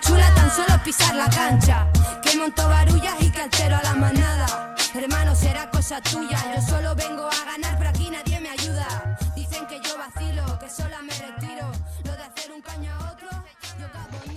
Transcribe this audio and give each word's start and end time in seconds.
chula 0.00 0.34
tan 0.34 0.50
solo 0.50 0.82
pisar 0.84 1.14
la 1.14 1.28
cancha. 1.30 1.86
Que 2.22 2.36
monto 2.36 2.68
barullas 2.68 3.14
y 3.20 3.30
que 3.30 3.42
altero 3.42 3.76
a 3.76 3.82
la 3.82 3.94
manada. 3.94 4.74
Hermano, 4.94 5.34
será 5.34 5.70
cosa 5.70 6.00
tuya. 6.00 6.38
Yo 6.54 6.62
solo 6.62 6.94
vengo 6.94 7.26
a 7.26 7.44
ganar, 7.44 7.76
pero 7.78 7.90
aquí 7.90 8.10
nadie 8.10 8.40
me 8.40 8.50
ayuda. 8.50 9.16
Dicen 9.34 9.66
que 9.66 9.80
yo 9.80 9.96
vacilo, 9.98 10.58
que 10.58 10.68
sola 10.68 11.02
me 11.02 11.37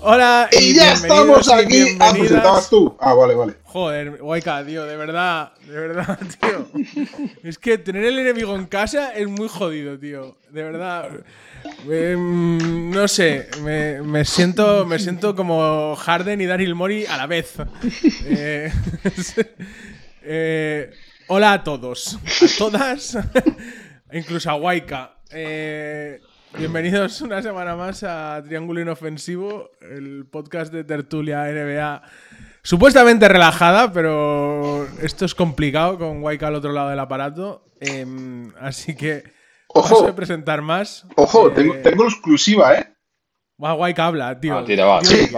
Hola 0.04 0.50
Y 0.52 0.74
ya 0.74 0.96
bienvenidos 0.96 1.42
estamos 1.42 1.48
y 1.48 1.52
aquí. 1.52 1.62
Ah, 1.62 1.86
bienvenidas. 1.86 2.18
presentabas 2.18 2.70
tú. 2.72 2.98
Ah, 3.00 3.14
vale, 3.14 3.36
vale. 3.36 3.54
Joder, 3.66 4.20
Waika, 4.22 4.66
tío, 4.66 4.86
de 4.86 4.98
verdad, 4.98 5.54
de 5.68 5.80
verdad, 5.80 6.20
tío. 6.42 6.68
Es 7.44 7.60
que 7.60 7.78
tener 7.78 8.06
el 8.06 8.18
enemigo 8.18 8.56
en 8.56 8.66
casa 8.66 9.14
es 9.14 9.28
muy 9.28 9.48
jodido, 9.48 10.00
tío. 10.00 10.38
De 10.50 10.64
verdad. 10.64 11.10
Em, 11.88 12.90
no 12.90 13.08
sé, 13.08 13.48
me, 13.62 14.02
me 14.02 14.26
siento, 14.26 14.86
me 14.88 14.98
siento 14.98 15.36
como 15.36 15.96
Harden 15.96 16.42
y 16.42 16.48
Daryl 16.48 16.74
Mori 16.74 17.06
a 17.06 17.18
la 17.18 17.28
vez. 17.28 17.54
Eh, 18.26 18.72
eh, 20.24 20.92
hola 21.28 21.54
a 21.54 21.64
todos, 21.64 22.16
a 22.16 22.58
todas, 22.58 23.20
incluso 24.12 24.50
a 24.50 24.56
Waika. 24.56 25.18
Eh, 25.30 26.20
bienvenidos 26.58 27.22
una 27.22 27.42
semana 27.42 27.76
más 27.76 28.04
a 28.04 28.42
Triángulo 28.46 28.82
Inofensivo, 28.82 29.72
el 29.82 30.26
podcast 30.30 30.72
de 30.74 30.84
tertulia 30.84 31.44
NBA 31.46 32.02
supuestamente 32.64 33.28
relajada, 33.28 33.92
pero 33.92 34.86
esto 35.02 35.26
es 35.26 35.34
complicado 35.36 35.98
con 35.98 36.22
Waika 36.24 36.48
al 36.48 36.56
otro 36.56 36.72
lado 36.72 36.90
del 36.90 37.00
aparato. 37.00 37.66
Em, 37.80 38.52
así 38.60 38.96
que 38.96 39.24
Ojo. 39.68 39.90
paso 39.90 40.06
de 40.06 40.14
presentar 40.14 40.62
más. 40.62 41.06
Ojo, 41.16 41.48
Eh, 41.48 41.52
tengo, 41.56 41.76
tengo 41.82 42.04
exclusiva, 42.06 42.76
¿eh? 42.76 42.94
va, 43.64 43.74
Waika 43.74 44.06
habla, 44.06 44.40
tío. 44.40 44.58
Ah, 44.60 44.66
tira, 44.66 44.86
va, 44.86 45.04
sí. 45.04 45.30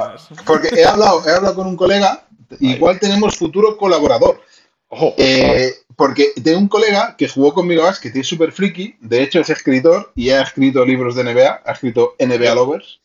Porque 0.46 0.70
he 0.76 0.86
hablado, 0.86 1.26
he 1.28 1.32
hablado 1.32 1.56
con 1.56 1.68
un 1.68 1.78
colega. 1.78 2.28
Igual 2.60 3.00
tenemos 3.00 3.36
futuro 3.38 3.78
colaborador. 3.78 4.42
Ojo. 4.90 5.16
Eh, 5.18 5.74
porque 5.96 6.34
tengo 6.44 6.60
un 6.60 6.68
colega 6.68 7.16
que 7.18 7.28
jugó 7.28 7.54
conmigo 7.54 7.84
a 7.84 7.86
básquet 7.86 8.16
y 8.16 8.20
es 8.22 8.28
súper 8.28 8.52
friki. 8.52 8.96
De 9.00 9.22
hecho, 9.22 9.40
es 9.40 9.50
escritor 9.50 10.12
y 10.16 10.30
ha 10.30 10.42
escrito 10.42 10.86
libros 10.86 11.16
de 11.16 11.24
NBA. 11.24 11.62
Ha 11.66 11.72
escrito 11.72 12.16
NBA 12.20 12.56
Lovers. 12.56 13.00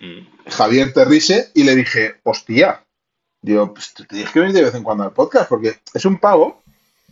Mm. 0.00 0.26
Javier 0.50 0.92
Terrise. 0.92 1.50
Y 1.54 1.64
le 1.64 1.74
dije, 1.76 2.16
hostia. 2.24 2.84
Digo, 3.40 3.74
pues 3.74 3.92
te 3.94 4.04
tienes 4.04 4.30
que 4.30 4.40
venir 4.40 4.54
de 4.54 4.62
vez 4.64 4.74
en 4.74 4.82
cuando 4.82 5.04
al 5.04 5.12
podcast. 5.12 5.48
Porque 5.48 5.80
es 5.94 6.04
un 6.04 6.18
pavo 6.18 6.62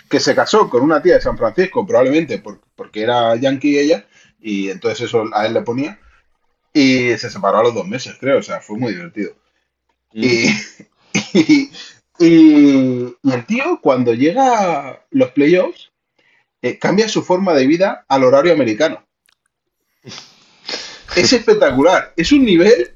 que 0.08 0.20
se 0.20 0.34
casó 0.34 0.69
con 0.69 0.82
una 0.82 1.00
tía 1.02 1.14
de 1.14 1.20
San 1.20 1.38
Francisco, 1.38 1.86
probablemente 1.86 2.38
por- 2.38 2.60
porque 2.75 3.02
era 3.02 3.36
yankee 3.36 3.78
ella. 3.78 4.06
Y 4.41 4.70
entonces 4.70 5.02
eso 5.02 5.25
a 5.32 5.47
él 5.47 5.54
le 5.54 5.62
ponía. 5.62 5.98
Y 6.72 7.16
se 7.19 7.30
separó 7.30 7.58
a 7.58 7.62
los 7.64 7.75
dos 7.75 7.86
meses, 7.86 8.16
creo. 8.19 8.38
O 8.38 8.42
sea, 8.42 8.60
fue 8.60 8.78
muy 8.78 8.92
divertido. 8.92 9.32
Y, 10.12 10.47
y, 11.34 11.70
y- 12.20 13.16
el 13.32 13.46
tío, 13.46 13.80
cuando 13.82 14.14
llega 14.14 15.04
los 15.10 15.30
playoffs, 15.30 15.90
eh, 16.62 16.78
cambia 16.78 17.08
su 17.08 17.22
forma 17.22 17.54
de 17.54 17.66
vida 17.66 18.04
al 18.08 18.24
horario 18.24 18.52
americano. 18.52 19.04
Es 21.16 21.32
espectacular. 21.32 22.12
Es 22.16 22.30
un 22.32 22.44
nivel. 22.44 22.94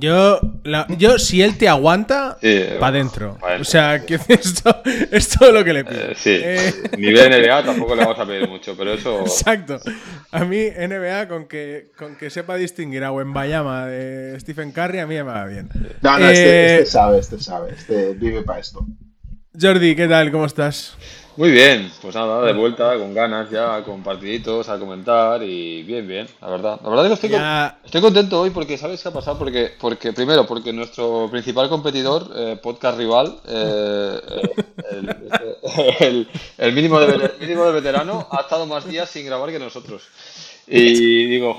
Yo, 0.00 0.40
la- 0.64 0.86
yo, 0.98 1.18
si 1.18 1.42
él 1.42 1.56
te 1.58 1.68
aguanta, 1.68 2.38
Sí, 2.40 2.60
para 2.80 2.96
adentro. 2.96 3.36
pa' 3.38 3.48
dentro. 3.50 3.62
O 3.62 3.64
sea, 3.64 4.04
que 4.06 4.14
esto 4.28 4.82
es 5.10 5.28
todo 5.28 5.52
lo 5.52 5.62
que 5.62 5.72
le 5.72 5.84
pido. 5.84 6.00
Eh, 6.00 6.14
sí, 6.16 6.30
Eh, 6.42 6.72
nivel 6.98 7.30
NBA 7.30 7.64
tampoco 7.64 7.94
le 7.94 8.02
vamos 8.04 8.18
a 8.18 8.26
pedir 8.26 8.48
mucho, 8.48 8.74
pero 8.76 8.94
eso. 8.94 9.20
Exacto. 9.26 9.78
A 10.32 10.44
mí, 10.44 10.64
NBA, 10.70 11.28
con 11.28 11.46
que, 11.46 11.90
con 11.96 12.16
que 12.16 12.30
sepa 12.30 12.56
distinguir 12.56 13.04
a 13.04 13.12
Wembayama 13.12 13.86
de 13.86 14.38
Stephen 14.40 14.72
Curry, 14.72 15.00
a 15.00 15.06
mí 15.06 15.14
me 15.16 15.22
va 15.22 15.44
bien. 15.44 15.68
No, 16.02 16.18
no, 16.18 16.26
Eh, 16.28 16.32
este, 16.32 16.74
este 16.80 16.86
sabe, 16.90 17.18
este 17.18 17.38
sabe. 17.40 17.72
Este 17.76 18.14
vive 18.14 18.42
para 18.42 18.60
esto. 18.60 18.86
Jordi, 19.60 19.94
¿qué 19.96 20.06
tal? 20.08 20.30
¿Cómo 20.30 20.46
estás? 20.46 20.94
Muy 21.40 21.52
bien, 21.52 21.90
pues 22.02 22.14
nada, 22.14 22.42
de 22.42 22.52
vuelta, 22.52 22.98
con 22.98 23.14
ganas 23.14 23.48
ya, 23.48 23.82
con 23.82 24.02
partiditos, 24.02 24.68
a 24.68 24.78
comentar 24.78 25.42
y 25.42 25.82
bien, 25.84 26.06
bien, 26.06 26.28
la 26.38 26.50
verdad. 26.50 26.78
La 26.82 26.90
verdad 26.90 27.06
es 27.06 27.08
que 27.08 27.14
estoy, 27.14 27.30
con- 27.30 27.38
Ya- 27.40 27.78
estoy 27.82 28.00
contento 28.02 28.38
hoy 28.42 28.50
porque, 28.50 28.76
¿sabes 28.76 29.02
qué 29.02 29.08
ha 29.08 29.12
pasado? 29.12 29.38
Porque, 29.38 29.72
porque 29.80 30.12
primero, 30.12 30.46
porque 30.46 30.70
nuestro 30.74 31.28
principal 31.30 31.70
competidor, 31.70 32.30
eh, 32.36 32.58
podcast 32.62 32.98
rival, 32.98 33.40
eh, 33.48 34.20
eh, 34.28 34.52
el, 34.90 35.96
el- 36.00 36.28
el 36.58 36.72
mínimo, 36.74 37.00
de, 37.00 37.06
vete- 37.06 37.38
mínimo 37.40 37.64
de 37.64 37.72
veterano, 37.72 38.28
ha 38.30 38.42
estado 38.42 38.66
más 38.66 38.86
días 38.86 39.08
sin 39.08 39.24
grabar 39.24 39.48
que 39.50 39.58
nosotros. 39.58 40.02
Y 40.66 41.26
digo, 41.26 41.58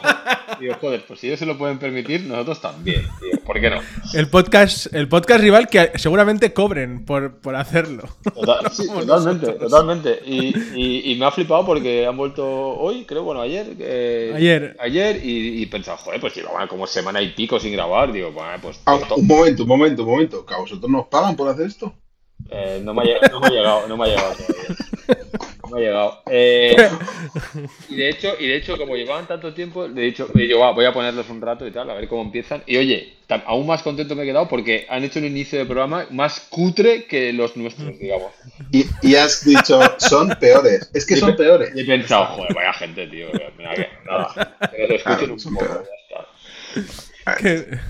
digo, 0.60 0.76
joder, 0.80 1.04
pues 1.06 1.20
si 1.20 1.28
ellos 1.28 1.40
se 1.40 1.46
lo 1.46 1.58
pueden 1.58 1.80
permitir, 1.80 2.22
nosotros 2.22 2.62
también. 2.62 3.02
Digo, 3.22 3.44
¿por 3.44 3.60
qué 3.60 3.70
no? 3.70 3.82
El 4.14 4.30
podcast, 4.30 4.94
el 4.94 5.10
podcast 5.10 5.42
rival 5.42 5.68
que 5.68 5.92
seguramente 5.96 6.54
cobren 6.54 7.04
por, 7.04 7.40
por 7.42 7.56
hacerlo. 7.58 8.04
Total- 8.34 8.60
sí, 8.72 8.88
Como 8.88 9.02
totalmente, 9.02 9.48
nosotros. 9.48 9.70
totalmente. 9.72 10.20
Y, 10.26 10.56
y- 10.76 11.12
y 11.12 11.16
me 11.16 11.26
ha 11.26 11.32
flipado 11.32 11.66
porque 11.66 12.06
han 12.06 12.16
vuelto 12.16 12.46
hoy, 12.48 13.04
creo, 13.06 13.24
bueno, 13.24 13.42
ayer. 13.42 13.68
eh, 13.80 14.34
Ayer. 14.36 14.78
Ayer 14.80 15.20
y, 15.26 15.62
y 15.62 15.66
pensaba, 15.66 15.98
joder, 15.98 16.22
pues 16.22 16.34
llevaban 16.36 16.68
como 16.70 16.88
semana 16.88 17.22
y 17.22 17.30
pico 17.34 17.60
sin 17.60 17.74
grabar. 17.74 18.14
Digo, 18.14 18.32
bueno, 18.32 18.52
pues 18.62 18.80
Ah, 18.86 18.98
un 19.18 19.28
momento, 19.28 19.64
un 19.64 19.70
momento, 19.70 20.04
un 20.04 20.10
momento. 20.10 20.46
¿Que 20.46 20.54
a 20.54 20.58
vosotros 20.58 20.90
nos 20.90 21.08
pagan 21.08 21.36
por 21.36 21.50
hacer 21.50 21.66
esto? 21.68 21.94
eh, 22.50 22.82
no, 22.84 22.94
me 22.94 23.04
ha, 23.04 23.30
no 23.30 23.40
me 23.40 23.48
ha 23.48 23.50
llegado, 23.50 23.88
no 23.88 23.98
me 23.98 24.04
ha 24.06 24.08
llegado 24.08 24.34
todavía. 24.34 24.76
Me 25.72 25.80
ha 25.80 25.82
llegado. 25.82 26.22
Eh, 26.30 26.76
y 27.90 27.96
de 27.96 28.10
hecho, 28.10 28.34
y 28.40 28.48
de 28.48 28.56
hecho, 28.58 28.78
como 28.78 28.96
llevaban 28.96 29.28
tanto 29.28 29.54
tiempo, 29.54 29.88
le 29.88 30.02
he 30.02 30.06
dicho, 30.06 30.28
he 30.36 30.40
dicho, 30.42 30.60
"Va, 30.60 30.72
voy 30.72 30.86
a 30.86 30.94
ponerlos 30.94 31.30
un 31.30 31.42
rato 31.42 31.66
y 31.68 31.72
tal, 31.72 31.90
a 31.90 31.94
ver 31.94 32.08
cómo 32.08 32.22
empiezan. 32.24 32.64
Y 32.66 32.78
oye, 32.78 33.14
aún 33.46 33.66
más 33.68 33.82
contento 33.84 34.16
me 34.16 34.24
he 34.24 34.26
quedado 34.26 34.48
porque 34.48 34.86
han 34.90 35.04
hecho 35.04 35.20
un 35.20 35.26
inicio 35.26 35.58
de 35.60 35.66
programa 35.66 36.06
más 36.12 36.40
cutre 36.50 37.06
que 37.06 37.32
los 37.34 37.56
nuestros, 37.56 37.98
digamos. 38.00 38.32
Y, 38.72 38.86
y 39.02 39.16
has 39.16 39.46
dicho, 39.46 39.80
son 39.98 40.30
peores. 40.40 40.90
Es 40.94 41.06
que 41.06 41.16
son 41.18 41.36
peores. 41.36 41.72
Y 41.76 41.82
he 41.82 41.86
pensado, 41.86 42.26
joder, 42.26 42.54
vaya 42.54 42.74
gente, 42.74 43.08
tío. 43.08 43.28
Mira 43.58 43.74
que, 43.76 43.88
nada, 44.06 44.58
que 44.72 44.82
nos 44.88 44.92
escuchen 44.98 45.32
un 45.32 45.54
poco, 45.56 45.84
ya 45.84 47.36
está. 47.36 47.82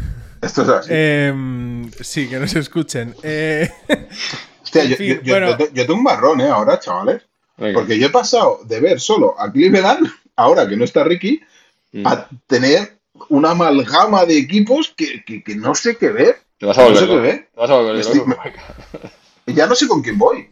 Esto 0.41 0.61
es 0.63 0.69
así. 0.69 0.89
em, 0.91 1.91
sí, 2.01 2.27
que 2.27 2.37
nos 2.39 2.55
escuchen. 2.55 3.13
Eh, 3.23 3.69
Hostia, 4.63 4.83
en 4.83 4.89
yo, 4.89 4.95
fin, 4.97 5.07
yo- 5.07 5.21
yo- 5.21 5.33
bueno. 5.33 5.47
yo 5.49 5.57
te- 5.57 5.69
yo 5.73 5.85
tengo 5.85 5.93
un 5.95 6.03
marrón, 6.03 6.41
¿eh? 6.41 6.47
Ahora, 6.47 6.79
chavales. 6.79 7.21
Porque 7.73 7.99
yo 7.99 8.07
he 8.07 8.09
pasado 8.11 8.59
de 8.65 8.79
ver 8.79 8.99
solo 8.99 9.39
a 9.39 9.51
Cleveland, 9.51 10.07
ahora 10.35 10.67
que 10.67 10.75
no 10.77 10.83
está 10.83 11.03
Ricky, 11.03 11.41
Mm. 11.93 12.07
a 12.07 12.29
tener 12.47 12.97
una 13.29 13.51
amalgama 13.51 14.25
de 14.25 14.37
equipos 14.37 14.93
que, 14.95 15.23
que- 15.25 15.43
que 15.43 15.55
no 15.55 15.75
sé 15.75 15.97
qué 15.97 16.09
ver. 16.09 16.37
Te 16.57 16.65
vas 16.65 16.77
a 16.77 16.81
no 16.81 16.87
volver 16.87 17.03
sé 17.03 17.09
qué 17.09 17.19
ver. 17.19 17.49
Te 17.53 17.59
vas 17.59 17.69
a 17.69 17.73
volver 17.75 17.95
Estoy- 17.97 18.23
ya 19.47 19.67
no 19.67 19.75
sé 19.75 19.87
con 19.87 20.01
quién 20.01 20.17
voy. 20.17 20.49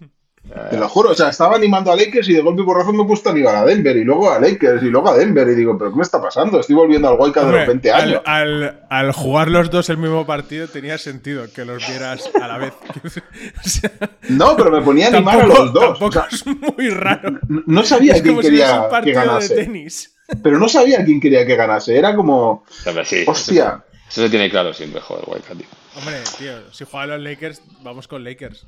Te 0.71 0.77
lo 0.77 0.89
juro. 0.89 1.11
O 1.11 1.13
sea, 1.15 1.29
estaba 1.29 1.55
animando 1.57 1.91
a 1.91 1.95
Lakers 1.95 2.27
y 2.29 2.33
de 2.33 2.41
golpe 2.41 2.63
y 2.63 2.65
porrazo 2.65 2.91
me 2.91 3.03
he 3.03 3.05
puesto 3.05 3.29
a 3.29 3.33
animar 3.33 3.55
a 3.55 3.65
Denver 3.65 3.95
y 3.95 4.03
luego 4.03 4.31
a 4.31 4.39
Lakers 4.39 4.81
y 4.81 4.85
luego 4.87 5.09
a 5.09 5.17
Denver. 5.17 5.47
Y 5.47 5.53
digo, 5.55 5.77
¿pero 5.77 5.91
qué 5.91 5.97
me 5.97 6.01
está 6.03 6.19
pasando? 6.21 6.59
Estoy 6.59 6.75
volviendo 6.75 7.07
al 7.07 7.19
Wildcard 7.19 7.45
de 7.47 7.57
los 7.57 7.67
20 7.67 7.91
años. 7.91 8.21
al, 8.25 8.63
al- 8.63 8.79
al 8.89 9.11
jugar 9.11 9.49
los 9.49 9.69
dos 9.69 9.89
el 9.89 9.97
mismo 9.97 10.25
partido 10.25 10.67
tenía 10.67 10.97
sentido 10.97 11.45
que 11.53 11.65
los 11.65 11.85
vieras 11.87 12.29
a 12.41 12.47
la 12.47 12.57
vez. 12.57 12.73
O 13.65 13.69
sea, 13.69 13.91
No, 14.29 14.55
pero 14.57 14.71
me 14.71 14.81
ponía 14.81 15.05
a 15.07 15.09
animar 15.09 15.37
tampoco, 15.39 15.61
a 15.61 15.65
los 15.65 15.73
dos. 15.73 15.83
O 15.83 15.87
tampoco 16.09 16.11
sea, 16.13 16.27
es 16.31 16.45
muy 16.45 16.89
raro. 16.89 17.29
n- 17.29 17.61
no 17.67 17.83
sabía 17.83 18.13
Es 18.15 18.21
quién 18.21 18.33
como 18.35 18.41
si 18.43 18.49
quería 18.49 18.81
un 18.81 18.99
que 19.01 19.05
de 19.09 19.13
ganase. 19.13 19.55
tenis. 19.55 20.15
Pero 20.41 20.57
no 20.57 20.67
sabía 20.69 21.03
quién 21.05 21.19
quería 21.19 21.45
que 21.45 21.55
ganase. 21.55 21.97
Era 21.97 22.15
como, 22.15 22.63
sí, 23.03 23.23
hostia. 23.27 23.83
Eso 24.09 24.21
se 24.21 24.29
tiene 24.29 24.49
claro 24.49 24.73
siempre, 24.73 25.01
joder, 25.01 25.25
guay, 25.25 25.41
tío. 25.41 25.65
Hombre, 25.95 26.15
tío, 26.37 26.71
si 26.71 26.85
juegan 26.85 27.09
los 27.09 27.21
Lakers, 27.21 27.61
vamos 27.81 28.07
con 28.07 28.23
Lakers. 28.23 28.65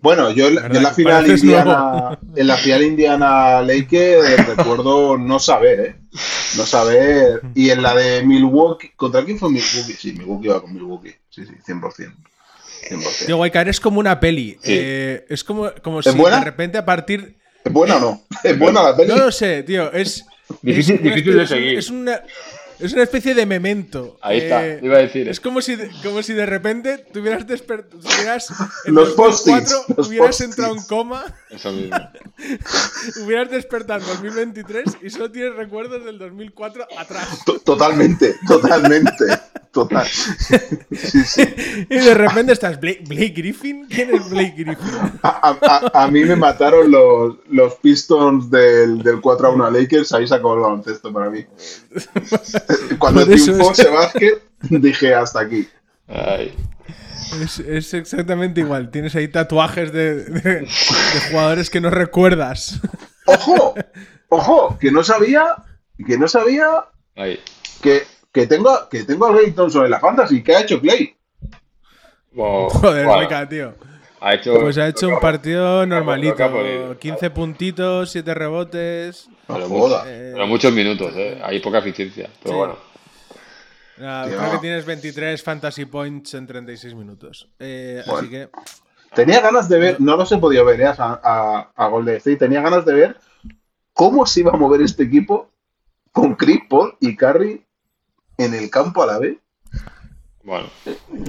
Bueno, 0.00 0.30
yo, 0.30 0.48
en 0.48 0.54
la- 0.56 0.60
yo 0.62 0.66
en 0.66 0.72
la 0.74 0.78
¿Verdad? 0.80 0.94
final 0.94 1.14
Pareces 1.14 1.42
Indiana, 1.44 2.18
en 2.36 2.46
la 2.46 2.56
final 2.56 2.82
Indiana 2.82 3.62
Lakers 3.62 4.46
recuerdo 4.46 5.16
no 5.18 5.38
saber, 5.38 5.80
¿eh? 5.80 5.96
No 6.56 6.64
saber. 6.66 7.40
Y 7.54 7.70
en 7.70 7.82
la 7.82 7.94
de 7.94 8.22
Milwaukee, 8.22 8.90
¿contra 8.96 9.24
quién 9.24 9.38
fue 9.38 9.48
Milwaukee? 9.50 9.94
Sí, 9.98 10.12
Milwaukee 10.12 10.46
iba 10.46 10.60
con 10.60 10.72
Milwaukee. 10.74 11.14
Sí, 11.30 11.44
sí, 11.46 11.52
100%. 11.66 12.14
100%. 12.90 13.26
Tío, 13.26 13.38
Waikar 13.38 13.68
es 13.68 13.80
como 13.80 13.98
una 14.00 14.20
peli. 14.20 14.52
Sí. 14.62 14.74
Eh, 14.78 15.24
es 15.28 15.42
como, 15.44 15.70
como 15.82 16.02
si 16.02 16.10
buena? 16.10 16.38
de 16.38 16.44
repente 16.44 16.78
a 16.78 16.84
partir. 16.84 17.36
¿Es 17.64 17.72
buena 17.72 17.96
o 17.96 18.00
no? 18.00 18.22
¿Es 18.44 18.58
buena 18.58 18.82
la 18.82 18.96
peli? 18.96 19.08
No 19.08 19.16
lo 19.16 19.32
sé, 19.32 19.62
tío. 19.62 19.90
Es. 19.92 20.24
Difícil- 20.60 20.96
es 20.96 21.02
difícil 21.02 21.36
de 21.38 21.46
seguir. 21.46 21.78
Es 21.78 21.88
una, 21.88 22.20
es 22.82 22.92
una 22.92 23.02
especie 23.04 23.34
de 23.34 23.46
memento. 23.46 24.18
Ahí 24.20 24.38
está, 24.38 24.66
Eh, 24.66 24.80
iba 24.82 24.96
a 24.96 25.00
decir. 25.00 25.28
Es 25.28 25.40
como 25.40 25.62
si, 25.62 25.76
de, 25.76 25.90
como 26.02 26.22
si 26.22 26.32
de 26.34 26.46
repente 26.46 26.98
tuvieras 27.12 27.46
despertado. 27.46 28.00
En 28.84 28.94
Los 28.94 29.16
2004 29.16 29.16
post-its, 29.16 29.96
los 29.96 30.08
hubieras 30.08 30.40
entrado 30.40 30.74
en 30.74 30.82
coma, 30.84 31.24
Eso 31.50 31.72
mismo. 31.72 31.96
hubieras 33.24 33.50
despertado 33.50 34.00
en 34.00 34.06
2023 34.06 34.84
y 35.02 35.10
solo 35.10 35.30
tienes 35.30 35.54
recuerdos 35.54 36.04
del 36.04 36.18
2004 36.18 36.86
atrás. 36.98 37.44
To- 37.46 37.60
Totalmente, 37.60 38.34
totalmente. 38.46 39.24
Total. 39.72 40.06
Sí, 40.92 41.24
sí. 41.24 41.42
Y 41.88 41.96
de 41.98 42.14
repente 42.14 42.52
estás, 42.52 42.78
Blake, 42.78 43.02
Blake 43.08 43.32
Griffin. 43.34 43.86
¿Quién 43.88 44.14
es 44.14 44.28
Blake 44.28 44.54
Griffin? 44.56 44.90
A, 45.22 45.28
a- 45.62 45.90
a- 45.94 46.04
a 46.04 46.08
mí 46.08 46.24
me 46.24 46.36
mataron 46.36 46.90
los, 46.90 47.36
los 47.48 47.74
Pistons 47.76 48.50
del, 48.50 49.02
del 49.02 49.20
4 49.20 49.48
a 49.48 49.50
1 49.50 49.64
a 49.64 49.70
Lakers, 49.70 50.12
ahí 50.12 50.26
sacó 50.28 50.54
el 50.54 50.60
baloncesto 50.60 51.12
para 51.12 51.30
mí. 51.30 51.44
Cuando 52.98 53.24
triunfó 53.26 53.72
básquet, 53.92 54.42
dije 54.60 55.14
hasta 55.14 55.40
aquí. 55.40 55.68
Ay. 56.08 56.54
Es, 57.42 57.58
es 57.60 57.94
exactamente 57.94 58.60
igual. 58.60 58.90
Tienes 58.90 59.14
ahí 59.16 59.28
tatuajes 59.28 59.92
de, 59.92 60.24
de- 60.24 60.60
de 60.60 60.68
jugadores 61.30 61.70
que 61.70 61.80
no 61.80 61.88
recuerdas. 61.90 62.80
¡Ojo! 63.26 63.74
¡Ojo! 64.28 64.78
Que 64.78 64.90
no 64.90 65.02
sabía, 65.02 65.56
que 66.06 66.18
no 66.18 66.28
sabía 66.28 66.68
que, 67.80 68.02
que 68.32 68.46
tengo, 68.46 68.88
que 68.90 69.04
tengo 69.04 69.26
a 69.26 69.32
Clay 69.32 69.52
Thompson 69.52 69.84
en 69.84 69.90
la 69.90 70.00
fantasy. 70.00 70.42
¿Qué 70.42 70.54
ha 70.56 70.60
hecho 70.62 70.80
Clay? 70.80 71.14
Joder, 72.34 73.06
Wicca, 73.06 73.48
tío. 73.48 73.74
ha 74.20 74.34
hecho, 74.34 74.58
Pues 74.60 74.78
ha 74.78 74.88
hecho 74.88 75.08
un 75.08 75.20
partido 75.20 75.84
normalito. 75.86 76.36
podido. 76.50 76.98
15 76.98 77.30
puntitos, 77.30 78.10
7 78.10 78.34
rebotes. 78.34 79.28
Pero. 79.46 79.66
Eh, 80.06 80.30
pero 80.34 80.46
muchos 80.46 80.72
minutos, 80.72 81.12
¿eh? 81.16 81.40
Hay 81.44 81.60
poca 81.60 81.78
eficiencia. 81.78 82.30
Pero 82.42 82.54
Sí. 82.54 82.58
bueno. 82.58 82.76
creo 83.96 84.52
que 84.52 84.58
tienes 84.58 84.86
23 84.86 85.42
fantasy 85.42 85.84
points 85.84 86.34
en 86.34 86.46
36 86.46 86.94
minutos. 86.94 87.48
Eh, 87.58 88.02
Bueno. 88.06 88.20
Así 88.20 88.30
que. 88.30 88.48
Tenía 89.14 89.42
ganas 89.42 89.68
de 89.68 89.78
ver, 89.78 90.00
no 90.00 90.16
los 90.16 90.32
he 90.32 90.38
podido 90.38 90.64
ver 90.64 90.80
¿eh? 90.80 90.86
a, 90.86 90.94
a, 90.98 91.70
a 91.76 91.86
Golden 91.88 92.16
State, 92.16 92.38
tenía 92.38 92.62
ganas 92.62 92.86
de 92.86 92.94
ver 92.94 93.16
cómo 93.92 94.24
se 94.24 94.40
iba 94.40 94.52
a 94.52 94.56
mover 94.56 94.80
este 94.80 95.02
equipo 95.02 95.50
con 96.12 96.34
Chris 96.34 96.60
Paul 96.66 96.94
y 96.98 97.14
Curry 97.14 97.62
en 98.38 98.54
el 98.54 98.70
campo 98.70 99.02
a 99.02 99.06
la 99.06 99.18
vez. 99.18 99.38
Bueno. 100.44 100.68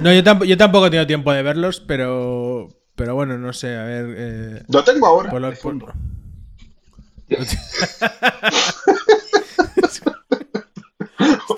No, 0.02 0.12
yo, 0.12 0.22
tamp- 0.24 0.44
yo 0.44 0.56
tampoco 0.56 0.86
he 0.86 0.90
tenido 0.90 1.06
tiempo 1.06 1.32
de 1.32 1.42
verlos, 1.42 1.80
pero. 1.80 2.68
Pero 2.96 3.14
bueno, 3.14 3.38
no 3.38 3.52
sé, 3.52 3.76
a 3.76 3.84
ver. 3.84 4.06
Eh, 4.16 4.62
Lo 4.68 4.84
tengo 4.84 5.06
ahora. 5.06 5.30
por 5.30 5.40
lo-. 5.40 5.52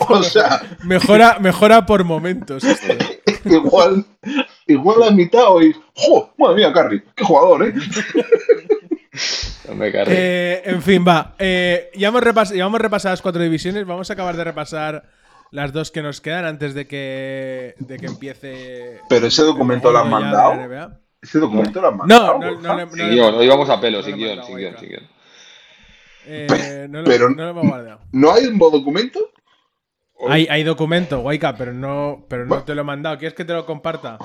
O 0.09 0.23
sea, 0.23 0.61
mejora, 0.85 1.39
mejora 1.41 1.85
por 1.87 2.05
momentos. 2.05 2.63
igual, 3.45 4.05
igual 4.67 5.01
la 5.01 5.11
mitad 5.11 5.49
hoy. 5.49 5.75
¡Jo! 5.95 6.33
Madre 6.39 6.57
mía, 6.57 6.73
Curry, 6.73 7.03
qué 7.15 7.25
jugador, 7.25 7.67
¿eh? 7.67 7.75
No 9.69 9.75
me 9.75 9.91
cargue. 9.91 10.15
Eh, 10.17 10.63
en 10.67 10.83
fin, 10.83 11.05
va. 11.07 11.35
Eh, 11.39 11.91
ya, 11.97 12.09
hemos 12.09 12.23
repas- 12.23 12.55
ya 12.55 12.65
hemos 12.67 12.81
repasado 12.81 13.13
las 13.15 13.23
cuatro 13.23 13.43
divisiones. 13.43 13.85
Vamos 13.87 14.09
a 14.11 14.13
acabar 14.13 14.37
de 14.37 14.45
repasar 14.45 15.05
las 15.51 15.73
dos 15.73 15.91
que 15.91 16.03
nos 16.03 16.21
quedan 16.21 16.45
antes 16.45 16.75
de 16.75 16.87
que, 16.87 17.75
de 17.79 17.97
que 17.99 18.07
empiece. 18.07 19.01
Pero 19.09 19.27
ese 19.27 19.43
documento 19.43 19.91
lo 19.91 19.99
han 19.99 20.11
mandado. 20.11 20.55
la. 20.69 21.01
Ese 21.23 21.39
documento 21.39 21.81
lo 21.81 21.89
han 21.89 21.95
No, 21.95 21.99
mandado. 21.99 22.39
no, 22.39 22.51
no, 22.61 22.77
no 22.87 22.91
sin 22.95 23.11
guion, 23.11 23.35
hoy 23.35 23.49
vamos 23.49 23.69
a 23.71 23.81
pelo, 23.81 23.99
no 23.99 24.05
sin 24.05 24.17
guion, 24.17 24.45
sin 24.45 24.57
guion, 24.57 24.77
sin 24.79 24.89
guion. 24.89 25.09
Eh, 26.27 26.87
no, 26.91 27.01
lo- 27.03 27.05
Pero- 27.09 27.31
no 27.31 27.45
lo 27.45 27.51
hemos 27.51 27.67
guardado. 27.69 28.01
¿No 28.13 28.33
hay 28.33 28.47
un 28.47 28.59
documento? 28.59 29.21
Hay, 30.29 30.47
hay 30.51 30.63
documento, 30.65 31.21
Waika, 31.21 31.55
pero 31.57 31.73
no, 31.75 32.25
pero 32.29 32.45
no 32.45 32.49
Bueno. 32.49 32.65
te 32.65 32.75
lo 32.75 32.81
he 32.81 32.85
mandado. 32.85 33.19
¿Quieres 33.19 33.35
que 33.37 33.45
te 33.45 33.53
lo 33.53 33.67
comparta? 33.67 34.19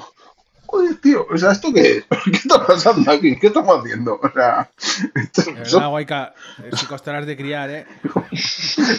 Joder, 0.71 0.95
tío, 1.01 1.27
o 1.29 1.37
sea, 1.37 1.51
¿esto 1.51 1.73
qué 1.73 1.97
es? 1.97 2.05
¿Qué 2.23 2.31
está 2.31 2.65
pasando 2.65 3.11
aquí? 3.11 3.37
¿Qué 3.37 3.47
estamos 3.47 3.79
haciendo? 3.79 4.17
O 4.23 4.29
sea, 4.31 4.69
esto- 5.15 5.53
verdad, 5.53 5.91
Waika, 5.91 6.33
eh, 6.63 6.69
si 6.77 6.85
costarás 6.85 7.25
de 7.25 7.35
criar, 7.35 7.69
¿eh? 7.69 7.85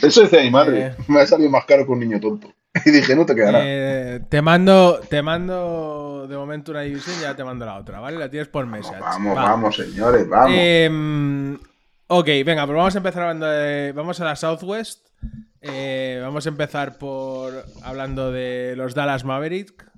eso 0.02 0.20
decía 0.22 0.42
mi 0.42 0.50
madre. 0.50 0.86
Eh. 0.88 0.94
Me 1.08 1.22
ha 1.22 1.26
salido 1.26 1.48
más 1.48 1.64
caro 1.64 1.86
que 1.86 1.92
un 1.92 2.00
niño 2.00 2.20
tonto. 2.20 2.52
Y 2.84 2.90
dije, 2.90 3.16
no 3.16 3.24
te 3.24 3.34
quedará. 3.34 3.60
Eh, 3.62 4.20
te 4.28 4.42
mando, 4.42 5.00
te 5.08 5.22
mando 5.22 6.26
de 6.28 6.36
momento 6.36 6.72
una 6.72 6.82
división 6.82 7.16
y 7.18 7.22
ya 7.22 7.34
te 7.34 7.44
mando 7.44 7.64
la 7.66 7.76
otra, 7.78 8.00
¿vale? 8.00 8.18
La 8.18 8.30
tienes 8.30 8.48
por 8.48 8.66
message. 8.66 9.00
vamos, 9.00 9.36
Va. 9.36 9.42
vamos, 9.42 9.76
señores, 9.76 10.28
vamos. 10.28 10.50
Em, 10.54 11.54
ok, 12.06 12.26
venga, 12.44 12.66
pues 12.66 12.76
vamos 12.76 12.94
a 12.94 12.98
empezar 12.98 13.22
hablando 13.22 13.46
de. 13.46 13.92
Vamos 13.92 14.20
a 14.20 14.24
la 14.24 14.36
Southwest. 14.36 15.06
Eh, 15.62 16.18
vamos 16.22 16.44
a 16.46 16.48
empezar 16.48 16.98
por 16.98 17.64
hablando 17.82 18.30
de 18.32 18.74
los 18.76 18.94
Dallas 18.94 19.24
Maverick. 19.24 19.91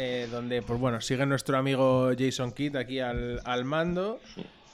Eh, 0.00 0.28
donde, 0.30 0.62
pues 0.62 0.78
bueno, 0.78 1.00
sigue 1.00 1.26
nuestro 1.26 1.58
amigo 1.58 2.12
Jason 2.16 2.52
Kidd 2.52 2.76
aquí 2.76 3.00
al, 3.00 3.40
al 3.44 3.64
mando. 3.64 4.20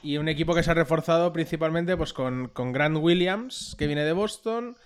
Y 0.02 0.18
un 0.18 0.28
equipo 0.28 0.54
que 0.54 0.62
se 0.62 0.70
ha 0.70 0.74
reforzado 0.74 1.32
principalmente 1.32 1.96
pues, 1.96 2.12
con, 2.12 2.48
con 2.48 2.72
Grant 2.72 2.98
Williams, 2.98 3.74
que 3.78 3.86
viene 3.86 4.04
de 4.04 4.12
Boston. 4.12 4.76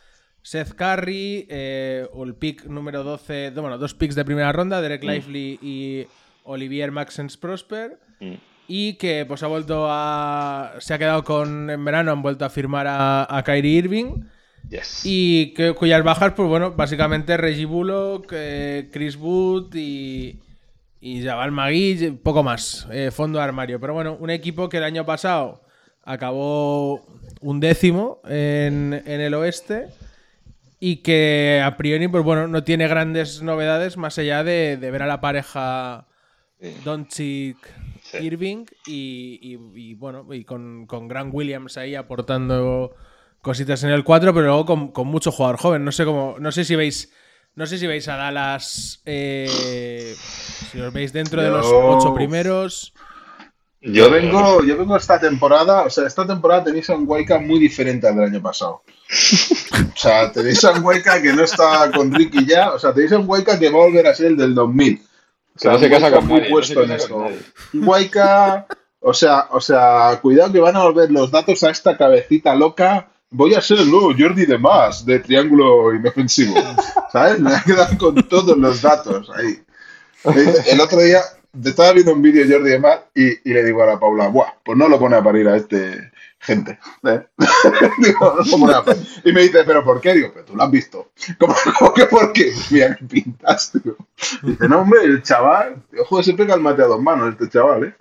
Seth 0.43 0.75
Curry, 0.75 1.49
eh, 1.50 2.08
el 2.25 2.35
pick 2.37 2.67
número 2.67 3.02
12, 3.02 3.50
bueno, 3.50 3.79
dos 3.79 3.94
picks 3.94 4.14
de 4.14 4.25
primera 4.25 4.52
ronda, 4.52 4.81
Derek 4.81 5.02
Lively 5.02 5.58
y 5.61 6.06
Olivier 6.44 6.93
Maxence 6.93 7.37
Prosper. 7.37 7.99
Mm. 8.20 8.35
Y 8.69 8.94
que 8.94 9.25
pues 9.26 9.43
ha 9.43 9.49
vuelto 9.49 9.87
a. 9.88 10.75
Se 10.79 10.94
ha 10.94 10.99
quedado 10.99 11.25
con. 11.25 11.69
En 11.69 11.85
verano 11.85 12.12
han 12.12 12.23
vuelto 12.23 12.44
a 12.44 12.50
firmar 12.50 12.87
a, 12.87 13.26
a 13.37 13.43
Kyrie 13.43 13.79
Irving. 13.79 14.23
Yes. 14.70 15.00
Y 15.05 15.55
que, 15.55 15.73
cuyas 15.73 16.03
bajas, 16.05 16.32
pues 16.37 16.49
bueno, 16.49 16.73
básicamente 16.73 17.37
Reggie 17.37 17.65
Bullock, 17.65 18.31
eh, 18.32 18.88
Chris 18.93 19.17
Wood 19.17 19.75
y. 19.75 20.38
Y 21.00 21.23
Jabal 21.23 21.53
Magui, 21.53 22.11
poco 22.23 22.43
más. 22.43 22.87
eh, 22.91 23.11
fondo 23.12 23.38
de 23.38 23.44
armario. 23.44 23.79
Pero 23.79 23.94
bueno, 23.94 24.17
un 24.19 24.31
equipo 24.31 24.69
que 24.69 24.79
el 24.79 24.85
año 24.85 25.06
pasado 25.06 25.62
acabó 26.03 27.06
un 27.41 27.61
décimo 27.61 28.20
en, 28.29 29.00
en 29.06 29.20
el 29.20 29.32
oeste. 29.35 29.87
Y 30.81 30.97
que 30.97 31.62
a 31.64 31.76
priori, 31.76 32.09
pues 32.09 32.25
bueno, 32.25 32.49
no 32.49 32.64
tiene 32.64 32.88
grandes 32.88 33.43
novedades 33.43 33.97
más 33.97 34.19
allá 34.19 34.43
de, 34.43 34.76
de 34.76 34.91
ver 34.91 35.03
a 35.03 35.06
la 35.06 35.21
pareja. 35.21 36.06
Doncic. 36.85 37.56
Irving 38.21 38.64
y, 38.87 39.38
y- 39.41 39.59
y, 39.91 39.94
bueno, 39.94 40.26
y 40.32 40.44
con, 40.44 40.87
con 40.87 41.09
Grant 41.09 41.32
Williams 41.32 41.76
ahí 41.76 41.94
aportando 41.94 42.94
cositas 43.43 43.82
en 43.85 43.90
el 43.90 44.05
4, 44.05 44.35
pero 44.35 44.46
luego 44.46 44.67
con, 44.67 44.88
con 44.93 45.08
mucho 45.08 45.32
jugador 45.32 45.58
joven. 45.58 45.85
No 45.85 45.93
sé 45.93 46.05
cómo, 46.05 46.37
no 46.38 46.52
sé 46.52 46.64
si 46.64 46.76
veis, 46.76 47.12
no 47.55 47.67
sé 47.67 47.79
si 47.79 47.87
veis 47.87 48.08
a 48.08 48.17
Dallas, 48.17 49.00
eh, 49.05 50.14
si 50.70 50.81
os 50.81 50.93
veis 50.93 51.12
dentro 51.12 51.43
de 51.43 51.50
los 51.50 51.67
ocho 51.67 52.14
primeros. 52.14 52.93
Yo 53.81 54.11
vengo, 54.11 54.64
yo 54.64 54.76
vengo 54.76 54.96
esta 54.96 55.20
temporada, 55.20 55.82
o 55.82 55.90
sea, 55.90 56.06
esta 56.06 56.26
temporada 56.26 56.64
tenéis 56.64 56.90
a 56.90 56.96
un 56.96 57.05
Waika 57.06 57.38
muy 57.38 57.61
diferente 57.61 58.08
al 58.08 58.17
del 58.17 58.25
año 58.25 58.43
pasado. 58.43 58.82
O 59.08 59.96
sea, 59.96 60.32
tenéis 60.32 60.64
a 60.64 60.73
un 60.73 60.85
Waika 60.85 61.23
que 61.23 61.32
no 61.32 61.44
está 61.44 61.90
con 61.93 62.12
Ricky 62.12 62.44
ya, 62.44 62.73
o 62.73 62.79
sea, 62.79 62.93
tenéis 62.93 63.12
a 63.12 63.19
un 63.19 63.29
Waika 63.29 63.58
que 63.58 63.70
va 63.70 63.79
a 63.79 63.87
volver 63.87 64.06
a 64.08 64.14
ser 64.14 64.26
el 64.26 64.37
del 64.37 64.55
2000. 64.55 65.00
O 65.00 65.61
Que 65.61 65.69
no 65.69 65.79
se 65.79 65.90
casa 65.90 66.11
con 66.11 66.26
muy 66.26 66.40
nadie, 66.40 66.50
puesto 66.50 66.82
en 66.82 66.90
esto. 66.90 67.29
Waika, 67.75 68.67
o 69.00 69.14
sea, 69.14 69.46
o 69.50 69.61
sea, 69.61 70.18
cuidado 70.21 70.52
que 70.52 70.61
van 70.61 70.76
a 70.76 70.83
volver 70.83 71.11
los 71.12 71.30
datos 71.30 71.62
a 71.62 71.71
esta 71.71 71.97
cabecita 71.97 72.57
loca. 72.57 73.09
Voy 73.30 73.54
a 73.54 73.61
ser 73.61 73.78
el 73.78 73.90
nuevo 73.90 74.12
Jordi 74.18 74.47
de 74.47 74.58
más 74.58 75.04
de 75.04 75.18
triángulo 75.20 75.94
inofensivo. 75.94 76.54
¿Sabes? 77.12 77.38
Me 77.40 77.50
voy 77.50 77.58
a 77.58 77.62
quedar 77.62 77.99
con 77.99 78.14
todos 78.28 78.56
los 78.56 78.80
datos 78.80 79.30
ahí. 79.30 79.62
El 80.66 80.80
otro 80.80 81.00
día 81.00 81.20
te 81.62 81.70
estaba 81.70 81.92
viendo 81.92 82.12
un 82.12 82.23
vídeo 82.23 82.47
de 82.47 82.54
Jordi 82.54 82.70
de 82.70 82.78
Mar 82.78 83.08
y, 83.14 83.28
y 83.28 83.52
le 83.52 83.64
digo 83.64 83.82
a 83.82 83.87
la 83.87 84.00
Paula, 84.00 84.28
Buah, 84.28 84.54
pues 84.64 84.76
no 84.78 84.88
lo 84.88 84.99
pone 84.99 85.16
a 85.16 85.23
parir 85.23 85.49
a 85.49 85.56
este 85.56 86.11
gente. 86.40 86.78
¿eh?". 87.04 87.26
Digo, 87.99 88.35
"No 88.37 88.44
lo 88.44 88.58
pone 88.58 88.75
a 88.75 88.85
parir". 88.85 89.06
Y 89.25 89.32
me 89.32 89.42
dice, 89.42 89.64
¿pero 89.64 89.85
por 89.85 90.00
qué? 90.00 90.14
Digo, 90.14 90.30
pero 90.32 90.47
tú 90.47 90.56
lo 90.56 90.62
has 90.62 90.70
visto. 90.70 91.11
¿Cómo, 91.38 91.54
cómo 91.78 91.94
que 91.94 92.06
por 92.06 92.32
qué? 92.32 92.52
Mira, 92.70 92.97
qué 92.97 93.04
pintas, 93.04 93.73
tío. 93.73 93.97
Dice, 94.42 94.68
no, 94.68 94.80
hombre, 94.80 95.02
el 95.04 95.23
chaval, 95.23 95.82
ojo, 96.00 96.23
se 96.23 96.35
pega 96.35 96.54
el 96.54 96.61
mate 96.61 96.82
a 96.82 96.87
dos 96.87 97.02
manos, 97.02 97.32
este 97.32 97.49
chaval, 97.49 97.85
¿eh? 97.85 97.94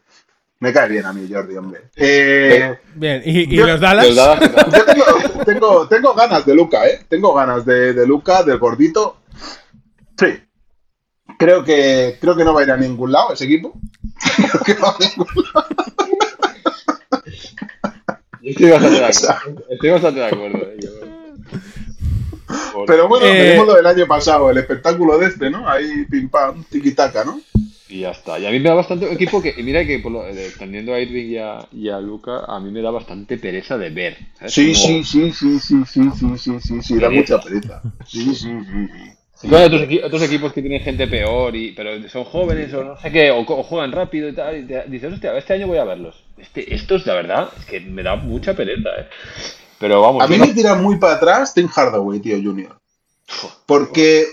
Me 0.60 0.74
cae 0.74 0.90
bien 0.90 1.06
a 1.06 1.14
mí, 1.14 1.28
Jordi, 1.32 1.56
hombre. 1.56 1.82
Eh, 1.96 2.76
Bien, 2.96 3.22
y, 3.26 3.54
y 3.54 3.56
Yo- 3.58 3.68
los 3.68 3.80
Dallas. 3.80 4.08
Yo 4.08 4.86
tengo, 4.86 5.06
tengo, 5.46 5.88
tengo 5.88 6.14
ganas 6.16 6.46
de 6.46 6.56
Luca, 6.56 6.88
¿eh? 6.88 7.06
Tengo 7.08 7.34
ganas 7.36 7.64
de, 7.66 7.94
de 7.94 8.08
Luca, 8.08 8.42
del 8.44 8.58
gordito. 8.58 9.18
Sí. 10.20 10.40
Creo 11.38 11.64
que, 11.64 12.18
creo 12.20 12.36
que 12.36 12.44
no 12.44 12.54
va 12.56 12.62
a 12.62 12.64
ir 12.64 12.72
a 12.72 12.78
ningún 12.78 13.12
lado 13.12 13.34
ese 13.34 13.46
equipo. 13.46 13.80
Creo 14.36 14.64
que 14.66 14.74
no 14.74 14.82
va 14.82 14.96
a 14.96 14.98
ningún 15.00 15.44
lado. 15.54 15.68
Yo 18.42 18.50
estoy 18.52 18.70
bastante 18.70 19.00
de 19.00 19.06
acuerdo. 19.06 19.64
Estoy 19.70 19.90
bastante 19.92 20.20
de 20.20 20.26
acuerdo. 20.26 20.58
eh, 20.58 20.78
yo- 20.80 20.90
Por- 22.74 22.86
Pero 22.86 23.08
bueno, 23.08 23.26
Eh, 23.26 23.34
veremos 23.34 23.68
lo 23.68 23.74
del 23.76 23.86
año 23.86 24.08
pasado, 24.08 24.50
el 24.50 24.58
espectáculo 24.58 25.18
de 25.18 25.28
este, 25.28 25.50
¿no? 25.50 25.68
Ahí 25.70 26.06
pim 26.10 26.30
pam, 26.30 26.64
tiquitaca, 26.64 27.24
¿no? 27.26 27.42
Y 27.90 28.02
ya 28.02 28.12
está. 28.12 28.38
Y 28.38 28.46
a 28.46 28.52
mí 28.52 28.60
me 28.60 28.70
da 28.70 28.76
bastante 28.76 29.12
equipo 29.12 29.42
que, 29.42 29.54
mira 29.64 29.86
que 29.86 30.00
por 30.00 30.12
lo, 30.12 30.28
eh, 30.28 30.52
teniendo 30.60 30.94
a 30.94 31.00
Irving 31.00 31.26
y 31.32 31.38
a, 31.38 31.68
y 31.72 31.90
a 31.90 32.00
Luca, 32.00 32.44
a 32.46 32.60
mí 32.60 32.70
me 32.72 32.82
da 32.82 32.92
bastante 32.92 33.38
pereza 33.38 33.78
de 33.78 33.90
ver. 33.90 34.18
¿sabes? 34.38 34.54
Sí, 34.54 34.74
Como- 34.74 35.04
sí, 35.04 35.04
sí, 35.04 35.32
sí, 35.32 35.60
sí, 35.60 35.76
sí, 35.86 36.10
sí, 36.14 36.38
sí, 36.38 36.60
sí, 36.60 36.82
sí, 36.82 36.96
da 37.00 37.10
mucha 37.10 37.40
pereza. 37.40 37.82
Sí, 38.06 38.24
sí, 38.26 38.36
sí, 38.36 38.88
sí. 38.92 39.12
Sí, 39.40 39.54
hay 39.54 39.66
otros, 39.66 39.82
equi- 39.84 40.04
otros 40.04 40.24
equipos 40.24 40.52
que 40.52 40.62
tienen 40.62 40.82
gente 40.82 41.08
peor, 41.08 41.56
y, 41.56 41.72
pero 41.74 42.10
son 42.10 42.24
jóvenes 42.24 42.74
o 42.74 42.84
no 42.84 43.00
sé 43.00 43.12
qué, 43.12 43.30
o, 43.30 43.46
juegan 43.46 43.92
rápido 43.92 44.28
y 44.30 44.34
tal. 44.34 44.58
Y 44.58 44.64
te- 44.66 44.84
dices, 44.88 45.14
hostia, 45.14 45.38
este 45.38 45.54
año 45.54 45.68
voy 45.68 45.78
a 45.78 45.84
verlos. 45.84 46.24
Este, 46.38 46.74
estos, 46.74 47.06
la 47.06 47.14
verdad, 47.14 47.50
es 47.60 47.66
que 47.66 47.80
me 47.80 48.02
da 48.02 48.16
mucha 48.16 48.56
pereza, 48.56 48.90
¿eh? 49.00 49.08
Pero 49.80 50.02
vamos, 50.02 50.24
A 50.24 50.28
mí 50.28 50.38
no- 50.38 50.46
me 50.48 50.54
tira 50.54 50.74
muy 50.74 50.98
para 50.98 51.14
atrás 51.14 51.54
Tim 51.54 51.68
Hardaway, 51.68 52.20
tío, 52.20 52.36
Junior. 52.42 52.78
Porque, 53.68 54.26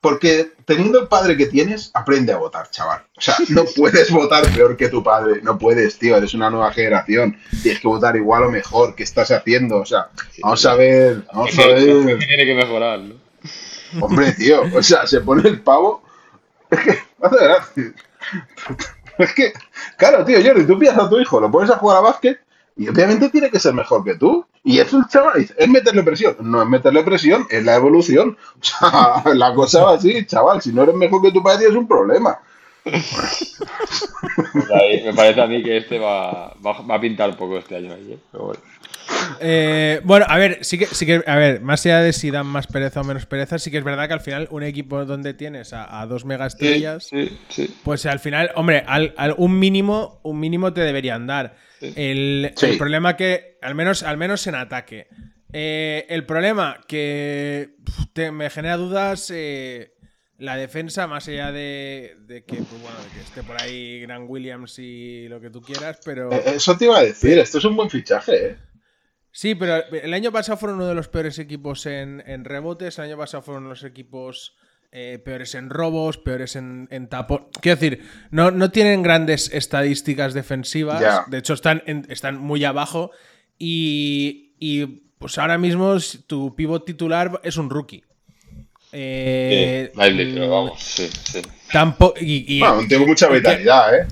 porque 0.00 0.52
teniendo 0.64 1.00
el 1.00 1.08
padre 1.08 1.36
que 1.36 1.46
tienes, 1.46 1.90
aprende 1.94 2.32
a 2.32 2.36
votar, 2.36 2.70
chaval. 2.70 3.04
O 3.16 3.20
sea, 3.20 3.34
no 3.48 3.64
puedes 3.76 4.10
votar 4.10 4.46
peor 4.54 4.76
que 4.76 4.88
tu 4.88 5.02
padre. 5.02 5.40
No 5.42 5.58
puedes, 5.58 5.98
tío. 5.98 6.16
Eres 6.16 6.34
una 6.34 6.50
nueva 6.50 6.72
generación. 6.72 7.36
Tienes 7.62 7.80
que 7.80 7.88
votar 7.88 8.16
igual 8.16 8.44
o 8.44 8.50
mejor. 8.50 8.94
¿Qué 8.94 9.02
estás 9.02 9.30
haciendo? 9.30 9.78
O 9.78 9.86
sea, 9.86 10.08
vamos 10.42 10.64
a 10.66 10.74
ver. 10.74 11.24
Vamos 11.32 11.58
a 11.58 11.66
ver. 11.66 12.18
Tiene 12.18 12.46
que 12.46 12.54
mejorar, 12.54 13.00
¿no? 13.00 13.14
Hombre, 14.00 14.32
tío. 14.32 14.62
O 14.74 14.82
sea, 14.82 15.06
se 15.06 15.20
pone 15.20 15.48
el 15.48 15.60
pavo. 15.60 16.02
Es 16.70 16.80
que, 16.80 16.90
hace 17.22 17.36
gracia. 17.44 17.92
Es 19.18 19.34
que, 19.34 19.52
claro, 19.96 20.24
tío, 20.24 20.38
Jordi, 20.44 20.66
tú 20.66 20.78
pillas 20.78 20.98
a 20.98 21.08
tu 21.08 21.18
hijo, 21.18 21.40
lo 21.40 21.50
pones 21.50 21.70
a 21.70 21.78
jugar 21.78 21.96
a 21.96 22.00
básquet 22.00 22.38
y 22.78 22.88
obviamente 22.88 23.28
tiene 23.28 23.50
que 23.50 23.58
ser 23.60 23.74
mejor 23.74 24.02
que 24.04 24.14
tú. 24.14 24.46
Y 24.64 24.78
es 24.78 24.92
un 24.92 25.06
chaval, 25.08 25.46
es 25.56 25.68
meterle 25.68 26.02
presión. 26.02 26.36
No 26.40 26.62
es 26.62 26.68
meterle 26.68 27.02
presión, 27.02 27.46
es 27.50 27.64
la 27.64 27.74
evolución. 27.76 28.36
O 28.60 28.64
sea, 28.64 29.34
la 29.34 29.52
cosa 29.54 29.82
va 29.84 29.94
así, 29.94 30.24
chaval. 30.26 30.62
Si 30.62 30.72
no 30.72 30.82
eres 30.84 30.94
mejor 30.94 31.20
que 31.22 31.32
tu 31.32 31.42
padre, 31.42 31.58
tienes 31.60 31.76
un 31.76 31.88
problema. 31.88 32.38
Pues 32.84 33.60
ahí 34.80 35.02
me 35.04 35.12
parece 35.14 35.40
a 35.40 35.46
mí 35.46 35.62
que 35.62 35.76
este 35.78 35.98
va, 35.98 36.54
va, 36.64 36.80
va 36.82 36.94
a 36.94 37.00
pintar 37.00 37.36
poco 37.36 37.58
este 37.58 37.76
año 37.76 37.92
ahí, 37.94 38.12
¿eh? 38.12 38.18
Pero 38.32 38.44
bueno. 38.46 38.60
Eh, 39.40 40.00
bueno, 40.04 40.26
a 40.28 40.36
ver, 40.36 40.58
sí 40.64 40.78
que, 40.78 40.86
sí 40.86 41.06
que, 41.06 41.22
a 41.26 41.36
ver, 41.36 41.60
más 41.62 41.84
allá 41.86 42.00
de 42.00 42.12
si 42.12 42.30
dan 42.30 42.46
más 42.46 42.66
pereza 42.66 43.00
o 43.00 43.04
menos 43.04 43.26
pereza, 43.26 43.58
sí 43.58 43.70
que 43.70 43.78
es 43.78 43.84
verdad 43.84 44.06
que 44.06 44.14
al 44.14 44.20
final 44.20 44.48
un 44.50 44.62
equipo 44.62 45.04
donde 45.04 45.34
tienes 45.34 45.72
a, 45.72 46.00
a 46.00 46.06
dos 46.06 46.24
mega 46.24 46.46
estrellas, 46.46 47.06
Sí, 47.08 47.36
sí. 47.48 47.74
pues 47.84 48.04
al 48.06 48.18
final, 48.20 48.50
hombre, 48.54 48.84
al, 48.86 49.14
al- 49.16 49.34
un 49.38 49.58
mínimo, 49.58 50.20
un 50.22 50.38
mínimo 50.40 50.72
te 50.72 50.82
deberían 50.82 51.26
dar. 51.26 51.56
El, 51.80 52.52
Sí. 52.56 52.66
el 52.66 52.78
problema 52.78 53.16
que, 53.16 53.58
al 53.62 53.74
menos, 53.74 54.02
al 54.02 54.16
menos 54.16 54.46
en 54.46 54.54
ataque. 54.54 55.08
Eh, 55.52 56.06
el 56.10 56.26
problema 56.26 56.80
que 56.86 57.76
te- 58.12 58.30
me 58.32 58.50
genera 58.50 58.76
dudas 58.76 59.30
eh, 59.34 59.92
la 60.36 60.56
defensa, 60.56 61.06
más 61.06 61.26
allá 61.28 61.50
de, 61.52 62.16
de 62.26 62.44
que, 62.44 62.56
pues, 62.56 62.82
bueno, 62.82 62.96
de 63.02 63.08
que 63.14 63.20
esté 63.20 63.42
por 63.42 63.60
ahí 63.60 64.00
Grant 64.02 64.28
Williams 64.28 64.78
y 64.78 65.26
lo 65.28 65.40
que 65.40 65.50
tú 65.50 65.62
quieras, 65.62 66.00
pero. 66.04 66.30
Eh, 66.32 66.42
Eso 66.56 66.76
te 66.76 66.84
iba 66.84 66.98
a 66.98 67.02
decir, 67.04 67.38
esto 67.38 67.58
es 67.58 67.64
un 67.64 67.76
buen 67.76 67.90
fichaje, 67.90 68.46
¿eh? 68.46 68.56
Sí, 69.30 69.54
pero 69.54 69.84
el 69.92 70.14
año 70.14 70.32
pasado 70.32 70.58
fueron 70.58 70.76
uno 70.78 70.86
de 70.88 70.94
los 70.94 71.08
peores 71.08 71.38
equipos 71.38 71.86
en, 71.86 72.22
en 72.26 72.44
rebotes, 72.44 72.98
el 72.98 73.04
año 73.04 73.16
pasado 73.18 73.42
fueron 73.42 73.68
los 73.68 73.84
equipos 73.84 74.56
eh, 74.90 75.20
peores 75.24 75.54
en 75.54 75.70
robos, 75.70 76.16
peores 76.18 76.56
en, 76.56 76.88
en 76.90 77.08
tapón. 77.08 77.46
Quiero 77.60 77.76
decir, 77.78 78.02
no, 78.30 78.50
no 78.50 78.70
tienen 78.70 79.02
grandes 79.02 79.50
estadísticas 79.52 80.32
defensivas, 80.34 81.00
de 81.30 81.38
hecho 81.38 81.54
están, 81.54 81.82
en- 81.86 82.06
están 82.08 82.38
muy 82.38 82.64
abajo 82.64 83.10
y, 83.58 84.52
y, 84.58 84.86
pues 85.18 85.36
ahora 85.38 85.58
mismo 85.58 85.96
tu 86.26 86.54
pivot 86.54 86.84
titular 86.86 87.40
es 87.42 87.56
un 87.56 87.68
rookie. 87.70 88.04
Eh, 88.92 89.90
Sí, 89.92 90.00
Lively, 90.00 90.32
pero 90.34 90.46
mm, 90.46 90.50
vamos, 90.50 90.80
sí, 90.82 91.08
sí. 91.24 91.42
Tampoco. 91.72 92.14
Y, 92.20 92.44
y- 92.56 92.60
Bueno, 92.60 92.82
tengo 92.88 93.06
mucha 93.06 93.28
vitalidad, 93.28 93.94
¿eh? 93.94 94.06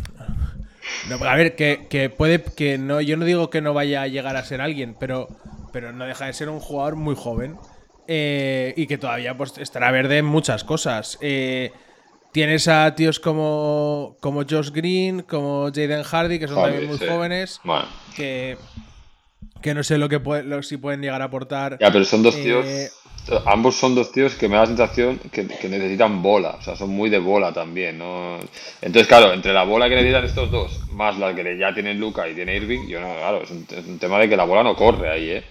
no, 1.09 1.17
a 1.25 1.35
ver, 1.37 1.57
que, 1.57 1.87
que 1.89 2.11
puede 2.11 2.43
que 2.43 2.77
no, 2.79 3.01
yo 3.01 3.17
no 3.17 3.25
digo 3.25 3.49
que 3.49 3.63
no 3.63 3.73
vaya 3.73 4.03
a 4.03 4.09
llegar 4.09 4.37
a 4.37 4.45
ser 4.45 4.61
alguien, 4.61 4.95
pero, 4.99 5.29
pero 5.73 5.93
no 5.93 6.05
deja 6.05 6.27
de 6.27 6.33
ser 6.35 6.49
un 6.49 6.61
jugador 6.61 6.97
muy 6.97 7.15
joven 7.17 7.57
eh, 8.09 8.75
y 8.77 8.87
que 8.87 8.99
todavía 8.99 9.37
pues, 9.37 9.59
estará 9.59 9.91
verde 9.91 10.19
en 10.19 10.25
muchas 10.27 10.65
cosas. 10.65 11.19
Eh, 11.21 11.73
tienes 12.33 12.69
a 12.69 12.95
tíos 12.95 13.19
como, 13.21 14.17
como 14.21 14.43
Josh 14.49 14.71
Green, 14.71 15.23
como 15.23 15.67
Jaden 15.75 16.03
Hardy, 16.03 16.39
que 16.39 16.49
son 16.49 16.57
Hardy, 16.59 16.71
también 16.73 16.89
muy 16.91 16.99
sí. 16.99 17.07
jóvenes, 17.07 17.61
Bueno, 17.65 17.85
que, 18.15 18.57
que 19.63 19.75
no 19.75 19.83
sé 19.83 19.99
lo 19.99 20.09
que 20.09 20.21
puede- 20.21 20.43
lo- 20.43 20.63
si 20.63 20.77
pueden 20.77 21.01
llegar 21.01 21.23
a 21.23 21.27
aportar. 21.27 21.79
ya, 21.81 21.91
pero 21.91 22.05
son 22.05 22.23
dos 22.23 22.37
Eh, 22.37 22.43
tíos. 22.43 22.67
Ambos 23.45 23.75
son 23.75 23.97
dos 23.97 24.13
tíos 24.13 24.37
que 24.37 24.49
me 24.49 24.55
da 24.55 24.61
la 24.61 24.67
sensación 24.69 25.19
que, 25.33 25.49
que 25.49 25.69
necesitan 25.69 26.23
bola, 26.23 26.51
o 26.61 26.63
sea, 26.63 26.77
son 26.77 26.91
muy 26.91 27.11
de 27.11 27.19
bola 27.19 27.53
también, 27.53 27.99
¿no? 27.99 28.39
Entonces, 28.81 29.09
claro, 29.09 29.33
entre 29.33 29.53
la 29.53 29.65
bola 29.65 29.89
que 29.89 29.97
necesitan 29.97 30.25
estos 30.25 30.49
dos, 30.53 30.79
más 30.93 31.19
la 31.19 31.35
que 31.35 31.59
ya 31.59 31.75
tienen 31.75 31.99
Luca 31.99 32.29
y 32.29 32.35
tiene 32.37 32.55
Irving, 32.55 32.87
yo 32.87 33.01
no, 33.01 33.13
claro, 33.17 33.43
es 33.43 33.51
un, 33.51 33.67
es 33.69 33.85
un 33.85 33.99
tema 33.99 34.21
de 34.21 34.29
que 34.29 34.37
la 34.37 34.45
bola 34.45 34.63
no 34.63 34.77
corre 34.77 35.11
ahí, 35.11 35.31
¿eh? 35.31 35.45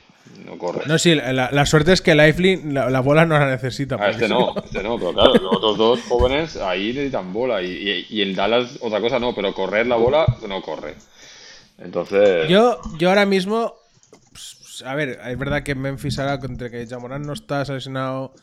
No 0.46 0.58
corre. 0.58 0.84
No, 0.86 0.98
sí, 1.00 1.16
la, 1.16 1.50
la 1.52 1.66
suerte 1.66 1.94
es 1.94 2.02
que 2.02 2.14
Lively 2.16 2.62
la, 2.72 2.90
la 2.90 3.00
bola 3.00 3.26
no 3.26 3.38
la 3.40 3.48
necesita. 3.50 3.98
Ah, 4.00 4.10
este 4.10 4.28
no, 4.28 4.54
este 4.64 4.84
no, 4.84 4.98
pero 4.98 5.14
claro, 5.14 5.34
los 5.36 5.56
otros 5.56 5.78
dos 5.78 6.00
jóvenes 6.08 6.56
ahí 6.58 6.94
necesitan 6.94 7.32
bola 7.34 7.62
y, 7.62 7.68
y, 7.72 8.06
y 8.10 8.22
el 8.22 8.36
Dallas 8.36 8.78
otra 8.82 9.02
cosa 9.02 9.20
no, 9.20 9.34
pero 9.34 9.54
correr 9.54 9.88
la 9.88 9.96
bola 9.96 10.26
no 10.48 10.62
corre. 10.62 10.96
Entonces, 11.78 12.48
Yo, 12.50 12.80
yo 12.98 13.10
ahora 13.10 13.26
mismo. 13.26 13.74
pues, 14.32 14.84
A 14.86 14.96
ver, 14.96 15.20
es 15.26 15.38
verdad 15.38 15.64
que 15.64 15.76
Memphis 15.76 16.20
ahora, 16.20 16.40
entre 16.44 16.72
que 16.72 16.86
Jamoran 16.88 17.24
no 17.24 17.34
está 17.34 17.66
seleccionado. 17.66 18.34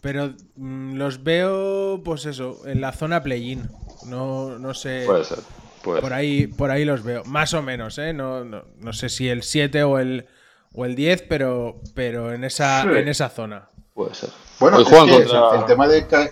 Pero 0.00 0.34
mm, 0.56 0.96
los 0.96 1.22
veo, 1.24 2.02
pues 2.04 2.26
eso, 2.26 2.60
en 2.66 2.80
la 2.82 2.92
zona 2.92 3.22
play-in. 3.22 3.68
No, 4.06 4.58
no 4.58 4.74
sé. 4.74 5.04
puede 5.06 5.24
ser, 5.24 5.38
puede 5.82 6.00
Por 6.02 6.10
ser. 6.10 6.18
ahí, 6.18 6.46
por 6.46 6.70
ahí 6.70 6.84
los 6.84 7.02
veo. 7.02 7.24
Más 7.24 7.54
o 7.54 7.62
menos, 7.62 7.96
¿eh? 7.98 8.12
No, 8.12 8.44
no, 8.44 8.64
no 8.80 8.92
sé 8.92 9.08
si 9.08 9.28
el 9.28 9.42
7 9.42 9.82
o 9.84 9.98
el, 9.98 10.26
o 10.74 10.84
el 10.84 10.94
10, 10.94 11.22
pero, 11.28 11.80
pero 11.94 12.32
en, 12.34 12.44
esa, 12.44 12.82
Sí. 12.82 12.88
en 12.98 13.08
esa 13.08 13.28
zona. 13.30 13.68
Puede 13.94 14.14
ser. 14.14 14.30
Bueno, 14.60 14.76
Hoy 14.78 14.82
es 14.82 14.88
juegan 14.88 15.06
que 15.06 15.24
contra- 15.24 15.58
el 15.60 15.64
tema 15.66 15.88
de, 15.88 16.06
Ka- 16.06 16.24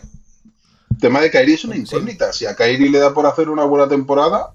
el 0.90 0.98
tema 1.00 1.20
de 1.20 1.30
Kairi 1.30 1.52
es 1.54 1.64
una 1.64 1.76
incógnita. 1.76 2.32
Si 2.32 2.44
a 2.46 2.54
Kairi 2.56 2.88
le 2.88 2.98
da 2.98 3.14
por 3.14 3.24
hacer 3.26 3.48
una 3.48 3.64
buena 3.64 3.88
temporada, 3.88 4.54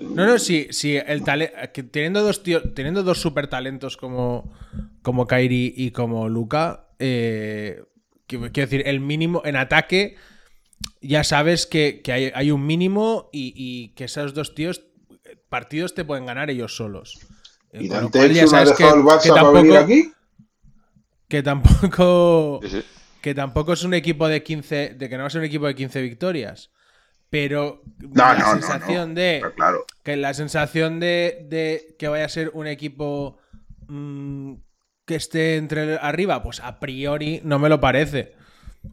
No, 0.00 0.24
no, 0.24 0.38
sí, 0.38 0.68
sí, 0.70 0.96
el 0.96 1.22
tale- 1.24 1.52
que 1.74 1.82
teniendo 1.82 2.22
dos 2.22 2.42
tíos, 2.42 2.62
teniendo 2.74 3.02
dos 3.02 3.20
super 3.20 3.48
talentos 3.48 3.96
como, 3.96 4.50
como 5.02 5.26
Kairi 5.26 5.74
y 5.76 5.90
como 5.90 6.28
Luca, 6.28 6.86
eh, 6.98 7.82
quiero 8.26 8.48
decir, 8.50 8.82
el 8.86 9.00
mínimo 9.00 9.42
en 9.44 9.56
ataque, 9.56 10.16
ya 11.02 11.22
sabes 11.24 11.66
que, 11.66 12.00
que 12.02 12.12
hay, 12.12 12.32
hay 12.34 12.50
un 12.50 12.64
mínimo 12.66 13.28
y, 13.32 13.52
y 13.56 13.88
que 13.94 14.04
esos 14.04 14.32
dos 14.32 14.54
tíos 14.54 14.82
eh, 15.24 15.36
partidos 15.50 15.92
te 15.94 16.04
pueden 16.04 16.24
ganar 16.24 16.48
ellos 16.50 16.76
solos. 16.76 17.18
Y 17.72 17.88
Dante 17.88 18.18
cual 18.18 18.32
ya 18.32 18.44
Exum 18.44 18.54
ha 18.54 18.64
sabes 18.64 18.68
dejado 18.68 18.96
el 18.96 19.02
Barça 19.02 19.38
para 19.38 19.50
venir 19.50 19.76
aquí. 19.76 20.12
que 21.28 21.42
tampoco 21.42 22.60
Sí, 22.62 22.68
sí. 22.70 22.84
que 23.20 23.34
tampoco 23.34 23.72
es 23.74 23.84
un 23.84 23.94
equipo 23.94 24.28
de 24.28 24.42
15, 24.42 24.94
de 24.94 25.08
que 25.08 25.16
no 25.16 25.22
va 25.24 25.26
a 25.28 25.30
ser 25.30 25.40
un 25.40 25.46
equipo 25.46 25.66
de 25.66 25.74
15 25.74 26.00
victorias, 26.02 26.70
pero 27.30 27.82
No, 27.98 28.34
la 28.34 28.34
no, 28.34 28.44
sensación 28.44 29.14
no. 29.14 29.14
de 29.14 29.52
claro. 29.56 29.84
que 30.02 30.16
la 30.16 30.34
sensación 30.34 31.00
de, 31.00 31.46
de 31.48 31.96
que 31.98 32.08
vaya 32.08 32.24
a 32.24 32.28
ser 32.28 32.50
un 32.54 32.66
equipo 32.66 33.38
mm, 33.88 34.54
que 35.06 35.16
esté 35.16 35.56
entre 35.56 35.96
arriba, 35.98 36.42
pues 36.42 36.60
a 36.60 36.80
priori 36.80 37.40
no 37.44 37.58
me 37.58 37.68
lo 37.68 37.80
parece. 37.80 38.34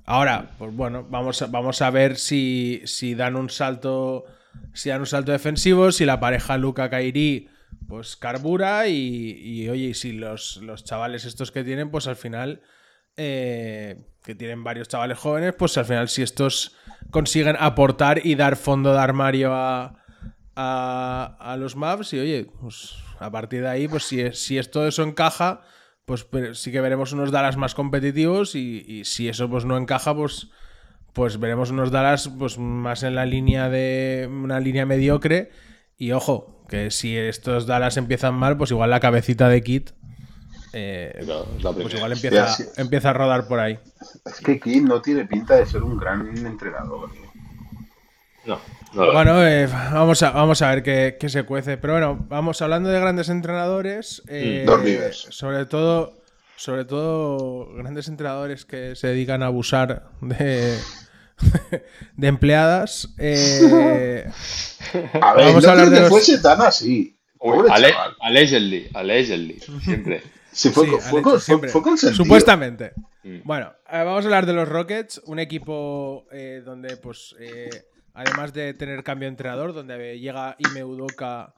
Ahora, 0.06 0.52
pues 0.58 0.76
bueno, 0.76 1.06
vamos 1.10 1.42
a, 1.42 1.48
vamos 1.48 1.82
a 1.82 1.90
ver 1.92 2.18
si, 2.18 2.82
si 2.86 3.16
dan 3.16 3.36
un 3.36 3.50
salto. 3.50 4.26
Si 4.74 4.90
dan 4.90 5.02
un 5.02 5.06
salto 5.08 5.32
defensivo, 5.32 5.92
si 5.92 6.06
la 6.06 6.20
pareja 6.20 6.58
Luca 6.58 6.90
Kairi 6.90 7.48
pues 7.88 8.18
carbura 8.18 8.88
y, 8.88 9.32
y, 9.42 9.70
oye, 9.70 9.86
y 9.88 9.94
si 9.94 10.14
los, 10.14 10.58
los 10.58 10.84
chavales 10.84 11.26
estos 11.26 11.52
que 11.52 11.64
tienen, 11.64 11.90
pues 11.90 12.08
al 12.08 12.16
final, 12.16 12.62
eh, 13.16 14.06
que 14.24 14.36
tienen 14.36 14.64
varios 14.64 14.88
chavales 14.88 15.18
jóvenes, 15.18 15.54
pues 15.58 15.78
al 15.78 15.86
final 15.86 16.10
si 16.10 16.22
estos 16.22 16.76
consiguen 17.12 17.56
aportar 17.60 18.26
y 18.26 18.36
dar 18.36 18.58
fondo 18.58 18.94
de 18.94 19.00
armario 19.00 19.54
a, 19.54 20.04
a, 20.56 21.56
los 21.58 21.76
maps 21.76 22.14
y 22.14 22.20
oye, 22.20 22.48
pues 22.62 22.96
a 23.20 23.32
partir 23.32 23.62
de 23.62 23.70
ahí, 23.70 23.88
pues 23.88 24.04
si, 24.04 24.32
si 24.34 24.58
esto 24.58 24.86
eso 24.88 25.04
encaja, 25.04 25.62
pues 26.06 26.28
sí 26.54 26.72
que 26.72 26.82
veremos 26.82 27.14
unos 27.14 27.32
Dallas 27.32 27.58
más 27.58 27.74
competitivos 27.76 28.56
y, 28.56 28.84
y 28.88 29.06
si 29.06 29.30
eso 29.30 29.50
pues 29.50 29.66
no 29.66 29.78
encaja, 29.78 30.16
pues 30.16 30.50
pues 31.14 31.40
veremos 31.40 31.72
unos 31.72 31.90
Dallas 31.90 32.30
pues 32.38 32.60
más 32.60 33.02
en 33.02 33.16
la 33.16 33.26
línea 33.26 33.70
de 33.70 34.30
una 34.32 34.60
línea 34.60 34.86
mediocre 34.86 35.50
y 35.98 36.12
ojo, 36.12 36.64
que 36.70 36.92
si 36.92 37.16
estos 37.18 37.66
Dallas 37.68 37.98
empiezan 37.98 38.34
mal, 38.36 38.58
pues 38.58 38.72
igual 38.72 38.90
la 38.90 39.00
cabecita 39.00 39.50
de 39.50 39.62
Kit 39.64 39.92
eh, 40.74 41.26
pues 41.62 41.94
igual 41.94 42.12
empieza, 42.12 42.48
Sí, 42.50 42.64
sí. 42.64 42.70
empieza 42.82 43.10
a 43.10 43.14
rodar 43.14 43.48
por 43.48 43.60
ahí. 43.60 43.80
Es 44.26 44.40
que 44.42 44.60
Kim 44.60 44.86
no 44.86 45.02
tiene 45.02 45.26
pinta 45.26 45.56
de 45.56 45.66
ser 45.66 45.82
un 45.82 45.98
gran 45.98 46.28
entrenador. 46.46 47.10
No, 48.46 48.60
no 48.94 49.06
lo- 49.06 49.14
Bueno, 49.14 49.46
eh, 49.48 49.68
vamos, 49.68 50.22
a, 50.24 50.32
vamos 50.32 50.62
a 50.62 50.70
ver 50.70 50.84
qué, 50.84 51.18
qué 51.20 51.30
se 51.30 51.44
cuece. 51.44 51.78
Pero 51.78 51.94
bueno, 51.94 52.26
vamos 52.30 52.62
hablando 52.62 52.90
de 52.90 53.00
grandes 53.00 53.30
entrenadores. 53.30 54.22
eh, 54.28 54.66
sobre 55.14 55.66
todo, 55.66 56.22
sobre 56.58 56.86
todo 56.86 57.74
grandes 57.76 58.08
entrenadores 58.08 58.66
que 58.66 58.96
se 58.96 59.08
dedican 59.08 59.44
a 59.44 59.48
abusar 59.48 60.10
de, 60.22 60.78
de 62.16 62.28
empleadas. 62.28 63.10
eh, 63.18 64.26
A 65.22 65.34
ver, 65.34 65.46
Vamos 65.46 65.64
no 65.64 65.70
a 65.70 65.72
hablar 65.74 65.88
creo 65.88 65.90
de 65.90 65.96
que 65.96 66.02
los- 66.02 66.10
fuese 66.10 66.38
tan 66.40 66.62
así. 66.62 67.18
Uy, 67.40 67.58
Pobre 67.58 67.70
ale- 67.72 67.90
chaval. 67.92 68.16
allegedly, 68.22 68.90
allegedly, 68.94 69.60
siempre. 69.84 70.24
Sí, 70.50 70.70
fue, 70.72 70.86
sí, 70.86 70.90
con- 70.92 71.00
han 71.00 71.06
fue, 71.06 71.20
hecho 71.20 71.24
con- 71.24 71.32
fue, 71.34 71.42
siempre. 71.42 71.70
fue 71.70 71.82
consentido. 71.84 72.24
Supuestamente. 72.24 72.94
Mm. 73.24 73.38
Bueno, 73.44 73.74
eh, 73.92 73.98
vamos 74.04 74.24
a 74.24 74.28
hablar 74.28 74.48
de 74.48 74.54
los 74.54 74.68
Rockets, 74.68 75.22
un 75.26 75.38
equipo 75.38 76.26
eh, 76.32 76.64
donde, 76.66 76.98
pues, 76.98 77.36
eh, 77.40 77.70
además 78.16 78.54
de 78.54 78.74
tener 78.74 79.04
cambio 79.04 79.28
de 79.28 79.34
entrenador, 79.34 79.74
donde 79.76 80.18
llega 80.20 80.56
Ime 80.58 80.84
Udoka 80.84 81.54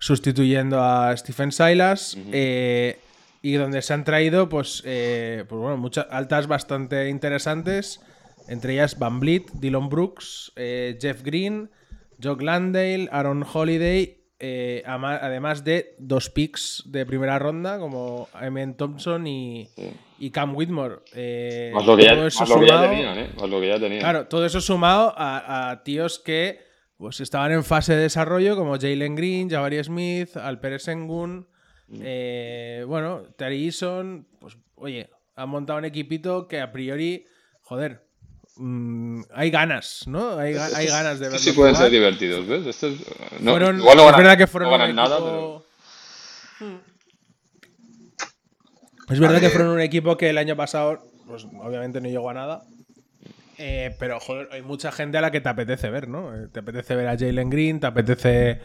sustituyendo 0.00 0.82
a 0.82 1.16
Stephen 1.16 1.52
Silas, 1.52 2.16
eh, 2.32 2.98
y 3.40 3.52
donde 3.52 3.82
se 3.82 3.92
han 3.92 4.02
traído, 4.02 4.48
pues, 4.48 4.82
eh, 4.84 5.44
pues 5.48 5.60
bueno, 5.60 5.76
muchas 5.76 6.06
altas 6.10 6.48
bastante 6.48 7.08
interesantes. 7.08 8.00
Entre 8.48 8.72
ellas 8.74 8.98
Van 8.98 9.20
Vliet, 9.20 9.50
Dylan 9.52 9.88
Brooks, 9.88 10.52
eh, 10.56 10.98
Jeff 11.00 11.22
Green, 11.22 11.70
Jock 12.22 12.42
Landale, 12.42 13.08
Aaron 13.12 13.44
Holiday, 13.50 14.16
eh, 14.42 14.82
además 14.86 15.64
de 15.64 15.94
dos 15.98 16.30
picks 16.30 16.82
de 16.86 17.04
primera 17.06 17.38
ronda 17.38 17.78
como 17.78 18.28
Emin 18.40 18.74
Thompson 18.74 19.26
y, 19.26 19.68
y 20.18 20.30
Cam 20.30 20.56
Whitmore. 20.56 20.96
Eh, 21.14 21.70
Más 21.74 21.86
lo 21.86 21.96
que 21.96 22.04
ya, 22.04 22.14
todo 22.14 22.26
eso 22.26 22.40
más 22.40 22.48
lo 22.48 22.60
que 22.60 22.66
ya 22.66 22.72
sumado- 22.74 22.90
tenían, 22.90 23.18
¿eh? 23.18 23.30
Más 23.38 23.48
lo 23.50 23.60
que 23.60 23.68
ya 23.68 23.78
tenían. 23.78 24.00
Claro, 24.00 24.26
todo 24.28 24.44
eso 24.46 24.60
sumado 24.60 25.14
a, 25.16 25.70
a 25.70 25.82
tíos 25.84 26.18
que 26.18 26.60
pues, 26.96 27.20
estaban 27.20 27.52
en 27.52 27.64
fase 27.64 27.94
de 27.94 28.02
desarrollo, 28.02 28.56
como 28.56 28.78
Jalen 28.78 29.14
Green, 29.14 29.48
Jabari 29.50 29.82
Smith, 29.84 30.36
Alper 30.36 30.80
Sengun, 30.80 31.46
eh, 32.00 32.84
bueno, 32.86 33.22
Terry 33.36 33.64
Eason, 33.66 34.26
pues 34.38 34.56
oye, 34.76 35.10
han 35.36 35.48
montado 35.48 35.78
un 35.78 35.84
equipito 35.84 36.46
que 36.48 36.60
a 36.60 36.70
priori, 36.72 37.26
joder, 37.62 38.06
mm, 38.60 39.22
hay 39.34 39.50
ganas, 39.50 40.04
¿no? 40.06 40.38
Hay, 40.38 40.54
ga- 40.54 40.72
hay 40.74 40.86
ganas 40.86 41.18
de 41.18 41.26
verlos 41.26 41.40
sí 41.42 41.52
pueden 41.52 41.74
jugar. 41.74 41.90
ser 41.90 41.92
divertidos, 41.98 42.46
¿ves? 42.46 42.66
Estos, 42.66 42.94
no, 43.40 43.52
Fueron- 43.52 43.78
igual 43.78 43.96
no 43.96 44.02
es 44.02 44.06
ganan- 44.10 44.18
verdad 44.22 44.38
que 44.38 44.46
fueron 44.46 44.68
no 44.70 44.74
un 44.76 44.80
ganan 44.80 44.96
nada, 44.96 45.16
equipo- 45.16 45.64
pero 46.58 46.70
Es 49.08 49.18
verdad 49.18 49.36
A 49.36 49.40
que 49.40 49.46
ver. 49.46 49.56
fueron 49.56 49.72
un 49.74 49.80
equipo 49.80 50.16
que 50.16 50.30
el 50.30 50.38
año 50.38 50.56
pasado, 50.56 51.02
pues 51.26 51.44
obviamente 51.60 52.00
no 52.00 52.08
llegó 52.08 52.30
a 52.30 52.34
nada. 52.34 52.62
Eh, 53.58 53.94
pero 53.98 54.20
joder, 54.20 54.48
hay 54.52 54.62
mucha 54.62 54.92
gente 54.92 55.18
a 55.18 55.20
la 55.20 55.30
que 55.30 55.40
te 55.40 55.48
apetece 55.48 55.90
ver, 55.90 56.08
¿no? 56.08 56.34
Eh, 56.34 56.46
Te 56.52 56.60
apetece 56.60 56.94
ver 56.94 57.08
a 57.08 57.18
Jalen 57.18 57.50
Green, 57.50 57.80
te 57.80 57.86
apetece. 57.88 58.60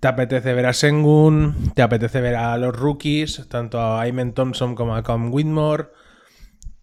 Te 0.00 0.08
apetece 0.08 0.52
ver 0.52 0.66
a 0.66 0.72
Sengun, 0.74 1.72
te 1.74 1.80
apetece 1.82 2.20
ver 2.20 2.36
a 2.36 2.58
los 2.58 2.76
rookies, 2.76 3.48
tanto 3.48 3.80
a 3.80 4.00
Ayman 4.02 4.32
Thompson 4.34 4.74
como 4.74 4.94
a 4.94 5.02
Cam 5.02 5.32
Whitmore. 5.32 5.86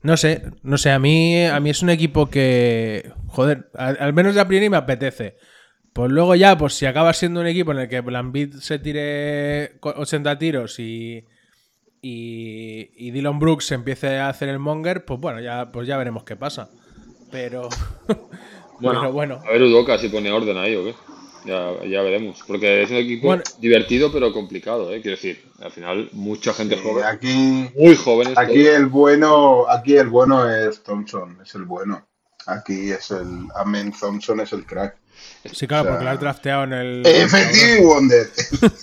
No 0.04 0.18
sé, 0.18 0.44
no 0.64 0.78
sé, 0.78 0.92
a 0.92 1.00
mí, 1.00 1.46
a 1.46 1.60
mí 1.62 1.70
es 1.70 1.82
un 1.82 1.90
equipo 1.90 2.30
que, 2.30 3.12
joder, 3.28 3.70
al, 3.74 3.98
al 4.00 4.14
menos 4.14 4.36
de 4.36 4.42
a 4.42 4.48
priori 4.48 4.70
me 4.70 4.78
apetece. 4.78 5.38
Pues 5.94 6.12
luego 6.12 6.36
ya, 6.36 6.58
pues 6.58 6.74
si 6.74 6.86
acaba 6.86 7.14
siendo 7.14 7.40
un 7.40 7.48
equipo 7.48 7.72
en 7.72 7.80
el 7.80 7.88
que 7.88 8.02
Lambit 8.02 8.54
se 8.56 8.80
tire 8.80 9.78
co- 9.80 9.94
80 9.96 10.38
tiros 10.40 10.80
y, 10.80 11.26
y, 12.02 12.90
y 12.98 13.12
Dylan 13.12 13.40
Brooks 13.40 13.72
empiece 13.72 14.18
a 14.18 14.28
hacer 14.30 14.50
el 14.50 14.60
monger, 14.60 15.06
pues 15.06 15.20
bueno, 15.20 15.40
ya, 15.40 15.72
pues 15.72 15.88
ya 15.88 15.98
veremos 15.98 16.24
qué 16.24 16.36
pasa. 16.36 16.70
Pero 17.32 17.70
bueno, 18.80 19.00
pero 19.02 19.12
bueno. 19.14 19.40
a 19.48 19.52
ver 19.52 19.62
Udoka 19.64 19.98
si 19.98 20.10
pone 20.10 20.32
orden 20.32 20.58
ahí 20.58 20.76
o 20.76 20.84
qué. 20.84 20.94
Ya, 21.46 21.72
ya 21.86 22.02
veremos. 22.02 22.42
Porque 22.48 22.84
es 22.84 22.90
un 22.90 22.98
equipo 22.98 23.28
Bueno. 23.28 23.44
divertido 23.60 24.12
pero 24.12 24.32
complicado, 24.32 24.94
¿eh? 24.94 25.02
Quiero 25.02 25.18
decir, 25.18 25.44
al 25.62 25.72
final 25.72 26.10
mucha 26.14 26.54
gente 26.54 26.76
Eh, 26.76 26.80
joven, 26.82 27.04
aquí, 27.06 27.70
muy 27.76 27.96
jóvenes. 27.96 28.38
aquí 28.38 28.64
todos. 28.64 28.76
el 28.78 28.86
bueno, 28.88 29.66
aquí 29.70 29.96
el 29.98 30.08
bueno 30.08 30.50
es 30.50 30.82
Thompson, 30.84 31.38
es 31.44 31.54
el 31.56 31.64
bueno. 31.64 32.06
Aquí 32.48 32.92
es 32.92 33.12
el 33.12 33.48
Amen 33.56 33.94
Thompson 33.98 34.40
es 34.42 34.52
el 34.54 34.66
crack. 34.66 34.96
sí, 35.52 35.68
claro, 35.68 35.84
o 35.84 35.86
sea, 35.86 35.92
porque 35.94 36.06
lo 36.06 36.12
has 36.12 36.20
drafteado 36.20 36.64
en 36.66 36.74
el. 36.74 37.04
Efectivo 37.06 37.94
Wonder. 37.94 38.28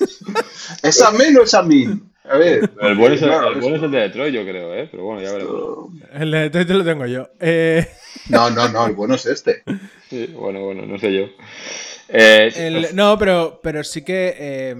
¿Es 0.82 1.02
Amen 1.02 1.36
o 1.38 1.42
es 1.42 1.54
Amin? 1.54 2.10
A 2.24 2.36
ver. 2.36 2.70
El 2.80 2.96
bueno, 2.96 3.14
es 3.16 3.22
el, 3.22 3.28
claro, 3.28 3.48
el 3.52 3.60
bueno 3.60 3.76
es 3.76 3.82
el 3.82 3.90
de 3.90 3.98
Detroit, 4.00 4.34
yo 4.34 4.42
creo, 4.44 4.74
¿eh? 4.74 4.88
Pero 4.90 5.04
bueno, 5.04 5.20
ya 5.22 5.32
veremos. 5.32 5.88
El 6.12 6.30
de 6.30 6.38
Detroit 6.50 6.68
lo 6.70 6.84
tengo 6.84 7.06
yo. 7.06 7.28
Eh, 7.40 7.86
No, 8.28 8.50
no, 8.50 8.68
no, 8.68 8.86
el 8.86 8.92
bueno 8.94 9.14
es 9.14 9.26
este. 9.26 9.62
Sí, 10.08 10.26
bueno, 10.34 10.60
bueno, 10.64 10.86
no 10.86 10.98
sé 10.98 11.12
yo. 11.12 11.26
Eh, 12.12 12.52
el- 12.56 12.96
no, 12.96 13.16
pero, 13.18 13.60
pero 13.62 13.84
sí 13.84 14.02
que. 14.02 14.34
eh, 14.38 14.74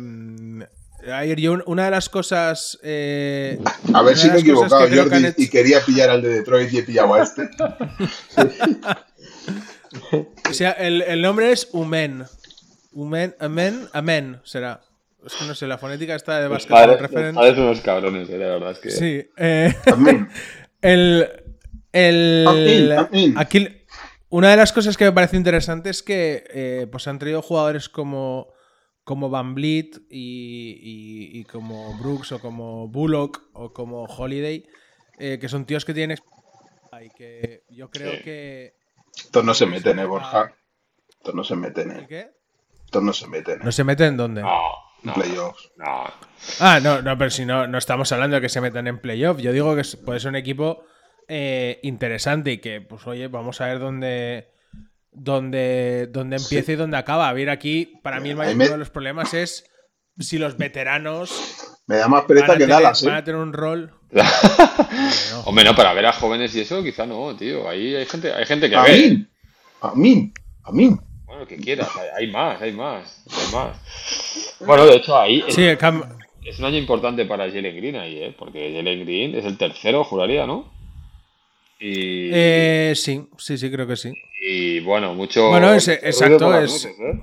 ayer 1.13 1.41
yo, 1.41 1.53
un- 1.53 1.63
una 1.67 1.85
de 1.85 1.91
las 1.93 2.09
cosas. 2.09 2.79
eh, 2.83 3.59
A 3.95 4.03
ver 4.03 4.17
si 4.17 4.27
de 4.27 4.33
me 4.35 4.39
he 4.39 4.43
equivocado, 4.43 4.85
que 4.87 4.91
que 4.91 4.97
Jordi, 5.01 5.27
hecho- 5.27 5.35
y 5.43 5.49
quería 5.49 5.81
pillar 5.85 6.11
al 6.11 6.23
de 6.23 6.29
Detroit 6.31 6.73
y 6.73 6.79
he 6.79 6.83
pillado 6.83 7.15
a 7.15 7.23
este. 7.23 7.49
O 10.49 10.53
sea, 10.53 10.71
el, 10.73 11.03
el 11.03 11.21
nombre 11.23 11.51
es 11.53 11.69
Umen. 11.73 12.25
Umen, 12.93 13.35
Amen, 13.39 13.89
Amen 13.93 14.41
será. 14.45 14.81
Es 15.25 15.35
que 15.35 15.45
no 15.45 15.55
sé, 15.55 15.67
la 15.67 15.79
fonética 15.79 16.15
está 16.15 16.41
de 16.41 16.49
Basketball 16.49 16.97
padres, 16.99 17.01
los 17.03 17.11
padres 17.35 17.55
son 17.57 17.65
unos 17.65 17.81
cabrones, 17.81 18.31
eh, 18.31 18.39
la 18.39 18.47
verdad 18.47 18.71
es 18.73 18.79
que. 18.79 18.91
Sí. 18.91 19.29
eh, 19.37 19.75
el. 20.83 21.29
El. 21.93 22.45
Amin, 22.49 22.93
amin. 22.93 23.35
Aquí. 23.37 23.80
Una 24.31 24.51
de 24.51 24.57
las 24.57 24.73
cosas 24.73 24.97
que 24.97 25.05
me 25.05 25.13
parece 25.13 25.37
interesante 25.37 25.91
es 25.91 26.03
que 26.03 26.45
eh, 26.51 26.87
pues 26.91 27.07
han 27.09 27.19
traído 27.19 27.43
jugadores 27.43 27.89
como. 27.89 28.49
Como 29.03 29.29
Van 29.31 29.55
Vliet 29.55 29.97
y, 30.11 30.79
y- 30.81 31.41
y 31.41 31.45
como 31.45 31.99
Brooks 31.99 32.33
o 32.33 32.39
como 32.39 32.87
Bullock 32.87 33.43
o 33.55 33.73
como 33.73 34.05
Holiday, 34.05 34.65
eh, 35.19 35.39
que 35.41 35.49
son 35.49 35.65
tíos 35.65 35.85
que 35.85 35.95
tienen 35.95 36.17
experiencia 36.19 37.03
y 37.03 37.11
que 37.17 37.65
yo 37.71 37.91
creo 37.91 38.13
Sí. 38.13 38.23
que. 38.23 38.75
Estos 39.17 39.43
no 39.45 39.55
se 39.55 39.67
meten, 39.67 39.99
eh, 39.99 40.05
Borja. 40.05 40.55
Estos 41.09 41.35
no 41.35 41.43
se 41.43 41.57
meten, 41.57 41.91
¿El 41.91 42.01
eh. 42.05 42.07
qué? 42.09 42.31
Estos 42.85 43.03
no 43.03 43.13
se 43.13 43.27
meten, 43.27 43.59
¿No 43.65 43.71
eh. 43.71 43.73
se 43.73 43.83
meten 43.83 44.07
en 44.09 44.17
dónde? 44.19 44.43
No, 44.43 44.61
En 45.03 45.07
no, 45.09 45.15
playoffs. 45.15 45.73
no. 45.77 46.05
Ah, 46.61 46.79
no, 46.81 47.03
no, 47.03 47.19
pero 47.19 47.31
si 47.31 47.45
no, 47.47 47.67
no 47.67 47.79
estamos 47.79 48.13
hablando 48.13 48.37
de 48.37 48.43
que 48.43 48.49
se 48.51 48.61
metan 48.61 48.87
en 48.87 49.01
playoff. 49.01 49.39
Yo 49.41 49.51
digo 49.53 49.75
que 49.75 49.83
puede 50.05 50.21
ser 50.21 50.29
un 50.29 50.37
equipo 50.37 50.85
eh, 51.31 51.79
interesante 51.85 52.53
y 52.53 52.59
que, 52.59 52.81
pues 52.81 53.07
oye, 53.07 53.29
vamos 53.29 53.61
a 53.61 53.67
ver 53.67 53.79
dónde, 53.79 54.49
dónde, 55.13 56.09
dónde 56.11 56.37
empieza 56.37 56.73
y 56.73 56.77
dónde 56.77 56.97
acaba. 56.97 57.29
A 57.29 57.33
ver, 57.33 57.51
aquí, 57.51 57.95
para 58.03 58.19
mí 58.21 58.31
el 58.31 58.37
mayor 58.37 58.57
me- 58.57 58.65
uno 58.65 58.73
de 58.73 58.79
los 58.79 58.91
problemas 58.91 59.33
es 59.35 59.65
si 60.19 60.39
los 60.39 60.57
veteranos 60.59 61.81
Me 61.87 61.97
da 61.97 62.09
más 62.09 62.21
van 62.23 62.27
pereza 62.27 62.53
a, 62.53 62.57
que 62.57 62.65
tener, 62.65 62.69
Dallas, 62.77 63.05
van 63.05 63.15
a 63.15 63.19
eh. 63.21 63.23
tener 63.23 63.41
un 63.41 63.53
rol. 63.53 63.93
Hombre, 65.45 65.65
no, 65.65 65.75
para 65.75 65.93
ver 65.95 66.07
a 66.07 66.13
jóvenes 66.13 66.55
y 66.57 66.61
eso, 66.61 66.83
quizá 66.83 67.07
no, 67.07 67.35
tío. 67.37 67.69
Ahí 67.69 67.95
hay 67.95 68.07
gente, 68.07 68.33
hay 68.33 68.45
gente 68.45 68.69
que 68.69 68.77
ve. 68.77 68.83
Amin. 68.83 69.31
Amin. 69.81 70.35
Amin. 70.65 71.01
Bueno, 71.27 71.47
que 71.47 71.57
quieras, 71.57 71.89
hay, 71.97 72.09
hay 72.27 72.33
más, 72.33 72.61
hay 72.61 72.73
más, 72.73 73.25
hay 73.31 73.53
más. 73.55 74.57
Bueno, 74.67 74.85
de 74.87 74.97
hecho, 74.97 75.17
ahí 75.19 75.45
es, 75.47 75.55
Sí, 75.55 75.63
el 75.65 75.79
cam- 75.79 76.17
es 76.45 76.59
un 76.59 76.65
año 76.65 76.77
importante 76.79 77.25
para 77.25 77.49
Jalen 77.49 77.77
Green 77.77 77.97
ahí, 77.97 78.19
¿eh? 78.23 78.35
Porque 78.37 78.75
Jalen 78.75 79.05
Green 79.05 79.35
es 79.37 79.45
el 79.45 79.57
tercero, 79.57 80.03
juraría, 80.05 80.45
¿no? 80.47 80.71
Y, 81.81 82.31
eh, 82.33 82.93
sí, 82.95 83.27
sí, 83.39 83.57
sí, 83.57 83.71
creo 83.71 83.87
que 83.87 83.97
sí. 83.97 84.13
y 84.43 84.81
bueno, 84.81 85.15
mucho. 85.15 85.49
Bueno, 85.49 85.73
es- 85.73 85.89
mucho 85.89 86.07
exacto, 86.07 86.61
es- 86.61 86.85
¿eh? 86.85 87.21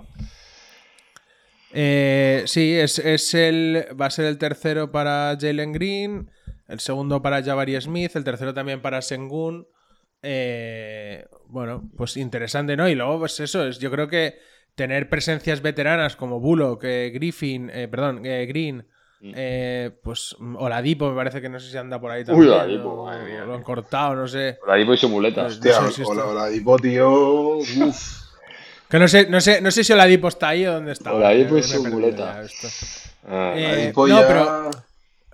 Eh, 1.74 2.44
sí, 2.46 2.74
es, 2.74 2.98
es 3.00 3.34
el, 3.34 3.86
va 4.00 4.08
a 4.08 4.12
ser 4.12 4.26
el 4.26 4.38
tercero 4.38 4.92
para 4.92 5.38
Jalen 5.40 5.74
Green, 5.74 6.32
el 6.68 6.80
segundo 6.80 7.22
para 7.22 7.44
Jabari 7.44 7.80
Smith, 7.80 8.16
el 8.16 8.24
tercero 8.24 8.54
también 8.54 8.82
para 8.82 9.02
Sengun. 9.02 9.68
Bueno, 11.50 11.90
pues 11.96 12.18
interesante, 12.18 12.76
¿no? 12.76 12.90
Y 12.90 12.96
luego, 12.96 13.20
pues 13.20 13.40
eso, 13.40 13.66
es, 13.68 13.80
yo 13.80 13.92
creo 13.92 14.08
que 14.08 14.36
tener 14.76 15.10
presencias 15.10 15.62
veteranas 15.62 16.16
como 16.16 16.40
Bullock, 16.40 16.84
Griffin, 16.84 17.68
perdón, 17.92 18.26
eh, 18.26 18.46
Green, 19.20 19.34
eh, 19.38 19.92
pues 20.04 20.36
Oladipo 20.40 21.10
me 21.10 21.16
parece 21.16 21.42
que 21.42 21.50
no 21.50 21.60
sé 21.60 21.72
si 21.72 21.78
anda 21.78 22.00
por 22.00 22.12
ahí 22.12 22.24
también. 22.24 22.52
Oladipo, 22.52 22.90
o- 22.90 23.06
madre 23.06 23.26
mía. 23.32 23.46
lo 23.46 23.56
han 23.56 23.64
cortado, 23.64 24.16
no 24.16 24.28
sé. 24.28 24.60
Ahí 24.68 24.84
voy 24.84 24.98
su 24.98 25.10
muleta. 25.10 25.44
Pues- 25.44 25.56
Hostia, 25.56 25.82
No 25.82 25.88
sé 25.88 25.94
si 25.94 26.02
hola, 26.04 26.22
esto- 26.22 26.32
hola, 26.32 26.48
Dipo, 26.48 26.78
tío. 26.78 27.10
Uf. 27.58 27.68
Que 28.90 29.00
no 29.00 29.08
sé, 29.10 29.28
no 29.30 29.42
sé, 29.42 29.60
no 29.60 29.70
sé 29.70 29.84
si 29.84 29.92
Oladipo 29.92 30.30
está 30.30 30.48
ahí 30.50 30.66
o 30.66 30.72
dónde 30.76 30.94
está. 30.94 31.12
Oladipo 31.14 31.58
y 31.58 31.64
su 31.64 31.84
muleta. 31.84 32.42
Ah, 33.28 33.54
Eh, 33.58 33.66
Oladipo 33.68 34.08
no, 34.08 34.22
ya- 34.22 34.28
pero- 34.28 34.72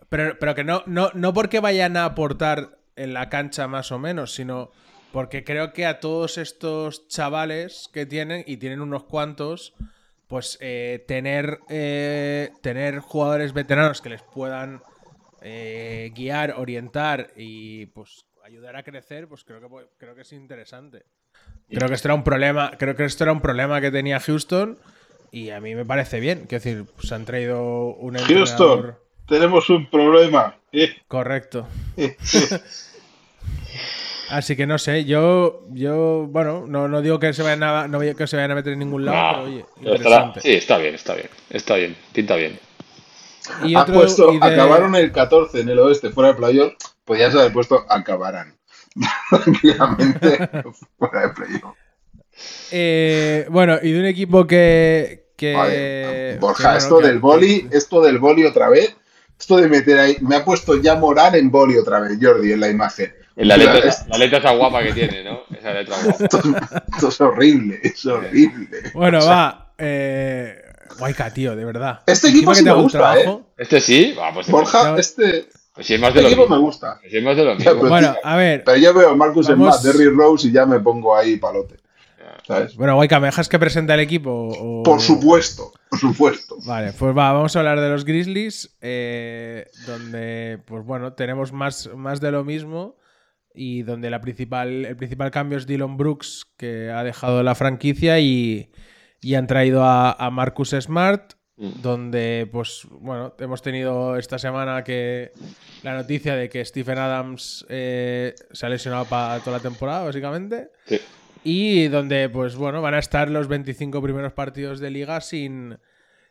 Pero, 0.10 0.38
pero 0.40 0.56
que 0.56 0.64
no, 0.64 0.82
no, 0.88 1.10
no 1.14 1.34
porque 1.34 1.60
vayan 1.60 1.96
a 1.98 2.06
aportar 2.06 2.78
en 2.96 3.14
la 3.14 3.30
cancha 3.30 3.68
más 3.68 3.92
o 3.92 4.00
menos, 4.00 4.34
sino 4.34 4.72
porque 5.12 5.44
creo 5.44 5.72
que 5.74 5.86
a 5.86 6.00
todos 6.00 6.38
estos 6.40 7.08
chavales 7.08 7.90
que 7.94 8.06
tienen, 8.08 8.44
y 8.48 8.58
tienen 8.58 8.82
unos 8.82 9.04
cuantos, 9.04 9.74
pues 10.34 10.58
eh, 10.62 11.06
tener, 11.08 11.60
eh, 11.70 12.50
tener 12.64 12.98
jugadores 12.98 13.54
veteranos 13.54 14.02
que 14.02 14.10
les 14.10 14.24
puedan 14.24 14.82
eh, 15.44 16.12
guiar, 16.16 16.56
orientar 16.58 17.34
y 17.36 17.86
pues 17.86 18.26
ayudar 18.44 18.76
a 18.76 18.82
crecer, 18.82 19.28
pues 19.28 19.44
creo 19.44 19.62
que 19.62 19.68
creo 20.00 20.16
que 20.16 20.22
es 20.22 20.34
interesante. 20.34 21.06
Creo 21.70 21.88
que 21.88 21.94
esto 21.94 22.08
era 22.08 22.16
un 22.16 22.24
problema, 22.24 22.72
creo 22.80 22.96
que 22.96 23.06
esto 23.06 23.26
era 23.26 23.32
un 23.32 23.42
problema 23.42 23.80
que 23.80 23.92
tenía 23.92 24.20
Houston 24.20 24.80
y 25.30 25.52
a 25.52 25.62
mí 25.62 25.76
me 25.76 25.86
parece 25.86 26.20
bien. 26.20 26.48
Quiero 26.48 26.64
decir, 26.64 26.86
pues 26.96 27.12
han 27.12 27.26
traído 27.26 27.94
un 27.94 28.16
Houston, 28.16 28.40
entrenador 28.40 29.04
tenemos 29.28 29.70
un 29.70 29.90
problema. 29.90 30.58
Correcto. 31.08 31.68
Así 34.30 34.56
que 34.56 34.66
no 34.66 34.78
sé, 34.78 35.06
yo, 35.06 35.62
yo, 35.72 36.28
bueno, 36.30 36.66
no, 36.68 36.88
no 36.88 37.02
digo 37.02 37.20
que 37.20 37.34
se 37.34 37.44
vayan 37.44 37.64
a, 37.64 37.88
no 37.88 38.00
digo 38.00 38.16
que 38.16 38.26
se 38.26 38.36
vayan 38.38 38.52
a 38.52 38.56
meter 38.56 38.74
en 38.74 38.80
ningún 38.80 39.06
lado, 39.06 39.18
no, 39.18 39.44
pero 39.44 39.46
oye, 39.56 39.66
pero 39.82 39.96
estará- 39.96 40.16
interesante. 40.28 40.42
sí, 40.42 40.54
está 40.54 40.78
bien, 40.78 40.96
está 40.96 41.14
bien. 41.16 41.30
Está 41.50 41.76
bien, 41.76 41.96
pinta 42.14 42.36
bien. 42.36 42.60
Y 43.64 43.76
otro- 43.76 43.94
puesto, 43.96 44.34
y 44.34 44.40
de- 44.40 44.46
acabaron 44.46 44.96
el 44.96 45.12
14 45.12 45.60
en 45.62 45.70
el 45.70 45.80
oeste, 45.80 46.10
fuera 46.10 46.30
de 46.30 46.36
playoff. 46.36 46.74
Podías 47.06 47.36
haber 47.36 47.52
puesto 47.52 47.86
acabarán. 47.90 48.56
Tranquilamente, 49.30 50.50
fuera 50.98 51.22
de 51.22 51.30
playoff. 51.34 51.76
eh, 52.72 53.46
bueno, 53.50 53.78
y 53.82 53.92
de 53.92 54.00
un 54.00 54.06
equipo 54.06 54.48
que. 54.48 55.26
que 55.36 55.54
Vale, 55.54 56.38
Borja, 56.40 56.78
esto 56.78 57.00
que- 57.00 57.08
del 57.08 57.20
boli, 57.20 57.68
esto 57.72 58.02
del 58.02 58.20
boli 58.20 58.46
otra 58.46 58.70
vez, 58.70 58.96
esto 59.38 59.58
de 59.58 59.68
meter 59.68 60.00
ahí, 60.00 60.18
me 60.22 60.38
ha 60.38 60.46
puesto 60.46 60.76
ya 60.82 60.96
morar 60.96 61.36
en 61.36 61.52
boli 61.52 61.78
otra 61.78 62.00
vez, 62.00 62.18
Jordi, 62.22 62.54
en 62.54 62.60
la 62.62 62.70
imagen. 62.70 63.14
La 63.36 63.58
letra, 63.58 63.80
es- 63.80 64.06
la 64.08 64.18
letra 64.18 64.38
esa 64.40 64.52
guapa 64.52 64.84
que 64.84 64.94
tiene, 64.94 65.24
¿no? 65.24 65.40
Esa 65.58 65.74
letra 65.74 65.96
guapa. 66.04 66.24
Esto, 66.26 66.42
esto 66.96 67.08
es 67.10 67.22
horrible, 67.22 67.80
es 67.84 68.06
horrible. 68.06 68.92
Bueno, 68.94 69.26
va. 69.26 69.74
Eh... 69.78 70.60
Guayca, 71.00 71.32
tío, 71.34 71.56
de 71.56 71.66
verdad. 71.66 72.02
Este 72.06 72.30
equipo 72.30 72.54
sí 72.54 72.64
me 72.64 72.72
gusta, 72.74 73.00
trabajo- 73.00 73.48
Este 73.58 73.82
sí, 73.82 74.14
va, 74.18 74.32
pues 74.32 74.48
Borja, 74.48 74.94
Ya- 74.94 75.00
este, 75.00 75.48
pues 75.74 75.88
sí, 75.88 75.96
es 75.96 76.00
más 76.00 76.14
de 76.14 76.20
este 76.20 76.36
lo 76.36 76.42
equipo 76.44 76.56
me 76.56 76.62
gusta. 76.62 77.00
Sí, 77.10 77.18
es 77.18 77.24
más 77.24 77.36
de 77.36 77.44
lo 77.44 77.56
mismo. 77.56 77.72
pero- 77.74 77.90
Bueno, 77.90 78.16
a 78.24 78.36
ver. 78.36 78.64
Pero 78.64 78.78
yo 78.78 78.94
veo 78.94 79.10
a 79.10 79.16
Marcus 79.16 79.50
en 79.50 79.58
más, 79.58 79.82
Derry 79.82 80.10
Rose 80.10 80.48
y 80.48 80.52
ya 80.52 80.68
me 80.68 80.80
pongo 80.80 81.16
ahí 81.16 81.38
palote. 81.38 81.78
¿Sabes? 82.46 82.76
Bueno, 82.76 82.96
Guayca, 82.96 83.20
¿me 83.22 83.28
dejas 83.28 83.48
que 83.50 83.58
presente 83.58 83.94
el 83.94 84.02
equipo? 84.02 84.30
o- 84.32 84.84
Por 84.84 85.00
supuesto, 85.02 85.72
por 85.90 85.98
supuesto. 86.00 86.58
Vale, 86.66 86.92
pues 86.92 87.18
va, 87.18 87.32
vamos 87.32 87.56
a 87.56 87.60
hablar 87.60 87.80
de 87.80 87.90
los 87.90 88.04
Grizzlies, 88.06 88.76
eh, 88.82 89.66
donde, 89.88 90.60
pues 90.66 90.84
bueno, 90.84 91.14
tenemos 91.14 91.54
más, 91.54 91.90
más 91.96 92.20
de 92.20 92.32
lo 92.32 92.44
mismo 92.44 92.96
y 93.54 93.84
donde 93.84 94.10
la 94.10 94.22
principal, 94.22 94.86
el 94.86 94.96
principal 94.96 95.32
cambio 95.32 95.58
es 95.58 95.68
Dylan 95.68 95.98
Brooks, 95.98 96.46
que 96.58 96.90
ha 96.90 97.04
dejado 97.04 97.44
la 97.44 97.56
franquicia 97.56 98.20
y, 98.20 98.72
y 99.22 99.36
han 99.36 99.48
traído 99.48 99.84
a, 99.84 100.12
a 100.12 100.30
Marcus 100.32 100.72
Smart, 100.80 101.34
Mm. 101.56 101.82
donde, 101.84 102.50
pues 102.52 102.88
bueno, 102.90 103.36
hemos 103.38 103.62
tenido 103.62 104.18
esta 104.18 104.40
semana 104.40 104.84
que 104.84 105.34
la 105.84 105.94
noticia 105.94 106.36
de 106.36 106.50
que 106.50 106.66
Stephen 106.66 106.98
Adams 106.98 107.64
eh, 107.70 108.34
se 108.52 108.66
ha 108.66 108.70
lesionado 108.70 109.06
para 109.06 109.40
toda 109.40 109.58
la 109.58 109.62
temporada, 109.64 110.04
básicamente. 110.04 110.72
Sí. 110.88 111.00
Y 111.44 111.88
donde, 111.90 112.28
pues 112.30 112.56
bueno, 112.56 112.82
van 112.82 112.96
a 112.96 113.00
estar 113.00 113.30
los 113.30 113.48
25 113.48 114.02
primeros 114.02 114.34
partidos 114.34 114.80
de 114.80 114.90
liga 114.90 115.22
sin, 115.22 115.78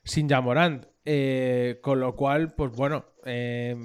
sin 0.02 0.28
Jamorant. 0.28 0.86
Eh, 1.04 1.78
con 1.82 2.00
lo 2.00 2.16
cual, 2.16 2.54
pues 2.54 2.72
bueno, 2.72 3.04
eh, 3.24 3.76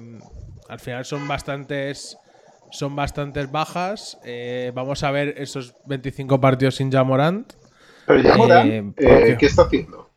al 0.68 0.80
final 0.80 1.04
son 1.04 1.28
bastantes. 1.28 2.18
Son 2.70 2.94
bastantes 2.96 3.50
bajas. 3.50 4.18
Eh, 4.24 4.72
vamos 4.74 5.02
a 5.02 5.10
ver 5.10 5.34
esos 5.38 5.74
25 5.86 6.40
partidos 6.40 6.76
sin 6.76 6.90
Jamorant. 6.92 7.52
Pero 8.06 8.20
ya 8.20 8.36
Morán, 8.36 8.66
Eh, 8.70 8.92
eh, 8.96 9.06
¿por 9.08 9.24
qué? 9.24 9.36
¿qué 9.38 9.46
está 9.46 9.62
haciendo? 9.62 10.08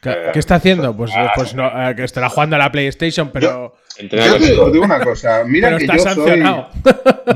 ¿Qué, 0.00 0.14
qué 0.32 0.38
está 0.38 0.54
haciendo? 0.56 0.96
Pues, 0.96 1.10
pues 1.34 1.54
no, 1.54 1.66
eh, 1.66 1.96
que 1.96 2.04
estará 2.04 2.28
jugando 2.28 2.54
a 2.56 2.58
la 2.60 2.70
PlayStation, 2.70 3.30
pero, 3.32 3.74
Yo 3.98 4.08
te 4.08 4.38
su- 4.38 4.70
digo, 4.70 4.84
una 4.84 5.00
cosa, 5.02 5.42
mira 5.46 5.68
pero 5.68 5.78
que 5.78 5.84
está 5.84 5.96
yo 5.96 6.02
soy, 6.04 6.14
sancionado. 6.14 6.68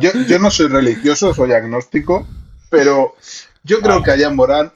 yo, 0.00 0.10
yo 0.28 0.38
no 0.38 0.50
soy 0.50 0.68
religioso, 0.68 1.34
soy 1.34 1.52
agnóstico, 1.52 2.26
pero 2.70 3.16
yo 3.64 3.80
creo 3.80 4.02
que 4.02 4.12
a 4.12 4.18
Jan 4.18 4.36
Morán, 4.36 4.70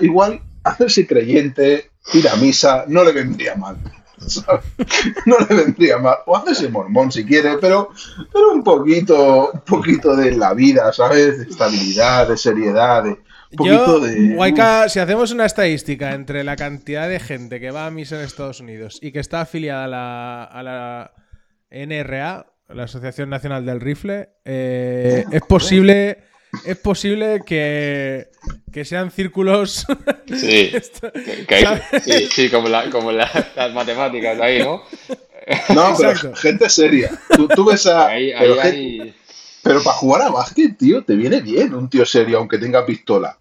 igual 0.00 0.42
hacerse 0.64 1.06
creyente, 1.06 1.90
ir 2.12 2.28
a 2.28 2.36
misa, 2.36 2.84
no 2.88 3.04
le 3.04 3.12
vendría 3.12 3.54
mal. 3.54 3.78
¿Sabes? 4.26 4.64
No 5.26 5.36
le 5.48 5.54
vendría 5.54 5.98
mal. 5.98 6.16
O 6.26 6.36
hacerse 6.36 6.68
mormón 6.68 7.10
si 7.10 7.24
quiere, 7.24 7.58
pero, 7.58 7.90
pero 8.32 8.52
un 8.52 8.62
poquito, 8.62 9.50
un 9.52 9.60
poquito 9.60 10.16
de 10.16 10.32
la 10.32 10.54
vida, 10.54 10.92
¿sabes? 10.92 11.38
De 11.38 11.44
estabilidad, 11.44 12.28
de 12.28 12.36
seriedad, 12.36 13.04
de 13.04 13.10
un 13.10 13.56
poquito 13.56 13.98
Yo, 13.98 14.00
de. 14.00 14.34
Guayca, 14.34 14.88
si 14.88 15.00
hacemos 15.00 15.32
una 15.32 15.46
estadística 15.46 16.12
entre 16.12 16.44
la 16.44 16.56
cantidad 16.56 17.08
de 17.08 17.18
gente 17.18 17.60
que 17.60 17.70
va 17.70 17.86
a 17.86 17.90
misa 17.90 18.16
en 18.16 18.24
Estados 18.24 18.60
Unidos 18.60 18.98
y 19.02 19.12
que 19.12 19.18
está 19.18 19.40
afiliada 19.40 19.84
a 19.84 19.88
la, 19.88 20.44
a 20.44 20.62
la 20.62 21.12
NRA, 21.70 22.46
la 22.68 22.84
Asociación 22.84 23.30
Nacional 23.30 23.66
del 23.66 23.80
Rifle, 23.80 24.30
eh, 24.44 25.24
es 25.32 25.42
posible. 25.42 26.29
Es 26.64 26.76
posible 26.78 27.42
que, 27.46 28.28
que 28.72 28.84
sean 28.84 29.10
círculos. 29.10 29.86
Sí. 30.26 30.70
Esto- 30.74 31.12
Que- 31.12 31.46
que 31.46 31.54
hay- 31.54 31.62
¿sabes? 31.64 31.82
sí, 32.04 32.28
sí, 32.32 32.50
como, 32.50 32.68
la- 32.68 32.90
como 32.90 33.12
la- 33.12 33.52
las 33.56 33.72
matemáticas 33.72 34.40
ahí, 34.40 34.58
¿no? 34.60 34.82
No, 35.74 35.94
pero 35.96 36.10
Exacto. 36.12 36.36
gente 36.36 36.68
seria. 36.68 37.10
Tú, 37.34 37.48
tú 37.48 37.64
ves 37.64 37.86
a. 37.86 38.08
Ahí, 38.08 38.32
pero, 38.38 38.60
ahí, 38.60 39.14
para 39.62 39.80
jugar 39.80 40.22
a 40.22 40.30
básquet, 40.30 40.76
tío, 40.76 41.02
te 41.04 41.14
viene 41.14 41.40
bien 41.40 41.74
un 41.74 41.88
tío 41.88 42.04
serio, 42.04 42.38
aunque 42.38 42.58
tenga 42.58 42.84
pistola. 42.86 43.36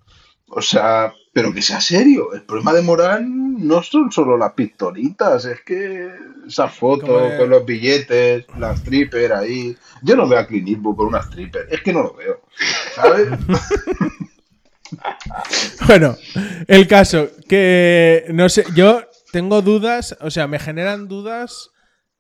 O 0.48 0.62
sea, 0.62 1.14
pero 1.34 1.54
que 1.54 1.62
sea 1.62 1.80
serio. 1.80 2.34
El 2.34 2.42
problema 2.44 2.74
de 2.74 2.82
Morán 2.82 3.68
no 3.68 3.84
son 3.84 4.12
solo 4.12 4.36
las 4.38 4.54
pistolitas, 4.54 5.46
es 5.46 5.62
que 5.62 6.10
esas 6.48 6.74
fotos 6.74 7.34
con 7.38 7.50
los 7.52 7.64
billetes, 7.66 8.46
la 8.58 8.74
stripper 8.74 9.34
ahí. 9.34 9.78
Yo 10.02 10.16
no 10.16 10.28
veo 10.28 10.40
a 10.40 10.48
Clint 10.48 10.70
Eastwood 10.70 10.96
con 10.96 11.08
una 11.08 11.20
stripper, 11.20 11.68
es 11.70 11.82
que 11.82 11.94
no 11.94 12.02
lo 12.02 12.14
veo. 12.16 12.42
¿Sabes? 13.02 13.30
Bueno, 15.86 16.18
el 16.68 16.88
caso, 16.88 17.30
que 17.48 18.26
no 18.30 18.50
sé, 18.50 18.64
yo 18.76 19.04
tengo 19.32 19.62
dudas, 19.62 20.18
o 20.20 20.32
sea, 20.32 20.48
me 20.48 20.60
generan 20.60 21.08
dudas, 21.08 21.70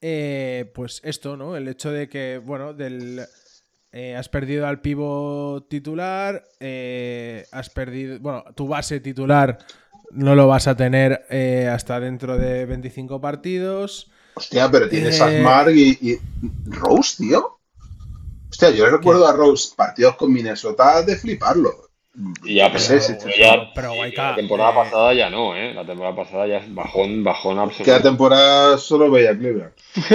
eh, 0.01 0.71
pues 0.75 1.01
esto, 1.03 1.35
¿no? 1.37 1.55
El 1.55 1.67
hecho 1.67 1.91
de 1.91 2.09
que, 2.09 2.39
bueno, 2.43 2.73
del 2.73 3.25
eh, 3.91 4.15
has 4.15 4.29
perdido 4.29 4.67
al 4.67 4.81
pivo 4.81 5.65
titular, 5.69 6.43
eh, 6.59 7.45
has 7.51 7.69
perdido, 7.69 8.19
bueno, 8.19 8.43
tu 8.55 8.67
base 8.67 8.99
titular 8.99 9.57
no 10.11 10.35
lo 10.35 10.47
vas 10.47 10.67
a 10.67 10.75
tener 10.75 11.25
eh, 11.29 11.69
hasta 11.71 11.99
dentro 11.99 12.37
de 12.37 12.65
25 12.65 13.19
partidos. 13.19 14.11
Hostia, 14.35 14.69
pero 14.69 14.87
tienes 14.89 15.19
a 15.21 15.31
y 15.71 16.19
Rose, 16.67 17.23
tío. 17.23 17.58
Hostia, 18.49 18.71
yo 18.71 18.85
le 18.85 18.91
recuerdo 18.91 19.27
a 19.27 19.33
Rose 19.33 19.73
partidos 19.75 20.15
con 20.15 20.31
Minnesota 20.33 21.01
de 21.03 21.15
fliparlo. 21.15 21.89
y 22.43 22.55
ya, 22.55 22.67
pero, 22.67 22.79
Sí, 22.79 22.99
sí, 22.99 23.13
sí. 23.13 23.17
pero 23.23 23.35
ya- 23.37 23.71
Pero, 23.73 23.93
y 23.93 23.97
Guayca, 23.97 24.29
la 24.31 24.35
temporada 24.35 24.71
eh, 24.71 24.75
pasada 24.75 25.13
ya 25.13 25.29
no, 25.29 25.55
¿eh? 25.55 25.73
La 25.73 25.85
temporada 25.85 26.15
pasada 26.15 26.47
ya 26.47 26.57
es 26.57 26.73
bajón, 26.73 27.23
bajón 27.23 27.53
Que 27.53 27.57
la 27.57 27.63
absoluto. 27.63 28.01
temporada 28.01 28.77
solo 28.77 29.09
veía 29.11 29.37
Cleveland. 29.37 29.71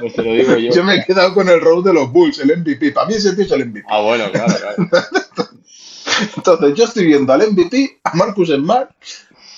Pues 0.00 0.14
te 0.14 0.22
lo 0.22 0.32
digo 0.34 0.56
yo. 0.56 0.70
Yo 0.74 0.84
me 0.84 0.96
he 0.96 1.04
quedado 1.06 1.32
con 1.32 1.48
el 1.48 1.58
Rose 1.60 1.88
de 1.88 1.94
los 1.94 2.12
Bulls, 2.12 2.38
el 2.38 2.54
MVP. 2.58 2.92
Para 2.92 3.06
mí 3.06 3.14
ese 3.14 3.34
tío 3.34 3.44
es 3.46 3.52
el 3.52 3.64
MVP. 3.66 3.86
Ah, 3.88 4.00
bueno, 4.02 4.30
claro, 4.30 4.52
claro. 4.54 4.88
Entonces 6.36 6.74
yo 6.74 6.84
estoy 6.84 7.06
viendo 7.06 7.32
al 7.32 7.50
MVP, 7.50 8.00
a 8.04 8.14
Marcus 8.14 8.50
Smart, 8.50 8.90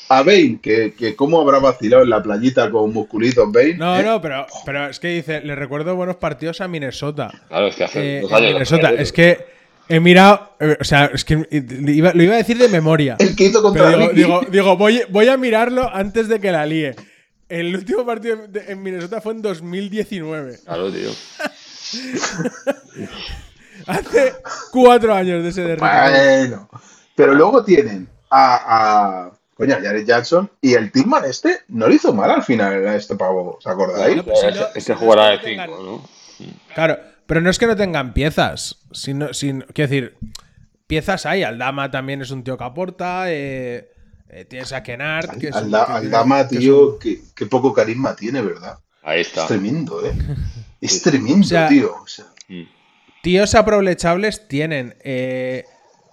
a 0.08 0.22
Bane, 0.22 0.58
que, 0.62 0.94
que 0.96 1.16
cómo 1.16 1.40
habrá 1.40 1.58
vacilado 1.58 2.04
en 2.04 2.10
la 2.10 2.22
playita 2.22 2.70
con 2.70 2.92
musculitos 2.92 3.50
Bane. 3.50 3.74
No, 3.74 3.98
¿eh? 3.98 4.02
no, 4.02 4.20
pero, 4.20 4.46
pero 4.64 4.88
es 4.88 5.00
que 5.00 5.08
dice, 5.08 5.40
le 5.40 5.54
recuerdo 5.54 5.96
buenos 5.96 6.16
partidos 6.16 6.60
a 6.60 6.68
Minnesota. 6.68 7.30
Claro, 7.48 7.66
es 7.66 7.76
que 7.76 7.84
hace 7.84 8.18
Eh, 8.18 8.20
dos 8.22 8.32
años. 8.32 8.52
Minnesota. 8.52 8.92
Es 8.92 9.12
que 9.12 9.46
he 9.88 10.00
mirado, 10.00 10.52
eh, 10.60 10.76
o 10.80 10.84
sea, 10.84 11.10
es 11.12 11.24
que 11.24 11.36
lo 11.36 11.90
iba, 11.90 12.12
lo 12.14 12.22
iba 12.22 12.34
a 12.34 12.38
decir 12.38 12.58
de 12.58 12.68
memoria. 12.68 13.16
El 13.20 13.34
que 13.34 13.44
hizo 13.46 13.62
contra 13.62 13.84
Pero 13.86 13.98
digo, 13.98 14.12
digo, 14.12 14.40
digo, 14.50 14.76
voy, 14.76 15.02
voy 15.10 15.28
a 15.28 15.36
mirarlo 15.36 15.90
antes 15.92 16.28
de 16.28 16.40
que 16.40 16.52
la 16.52 16.66
líe. 16.66 16.94
El 17.48 17.74
último 17.76 18.04
partido 18.04 18.38
de- 18.48 18.72
en 18.72 18.82
Minnesota 18.82 19.20
fue 19.20 19.32
en 19.34 19.42
2019. 19.42 20.58
Claro, 20.64 20.90
tío. 20.90 21.10
Hace 23.86 24.34
cuatro 24.72 25.14
años 25.14 25.42
de 25.42 25.50
ese 25.50 25.62
de 25.62 25.74
Ricky. 25.76 25.86
Bueno. 25.86 26.68
Pero 27.14 27.34
luego 27.34 27.64
tienen 27.64 28.08
a, 28.30 29.26
a 29.26 29.30
coño, 29.56 29.74
a 29.74 29.80
Jared 29.80 30.04
Jackson 30.06 30.50
y 30.60 30.74
el 30.74 30.92
Tillman 30.92 31.24
este 31.24 31.60
no 31.68 31.88
le 31.88 31.94
hizo 31.96 32.12
mal 32.12 32.30
al 32.30 32.42
final 32.42 32.86
a 32.86 32.94
este 32.96 33.16
pavo, 33.16 33.56
¿os 33.58 33.66
acordáis? 33.66 34.22
Pues 34.22 34.42
Es, 34.44 34.56
es 34.74 34.84
que 34.84 34.92
no 34.92 34.98
jugará 34.98 35.28
de 35.28 35.34
es 35.36 35.40
que 35.40 35.56
no 35.56 35.62
5, 35.64 35.76
tengan- 35.76 35.86
¿no? 35.86 36.08
Claro, 36.74 36.98
pero 37.26 37.40
no 37.40 37.48
es 37.50 37.58
que 37.58 37.66
no 37.66 37.74
tengan 37.76 38.12
piezas. 38.12 38.76
Sino, 38.92 39.32
sin, 39.32 39.62
quiero 39.72 39.88
decir, 39.90 40.16
piezas 40.86 41.24
hay. 41.26 41.42
Aldama 41.42 41.90
también 41.90 42.20
es 42.22 42.30
un 42.30 42.44
tío 42.44 42.56
que 42.58 42.64
aporta. 42.64 43.24
eh, 43.32 43.90
eh, 44.28 44.44
tienes 44.44 44.72
a 44.72 44.82
Kennard. 44.82 45.38
Que 45.38 45.48
es 45.48 45.54
un- 45.56 45.64
Alda- 45.64 45.86
que 45.86 45.92
Aldama, 45.92 46.46
tiene- 46.46 46.48
que 46.48 46.54
es 46.56 46.60
tío, 46.60 46.88
un- 46.90 46.98
qué, 47.34 47.46
poco 47.46 47.72
carisma 47.72 48.14
tiene, 48.14 48.42
¿verdad? 48.42 48.78
Ahí 49.02 49.20
Es 49.22 49.28
está. 49.28 49.46
tremendo, 49.46 50.04
¿eh? 50.04 50.12
Es 50.80 51.00
tremendo, 51.00 51.40
O 51.40 51.48
sea, 51.48 51.68
tío. 51.68 51.94
O 52.02 52.06
sea, 52.06 52.26
Mm. 52.48 52.62
Tíos 53.22 53.54
aprovechables 53.54 54.46
tienen. 54.46 54.94
eh, 55.02 55.64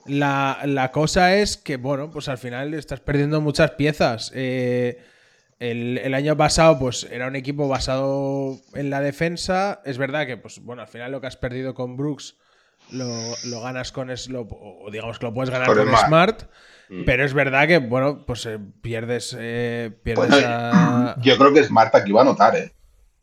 la, 0.05 0.59
la 0.65 0.91
cosa 0.91 1.35
es 1.35 1.57
que, 1.57 1.77
bueno, 1.77 2.11
pues 2.11 2.27
al 2.29 2.37
final 2.37 2.73
estás 2.73 2.99
perdiendo 2.99 3.41
muchas 3.41 3.71
piezas. 3.71 4.31
Eh, 4.35 5.01
el, 5.59 5.97
el 5.97 6.13
año 6.13 6.35
pasado, 6.35 6.77
pues 6.79 7.07
era 7.09 7.27
un 7.27 7.35
equipo 7.35 7.67
basado 7.67 8.57
en 8.73 8.89
la 8.89 9.01
defensa. 9.01 9.81
Es 9.85 9.97
verdad 9.97 10.25
que, 10.27 10.37
pues 10.37 10.59
bueno, 10.59 10.81
al 10.81 10.87
final 10.87 11.11
lo 11.11 11.21
que 11.21 11.27
has 11.27 11.37
perdido 11.37 11.73
con 11.73 11.95
Brooks 11.95 12.35
lo, 12.91 13.07
lo 13.45 13.61
ganas 13.61 13.91
con 13.91 14.09
lo, 14.29 14.41
o 14.41 14.89
digamos 14.91 15.19
que 15.19 15.25
lo 15.25 15.33
puedes 15.33 15.49
ganar 15.49 15.67
Con 15.67 15.87
Smart. 15.87 16.07
Smart. 16.07 16.43
Pero 17.05 17.25
es 17.25 17.33
verdad 17.33 17.67
que, 17.67 17.79
bueno, 17.79 18.23
pues 18.25 18.45
eh, 18.45 18.59
pierdes, 18.81 19.35
eh, 19.39 19.89
pierdes 20.03 20.29
Bueno, 20.29 20.47
a. 20.47 21.15
yo 21.21 21.37
creo 21.37 21.53
que 21.53 21.63
Smart 21.63 21.95
aquí 21.95 22.11
va 22.11 22.19
a 22.19 22.23
anotar, 22.23 22.55
¿eh? 22.55 22.71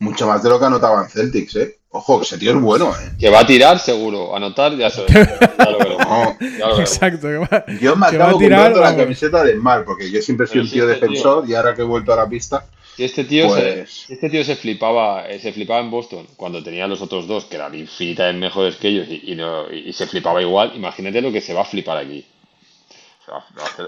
Mucho 0.00 0.26
más 0.26 0.42
de 0.42 0.48
lo 0.50 0.58
que 0.58 0.64
anotaban 0.66 1.08
Celtics, 1.08 1.56
¿eh? 1.56 1.76
Ojo, 1.90 2.18
que 2.20 2.24
ese 2.24 2.38
tío 2.38 2.52
es 2.52 2.60
bueno, 2.60 2.90
¿eh? 2.90 3.12
Que 3.18 3.30
va 3.30 3.40
a 3.40 3.46
tirar 3.46 3.78
seguro. 3.78 4.34
Anotar, 4.34 4.74
ya, 4.76 4.88
se- 4.90 5.04
ya 5.08 5.70
lo 5.70 5.78
veremos. 5.78 6.06
No. 6.08 6.36
Ya 6.40 6.58
lo 6.68 6.76
veremos. 6.76 6.78
Exacto. 6.80 7.28
que 7.28 7.36
va- 7.38 7.64
Yo 7.80 7.96
me 7.96 8.06
acabo 8.06 8.38
comprando 8.38 8.80
la 8.80 8.96
camiseta 8.96 9.44
de 9.44 9.52
Smart, 9.54 9.84
porque 9.84 10.10
yo 10.10 10.22
siempre 10.22 10.46
he 10.46 10.48
sido 10.48 10.62
Pero 10.62 10.64
un 10.64 10.70
tío 10.72 10.84
este 10.90 10.94
tío- 11.06 11.08
defensor 11.10 11.48
y 11.48 11.54
ahora 11.54 11.74
que 11.74 11.82
he 11.82 11.84
vuelto 11.84 12.12
a 12.12 12.16
la 12.16 12.28
pista, 12.28 12.64
Si 12.96 13.04
este 13.04 13.24
tío, 13.24 13.48
Pues- 13.48 13.90
se, 14.06 14.14
este 14.14 14.28
tío 14.30 14.44
se 14.44 14.56
flipaba, 14.56 15.28
eh, 15.28 15.38
se 15.38 15.52
flipaba 15.52 15.80
en 15.80 15.90
Boston 15.90 16.26
cuando 16.36 16.62
tenía 16.62 16.84
a 16.84 16.88
los 16.88 17.00
otros 17.02 17.26
dos 17.28 17.44
que 17.46 17.56
eran 17.56 17.74
infinitamente 17.74 18.40
mejores 18.40 18.76
que 18.76 18.88
ellos 18.88 19.06
y, 19.08 19.32
y 19.32 19.34
no- 19.36 19.70
y 19.70 19.92
se 19.92 20.06
flipaba 20.06 20.40
igual. 20.42 20.72
Imagínate 20.74 21.20
lo 21.20 21.30
que 21.32 21.40
se 21.40 21.54
va 21.54 21.62
a 21.62 21.64
flipar 21.66 21.96
aquí. 21.98 22.24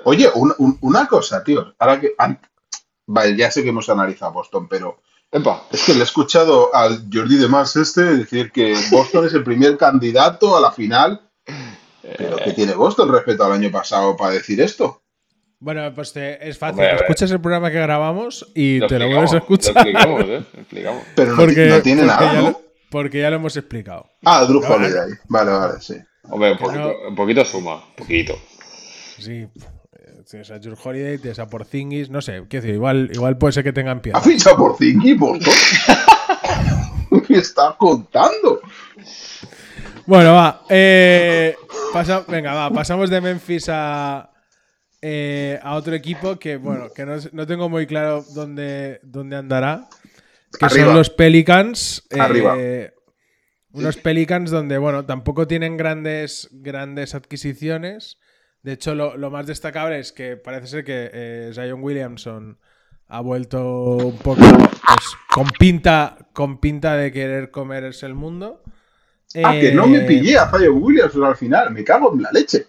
Oye, 0.05 0.29
un- 0.35 0.55
un- 0.59 0.79
una 0.83 1.07
cosa, 1.07 1.43
tío. 1.43 1.75
Ahora 1.79 2.01
que. 2.01 2.15
Vale, 3.07 3.37
ya 3.37 3.51
sé 3.51 3.63
que 3.63 3.71
hemos 3.71 3.89
analizado 3.89 4.31
a 4.31 4.35
Boston, 4.35 4.69
pero 4.69 5.01
Epa. 5.33 5.65
Es 5.73 5.85
que 5.85 5.95
le 5.95 6.01
he 6.01 6.03
escuchado 6.03 6.75
al 6.75 7.07
Jordi 7.13 7.39
de 7.39 7.49
Mars 7.49 7.75
este 7.77 8.03
decir 8.03 8.53
que 8.53 8.77
Boston 8.91 9.27
es 9.27 9.33
el 9.35 9.43
primer 9.43 9.77
candidato 9.79 10.57
a 10.57 10.61
la 10.61 10.71
final. 10.71 11.23
¿Pero 12.19 12.37
qué 12.37 12.53
tiene 12.53 12.75
Boston 12.75 13.11
respecto 13.11 13.45
al 13.45 13.53
año 13.53 13.71
pasado 13.71 14.17
para 14.17 14.35
decir 14.35 14.61
esto? 14.61 15.03
Bueno, 15.59 15.91
pues 15.95 16.13
te- 16.13 16.47
es 16.49 16.59
fácil. 16.59 16.81
Hombre. 16.85 16.97
Escuchas 16.97 17.31
el 17.31 17.41
programa 17.41 17.71
que 17.71 17.79
grabamos 17.81 18.51
y 18.55 18.79
Lo 18.79 18.89
te 18.89 18.99
lo 18.99 19.07
vuelves 19.07 19.31
a 19.31 19.35
Lo 19.35 19.39
escuchar. 19.41 19.77
explicamos, 19.77 20.21
¿eh? 20.23 20.45
Lo 20.53 20.61
explicamos. 20.61 21.03
Pero 21.15 21.31
no, 21.31 21.37
Porque, 21.37 21.67
no 21.67 21.81
tiene 21.83 22.03
porque 22.03 22.15
nada, 22.21 22.33
ya 22.35 22.41
¿no? 22.41 22.49
lo, 22.51 22.61
porque 22.91 23.21
ya 23.21 23.31
lo 23.31 23.37
hemos 23.37 23.57
explicado. 23.57 24.11
Ah, 24.25 24.45
Drew 24.45 24.61
Holiday. 24.63 25.13
Vale, 25.29 25.51
vale, 25.53 25.81
sí. 25.81 25.95
Hombre, 26.29 26.53
un 26.53 26.59
poquito, 26.59 26.81
no- 26.81 27.09
un 27.09 27.15
poquito 27.15 27.45
suma, 27.45 27.75
un 27.77 27.95
poquito. 27.97 28.35
Sí. 29.19 29.47
Eh, 30.23 30.27
Tienes 30.31 30.51
a 30.51 30.59
George 30.61 30.81
Holiday, 30.89 31.19
tienes 31.19 31.39
a 31.39 31.47
Porzingis, 31.49 32.11
no 32.11 32.21
sé, 32.21 32.45
qué 32.49 32.59
decir, 32.61 32.75
igual, 32.75 33.11
igual 33.13 33.37
puede 33.39 33.53
ser 33.53 33.65
que 33.65 33.73
tengan 33.73 33.99
¿Ha 33.99 34.03
piedad. 34.03 34.23
fichado 34.23 34.57
por 34.57 34.77
Zingy, 34.77 35.15
Boston? 35.15 35.53
¿Qué 37.27 37.35
está 37.39 37.75
contando? 37.79 38.61
Bueno, 40.07 40.35
va. 40.35 40.63
eh, 40.69 41.55
pasa- 41.93 42.25
venga, 42.29 42.55
va. 42.55 42.71
Pasamos 42.71 43.09
de 43.11 43.21
Memphis 43.21 43.67
a, 43.69 44.31
eh, 45.01 45.59
a 45.63 45.75
otro 45.75 45.95
equipo 45.95 46.39
que, 46.39 46.57
bueno, 46.57 46.89
que 46.95 47.05
no, 47.07 47.17
no 47.33 47.47
tengo 47.47 47.69
muy 47.69 47.87
claro 47.87 48.25
dónde, 48.35 49.01
dónde 49.03 49.37
andará. 49.37 49.89
Que 50.59 50.67
Arriba. 50.67 50.87
son 50.87 50.97
los 50.97 51.11
Pelicans. 51.11 52.03
eh, 52.11 52.21
Arriba. 52.21 52.57
Unos 53.75 53.97
Pelicans 53.97 54.51
donde, 54.51 54.77
bueno, 54.77 55.07
tampoco 55.07 55.47
tienen 55.47 55.77
grandes, 55.79 56.49
grandes 56.53 57.15
adquisiciones. 57.15 58.19
De 58.63 58.73
hecho, 58.75 58.95
lo, 58.95 59.17
lo 59.17 59.31
más 59.31 59.47
destacable 59.47 59.99
es 59.99 60.13
que 60.13 60.37
parece 60.37 60.67
ser 60.69 60.85
que 60.85 61.11
eh, 61.13 61.51
Zion 61.53 61.83
Williamson 61.83 62.59
ha 63.09 63.21
vuelto 63.21 63.97
un 63.97 64.17
poco 64.19 64.41
pues, 64.41 65.07
con 65.35 65.47
pinta 65.59 66.17
con 66.33 66.59
pinta 66.59 66.97
de 66.97 67.11
querer 67.13 67.51
comerse 67.51 68.07
el 68.07 68.15
mundo. 68.15 68.63
Ah, 69.45 69.53
que 69.61 69.73
no 69.73 69.87
me 69.87 69.99
Eh, 69.99 70.07
pillé 70.07 70.39
a 70.39 70.49
Zion 70.51 70.81
Williamson 70.83 71.25
al 71.25 71.37
final. 71.37 71.71
Me 71.73 71.83
cago 71.85 72.13
en 72.15 72.23
la 72.23 72.31
leche. 72.33 72.67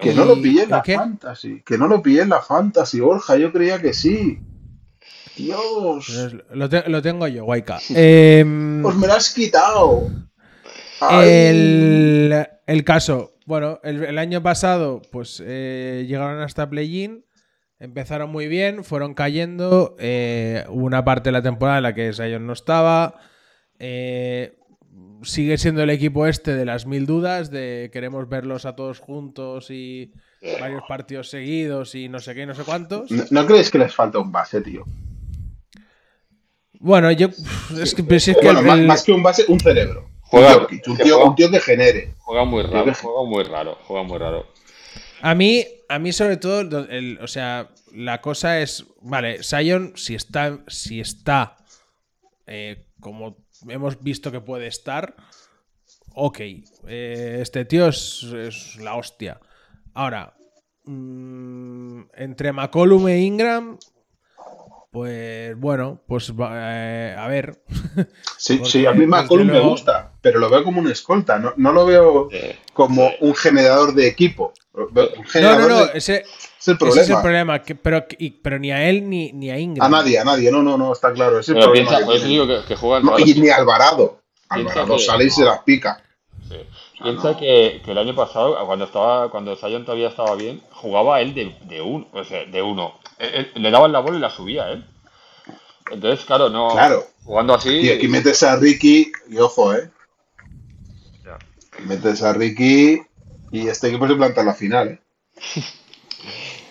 Que 0.00 0.14
no 0.14 0.24
lo 0.24 0.40
pillé 0.40 0.62
en 0.64 0.70
la 0.70 0.82
¿Qué? 0.82 0.94
fantasy. 0.96 1.62
Que 1.64 1.76
no 1.76 1.86
lo 1.86 2.02
pillé 2.02 2.22
en 2.22 2.30
la 2.30 2.40
fantasy, 2.40 3.00
Borja. 3.00 3.36
Yo 3.36 3.52
creía 3.52 3.80
que 3.80 3.92
sí. 3.92 4.38
Dios. 5.36 6.06
Pues 6.06 6.36
lo, 6.50 6.68
te- 6.68 6.88
lo 6.88 7.02
tengo 7.02 7.26
yo, 7.28 7.44
Waika. 7.44 7.78
Em, 7.90 8.82
Pues 8.82 8.96
me 8.96 9.06
lo 9.06 9.14
has 9.14 9.32
quitado. 9.34 10.08
Ay. 11.00 11.28
el, 11.28 12.46
el 12.72 12.84
caso, 12.84 13.34
bueno, 13.46 13.80
el, 13.82 14.02
el 14.04 14.18
año 14.18 14.42
pasado, 14.42 15.02
pues 15.10 15.42
eh, 15.44 16.04
llegaron 16.08 16.40
hasta 16.42 16.68
play-in, 16.68 17.24
empezaron 17.78 18.30
muy 18.30 18.46
bien, 18.48 18.84
fueron 18.84 19.14
cayendo. 19.14 19.96
eh, 19.98 20.64
hubo 20.68 20.84
una 20.86 21.04
parte 21.04 21.28
de 21.28 21.32
la 21.32 21.42
temporada 21.42 21.78
en 21.78 21.82
la 21.84 21.94
que 21.94 22.12
Zion 22.12 22.46
no 22.46 22.52
estaba. 22.52 23.14
eh, 23.78 24.56
sigue 25.24 25.56
siendo 25.56 25.82
el 25.84 25.90
equipo 25.90 26.26
este 26.26 26.52
de 26.54 26.64
las 26.64 26.84
mil 26.84 27.06
dudas, 27.06 27.50
de 27.52 27.90
queremos 27.92 28.28
verlos 28.28 28.66
a 28.66 28.74
todos 28.74 28.98
juntos 28.98 29.70
y 29.70 30.12
varios 30.60 30.82
partidos 30.88 31.30
seguidos 31.30 31.94
y 31.94 32.08
no 32.08 32.18
sé 32.18 32.34
qué, 32.34 32.44
no 32.44 32.54
sé 32.56 32.64
cuántos. 32.64 33.08
¿No, 33.10 33.22
no 33.30 33.46
crees 33.46 33.70
que 33.70 33.78
les 33.78 33.94
falta 33.94 34.18
un 34.18 34.32
base, 34.32 34.60
tío? 34.62 34.84
Bueno, 36.80 37.10
yo. 37.12 37.28
Es 37.80 37.94
que, 37.94 38.02
es 38.16 38.24
que 38.26 38.32
Bueno, 38.42 38.60
el- 38.60 38.66
más, 38.66 38.78
el- 38.78 38.86
más 38.86 39.02
que 39.04 39.12
un 39.12 39.22
base, 39.22 39.44
un 39.48 39.60
cerebro. 39.60 40.08
Juega- 40.32 40.66
un, 40.86 40.96
tío, 40.98 41.24
un 41.26 41.34
tío 41.36 41.50
que 41.50 41.60
genere. 41.60 42.14
Juega 42.20 42.44
muy 42.44 42.62
raro, 42.62 42.92
juega 42.94 43.22
muy 43.28 43.44
raro, 43.44 43.78
juega 43.86 44.02
muy 44.02 44.18
raro. 44.18 44.46
A 45.20 45.34
mí, 45.34 45.64
a 45.88 45.98
mí 45.98 46.12
sobre 46.12 46.36
todo, 46.38 46.86
el- 46.88 47.18
o 47.22 47.26
sea, 47.28 47.68
la 47.94 48.20
cosa 48.20 48.60
es, 48.60 48.84
vale, 49.02 49.42
Sion, 49.42 49.92
si 49.94 50.14
está, 50.14 50.58
si 50.66 51.00
está 51.00 51.56
eh, 52.46 52.86
como 53.00 53.36
hemos 53.68 54.02
visto 54.02 54.32
que 54.32 54.40
puede 54.40 54.66
estar, 54.66 55.14
ok, 56.14 56.40
eh, 56.40 57.38
este 57.40 57.64
tío 57.64 57.86
es, 57.88 58.24
es 58.24 58.76
la 58.76 58.94
hostia. 58.96 59.38
Ahora, 59.94 60.34
mm, 60.84 62.00
entre 62.14 62.52
McCollum 62.52 63.06
e 63.08 63.20
Ingram, 63.20 63.78
pues 64.92 65.58
bueno, 65.58 66.00
pues 66.06 66.32
va- 66.38 66.50
eh, 66.54 67.16
a 67.18 67.26
ver. 67.26 67.62
Sí, 68.36 68.60
sí, 68.64 68.86
a 68.86 68.92
mí 68.92 69.06
McCollum 69.06 69.46
me 69.46 69.60
gusta, 69.60 70.12
pero 70.20 70.38
lo 70.40 70.50
veo 70.50 70.64
como 70.64 70.80
un 70.80 70.90
escolta. 70.90 71.38
No, 71.38 71.54
no 71.56 71.72
lo 71.72 71.86
veo 71.86 72.28
como 72.74 73.08
un 73.20 73.34
generador 73.36 73.94
de 73.94 74.08
equipo. 74.08 74.52
Un 74.74 74.88
No, 74.92 75.08
generador 75.28 75.70
no, 75.70 75.78
no, 75.78 75.86
de- 75.86 75.98
ese, 75.98 76.16
es 76.16 76.68
el 76.68 76.74
ese 76.74 76.76
problema. 76.76 77.02
es 77.02 77.08
el 77.10 77.20
problema, 77.22 77.62
que- 77.62 77.74
pero, 77.76 78.04
y- 78.18 78.30
pero 78.30 78.58
ni 78.58 78.70
a 78.72 78.88
él 78.88 79.08
ni, 79.08 79.32
ni 79.32 79.50
a 79.50 79.58
Ingram. 79.58 79.86
A 79.86 79.96
nadie, 79.96 80.18
a 80.18 80.24
nadie. 80.24 80.50
No, 80.50 80.60
no, 80.62 80.76
no, 80.76 80.92
está 80.92 81.12
claro. 81.12 81.38
Es 81.38 81.48
el 81.48 81.54
Pero 81.54 81.66
problema. 81.66 81.88
piensa, 81.98 82.12
que 82.12 82.26
digo 82.28 82.46
juegan 82.76 83.04
No, 83.04 83.18
y 83.18 83.34
ni 83.34 83.48
Alvarado. 83.48 84.20
Piensa 84.52 84.72
Alvarado 84.72 84.96
que- 84.96 85.02
sale 85.04 85.24
y 85.24 85.30
se 85.30 85.44
las 85.44 85.60
pica. 85.60 86.02
Sí. 86.48 86.56
Piensa 87.02 87.36
que, 87.36 87.80
que 87.84 87.90
el 87.92 87.98
año 87.98 88.14
pasado, 88.14 88.58
cuando 88.66 88.84
estaba, 88.86 89.30
cuando 89.30 89.56
Sion 89.56 89.84
todavía 89.84 90.08
estaba 90.08 90.34
bien, 90.34 90.62
jugaba 90.72 91.20
él 91.20 91.32
de, 91.34 91.56
de, 91.62 91.80
un, 91.80 92.08
o 92.12 92.24
sea, 92.24 92.44
de 92.44 92.60
uno. 92.62 92.94
Él- 93.22 93.50
él- 93.54 93.62
le 93.62 93.70
daban 93.70 93.92
la 93.92 94.00
bola 94.00 94.18
y 94.18 94.20
la 94.20 94.30
subía 94.30 94.68
él. 94.70 94.84
Entonces, 95.90 96.24
claro, 96.26 96.48
no. 96.50 96.70
Claro. 96.72 97.04
Jugando 97.24 97.54
así. 97.54 97.70
Y 97.70 97.90
aquí 97.90 98.08
metes 98.08 98.42
a 98.42 98.56
Ricky 98.56 99.12
y 99.28 99.36
ojo, 99.38 99.72
¿eh? 99.74 99.90
Ya. 101.24 101.38
Metes 101.86 102.22
a 102.22 102.32
Ricky 102.32 103.00
y 103.50 103.68
este 103.68 103.88
equipo 103.88 104.08
se 104.08 104.14
planta 104.14 104.40
en 104.40 104.46
la 104.46 104.54
final, 104.54 104.88
¿eh? 104.88 105.00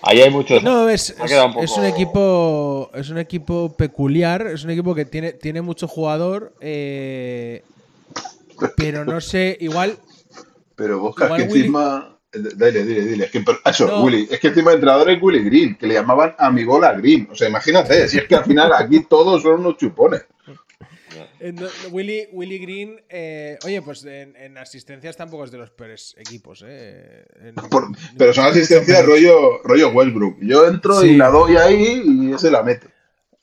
Ahí 0.04 0.20
hay 0.20 0.32
muchos. 0.32 0.64
No, 0.64 0.90
es, 0.90 1.12
es, 1.12 1.18
un 1.20 1.26
es 1.62 1.70
poco- 1.70 1.80
un 1.82 1.86
equipo. 1.86 2.92
Es 2.96 3.10
un 3.10 3.20
equipo 3.20 3.76
peculiar. 3.78 4.48
Es 4.48 4.64
un 4.64 4.72
equipo 4.72 4.96
que 4.96 5.06
tiene, 5.06 5.34
tiene 5.34 5.62
mucho 5.62 5.88
jugador. 5.88 6.56
eh, 6.60 7.64
pero 8.76 9.06
no 9.06 9.22
sé, 9.22 9.58
igual. 9.60 9.98
Pero 10.76 11.00
Bosca, 11.00 11.26
Igual 11.26 11.42
que 11.44 11.48
Willy- 11.50 11.60
encima. 11.62 12.18
Dile, 12.34 12.84
dile, 12.86 13.02
dile. 13.06 13.26
Es 13.26 13.32
que, 13.32 13.42
pero- 13.42 13.60
eso, 13.66 13.88
No. 13.88 14.04
Willy. 14.04 14.28
Es 14.32 14.40
que 14.40 14.48
encima 14.48 14.72
el 14.72 14.76
entrenador 14.76 15.10
es 15.10 15.22
Willy 15.22 15.44
Green, 15.44 15.76
que 15.76 15.86
le 15.88 15.96
llamaban 15.96 16.34
Amigola 16.38 16.94
Green. 16.94 17.28
O 17.32 17.36
sea, 17.36 17.50
imagínate, 17.50 18.08
si 18.08 18.20
es 18.20 18.24
que 18.26 18.36
al 18.36 18.46
final 18.46 18.72
aquí 18.74 19.04
todos 19.10 19.42
son 19.44 19.60
unos 19.60 19.78
chupones. 19.78 20.24
eh, 21.42 21.52
no- 21.52 21.68
Willy, 21.92 22.28
Willy 22.32 22.58
Green. 22.60 23.02
eh, 23.10 23.58
oye, 23.66 23.82
pues 23.82 24.06
en, 24.06 24.34
en 24.38 24.58
asistencias 24.58 25.18
tampoco 25.18 25.44
es 25.44 25.52
de 25.52 25.58
los 25.58 25.72
peores 25.72 26.16
equipos. 26.18 26.64
Eh, 26.66 27.26
en- 27.42 27.56
Por- 27.56 27.90
pero 28.18 28.34
son 28.34 28.46
asistencias 28.46 29.06
rollo, 29.06 29.62
rollo 29.64 29.90
Westbrook. 29.90 30.38
Yo 30.42 30.66
entro 30.68 31.02
Sí. 31.02 31.08
y 31.10 31.18
la 31.18 31.28
doy 31.30 31.58
ahí 31.58 32.02
y 32.06 32.34
ese 32.34 32.50
la 32.50 32.64
mete. 32.64 32.88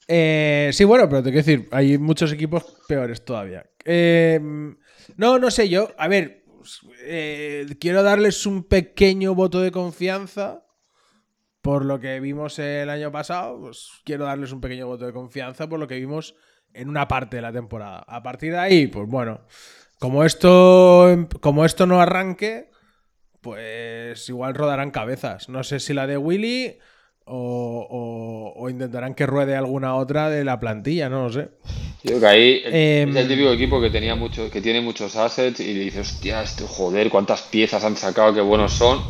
Eh, 0.07 0.71
sí, 0.73 0.85
bueno, 0.85 1.07
pero 1.11 1.23
te 1.23 1.31
quiero 1.31 1.45
decir, 1.45 1.69
hay 1.71 1.99
muchos 1.99 2.33
equipos 2.33 2.65
peores 2.89 3.23
todavía. 3.23 3.67
Eh, 3.85 4.41
no, 5.17 5.39
no 5.39 5.51
sé 5.51 5.69
yo. 5.69 5.91
A 5.99 6.09
ver, 6.09 6.38
eh, 7.01 7.67
quiero 7.81 8.03
darles 8.03 8.47
un 8.47 8.65
pequeño 8.65 9.35
voto 9.35 9.61
de 9.61 9.71
confianza. 9.71 10.65
Por 11.61 11.85
lo 11.85 11.99
que 11.99 12.21
vimos 12.21 12.59
el 12.59 12.89
año 12.89 13.11
pasado, 13.11 13.61
pues 13.61 13.91
quiero 14.05 14.25
darles 14.25 14.53
un 14.53 14.61
pequeño 14.61 14.87
voto 14.87 15.07
de 15.07 15.13
confianza 15.13 15.69
por 15.69 15.81
lo 15.81 15.89
que 15.89 15.97
vimos 15.97 16.35
en 16.73 16.89
una 16.89 17.09
parte 17.09 17.37
de 17.37 17.43
la 17.43 17.53
temporada. 17.53 18.05
A 18.07 18.23
partir 18.23 18.53
de 18.53 18.59
ahí, 18.59 18.87
pues 18.87 19.09
bueno, 19.09 19.43
como 19.99 20.25
esto, 20.25 21.29
como 21.41 21.65
esto 21.65 21.87
no 21.87 22.01
arranque, 22.01 22.71
pues 23.41 24.29
igual 24.29 24.55
rodarán 24.55 24.91
cabezas. 24.91 25.49
No 25.49 25.65
sé 25.65 25.81
si 25.81 25.95
la 25.95 26.07
de 26.07 26.17
Willy 26.17 26.79
o, 27.29 27.87
o- 27.91 28.55
o 28.57 28.71
intentarán 28.71 29.15
que 29.15 29.27
ruede 29.27 29.57
alguna 29.57 29.95
otra 29.97 30.29
de 30.31 30.45
la 30.45 30.59
plantilla, 30.59 31.09
no 31.09 31.25
lo 31.25 31.33
sé. 31.33 31.49
Yo 32.03 32.11
creo 32.11 32.21
que 32.21 32.27
ahí 32.27 32.63
Em, 32.65 33.11
es 33.11 33.17
el 33.17 33.29
típico 33.29 33.53
equipo 33.53 33.81
que 33.81 33.91
tenía 33.91 34.15
mucho, 34.15 34.51
que 34.51 34.61
tiene 34.61 34.81
muchos 34.81 35.17
assets 35.17 35.61
y 35.61 35.73
dices, 35.75 36.13
hostia, 36.13 36.43
este, 36.43 36.65
joder, 36.67 37.11
cuántas 37.11 37.43
piezas 37.43 37.85
han 37.85 37.97
sacado, 37.97 38.33
qué 38.35 38.41
buenos 38.41 38.73
son. 38.73 39.01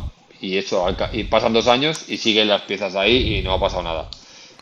Y 0.41 0.57
eso, 0.57 0.85
y 1.11 1.25
pasan 1.25 1.51
dos 1.53 1.67
años 1.67 2.05
y 2.09 2.17
siguen 2.17 2.47
las 2.47 2.61
piezas 2.61 2.95
ahí 2.95 3.35
y 3.37 3.41
no 3.41 3.53
ha 3.53 3.59
pasado 3.59 3.83
nada. 3.83 4.09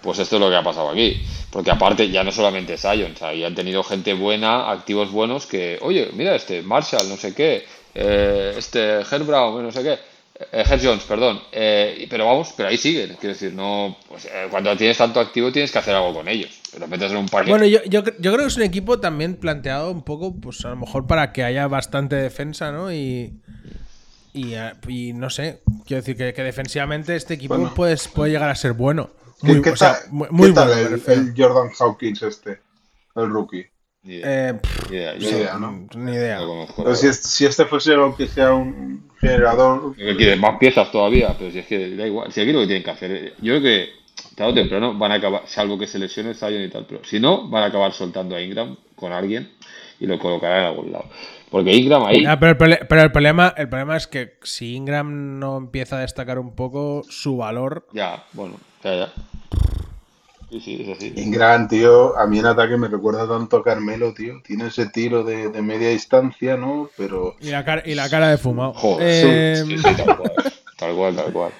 Pues 0.01 0.17
esto 0.19 0.35
es 0.37 0.39
lo 0.41 0.49
que 0.49 0.55
ha 0.55 0.63
pasado 0.63 0.89
aquí. 0.89 1.21
Porque 1.51 1.69
aparte, 1.71 2.09
ya 2.09 2.23
no 2.23 2.31
solamente 2.31 2.77
Sion, 2.77 3.13
o 3.13 3.17
sea, 3.17 3.33
ya 3.33 3.47
han 3.47 3.55
tenido 3.55 3.83
gente 3.83 4.13
buena, 4.13 4.71
activos 4.71 5.11
buenos 5.11 5.45
que, 5.45 5.77
oye, 5.81 6.09
mira 6.13 6.35
este, 6.35 6.61
Marshall, 6.63 7.07
no 7.07 7.15
sé 7.15 7.33
qué, 7.33 7.63
eh, 7.95 8.55
este, 8.57 8.99
Herb 9.01 9.25
Brown, 9.25 9.63
no 9.63 9.71
sé 9.71 9.83
qué, 9.83 9.97
eh, 10.39 10.63
Herb 10.69 10.81
Jones, 10.83 11.03
perdón. 11.03 11.41
eh, 11.51 12.07
pero 12.09 12.25
vamos, 12.25 12.53
pero 12.55 12.69
ahí 12.69 12.77
siguen. 12.77 13.15
Quiero 13.19 13.33
decir, 13.33 13.53
no, 13.53 13.97
pues, 14.07 14.25
eh, 14.25 14.47
cuando 14.49 14.75
tienes 14.77 14.97
tanto 14.97 15.19
activo 15.19 15.51
tienes 15.51 15.71
que 15.71 15.79
hacer 15.79 15.95
algo 15.95 16.13
con 16.13 16.27
ellos. 16.27 16.51
Los 16.79 16.87
metes 16.89 17.11
en 17.11 17.17
un 17.17 17.27
parque. 17.27 17.49
Bueno, 17.49 17.65
yo, 17.65 17.79
yo, 17.85 18.03
yo 18.03 18.33
creo 18.33 18.37
que 18.37 18.45
es 18.45 18.57
un 18.57 18.63
equipo 18.63 18.99
también 18.99 19.35
planteado 19.35 19.91
un 19.91 20.03
poco, 20.03 20.35
pues 20.39 20.63
a 20.65 20.69
lo 20.69 20.75
mejor 20.77 21.07
para 21.07 21.31
que 21.33 21.43
haya 21.43 21.67
bastante 21.67 22.15
defensa, 22.15 22.71
¿no? 22.71 22.91
Y, 22.93 23.33
y, 24.33 24.53
eh, 24.53 24.73
y 24.87 25.13
no 25.13 25.29
sé, 25.29 25.61
quiero 25.85 26.01
decir 26.01 26.15
que, 26.17 26.33
que 26.33 26.43
defensivamente 26.43 27.15
este 27.15 27.33
equipo 27.35 27.55
Bueno. 27.55 27.73
puede, 27.73 27.97
puede 28.13 28.31
llegar 28.31 28.49
a 28.49 28.55
ser 28.55 28.73
bueno. 28.73 29.09
¿Qué, 29.45 29.53
Muy, 29.53 29.61
qué 29.61 29.71
o 29.71 29.75
sea, 29.75 29.93
tal, 29.99 30.11
muy, 30.11 30.27
qué 30.27 30.33
muy 30.33 30.53
tal 30.53 30.67
bueno. 30.67 30.95
el, 31.07 31.11
el 31.11 31.33
Jordan 31.35 31.71
Hawkins 31.79 32.21
este? 32.23 32.59
El 33.15 33.29
rookie. 33.29 33.65
Ni 34.07 34.15
idea, 34.15 34.49
Eh, 34.49 34.53
pff, 34.53 34.89
ni 34.89 34.97
idea, 34.97 35.15
yo 35.17 35.31
no- 35.31 35.37
idea, 35.37 35.57
¿no? 35.59 35.87
ni 35.95 36.11
idea. 36.13 36.39
Pero 36.77 36.95
si, 36.95 37.07
es- 37.07 37.21
si 37.23 37.45
este 37.45 37.65
fuese 37.65 37.93
aunque 37.93 38.27
sea 38.27 38.53
un 38.53 39.09
generador. 39.19 39.95
Quieren 39.95 40.39
más 40.39 40.57
piezas 40.57 40.91
todavía, 40.91 41.35
pero 41.37 41.51
si 41.51 41.59
es 41.59 41.65
que 41.67 41.95
da 41.95 42.07
igual. 42.07 42.31
Si 42.31 42.39
aquí 42.41 42.53
lo 42.53 42.61
que 42.61 42.67
tienen 42.67 42.83
que 42.83 42.91
hacer, 42.91 43.33
yo 43.41 43.53
creo 43.59 43.61
que 43.61 43.89
tarde 44.35 44.51
o 44.51 44.55
temprano 44.55 44.97
van 44.97 45.11
a 45.11 45.15
acabar, 45.15 45.41
salvo 45.45 45.77
que 45.77 45.87
se 45.87 45.99
lesione 45.99 46.33
Zion 46.33 46.61
y 46.61 46.69
tal, 46.69 46.85
pero 46.87 47.03
si 47.03 47.19
no, 47.19 47.49
van 47.49 47.63
a 47.63 47.65
acabar 47.67 47.91
soltando 47.91 48.35
a 48.35 48.41
Ingram 48.41 48.77
con 48.95 49.11
alguien 49.11 49.51
y 49.99 50.05
lo 50.07 50.17
colocarán 50.19 50.59
en 50.61 50.65
algún 50.67 50.91
lado. 50.91 51.05
Porque 51.49 51.73
Ingram 51.73 52.03
ahí, 52.05 52.25
Ah, 52.25 52.37
pero 52.39 52.51
el, 52.51 52.57
prole- 52.57 52.85
pero 52.87 53.01
el 53.01 53.11
problema, 53.11 53.53
el 53.57 53.69
problema 53.69 53.95
es 53.97 54.05
que 54.07 54.37
si 54.43 54.75
Ingram 54.75 55.39
no 55.39 55.57
empieza 55.57 55.97
a 55.97 56.01
destacar 56.01 56.39
un 56.39 56.55
poco 56.55 57.03
su 57.09 57.37
valor. 57.37 57.87
ya, 57.93 58.23
bueno, 58.33 58.55
ya, 58.83 58.95
ya. 58.95 59.13
Sí, 60.49 60.59
sí, 60.61 60.81
es 60.81 60.97
así. 60.97 61.13
Ingram, 61.17 61.67
tío, 61.67 62.17
a 62.17 62.25
mí 62.25 62.39
en 62.39 62.45
ataque 62.45 62.77
me 62.77 62.87
recuerda 62.87 63.27
tanto 63.27 63.57
a 63.57 63.63
Carmelo, 63.63 64.13
tío. 64.13 64.41
Tiene 64.45 64.67
ese 64.67 64.87
tiro 64.87 65.23
de, 65.23 65.49
de 65.49 65.61
media 65.61 65.89
distancia, 65.89 66.55
¿no? 66.55 66.89
Pero 66.95 67.35
Y 67.41 67.49
la 67.49 67.65
cara, 67.65 67.83
y 67.85 67.95
la 67.95 68.09
cara 68.09 68.29
de 68.29 68.37
fumado. 68.37 68.73
Joder, 68.73 69.07
Eh, 69.25 69.63
sí, 69.65 69.77
sí, 69.77 69.83
tal 69.83 70.17
cual, 70.17 70.31
tal 70.77 70.95
cual, 70.95 71.15
tal 71.15 71.33
cual. 71.33 71.51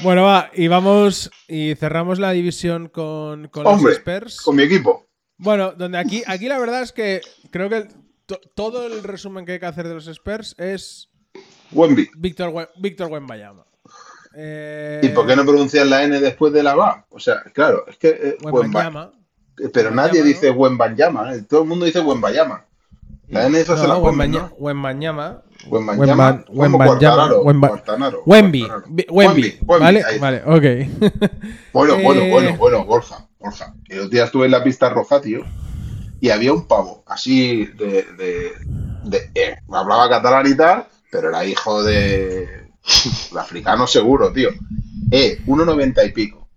Bueno, 0.00 0.24
va, 0.24 0.50
y 0.54 0.68
vamos 0.68 1.30
y 1.48 1.74
cerramos 1.74 2.18
la 2.18 2.32
división 2.32 2.88
con, 2.88 3.48
con 3.48 3.66
Hombre, 3.66 3.92
los 3.92 3.98
Spurs. 3.98 4.40
con 4.42 4.56
mi 4.56 4.62
equipo. 4.64 5.08
Bueno, 5.38 5.72
donde 5.72 5.98
aquí, 5.98 6.22
aquí 6.26 6.48
la 6.48 6.58
verdad 6.58 6.82
es 6.82 6.92
que 6.92 7.20
creo 7.50 7.68
que 7.68 7.76
el- 7.78 7.88
to- 8.26 8.40
todo 8.54 8.86
el 8.86 9.02
resumen 9.02 9.44
que 9.46 9.52
hay 9.52 9.58
que 9.58 9.66
hacer 9.66 9.88
de 9.88 9.94
los 9.94 10.06
Spurs 10.06 10.54
es 10.58 11.08
Wemby. 11.72 12.10
Víctor 12.16 12.68
Víctor 12.78 13.10
Wembanyama. 13.10 13.64
Eh, 14.40 15.00
¿Y 15.02 15.08
por 15.08 15.26
qué 15.26 15.34
no 15.34 15.44
pronuncias 15.44 15.84
la 15.88 16.04
N 16.04 16.20
después 16.20 16.52
de 16.52 16.62
la 16.62 16.76
va? 16.76 17.04
O 17.10 17.18
sea, 17.18 17.42
claro, 17.52 17.84
es 17.88 17.96
que. 17.96 18.08
eh, 18.10 18.36
Wembanyama. 18.42 19.10
pero 19.72 19.90
nadie 19.90 20.20
Wembanyama, 20.22 20.26
dice 20.28 20.52
¿no? 20.52 20.58
Wembanyama, 20.60 21.34
¿eh? 21.34 21.42
todo 21.48 21.62
el 21.62 21.68
mundo 21.68 21.84
dice 21.86 21.98
Wembayama. 22.00 22.64
La 23.28 23.46
N 23.46 23.58
esa 23.60 23.76
se 23.76 23.86
la 23.88 23.94
No, 23.94 24.00
ponen, 24.02 24.30
¿no? 24.30 24.50
Wembanyama. 24.58 25.42
Wembanyama. 25.68 26.44
Wembanyama, 26.50 26.86
Quartararo, 26.86 27.42
Wemba- 27.42 27.68
Quartararo, 27.68 28.22
Wemby. 28.26 28.68
Wemby. 29.10 29.58
¿Vale? 29.62 30.04
Vale, 30.20 30.42
ok. 30.46 31.20
Bueno, 31.72 31.96
bueno, 31.98 32.22
Eh, 32.22 32.30
bueno, 32.30 32.56
bueno, 32.56 32.84
Borja, 32.84 33.26
Borja. 33.40 33.74
El 33.88 33.98
otro 33.98 34.10
día 34.10 34.24
estuve 34.24 34.46
en 34.46 34.52
la 34.52 34.62
pista 34.64 34.88
roja, 34.88 35.20
tío, 35.20 35.40
y 36.20 36.30
había 36.30 36.52
un 36.52 36.66
pavo 36.68 37.02
así 37.06 37.66
de. 37.66 38.04
de, 38.16 38.52
de- 39.04 39.30
eh, 39.34 39.56
hablaba 39.72 40.08
catalán 40.08 40.46
y 40.46 40.56
tal, 40.56 40.86
pero 41.10 41.28
era 41.30 41.44
hijo 41.44 41.82
de. 41.82 42.67
De 43.32 43.40
africano 43.40 43.86
seguro, 43.86 44.32
tío. 44.32 44.50
Eh, 45.10 45.40
1,90 45.46 46.06
y 46.08 46.12
pico. 46.12 46.48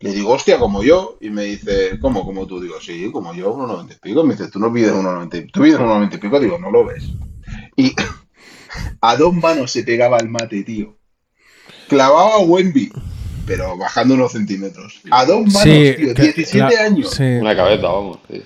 Le 0.00 0.12
digo, 0.12 0.30
hostia, 0.32 0.58
como 0.58 0.82
yo, 0.82 1.18
y 1.20 1.28
me 1.28 1.44
dice, 1.44 1.98
¿cómo? 2.00 2.24
Como 2.24 2.46
tú, 2.46 2.58
digo, 2.60 2.80
sí, 2.80 3.10
como 3.12 3.34
yo, 3.34 3.54
1,90 3.54 3.96
y 3.96 3.98
pico. 4.00 4.24
Me 4.24 4.34
dice, 4.34 4.50
tú 4.50 4.58
no 4.58 4.72
pides 4.72 4.92
1,90 4.92 5.44
y 5.44 5.50
tú 5.50 5.60
pides 5.60 5.78
1,90 5.78 6.14
y 6.14 6.18
pico, 6.18 6.40
digo, 6.40 6.58
no 6.58 6.70
lo 6.70 6.86
ves. 6.86 7.04
Y 7.76 7.92
a 9.02 9.16
dos 9.16 9.34
manos 9.34 9.72
se 9.72 9.82
pegaba 9.82 10.16
el 10.18 10.28
mate, 10.30 10.62
tío. 10.62 10.96
Clavaba 11.88 12.36
a 12.36 12.38
Wemby, 12.38 12.90
pero 13.46 13.76
bajando 13.76 14.14
unos 14.14 14.32
centímetros. 14.32 15.00
A 15.10 15.24
dos 15.26 15.40
manos, 15.46 15.62
Sí, 15.64 15.94
tío, 15.98 16.14
que- 16.14 16.22
17 16.32 16.58
cla- 16.74 16.80
años. 16.86 17.10
Sí, 17.10 17.22
Una 17.24 17.54
cabeza, 17.54 17.82
vamos. 17.88 18.18
sí. 18.30 18.42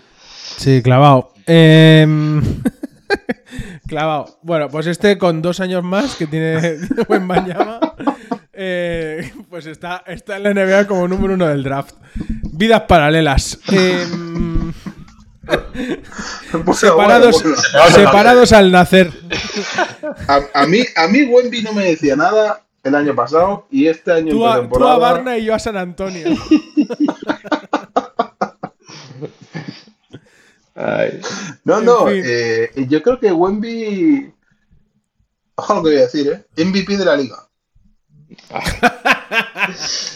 sí, 0.56 0.82
clavado. 0.82 1.32
Em, 1.46 2.42
clavado. 3.86 4.38
Bueno, 4.42 4.68
pues 4.68 4.86
este 4.86 5.18
con 5.18 5.42
dos 5.42 5.60
años 5.60 5.82
más 5.82 6.16
que 6.16 6.26
tiene 6.26 6.78
Wembanyama, 7.08 7.80
eh, 8.52 9.32
pues 9.50 9.66
está, 9.66 10.02
está 10.06 10.36
en 10.36 10.42
la 10.42 10.54
NBA 10.54 10.86
como 10.86 11.08
número 11.08 11.34
uno 11.34 11.46
del 11.46 11.62
draft. 11.62 11.94
Vidas 12.52 12.82
paralelas. 12.82 13.58
Em, 13.70 14.72
Bueno, 16.52 16.74
separados 16.74 17.44
separados 17.92 18.52
al 18.52 18.72
nacer. 18.72 19.12
A, 20.28 20.40
a 20.62 20.66
mí, 20.66 20.78
a 20.96 21.06
mí 21.08 21.24
Wemby 21.24 21.62
no 21.62 21.72
me 21.72 21.84
decía 21.84 22.16
nada 22.16 22.62
el 22.82 22.94
año 22.94 23.14
pasado 23.14 23.66
y 23.70 23.88
este 23.88 24.12
año 24.12 24.30
Tú 24.30 24.46
a, 24.46 24.68
tú 24.68 24.86
a. 24.86 24.98
Barna 24.98 25.36
y 25.36 25.44
yo 25.44 25.54
a 25.54 25.58
San 25.58 25.76
Antonio. 25.76 26.28
Ay. 30.74 31.20
No, 31.64 31.80
no, 31.80 32.08
eh, 32.10 32.70
yo 32.88 33.02
creo 33.02 33.18
que 33.20 33.32
Wemby. 33.32 34.32
Ojo 35.56 35.74
lo 35.74 35.82
que 35.84 35.88
voy 35.90 35.98
a 35.98 36.02
decir, 36.02 36.26
¿eh? 36.56 36.64
MVP 36.64 36.96
de 36.96 37.04
la 37.04 37.16
liga. 37.16 37.36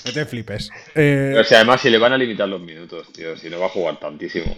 No 0.05 0.12
te 0.12 0.25
flipes. 0.27 0.71
Eh, 0.94 1.31
Pero 1.33 1.44
si 1.44 1.55
además 1.55 1.81
si 1.81 1.90
le 1.90 1.99
van 1.99 2.12
a 2.12 2.18
limitar 2.18 2.49
los 2.49 2.61
minutos, 2.61 3.11
tío, 3.12 3.37
si 3.37 3.49
no 3.49 3.59
va 3.59 3.66
a 3.66 3.71
jugar 3.71 3.99
tantísimo. 3.99 4.55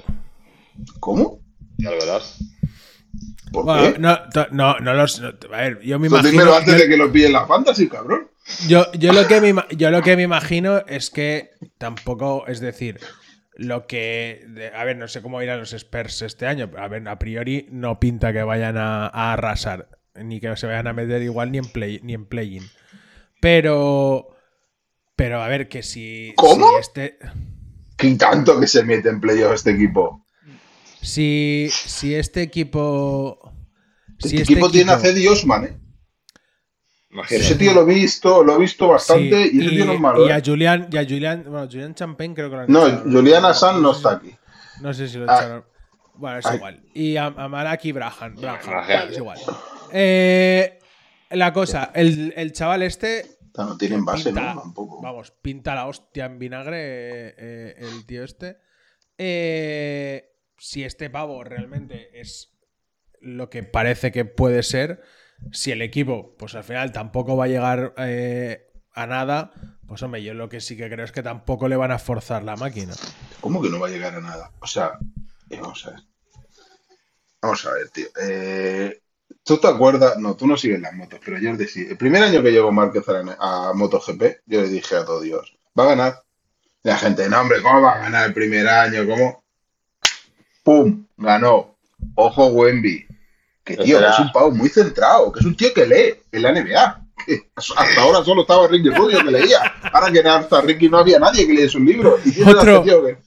¿Cómo? 0.98 1.40
Ya 1.78 1.90
lo 1.90 1.98
verás. 1.98 2.38
¿Por 3.52 3.64
bueno, 3.64 3.92
qué? 3.94 3.98
no, 3.98 4.18
no, 4.50 4.78
no 4.80 4.94
los. 4.94 5.20
no- 5.20 5.28
a 5.52 5.56
ver, 5.60 5.80
yo 5.82 5.98
me 5.98 6.08
Pues 6.08 6.22
imagino. 6.22 6.42
dímelo 6.42 6.56
antes 6.56 6.76
de 6.78 6.88
que 6.88 6.96
lo 6.96 7.10
pillen 7.12 7.32
la 7.32 7.46
fantasy, 7.46 7.88
cabrón. 7.88 8.28
Yo, 8.68 8.90
yo, 8.92 9.12
lo 9.12 9.26
que 9.26 9.40
me, 9.40 9.54
yo 9.76 9.90
lo 9.90 10.02
que 10.02 10.16
me 10.16 10.22
imagino 10.22 10.78
es 10.86 11.10
que 11.10 11.50
tampoco, 11.78 12.46
es 12.46 12.60
decir, 12.60 12.98
lo 13.54 13.86
que. 13.86 14.70
a 14.74 14.84
ver, 14.84 14.96
no 14.96 15.08
sé 15.08 15.22
cómo 15.22 15.42
irán 15.42 15.60
los 15.60 15.72
Spurs 15.72 16.22
este 16.22 16.46
año, 16.46 16.70
a 16.76 16.88
ver, 16.88 17.06
a 17.08 17.18
priori 17.18 17.66
no 17.70 18.00
pinta 18.00 18.32
que 18.32 18.42
vayan 18.42 18.76
a, 18.76 19.06
a 19.06 19.32
arrasar, 19.32 19.88
ni 20.14 20.40
que 20.40 20.56
se 20.56 20.66
vayan 20.66 20.86
a 20.86 20.92
meter 20.92 21.22
igual 21.22 21.52
ni 21.52 21.58
en 21.58 21.66
play, 21.66 22.00
ni 22.02 22.14
en 22.14 22.26
play-in. 22.26 22.64
Pero. 23.40 24.28
Pero 25.16 25.42
a 25.42 25.48
ver, 25.48 25.68
que 25.68 25.82
si. 25.82 26.32
¿Cómo? 26.36 26.68
Si 26.70 26.80
este. 26.80 27.18
¿Qué 27.96 28.14
tanto 28.14 28.58
que 28.58 28.66
se 28.66 28.82
mete 28.82 29.10
en 29.10 29.20
playoff 29.20 29.54
este 29.54 29.72
equipo? 29.72 30.24
Si, 31.02 31.68
si 31.70 32.14
este 32.14 32.42
equipo. 32.42 33.52
Este, 34.18 34.28
Si 34.28 34.36
este 34.38 34.52
equipo, 34.54 34.70
tiene 34.70 34.92
a 34.92 34.98
Cedi 34.98 35.26
Osman, 35.26 35.64
¿eh? 35.64 35.79
Imagínate. 37.10 37.44
Ese 37.44 37.54
tío 37.56 37.72
lo 37.74 37.82
he 37.82 37.94
visto, 37.94 38.44
lo 38.44 38.54
he 38.56 38.58
visto 38.60 38.86
bastante 38.88 39.48
Sí, 39.48 39.50
y 39.54 39.60
ese 39.66 39.70
tío 39.70 39.84
no 39.86 39.92
es 39.94 40.00
malo. 40.00 40.26
y 40.26 40.30
a 40.30 40.38
¿eh? 40.38 40.42
Julian, 40.44 40.88
y 40.92 40.96
a 40.96 41.02
Julian, 41.04 41.42
bueno, 41.48 41.66
Julian 41.66 41.94
Champagne 41.94 42.34
creo 42.34 42.50
que 42.50 42.56
lo 42.56 42.62
han 42.62 42.70
No, 42.72 42.86
echado, 42.86 43.02
Julian 43.10 43.44
Assange 43.44 43.80
no 43.80 43.92
está 43.92 44.12
aquí. 44.12 44.34
No 44.80 44.94
sé 44.94 45.08
si 45.08 45.18
lo 45.18 45.26
Ah. 45.28 45.36
echaron. 45.38 45.64
Bueno, 46.14 46.38
es 46.38 46.46
Ay. 46.46 46.56
igual. 46.56 46.82
Y 46.94 47.16
a, 47.16 47.26
a 47.26 47.48
Malaki 47.48 47.92
Brahan. 47.92 48.34
Bueno, 48.34 48.58
es 49.08 49.16
igual. 49.16 49.38
Eh, 49.92 50.78
la 51.30 51.52
cosa, 51.52 51.90
el, 51.94 52.32
el 52.36 52.52
chaval 52.52 52.82
este. 52.82 53.26
No 53.56 53.76
tienen 53.76 54.04
base, 54.04 54.30
pinta- 54.30 54.54
¿no? 54.54 54.60
Tampoco. 54.62 55.00
Vamos, 55.02 55.32
pinta 55.42 55.74
la 55.74 55.86
hostia 55.86 56.26
en 56.26 56.38
vinagre 56.38 56.76
eh, 56.78 57.34
eh, 57.38 57.74
el 57.78 58.06
tío 58.06 58.22
este. 58.22 58.58
Eh, 59.18 60.30
si 60.58 60.84
este 60.84 61.10
pavo 61.10 61.42
realmente 61.44 62.10
es 62.20 62.52
lo 63.20 63.50
que 63.50 63.62
parece 63.62 64.12
que 64.12 64.24
puede 64.24 64.62
ser, 64.62 65.02
si 65.52 65.72
el 65.72 65.82
equipo, 65.82 66.34
pues 66.38 66.54
al 66.54 66.64
final 66.64 66.92
tampoco 66.92 67.36
va 67.36 67.44
a 67.44 67.48
llegar 67.48 67.94
eh, 67.98 68.70
a 68.94 69.06
nada, 69.06 69.52
pues 69.86 70.02
hombre, 70.02 70.22
yo 70.22 70.34
lo 70.34 70.48
que 70.48 70.60
sí 70.60 70.76
que 70.76 70.88
creo 70.88 71.04
es 71.04 71.12
que 71.12 71.22
tampoco 71.22 71.68
le 71.68 71.76
van 71.76 71.90
a 71.90 71.98
forzar 71.98 72.44
la 72.44 72.56
máquina. 72.56 72.94
¿Cómo 73.40 73.60
que 73.60 73.68
no 73.68 73.80
va 73.80 73.88
a 73.88 73.90
llegar 73.90 74.14
a 74.14 74.20
nada? 74.20 74.52
O 74.60 74.66
sea, 74.66 74.98
eh, 75.48 75.58
vamos 75.60 75.86
a 75.86 75.90
ver. 75.90 76.00
Vamos 77.42 77.66
a 77.66 77.72
ver, 77.72 77.88
tío. 77.88 78.06
Eh, 78.22 79.00
¿Tú 79.42 79.58
te 79.58 79.68
acuerdas? 79.68 80.18
No, 80.18 80.36
tú 80.36 80.46
no 80.46 80.56
sigues 80.56 80.80
las 80.80 80.92
motos, 80.92 81.18
pero 81.24 81.38
Jordi 81.42 81.66
sí. 81.66 81.86
El 81.88 81.96
primer 81.96 82.22
año 82.22 82.42
que 82.42 82.52
llegó 82.52 82.70
Márquez 82.70 83.04
a, 83.08 83.68
a 83.70 83.72
MotoGP, 83.72 84.22
yo 84.46 84.60
le 84.60 84.68
dije 84.68 84.96
a 84.96 85.04
todo 85.04 85.20
Dios, 85.20 85.56
va 85.78 85.84
a 85.84 85.88
ganar. 85.88 86.22
Y 86.84 86.88
la 86.88 86.98
gente, 86.98 87.28
no, 87.28 87.40
hombre, 87.40 87.62
¿cómo 87.62 87.80
va 87.80 87.92
a 87.92 87.98
ganar 87.98 88.26
el 88.26 88.34
primer 88.34 88.68
año? 88.68 89.06
¿Cómo? 89.06 89.44
¡Pum! 90.62 91.06
Ganó. 91.16 91.76
Ojo, 92.14 92.46
Wemby. 92.48 93.06
Que 93.64 93.76
tío, 93.76 93.96
Espera. 93.98 94.12
es 94.12 94.18
un 94.20 94.32
pavo 94.32 94.50
muy 94.50 94.68
centrado, 94.68 95.30
que 95.32 95.40
es 95.40 95.46
un 95.46 95.56
tío 95.56 95.72
que 95.74 95.86
lee 95.86 96.14
en 96.32 96.42
la 96.42 96.52
NBA. 96.52 97.02
Que 97.26 97.50
hasta 97.54 98.00
ahora 98.00 98.24
solo 98.24 98.42
estaba 98.42 98.66
Ricky 98.66 98.88
Rubio 98.90 99.22
que 99.22 99.30
leía. 99.30 99.60
Ahora 99.92 100.10
que 100.10 100.20
hasta 100.20 100.60
Ricky 100.62 100.88
no 100.88 100.98
había 100.98 101.18
nadie 101.18 101.46
que 101.46 101.52
lee 101.52 101.68
sus 101.68 101.82
libros. 101.82 102.20
Y 102.24 102.32
tiene 102.32 102.50
Otro. 102.52 102.76
este 102.78 102.84
tío 102.90 103.04
que- 103.04 103.18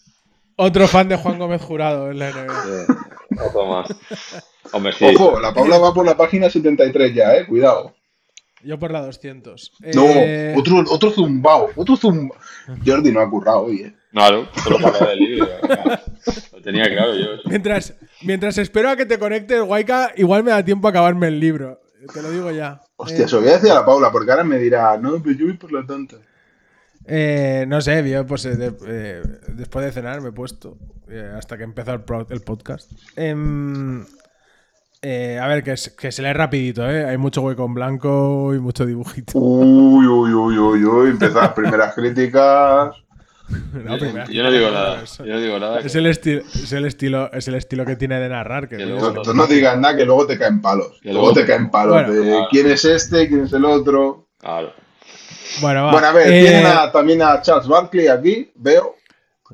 Otro 0.55 0.87
fan 0.87 1.07
de 1.09 1.15
Juan 1.15 1.37
Gómez 1.39 1.61
Jurado 1.61 2.09
en 2.11 2.19
la 2.19 2.29
NBA. 2.31 2.85
Otro 3.47 3.65
más. 3.67 3.95
Hombre, 4.71 4.93
sí. 4.93 5.05
Ojo, 5.05 5.39
la 5.39 5.53
Paula 5.53 5.77
va 5.77 5.93
por 5.93 6.05
la 6.05 6.17
página 6.17 6.49
73 6.49 7.13
ya, 7.13 7.35
eh, 7.35 7.45
cuidado. 7.47 7.93
Yo 8.63 8.79
por 8.79 8.91
la 8.91 9.01
200. 9.01 9.71
No, 9.93 10.05
Eh, 10.07 10.55
otro, 10.57 10.83
otro 10.89 11.11
zumbao, 11.11 11.69
otro 11.75 11.95
zumbao. 11.95 12.37
Jordi 12.85 13.11
no 13.11 13.19
ha 13.19 13.29
currado 13.29 13.63
hoy, 13.65 13.81
eh. 13.81 13.95
Claro, 14.13 14.47
solo 14.63 14.78
para 14.80 14.99
leer 15.06 15.12
el 15.12 15.19
libro. 15.19 15.47
Lo 16.54 16.62
tenía 16.62 16.86
claro 16.86 17.15
yo. 17.15 17.34
eso. 17.34 17.41
mientras, 17.49 17.93
mientras 18.22 18.57
espero 18.59 18.89
a 18.89 18.95
que 18.95 19.05
te 19.05 19.18
conectes, 19.20 19.61
Waika, 19.61 20.11
igual 20.16 20.43
me 20.43 20.51
da 20.51 20.64
tiempo 20.64 20.88
a 20.88 20.91
acabarme 20.91 21.28
el 21.28 21.39
libro. 21.39 21.82
Te 22.14 22.22
lo 22.22 22.30
digo 22.32 22.51
ya. 22.51 22.80
Hostia, 22.95 23.26
Eh, 23.26 23.28
se 23.28 23.36
lo 23.36 23.41
voy 23.41 23.49
a 23.49 23.53
decir 23.53 23.72
a 23.72 23.76
la 23.76 23.86
Paula, 23.86 24.11
porque 24.11 24.32
ahora 24.32 24.43
me 24.43 24.57
dirá, 24.59 24.97
no, 24.97 25.22
pero 25.22 25.36
yo 25.38 25.45
voy 25.47 25.57
por 25.57 25.72
la 25.74 25.86
tanta. 25.86 26.18
eh, 27.05 27.66
no 27.68 27.82
sé, 27.82 28.07
yo 28.09 28.26
pues 28.26 28.45
eh, 28.45 28.55
de- 28.55 28.76
eh, 28.88 29.22
después 29.49 29.84
de 29.86 29.91
cenar 29.91 30.22
me 30.22 30.30
he 30.30 30.32
puesto 30.32 30.78
eh, 31.09 31.34
hasta 31.36 31.57
que 31.57 31.64
empezó 31.64 31.91
el, 31.93 32.01
pro- 32.01 32.28
el 32.30 32.41
podcast. 32.41 32.91
Em, 33.16 34.05
eh, 35.01 35.38
a 35.41 35.47
ver, 35.47 35.64
que, 35.64 35.76
se- 35.76 35.95
que 35.95 36.11
se 36.11 36.22
lee 36.22 36.32
rapidito, 36.34 36.89
¿eh? 36.89 37.05
Hay 37.05 37.18
mucho 37.18 37.41
hueco 37.41 37.66
en 37.66 37.74
blanco 37.74 38.53
y 38.53 38.59
mucho 38.59 38.86
dibujito. 38.86 39.38
Uy, 39.38 40.05
uy, 40.05 40.34
uy, 40.34 40.57
uy, 40.57 40.86
uy, 40.86 41.09
empezar 41.09 41.43
las 41.43 41.53
primeras 41.53 41.93
críticas. 41.93 42.95
No, 43.73 43.97
primera- 43.97 44.25
Yo 44.25 44.43
no 44.43 44.51
digo 44.51 44.71
nada. 44.71 45.01
Es, 45.03 45.17
Yo 45.17 45.25
no 45.25 45.39
digo 45.39 45.59
nada. 45.59 45.79
es 45.79 45.93
el 45.95 46.05
estilo, 46.07 46.41
es, 46.41 46.71
el 46.71 46.85
estilo, 46.85 47.31
es 47.33 47.47
el 47.47 47.55
estilo 47.55 47.85
que 47.85 47.95
tiene 47.95 48.19
de 48.19 48.29
narrar. 48.29 48.69
Que 48.69 48.77
Que 48.77 48.85
no- 48.85 48.99
luego 48.99 49.21
Tú, 49.21 49.33
no 49.33 49.45
digas 49.47 49.77
nada 49.77 49.95
que 49.95 50.05
luego 50.05 50.25
te 50.25 50.37
caen 50.37 50.61
palos. 50.61 50.99
Que 51.01 51.11
Luego 51.13 51.33
te 51.33 51.45
caen 51.45 51.69
palos 51.69 51.93
Bueno. 52.05 52.11
de 52.13 52.45
quién 52.49 52.69
es 52.71 52.85
este, 52.85 53.27
quién 53.27 53.43
es 53.45 53.53
el 53.53 53.65
otro. 53.65 54.27
Claro. 54.39 54.73
Bueno, 55.61 55.85
va. 55.85 55.91
Bueno, 55.91 56.07
a 56.07 56.11
ver, 56.13 56.27
Eh, 56.31 56.41
tienen 56.41 56.65
a- 56.65 56.91
también 56.91 57.21
a 57.21 57.41
Charles 57.41 57.67
Barkley 57.67 58.07
aquí, 58.07 58.51
veo. 58.55 58.95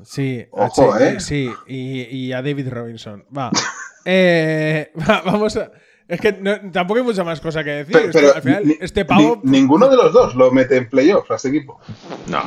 Sí, 0.03 0.45
Ojo, 0.51 0.97
¿eh? 0.97 1.19
sí, 1.19 1.49
y, 1.67 2.03
y 2.03 2.31
a 2.31 2.41
David 2.41 2.69
Robinson. 2.69 3.25
Va. 3.35 3.51
Eh, 4.05 4.91
va, 5.09 5.21
vamos 5.25 5.57
a. 5.57 5.71
Es 6.07 6.21
que 6.21 6.31
no- 6.31 6.71
tampoco 6.71 6.99
hay 6.99 7.05
mucha 7.05 7.23
más 7.25 7.41
cosa 7.41 7.63
que 7.65 7.69
decir. 7.83 8.09
Pero, 8.13 8.33
al 8.33 8.41
final, 8.41 8.65
ni- 8.65 8.77
este 8.79 9.03
pavo. 9.03 9.41
ni- 9.43 9.59
ninguno 9.59 9.89
de 9.89 9.97
los 9.97 10.13
dos 10.13 10.33
lo 10.35 10.49
mete 10.51 10.77
en 10.77 10.89
playoffs 10.89 11.29
a 11.29 11.35
este 11.35 11.49
equipo. 11.49 11.79
No. 12.27 12.41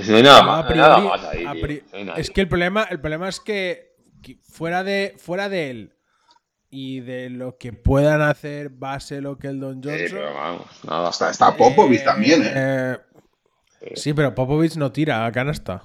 Es 0.00 0.06
que 0.06 0.10
no 0.12 0.16
hay 0.18 0.22
nada 0.22 0.38
a 0.38 0.42
más, 0.42 0.64
no 0.64 0.70
hay 0.70 0.76
nada 0.78 0.96
priori- 0.98 1.08
más 1.08 1.24
ahí, 1.24 1.44
a 1.46 1.52
tío. 1.52 1.62
pri- 1.62 1.82
No 1.92 1.98
hay 1.98 2.04
nadie. 2.04 2.20
es 2.22 2.30
que 2.30 2.40
el 2.40 2.48
problema, 2.48 2.82
el 2.84 3.00
problema 3.00 3.28
es 3.28 3.40
que 3.40 3.94
fuera 4.42 4.82
de, 4.84 5.14
fuera 5.18 5.48
de 5.48 5.70
él 5.70 5.94
y 6.70 7.00
de 7.00 7.30
lo 7.30 7.56
que 7.58 7.72
puedan 7.72 8.22
hacer 8.22 8.68
base 8.70 9.20
lo 9.20 9.38
que 9.38 9.48
el 9.48 9.58
Don 9.60 9.82
Sí, 9.82 9.88
Johnson. 9.88 10.08
pero 10.18 10.34
vamos, 10.34 10.66
nada. 10.84 11.10
Está, 11.10 11.30
está 11.30 11.56
Popovich 11.56 12.00
eh, 12.00 12.04
también, 12.04 12.42
¿eh? 12.44 12.52
eh, 13.80 13.92
Sí, 13.96 14.12
pero 14.12 14.34
Popovich 14.34 14.76
no 14.76 14.92
tira 14.92 15.24
a 15.26 15.32
canasta. 15.32 15.82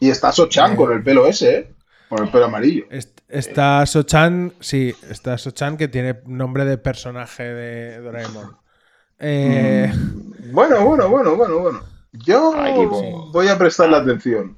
Y 0.00 0.10
está 0.10 0.32
Sochan 0.32 0.76
con 0.76 0.92
el 0.92 1.02
pelo 1.02 1.26
ese, 1.26 1.56
¿eh? 1.58 1.74
Con 2.08 2.24
el 2.24 2.30
pelo 2.30 2.46
amarillo. 2.46 2.84
Est- 2.90 3.18
Está 3.28 3.84
Sochan, 3.86 4.54
sí, 4.60 4.94
está 5.10 5.36
Sochan 5.38 5.76
que 5.76 5.86
tiene 5.88 6.20
nombre 6.26 6.64
de 6.64 6.78
personaje 6.78 7.42
de 7.44 7.98
Doraemon. 8.00 8.56
Eh, 9.18 9.92
Bueno, 10.52 10.84
bueno, 10.84 11.08
bueno, 11.10 11.36
bueno, 11.36 11.58
bueno. 11.58 11.80
Yo 12.12 12.54
equipo. 12.66 13.30
voy 13.32 13.48
a 13.48 13.58
prestarle 13.58 13.96
atención. 13.96 14.56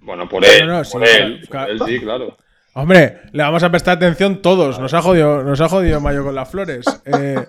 Bueno, 0.00 0.28
por 0.28 0.44
él, 0.44 0.66
No, 0.66 0.78
no, 0.82 0.88
por 0.88 1.06
sí, 1.06 1.16
él, 1.16 1.46
claro. 1.48 1.78
por 1.78 1.88
él 1.88 1.94
sí, 1.98 2.00
claro. 2.04 2.36
Hombre, 2.74 3.22
le 3.32 3.42
vamos 3.42 3.62
a 3.62 3.70
prestar 3.70 3.96
atención 3.96 4.42
todos. 4.42 4.78
Nos 4.78 4.92
ha 4.94 5.00
jodido, 5.02 5.42
nos 5.42 5.60
ha 5.60 5.68
jodido 5.68 6.00
Mayo 6.00 6.22
con 6.24 6.34
las 6.34 6.48
flores. 6.50 6.84
Eh, 7.06 7.46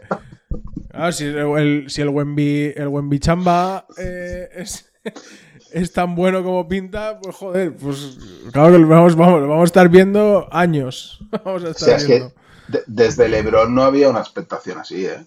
claro, 0.90 1.12
si 1.12 1.26
el, 1.26 1.86
si 1.90 2.02
el 2.02 2.10
Wemby, 2.10 2.74
el 2.76 2.88
Wemby 2.88 3.20
Chamba 3.20 3.86
eh, 3.98 4.48
es, 4.56 4.92
es 5.72 5.92
tan 5.94 6.16
bueno 6.16 6.44
como 6.44 6.68
pinta, 6.68 7.20
pues 7.22 7.36
joder, 7.36 7.76
pues 7.76 8.18
claro 8.52 8.72
que 8.72 8.80
lo 8.80 8.88
vamos, 8.88 9.16
vamos, 9.16 9.42
lo 9.42 9.48
vamos 9.48 9.64
a 9.64 9.66
estar 9.66 9.90
viendo 9.90 10.48
años. 10.52 11.20
Vamos 11.44 11.64
a 11.64 11.68
O 11.68 11.72
estar 11.72 11.90
sea, 11.90 11.98
es 11.98 12.06
que 12.06 12.32
desde 12.88 13.28
LeBron 13.30 13.74
no 13.76 13.84
había 13.84 14.10
una 14.10 14.20
expectación 14.20 14.80
así, 14.80 15.06
¿eh? 15.06 15.26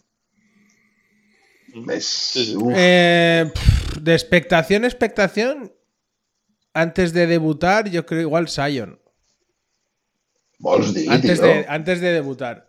Es, 1.90 2.32
Eh, 2.74 3.50
pff, 3.52 3.96
de 3.98 4.12
expectación, 4.14 4.84
expectación. 4.84 5.72
Antes 6.72 7.12
de 7.12 7.26
debutar, 7.26 7.88
yo 7.90 8.06
creo 8.06 8.20
igual 8.22 8.48
Sion. 8.48 9.00
Antes 11.08 11.40
de, 11.40 11.66
antes 11.68 12.00
de 12.00 12.12
debutar. 12.12 12.68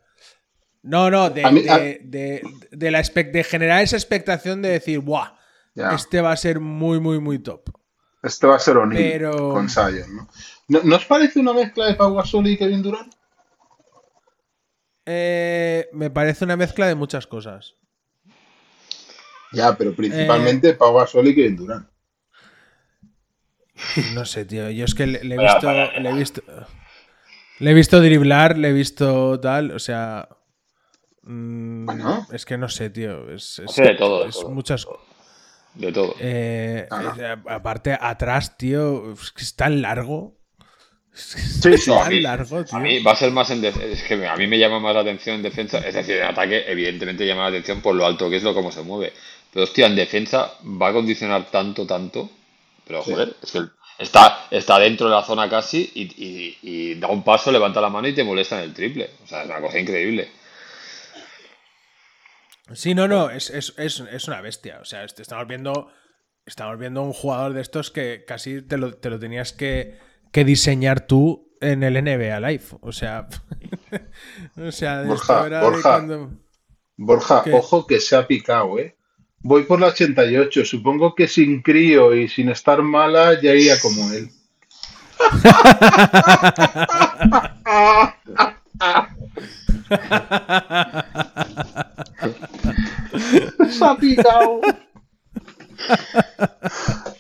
No, 0.82 1.10
no, 1.12 1.30
de, 1.30 1.44
A 1.46 1.52
mí- 1.52 1.68
a- 1.70 1.78
de, 1.78 2.00
de- 2.04 2.42
de 2.72 2.92
la 2.92 3.00
espe- 3.02 3.32
de 3.32 3.44
generar 3.44 3.84
esa 3.84 3.98
expectación 3.98 4.62
de 4.62 4.70
decir, 4.70 5.00
¡buah! 5.00 5.34
Este 5.96 6.22
va 6.22 6.32
a 6.32 6.38
ser 6.38 6.60
muy, 6.60 7.00
muy, 7.00 7.20
muy 7.20 7.38
top. 7.40 7.70
Este 8.24 8.48
va 8.48 8.56
a 8.56 8.60
ser 8.60 8.78
O'Neal 8.78 9.02
Pero- 9.04 9.52
con 9.54 9.70
Zion, 9.70 10.16
¿no? 10.16 10.28
¿no? 10.68 10.80
¿No 10.84 10.96
os 10.96 11.06
parece 11.06 11.40
una 11.40 11.54
mezcla 11.54 11.86
de 11.88 11.96
Pau 11.96 12.16
Gasol 12.16 12.48
y 12.48 12.58
Kevin 12.58 12.82
Durant? 12.82 13.14
Eh, 15.06 15.90
me 15.94 16.10
parece 16.10 16.46
una 16.46 16.56
mezcla 16.58 16.88
de 16.88 16.96
muchas 16.96 17.28
cosas. 17.28 17.76
Ya, 19.54 19.76
pero 19.78 19.92
Eh. 19.92 19.94
principalmente 19.94 20.74
Pau 20.74 20.94
Gasol 20.96 21.28
y 21.28 21.36
Kevin 21.36 21.56
Durant. 21.58 21.88
No 24.14 24.26
sé, 24.26 24.46
tío. 24.46 24.70
Yo 24.70 24.86
es 24.86 24.94
que 24.96 25.08
le, 25.08 25.24
le 25.24 25.36
he 25.36 25.38
Para, 25.38 25.54
visto. 25.54 25.68
para, 25.68 26.00
Le 26.00 26.10
he 26.10 26.14
visto. 26.14 26.42
Le 27.60 27.72
he 27.72 27.74
visto 27.74 28.00
driblar, 28.02 28.58
le 28.58 28.70
he 28.70 28.74
visto 28.74 29.40
tal. 29.40 29.72
O 29.72 29.80
sea. 29.80 30.28
mm, 31.24 31.86
Bueno. 31.86 32.28
Es 32.32 32.46
que 32.46 32.58
no 32.58 32.70
sé, 32.70 32.90
tío. 32.90 33.30
Es, 33.32 33.60
es- 33.60 33.76
de 33.76 33.96
todo, 33.96 34.24
de 34.24 34.30
es 34.30 34.36
todo, 34.40 34.50
muchas. 34.52 34.86
De 35.76 35.92
todo. 35.92 36.16
eh, 36.20 36.88
Ah. 36.92 37.16
eh, 37.18 37.36
aparte, 37.50 37.98
atrás, 38.00 38.58
tío. 38.58 39.14
Es 39.14 39.32
que 39.32 39.44
es 39.44 39.56
tan 39.56 39.82
largo. 39.82 40.38
Es 41.14 41.36
que 41.36 41.42
es 41.42 41.82
Sí, 41.82 41.86
sí. 41.86 41.90
No, 41.90 42.00
a 42.00 42.04
tan 42.04 42.10
mí- 42.14 42.22
largo, 42.22 42.64
tío. 42.64 42.78
A 42.78 42.82
mí 42.82 43.00
va 43.04 43.12
a 43.14 43.16
ser 43.16 43.32
más 43.32 43.50
en 43.52 43.62
defensa. 43.62 43.88
Es 43.88 44.04
que 44.04 44.28
a 44.28 44.36
mí 44.38 44.48
me 44.48 44.60
llama 44.60 44.80
más 44.80 44.94
la 44.94 45.02
atención 45.02 45.38
en 45.38 45.44
defensa. 45.44 45.80
Es 45.80 45.94
decir, 45.96 46.18
en 46.18 46.24
ataque, 46.24 46.66
evidentemente 46.68 47.26
llama 47.26 47.44
la 47.44 47.48
atención 47.50 47.82
por 47.82 47.96
lo 47.96 48.06
alto 48.06 48.30
que 48.30 48.38
es, 48.38 48.44
lo 48.44 48.54
cómo 48.54 48.72
se 48.72 48.82
mueve. 48.84 49.14
Pero 49.54 49.64
hostia, 49.66 49.88
en 49.88 49.96
defensa 49.96 50.54
va 50.64 50.90
a 50.90 50.94
condicionar 50.94 51.50
tanto, 51.52 51.86
tanto. 51.86 52.30
Pero 52.88 53.04
Sí. 53.04 53.12
joder, 53.12 53.36
es 53.42 53.52
que 53.52 53.62
está, 54.00 54.48
está 54.50 54.80
dentro 54.80 55.08
de 55.08 55.14
la 55.16 55.24
zona 55.24 55.50
casi 55.50 55.92
y, 55.94 56.04
y- 56.04 56.58
y 56.62 56.96
da 56.96 57.08
un 57.08 57.24
paso, 57.24 57.52
levanta 57.52 57.82
la 57.82 57.90
mano 57.90 58.08
y 58.08 58.14
te 58.16 58.24
molesta 58.24 58.58
en 58.58 58.70
el 58.70 58.74
triple. 58.74 59.10
O 59.24 59.28
sea, 59.28 59.42
es 59.44 59.50
una 59.50 59.62
cosa 59.62 59.80
increíble. 59.80 60.30
Sí, 62.74 62.96
no, 62.96 63.08
no, 63.08 63.30
es, 63.30 63.50
es, 63.50 63.74
es, 63.78 64.00
es 64.00 64.28
una 64.28 64.42
bestia. 64.42 64.80
O 64.82 64.86
sea, 64.86 65.04
est- 65.04 65.20
estamos 65.20 65.48
viendo, 65.48 65.92
estamos 66.46 66.78
viendo 66.80 67.02
un 67.02 67.12
jugador 67.14 67.54
de 67.54 67.62
estos 67.62 67.92
que 67.92 68.24
casi 68.26 68.62
te 68.62 68.78
lo, 68.78 68.94
te 68.94 69.10
lo 69.10 69.20
tenías 69.20 69.52
que, 69.52 70.00
que 70.32 70.46
diseñar 70.46 71.02
tú 71.06 71.58
en 71.60 71.84
el 71.84 71.96
NBA 72.02 72.40
Live. 72.40 72.64
O 72.82 72.92
sea, 72.94 73.28
o 74.58 74.72
sea, 74.72 75.02
de 75.02 75.08
Borja, 75.08 75.50
de 75.50 75.60
Borja. 75.60 75.82
cuando- 75.82 76.32
Borja, 76.96 77.44
ojo 77.52 77.88
que 77.88 78.00
se 78.00 78.16
ha 78.16 78.28
picado, 78.28 78.78
¿eh? 78.80 78.96
Voy 79.44 79.64
por 79.64 79.80
la 79.80 79.88
88. 79.88 80.66
Supongo 80.66 81.16
que 81.16 81.28
sin 81.28 81.62
crío 81.62 82.14
y 82.16 82.28
sin 82.28 82.50
estar 82.50 82.82
mala 82.82 83.42
ya 83.42 83.54
iría 83.54 83.80
como 83.80 84.12
él. 84.12 84.30
se 93.70 93.86
ha 93.86 93.96
picado. 93.98 94.62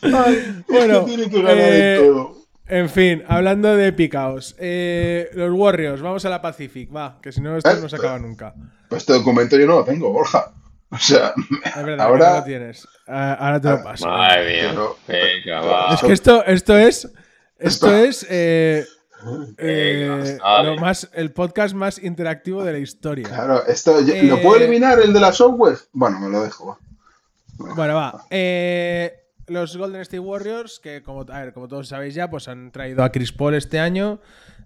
Ay, 0.01 0.63
Bueno, 0.67 1.05
tiene 1.05 1.30
que 1.30 1.41
ganar 1.41 1.57
en 1.57 1.74
eh, 1.74 1.97
todo. 1.99 2.36
En 2.67 2.89
fin, 2.89 3.24
hablando 3.28 3.76
de 3.76 3.91
picaos. 3.93 4.55
eh, 4.59 5.30
los 5.34 5.51
Warriors, 5.53 6.01
vamos 6.01 6.24
a 6.26 6.30
la 6.30 6.41
Pacific, 6.41 6.95
va, 6.95 7.19
que 7.22 7.32
si 7.32 7.41
no 7.41 7.57
esto 7.57 7.69
Eh, 7.69 7.80
no 7.82 7.89
se 7.89 7.95
acaba 7.95 8.19
nunca. 8.19 8.53
Pues 8.88 9.01
este 9.01 9.13
documento 9.13 9.57
yo 9.57 9.67
no 9.67 9.80
lo 9.80 9.84
tengo, 9.84 10.11
Borja. 10.11 10.53
O 10.94 10.98
sea, 10.98 11.34
Es 11.64 11.84
verdad, 11.86 12.06
ahora 12.06 12.38
lo 12.39 12.44
tienes. 12.44 12.88
Ah, 13.08 13.34
Ahora 13.39 13.62
te 13.62 13.70
lo 13.70 13.82
paso. 13.84 14.08
Madre 14.08 14.46
mía. 14.62 14.70
Pero- 14.72 14.98
Venga, 15.08 15.62
va. 15.62 15.94
Es 15.96 16.02
que 16.02 16.12
esto, 16.14 16.44
esto 16.46 16.78
es. 16.78 17.10
Esto 17.58 17.96
es. 17.96 18.26
eh, 18.30 18.86
eh, 19.58 20.38
lo 20.64 20.76
más, 20.78 21.10
el 21.14 21.32
podcast 21.32 21.74
más 21.76 21.98
interactivo 22.04 22.64
de 22.64 22.74
la 22.74 22.80
historia. 22.80 23.28
Claro, 23.28 23.66
esto, 23.68 24.02
¿lo 24.02 24.08
Eh, 24.14 24.39
puedo 24.44 24.58
eliminar 24.58 25.00
el 25.00 25.14
de 25.14 25.20
la 25.22 25.32
software? 25.32 25.78
Bueno, 25.94 26.20
me 26.20 26.30
lo 26.30 26.44
dejo. 26.44 26.68
va. 26.68 27.74
Bueno, 27.76 27.96
va. 27.96 28.26
Eh, 28.30 29.14
los 29.48 29.78
Golden 29.78 30.02
State 30.02 30.20
Warriors, 30.20 30.80
que 30.80 31.02
como, 31.04 31.22
a 31.32 31.39
ver, 31.39 31.54
como 31.54 31.68
todos 31.68 31.88
sabéis 31.88 32.16
ya, 32.16 32.30
pues 32.30 32.48
han 32.48 32.72
traído 32.72 33.04
a 33.04 33.12
Chris 33.12 33.32
Paul 33.32 33.54
este 33.56 33.80
año. 33.80 34.20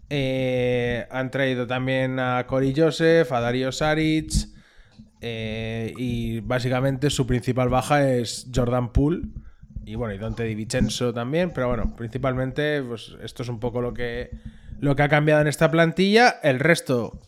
Eh, 0.10 1.06
han 1.12 1.30
traído 1.32 1.68
también 1.68 2.20
a 2.20 2.46
Cory 2.48 2.74
Joseph, 2.76 3.32
a 3.32 3.40
Dario 3.42 3.72
Saric. 3.72 4.32
Eh, 5.22 5.94
y 5.98 6.40
básicamente 6.42 7.10
su 7.10 7.26
principal 7.28 7.70
baja 7.70 8.10
es 8.12 8.48
Jordan 8.54 8.92
Poole. 8.92 9.22
Y 9.86 9.96
bueno, 9.96 10.14
y 10.16 10.18
Dante 10.18 10.44
Di 10.44 10.56
Vincenzo 10.56 11.14
también. 11.14 11.52
Pero 11.54 11.68
bueno, 11.68 11.94
principalmente, 11.96 12.82
pues 12.82 13.16
esto 13.22 13.44
es 13.44 13.50
un 13.50 13.60
poco 13.60 13.82
lo 13.82 13.94
que, 13.94 14.32
lo 14.80 14.96
que 14.96 15.04
ha 15.04 15.10
cambiado 15.10 15.42
en 15.42 15.48
esta 15.48 15.70
plantilla. 15.70 16.40
El 16.42 16.60
resto 16.60 17.20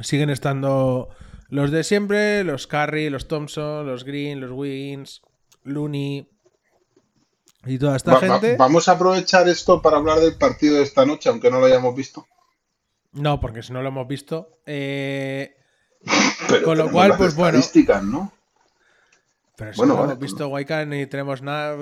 siguen 0.00 0.30
estando 0.30 1.08
los 1.50 1.70
de 1.70 1.84
siempre: 1.84 2.42
los 2.44 2.66
Curry, 2.66 3.10
los 3.10 3.28
Thompson, 3.28 3.86
los 3.86 4.04
Green, 4.04 4.40
los 4.40 4.50
Wiggins, 4.52 5.20
Looney 5.64 6.28
y 7.66 7.76
toda 7.78 7.96
esta 7.96 8.14
Va- 8.14 8.20
va- 8.20 8.40
gente. 8.40 8.56
vamos 8.56 8.88
a 8.88 8.92
aprovechar 8.92 9.46
esto 9.48 9.82
para 9.82 9.98
hablar 9.98 10.20
del 10.20 10.36
partido 10.36 10.76
de 10.76 10.84
esta 10.84 11.04
noche, 11.04 11.28
aunque 11.28 11.50
no 11.50 11.60
lo 11.60 11.66
hayamos 11.66 11.94
visto. 11.94 12.26
No, 13.12 13.40
porque 13.40 13.62
si 13.62 13.72
no 13.74 13.82
lo 13.82 13.88
hemos 13.88 14.06
visto. 14.08 14.52
Eh, 14.64 15.54
Pero 16.48 16.64
Con 16.64 16.78
lo 16.78 16.90
cual, 16.90 17.16
pues, 17.16 17.34
bueno. 17.34 17.60
pero 19.56 19.72
si 19.72 19.78
Bueno, 19.78 19.94
no 19.94 20.00
vale, 20.00 20.12
hemos 20.12 20.22
visto, 20.22 20.48
Waika, 20.48 20.84
ni 20.84 21.06
tenemos 21.06 21.42
nada. 21.42 21.76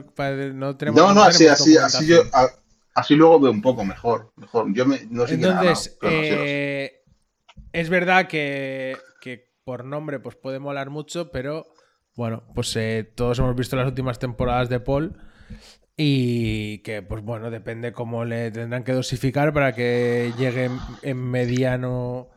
No, 0.54 0.76
tenemos, 0.76 1.00
No, 1.00 1.14
no, 1.14 1.22
así, 1.22 1.46
así, 1.46 1.76
así 1.76 2.06
yo, 2.06 2.22
a- 2.32 2.48
así 2.94 3.14
luego 3.14 3.38
veo 3.40 3.50
un 3.52 3.62
poco 3.62 3.84
mejor. 3.84 4.32
mejor. 4.36 4.72
Yo 4.72 4.86
me, 4.86 5.06
no 5.10 5.26
sé 5.26 5.36
quién 5.38 5.50
ha 5.50 5.60
Entonces, 5.60 5.98
eh, 6.02 7.02
es 7.72 7.88
verdad 7.90 8.26
que, 8.28 8.96
que 9.20 9.52
por 9.64 9.84
nombre 9.84 10.20
pues 10.20 10.36
puede 10.36 10.58
molar 10.58 10.88
mucho, 10.90 11.30
pero 11.30 11.66
bueno, 12.14 12.44
pues 12.54 12.74
eh, 12.76 13.04
todos 13.14 13.38
hemos 13.38 13.54
visto 13.54 13.76
las 13.76 13.86
últimas 13.86 14.18
temporadas 14.18 14.70
de 14.70 14.80
Paul 14.80 15.18
y 15.98 16.78
que 16.78 17.02
pues 17.02 17.22
bueno, 17.22 17.50
depende 17.50 17.92
cómo 17.92 18.24
le 18.24 18.50
tendrán 18.50 18.84
que 18.84 18.92
dosificar 18.92 19.52
para 19.52 19.74
que 19.74 20.32
llegue 20.38 20.64
en, 20.64 20.78
en 21.02 21.18
mediano, 21.18 22.28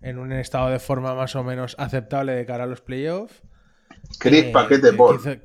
en 0.00 0.18
un 0.18 0.32
estado 0.32 0.68
de 0.70 0.78
forma 0.78 1.14
más 1.14 1.34
o 1.36 1.44
menos 1.44 1.74
aceptable 1.78 2.32
de 2.32 2.44
cara 2.46 2.64
a 2.64 2.66
los 2.66 2.80
playoffs. 2.80 3.42
Chris, 4.18 4.44
Eh, 4.44 4.50
paquete 4.52 4.90
que 4.90 4.96
por. 4.96 5.18
quizá- 5.18 5.38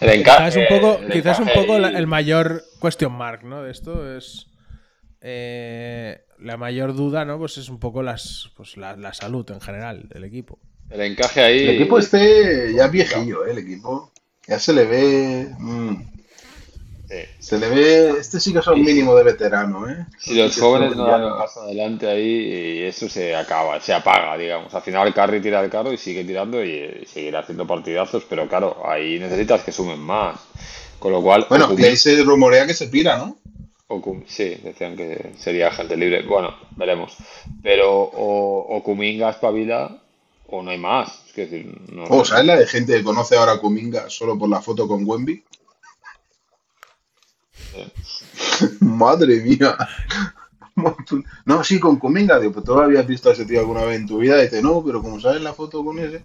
Quizás 0.00 0.56
un 0.56 0.64
poco, 0.68 0.98
el 1.00 1.12
quizás 1.12 1.38
un 1.40 1.48
poco 1.54 1.78
la- 1.78 1.88
el 1.90 2.06
mayor 2.06 2.62
question 2.82 3.12
mark, 3.12 3.44
¿no? 3.44 3.62
De 3.62 3.70
esto 3.70 4.16
es 4.16 4.48
eh, 5.20 6.20
la 6.38 6.56
mayor 6.58 6.94
duda, 6.94 7.24
¿no? 7.24 7.38
Pues 7.38 7.56
es 7.56 7.68
un 7.70 7.78
poco 7.78 8.02
las, 8.02 8.50
pues 8.56 8.76
la, 8.76 8.96
la 8.96 9.14
salud 9.14 9.48
en 9.50 9.60
general 9.60 10.08
del 10.08 10.24
equipo. 10.24 10.58
El 10.90 11.00
encaje 11.00 11.40
ahí. 11.40 11.60
El 11.62 11.70
equipo 11.76 11.98
este 11.98 12.74
ya 12.74 12.86
es 12.86 12.90
viejillo, 12.90 13.46
¿eh? 13.46 13.52
El 13.52 13.58
equipo. 13.58 14.12
Ya 14.46 14.58
se 14.58 14.74
le 14.74 14.84
ve. 14.84 15.48
mm, 15.58 15.94
Se 17.38 17.58
le 17.58 17.68
ve. 17.68 18.10
Este 18.18 18.40
sí 18.40 18.52
que 18.52 18.60
es 18.60 18.66
un 18.66 18.82
mínimo 18.82 19.14
de 19.14 19.24
veterano, 19.24 19.88
¿eh? 19.88 20.06
Si 20.18 20.34
los 20.34 20.58
jóvenes 20.58 20.96
no 20.96 21.04
dan 21.06 21.36
paso 21.36 21.60
adelante 21.62 22.08
ahí, 22.08 22.22
y 22.22 22.82
eso 22.82 23.08
se 23.08 23.34
acaba, 23.36 23.80
se 23.80 23.92
apaga, 23.92 24.36
digamos. 24.36 24.74
Al 24.74 24.82
final 24.82 25.12
Carry 25.12 25.40
tira 25.40 25.62
el 25.62 25.70
carro 25.70 25.92
y 25.92 25.98
sigue 25.98 26.24
tirando 26.24 26.64
y, 26.64 26.70
y 27.02 27.06
seguirá 27.06 27.40
haciendo 27.40 27.66
partidazos, 27.66 28.24
pero 28.28 28.48
claro, 28.48 28.82
ahí 28.86 29.18
necesitas 29.18 29.62
que 29.62 29.72
sumen 29.72 30.00
más. 30.00 30.40
Con 30.98 31.12
lo 31.12 31.22
cual, 31.22 31.46
Bueno, 31.48 31.68
Okumi- 31.68 31.76
Clay 31.76 31.96
se 31.96 32.22
rumorea 32.22 32.66
que 32.66 32.72
se 32.74 32.86
pira, 32.88 33.18
¿no? 33.18 33.36
Okumi- 33.88 34.24
sí, 34.26 34.56
decían 34.62 34.96
que 34.96 35.32
sería 35.38 35.70
gente 35.70 35.96
libre. 35.96 36.22
Bueno, 36.22 36.54
veremos. 36.76 37.16
Pero 37.62 37.92
o, 37.92 38.76
o 38.76 38.82
Kuminga 38.82 39.28
espabila 39.30 39.98
o 40.48 40.62
no 40.62 40.70
hay 40.70 40.78
más. 40.78 41.22
Es 41.28 41.36
decir, 41.36 41.66
no 41.92 42.04
Oh, 42.08 42.24
¿sabes 42.24 42.46
la 42.46 42.56
de 42.56 42.66
gente 42.66 42.94
que 42.96 43.02
conoce 43.04 43.36
ahora 43.36 43.52
a 43.52 43.58
Kuminga 43.60 44.08
solo 44.08 44.38
por 44.38 44.48
la 44.48 44.62
foto 44.62 44.88
con 44.88 45.04
Wemby? 45.06 45.42
Madre 48.80 49.40
mía. 49.40 49.76
No, 51.44 51.62
sí, 51.62 51.78
con 51.78 51.98
Kuminga. 51.98 52.40
Digo, 52.40 52.52
pues 52.52 52.64
tú 52.64 52.74
habías 52.78 53.06
visto 53.06 53.28
a 53.30 53.32
ese 53.32 53.44
tío 53.44 53.60
alguna 53.60 53.84
vez 53.84 54.00
en 54.00 54.06
tu 54.06 54.18
vida. 54.18 54.38
Y 54.40 54.44
dice, 54.44 54.60
no, 54.62 54.82
pero 54.84 55.02
como 55.02 55.20
sabes 55.20 55.40
la 55.40 55.52
foto 55.54 55.84
con 55.84 55.98
ese. 55.98 56.24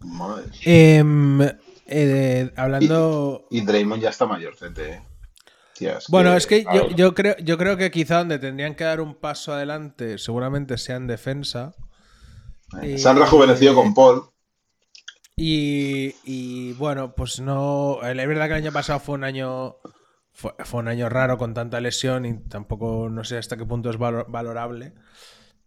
Madre. 0.00 0.44
Em, 0.64 1.40
eh, 1.86 2.50
hablando. 2.56 3.46
Y 3.50 3.60
Draymond 3.60 4.02
ya 4.02 4.10
está 4.10 4.26
mayorcete, 4.26 4.90
¿eh? 4.90 5.02
Tía, 5.76 5.98
es 5.98 6.06
Bueno, 6.08 6.34
es 6.36 6.46
que 6.46 6.64
yo 6.96 7.14
creo, 7.14 7.36
yo 7.38 7.56
creo 7.56 7.76
que 7.76 7.90
quizá 7.92 8.18
donde 8.18 8.38
tendrían 8.40 8.74
que 8.74 8.84
dar 8.84 9.00
un 9.00 9.14
paso 9.14 9.52
adelante, 9.52 10.18
seguramente 10.18 10.76
sea 10.76 10.96
en 10.96 11.06
defensa. 11.06 11.74
eh, 12.82 12.98
Se 12.98 13.08
han 13.08 13.16
rejuvenecido 13.18 13.74
con 13.76 13.94
Paul. 13.94 14.24
Y, 15.36 16.16
y, 16.24 16.72
bueno, 16.72 17.14
pues 17.14 17.38
no. 17.38 18.00
Es 18.02 18.16
verdad 18.16 18.46
que 18.46 18.54
el 18.54 18.64
año 18.64 18.72
pasado 18.72 18.98
fue 18.98 19.14
un 19.14 19.22
año. 19.22 19.76
Fue, 20.40 20.54
fue 20.64 20.78
un 20.80 20.86
año 20.86 21.08
raro 21.08 21.36
con 21.36 21.52
tanta 21.52 21.80
lesión 21.80 22.24
y 22.24 22.38
tampoco 22.48 23.08
no 23.10 23.24
sé 23.24 23.38
hasta 23.38 23.56
qué 23.56 23.64
punto 23.66 23.90
es 23.90 23.98
valo- 23.98 24.24
valorable. 24.28 24.92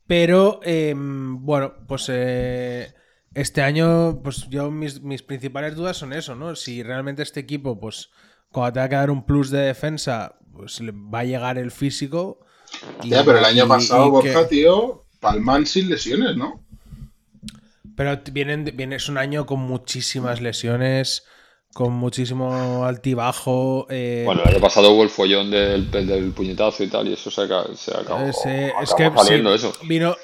Pero 0.08 0.62
em, 0.64 1.44
bueno, 1.46 1.74
pues 1.90 2.06
eh, 2.08 2.94
este 3.34 3.62
año, 3.64 4.22
pues 4.24 4.48
yo 4.50 4.72
mis, 4.72 5.02
mis 5.02 5.24
principales 5.24 5.76
dudas 5.76 5.98
son 5.98 6.14
eso, 6.14 6.36
¿no? 6.36 6.56
Si 6.56 6.84
realmente 6.84 7.22
este 7.22 7.42
equipo, 7.42 7.82
pues 7.82 8.12
cuando 8.50 8.72
tenga 8.74 8.88
que 8.88 8.96
dar 8.96 9.12
un 9.12 9.26
plus 9.26 9.50
de 9.50 9.60
defensa, 9.60 10.36
pues 10.54 10.80
le 10.80 10.94
va 10.94 11.20
a 11.20 11.24
llegar 11.26 11.58
el 11.58 11.72
físico. 11.72 12.40
y- 13.04 13.10
Ya, 13.10 13.26
pero 13.26 13.40
el 13.40 13.46
año 13.46 13.66
y- 13.66 13.68
pasado, 13.68 14.08
y 14.08 14.10
Borja, 14.10 14.44
que- 14.48 14.56
tío, 14.56 15.04
Palman 15.20 15.66
sin 15.66 15.90
lesiones, 15.90 16.38
¿no? 16.38 16.64
Pero 17.98 18.22
vienen, 18.32 18.64
viene, 18.76 18.96
es 18.96 19.10
un 19.10 19.18
año 19.18 19.46
con 19.46 19.60
muchísimas 19.60 20.40
lesiones, 20.42 21.26
con 21.74 21.94
muchísimo 21.94 22.84
altibajo. 22.86 23.88
eh, 23.90 24.24
Bueno, 24.26 24.42
el 24.44 24.50
año 24.50 24.60
pasado 24.62 24.92
hubo 24.92 25.04
el 25.04 25.10
follón 25.10 25.50
del, 25.52 25.90
del 25.92 26.32
puñetazo 26.32 26.84
y 26.84 26.88
tal, 26.90 27.08
y 27.08 27.14
eso 27.14 27.32
se, 27.32 27.42
acaba, 27.42 27.76
se 27.76 27.92
acabó, 27.96 28.28
es, 28.28 28.46
eh, 28.46 28.70
es 28.82 28.94
acabó 28.94 29.12
que 29.14 29.18
saliendo 29.24 29.50
sí, 29.52 29.68
eso. 29.68 29.74
vino, 29.88 30.16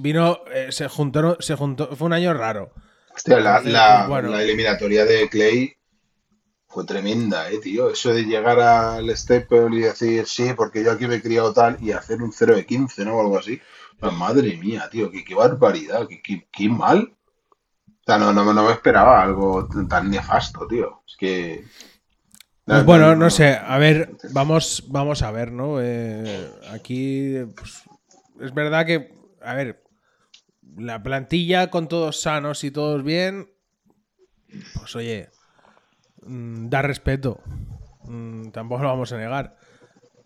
vino 0.00 0.40
eh, 0.52 0.68
se 0.70 0.88
juntó, 0.88 1.36
se 1.40 1.54
juntó, 1.54 1.94
fue 1.96 2.06
un 2.06 2.12
año 2.12 2.32
raro. 2.34 2.72
Hostia, 3.14 3.40
la, 3.40 3.60
la- 3.62 4.06
bueno. 4.08 4.28
la 4.30 4.42
eliminatoria 4.42 5.04
de 5.04 5.28
Clay 5.28 5.74
fue 6.68 6.84
tremenda, 6.84 7.50
eh, 7.50 7.58
tío. 7.58 7.90
Eso 7.90 8.12
de 8.12 8.24
llegar 8.24 8.60
al 8.60 9.08
Staple 9.16 9.68
y 9.72 9.80
decir, 9.80 10.26
sí, 10.26 10.52
porque 10.56 10.84
yo 10.84 10.92
aquí 10.92 11.06
me 11.06 11.16
he 11.16 11.22
criado 11.22 11.52
tal, 11.52 11.78
y 11.80 11.92
hacer 11.92 12.22
un 12.22 12.32
0 12.32 12.54
de 12.56 12.66
15, 12.66 13.04
¿no? 13.04 13.16
O 13.16 13.20
algo 13.22 13.38
así. 13.38 13.60
Pues, 13.98 14.12
madre 14.12 14.56
mía, 14.58 14.88
tío, 14.90 15.10
qué, 15.10 15.24
qué 15.24 15.34
barbaridad, 15.34 16.06
qué, 16.08 16.20
qué- 16.22 16.48
qué 16.52 16.68
mal. 16.68 17.12
O 18.06 18.12
sea, 18.12 18.18
no, 18.18 18.32
no, 18.32 18.52
no 18.52 18.64
me 18.64 18.72
esperaba 18.72 19.20
algo 19.20 19.68
tan 19.88 20.10
nefasto, 20.10 20.66
tío. 20.68 21.02
Es 21.06 21.16
que. 21.16 21.64
Pues 22.64 22.84
bueno, 22.84 23.14
no 23.14 23.30
sé, 23.30 23.54
a 23.54 23.78
ver, 23.78 24.16
vamos, 24.32 24.84
vamos 24.88 25.22
a 25.22 25.30
ver, 25.30 25.52
¿no? 25.52 25.80
Eh, 25.80 26.50
aquí 26.72 27.36
pues, 27.56 27.82
es 28.40 28.52
verdad 28.54 28.86
que, 28.86 29.14
a 29.40 29.54
ver, 29.54 29.84
la 30.76 31.02
plantilla 31.02 31.70
con 31.70 31.86
todos 31.86 32.20
sanos 32.20 32.64
y 32.64 32.72
todos 32.72 33.04
bien, 33.04 33.50
pues 34.74 34.96
oye, 34.96 35.30
mm, 36.26 36.68
da 36.68 36.82
respeto, 36.82 37.40
Mm, 38.08 38.50
tampoco 38.50 38.82
lo 38.82 38.88
vamos 38.88 39.12
a 39.12 39.18
negar. 39.18 39.56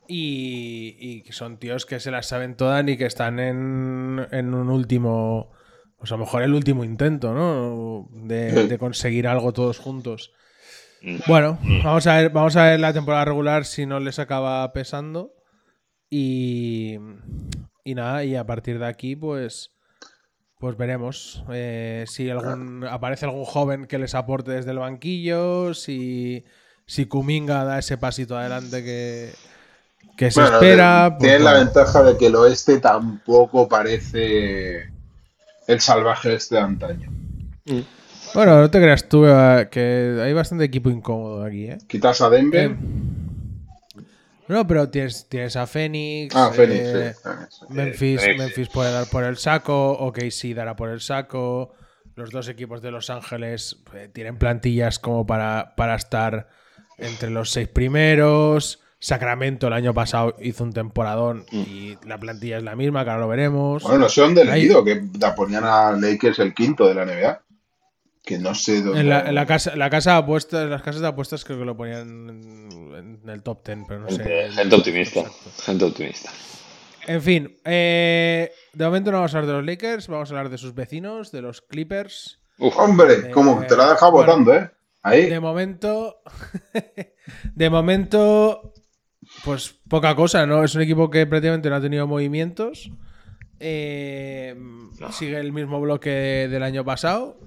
Y, 0.06 0.96
y 0.98 1.22
que 1.22 1.32
son 1.32 1.58
tíos 1.58 1.86
que 1.86 2.00
se 2.00 2.10
las 2.10 2.26
saben 2.26 2.56
todas 2.56 2.86
y 2.88 2.96
que 2.96 3.06
están 3.06 3.38
en, 3.38 4.26
en 4.32 4.54
un 4.54 4.68
último, 4.68 5.52
pues 6.00 6.10
a 6.10 6.16
lo 6.16 6.24
mejor 6.24 6.42
el 6.42 6.54
último 6.54 6.82
intento, 6.82 7.32
¿no? 7.32 8.08
De, 8.12 8.66
de 8.66 8.78
conseguir 8.78 9.28
algo 9.28 9.52
todos 9.52 9.78
juntos. 9.78 10.32
Bueno, 11.28 11.58
vamos 11.84 12.06
a 12.08 12.16
ver, 12.16 12.30
vamos 12.30 12.56
a 12.56 12.64
ver 12.64 12.80
la 12.80 12.92
temporada 12.92 13.24
regular 13.26 13.64
si 13.64 13.86
no 13.86 14.00
les 14.00 14.18
acaba 14.18 14.70
pesando. 14.72 15.32
Y, 16.10 16.96
y 17.84 17.94
nada, 17.94 18.24
y 18.24 18.34
a 18.34 18.44
partir 18.44 18.78
de 18.80 18.86
aquí, 18.86 19.14
pues, 19.14 19.70
pues 20.58 20.76
veremos 20.76 21.44
eh, 21.52 22.04
si 22.08 22.28
algún 22.28 22.84
aparece 22.84 23.26
algún 23.26 23.44
joven 23.44 23.86
que 23.86 23.98
les 23.98 24.14
aporte 24.14 24.50
desde 24.50 24.72
el 24.72 24.78
banquillo, 24.80 25.72
si, 25.74 26.44
si 26.86 27.06
Kuminga 27.06 27.64
da 27.64 27.78
ese 27.78 27.96
pasito 27.96 28.36
adelante 28.36 28.82
que, 28.82 29.32
que 30.16 30.30
se 30.32 30.40
Bueno, 30.40 30.56
espera. 30.56 31.16
pues 31.18 31.20
Tienen 31.20 31.44
la 31.44 31.52
bueno. 31.52 31.64
ventaja 31.66 32.02
de 32.02 32.16
que 32.18 32.26
el 32.26 32.36
oeste 32.36 32.78
tampoco 32.80 33.68
parece 33.68 34.90
el 35.72 35.80
salvaje 35.80 36.34
este 36.34 36.56
de 36.56 36.60
antaño. 36.60 37.10
Bueno, 38.34 38.60
no 38.60 38.70
te 38.70 38.80
creas 38.80 39.08
tú 39.08 39.24
eh, 39.26 39.68
que 39.70 40.20
hay 40.22 40.32
bastante 40.32 40.64
equipo 40.64 40.90
incómodo 40.90 41.44
aquí, 41.44 41.66
¿eh? 41.66 41.78
Quitas 41.88 42.20
a 42.20 42.30
Denver. 42.30 42.70
Eh, 42.70 42.76
No, 44.48 44.66
pero 44.66 44.88
tienes, 44.88 45.28
tienes 45.28 45.56
a 45.56 45.66
Phoenix. 45.66 46.34
ah, 46.34 46.50
Phoenix, 46.52 46.80
eh, 46.80 47.14
sí, 47.14 47.20
Phoenix. 47.22 47.70
Memphis, 47.70 48.38
Memphis 48.38 48.68
puede 48.68 48.92
dar 48.92 49.06
por 49.06 49.24
el 49.24 49.36
saco, 49.36 49.92
OKC 49.92 50.54
dará 50.54 50.74
por 50.76 50.90
el 50.90 51.00
saco. 51.00 51.72
Los 52.16 52.30
dos 52.30 52.48
equipos 52.48 52.82
de 52.82 52.90
Los 52.90 53.10
Ángeles 53.10 53.82
eh, 53.94 54.08
tienen 54.12 54.36
plantillas 54.38 54.98
como 54.98 55.26
para, 55.26 55.74
para 55.76 55.94
estar 55.94 56.48
entre 56.98 57.30
los 57.30 57.50
seis 57.50 57.68
primeros. 57.68 58.80
Sacramento 59.02 59.66
el 59.68 59.72
año 59.72 59.94
pasado 59.94 60.36
hizo 60.40 60.62
un 60.62 60.72
temporadón 60.74 61.46
y 61.50 61.96
la 62.06 62.18
plantilla 62.18 62.58
es 62.58 62.62
la 62.62 62.76
misma, 62.76 63.02
que 63.02 63.10
ahora 63.10 63.22
lo 63.22 63.28
veremos. 63.28 63.82
Bueno, 63.82 63.98
no 64.00 64.08
sé 64.10 64.20
dónde 64.20 64.42
he 64.42 64.44
leído 64.44 64.84
que 64.84 65.02
la 65.18 65.34
ponían 65.34 65.64
a 65.64 65.92
Lakers 65.92 66.38
el 66.38 66.52
quinto 66.54 66.86
de 66.86 66.94
la 66.94 67.06
NBA. 67.06 67.40
Que 68.22 68.38
no 68.38 68.54
sé 68.54 68.82
dónde. 68.82 69.00
En 69.00 69.08
la, 69.08 69.20
en 69.26 69.34
la 69.34 69.46
casa, 69.46 69.74
la 69.74 69.88
casa 69.88 70.12
de 70.12 70.18
apuestas, 70.18 70.68
las 70.68 70.82
casas 70.82 71.00
de 71.00 71.08
apuestas 71.08 71.44
creo 71.44 71.58
que 71.58 71.64
lo 71.64 71.74
ponían 71.76 72.28
en, 72.28 73.18
en 73.24 73.28
el 73.30 73.42
top 73.42 73.64
10, 73.66 73.78
pero 73.88 74.00
no 74.00 74.10
sé. 74.10 74.50
Gente, 74.50 74.76
optimista. 74.76 75.20
Exacto. 75.20 75.62
Gente 75.62 75.84
optimista. 75.86 76.30
En 77.06 77.22
fin, 77.22 77.56
eh, 77.64 78.52
de 78.74 78.84
momento 78.84 79.10
no 79.10 79.16
vamos 79.16 79.34
a 79.34 79.38
hablar 79.38 79.50
de 79.50 79.56
los 79.62 79.66
Lakers, 79.66 80.08
vamos 80.08 80.30
a 80.30 80.32
hablar 80.34 80.50
de 80.50 80.58
sus 80.58 80.74
vecinos, 80.74 81.32
de 81.32 81.40
los 81.40 81.62
Clippers. 81.62 82.38
Uf, 82.58 82.76
Hombre, 82.78 83.30
como 83.30 83.62
Eh, 83.62 83.66
te 83.66 83.74
la 83.74 83.84
ha 83.86 83.90
dejado 83.92 84.12
bueno. 84.12 84.26
votando, 84.32 84.54
¿eh? 84.54 84.70
Ahí. 85.02 85.30
De 85.30 85.40
momento, 85.40 86.20
de 87.54 87.70
momento, 87.70 88.74
pues 89.44 89.74
poca 89.88 90.14
cosa, 90.14 90.46
¿no? 90.46 90.64
Es 90.64 90.74
un 90.74 90.82
equipo 90.82 91.10
que 91.10 91.26
prácticamente 91.26 91.70
no 91.70 91.76
ha 91.76 91.80
tenido 91.80 92.06
movimientos. 92.06 92.90
Eh, 93.58 94.54
Sigue 95.12 95.38
el 95.38 95.52
mismo 95.52 95.80
bloque 95.80 96.10
del 96.50 96.62
año 96.62 96.84
pasado. 96.84 97.38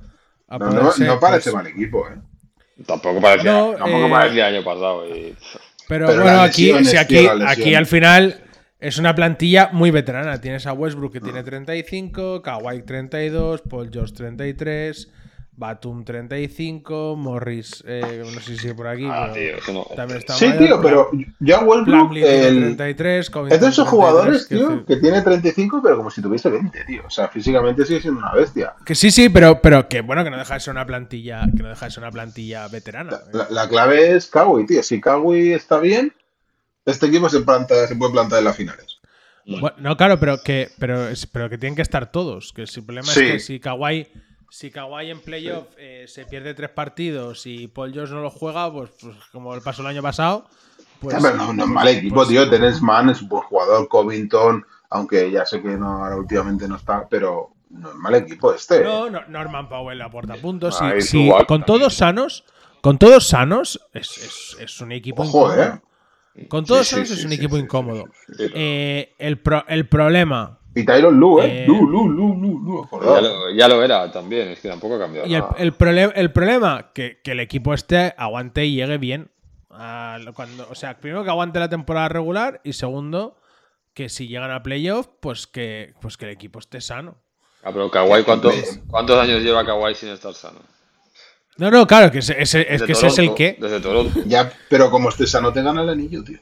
A 0.48 0.58
No, 0.58 0.70
no- 0.72 1.20
parece 1.20 1.52
pues, 1.52 1.54
mal 1.54 1.68
equipo, 1.68 2.08
¿eh? 2.08 2.18
tampoco 2.86 3.22
parecía, 3.22 3.52
No, 3.52 3.72
tampoco 3.74 4.08
eh, 4.08 4.12
parecía 4.12 4.50
el 4.50 4.56
año 4.56 4.66
pasado. 4.66 5.08
Y, 5.08 5.36
Pero, 5.88 6.08
Pero 6.08 6.22
bueno, 6.24 6.42
aquí, 6.42 6.72
si 6.86 6.98
aquí, 6.98 7.28
aquí 7.48 7.76
al 7.76 7.86
final 7.86 8.44
es 8.80 8.98
una 8.98 9.16
plantilla 9.16 9.70
muy 9.72 9.92
veterana. 9.92 10.40
Tienes 10.42 10.66
a 10.68 10.74
Westbrook 10.74 11.14
que 11.14 11.22
tiene 11.22 11.44
35, 11.44 12.42
Kawhi 12.42 12.84
32, 12.84 13.62
Paul 13.62 13.90
George 13.92 14.14
33, 14.14 15.12
Batum 15.56 16.04
35, 16.04 17.16
Morris, 17.16 17.84
eh, 17.88 18.24
no 18.26 18.40
sé 18.42 18.42
si 18.42 18.58
sigue 18.58 18.74
por 18.74 18.88
aquí, 18.88 19.06
Ah, 19.08 19.30
pero 19.34 19.60
tío, 19.60 19.74
no- 19.74 19.86
también 19.96 20.20
está 20.20 20.34
Sí, 20.34 20.48
mayor, 20.48 20.64
tío, 20.66 20.82
pero 20.82 21.10
ya 21.40 21.60
Westbrook, 21.60 22.16
el... 22.18 22.76
33, 22.76 23.30
Covington 23.30 23.56
es 23.56 23.62
de 23.62 23.68
esos 23.68 23.88
33, 23.88 23.90
jugadores, 23.92 24.48
que- 24.48 24.56
tío, 24.56 24.86
que 24.86 24.96
tiene 24.98 25.22
35, 25.22 25.80
pero 25.84 25.98
como 25.98 26.10
si 26.10 26.22
tuviese 26.24 26.50
20, 26.50 26.84
tío. 26.86 27.04
O 27.06 27.10
sea, 27.12 27.28
físicamente 27.28 27.86
sigue 27.86 28.02
siendo 28.02 28.20
una 28.20 28.34
bestia. 28.34 28.74
Que 28.84 28.96
sí, 28.96 29.12
sí, 29.12 29.30
pero, 29.30 29.62
pero 29.62 29.88
que 29.88 30.02
bueno, 30.02 30.24
que 30.24 30.32
no 30.32 30.38
deja 30.38 30.56
de 30.56 30.60
ser 30.60 30.72
una 30.72 30.88
plantilla, 30.88 31.46
que 31.56 31.62
no 31.62 31.70
deja 31.70 31.86
de 31.86 31.92
ser 31.92 32.02
una 32.04 32.12
plantilla 32.12 32.68
veterana. 32.68 33.20
La, 33.32 33.48
la 33.52 33.70
clave 33.70 34.16
es 34.16 34.26
Kawhi, 34.28 34.66
tío. 34.66 34.82
Si 34.82 35.00
Kawhi 35.00 35.54
está 35.54 35.80
bien, 35.80 36.14
este 36.86 37.06
equipo 37.06 37.30
se, 37.30 37.42
planta, 37.42 37.86
se 37.88 37.96
puede 37.96 38.12
plantar 38.14 38.40
en 38.40 38.46
las 38.46 38.58
finales. 38.58 38.98
Bueno, 39.46 39.74
no, 39.78 39.98
claro, 39.98 40.20
pero 40.20 40.42
que, 40.42 40.70
pero, 40.80 41.10
pero 41.32 41.50
que 41.50 41.58
tienen 41.60 41.76
que 41.76 41.82
estar 41.84 42.12
todos. 42.12 42.54
Que 42.54 42.66
si 42.66 42.80
el 42.80 42.86
problema 42.88 43.08
Sí. 43.12 43.20
es 43.26 43.32
que 43.32 43.40
si 43.40 43.60
Kawhi, 43.60 44.08
si 44.56 44.70
Kawhi 44.70 45.10
en 45.10 45.20
playoff 45.20 45.66
eh, 45.80 46.06
se 46.08 46.28
pierde 46.28 46.54
tres 46.54 46.70
partidos 46.70 47.48
y 47.48 47.68
Paul 47.68 47.92
George 47.92 48.14
no 48.14 48.22
lo 48.22 48.30
juega, 48.30 48.72
pues, 48.72 48.92
pues 49.02 49.16
como 49.32 49.56
el 49.56 49.62
pasó 49.62 49.82
el 49.82 49.88
año 49.88 50.04
pasado, 50.04 50.46
pues. 51.00 51.16
Pero 51.20 51.36
no, 51.36 51.54
no 51.54 51.64
es 51.64 51.70
mal 51.70 51.88
equipo, 51.88 52.14
pues- 52.16 52.28
tío. 52.28 52.48
Tenés 52.48 52.80
Man, 52.80 53.10
es 53.10 53.20
un 53.24 53.30
buen 53.30 53.42
jugador. 53.46 53.88
Covington, 53.88 54.64
aunque 54.92 55.32
ya 55.32 55.44
sé 55.44 55.60
que 55.60 55.70
no, 55.70 56.04
ahora 56.04 56.18
últimamente 56.18 56.68
no 56.68 56.76
está, 56.76 57.08
pero 57.10 57.50
no 57.72 57.90
es 57.90 57.96
mal 57.96 58.14
equipo 58.14 58.54
este. 58.54 58.84
No, 58.84 59.10
no, 59.10 59.22
Norman 59.28 59.68
Powell 59.68 60.00
aporta 60.04 60.36
puntos. 60.36 60.78
Ah, 60.80 60.94
y 60.98 61.30
con 61.30 61.48
también. 61.48 61.66
todos 61.66 61.96
sanos, 61.96 62.44
con 62.82 63.00
todos 63.00 63.28
sanos, 63.28 63.82
es, 63.92 64.18
es- 64.20 64.58
es 64.60 64.82
un 64.82 64.92
equipo 64.92 65.24
Ojo, 65.24 65.48
incómodo. 65.52 65.82
¿eh? 66.36 66.48
Con 66.48 66.64
todos 66.64 66.86
Sí, 66.88 66.94
sanos 66.94 67.08
sí, 67.10 67.14
es 67.16 67.24
un 67.26 67.32
sí, 67.32 67.36
equipo 67.38 67.56
sí, 67.56 67.62
sí, 67.62 67.66
incómodo. 67.66 68.06
sí, 68.28 68.34
sí. 68.38 68.52
Eh, 68.54 69.16
el, 69.18 69.40
pro- 69.40 69.66
el 69.68 69.88
problema. 69.90 70.60
Y 70.76 70.86
Tyron 70.86 71.20
Lu, 71.20 71.40
¿eh? 71.40 71.64
Eh, 71.64 71.68
Lu, 71.68 71.88
Lu, 71.88 72.10
Lu, 72.10 72.36
Lu, 72.36 72.60
Lu, 72.60 72.90
Ya 73.04 73.22
lo, 73.22 73.52
ya 73.52 73.68
lo 73.68 73.84
era 73.84 74.12
también, 74.12 74.48
es 74.50 74.60
que 74.60 74.70
tampoco 74.70 74.96
ha 74.96 75.00
cambiado 75.00 75.28
Y 75.28 75.36
el, 75.36 75.42
nada. 75.42 75.56
el, 75.60 75.78
prole- 75.78 76.12
el 76.16 76.32
problema, 76.32 76.92
que, 76.94 77.20
que 77.24 77.32
el 77.34 77.40
equipo 77.40 77.74
este 77.74 78.14
aguante 78.18 78.66
y 78.66 78.76
llegue 78.76 78.98
bien. 78.98 79.30
a 79.70 80.18
cuando, 80.36 80.68
o 80.70 80.76
sea, 80.76 80.98
primero 81.00 81.24
que 81.24 81.30
aguante 81.30 81.60
la 81.60 81.70
temporada 81.70 82.10
regular 82.10 82.60
y 82.64 82.74
segundo, 82.74 83.38
que 83.94 84.10
si 84.10 84.28
llegan 84.28 84.52
a 84.52 84.64
playoff, 84.64 85.08
pues 85.20 85.46
que, 85.48 85.94
pues 86.02 86.18
que 86.18 86.26
el 86.26 86.32
equipo 86.32 86.58
esté 86.60 86.82
sano. 86.82 87.18
Ah, 87.64 87.70
pero 87.72 87.90
Kawhi, 87.92 88.24
¿cuánto-. 88.24 88.52
¿cuántos 88.88 89.18
años 89.20 89.42
lleva 89.42 89.66
Kawhi 89.66 89.94
sin 89.96 90.10
estar 90.10 90.34
sano? 90.34 90.60
No, 91.58 91.70
no, 91.70 91.86
claro, 91.86 92.12
que 92.12 92.18
ese, 92.20 92.42
ese- 92.42 92.66
es 92.74 92.82
que 92.82 92.94
ese 92.94 93.08
es 93.08 93.20
el 93.20 93.36
que. 93.36 93.56
Desde 93.60 93.80
Toronto. 93.80 94.20
Ya, 94.26 94.52
pero 94.70 94.90
como 94.90 95.10
estés 95.10 95.30
sano 95.30 95.54
te 95.54 95.62
gana 95.62 95.84
el 95.84 95.90
anillo, 95.90 96.24
tío. 96.24 96.40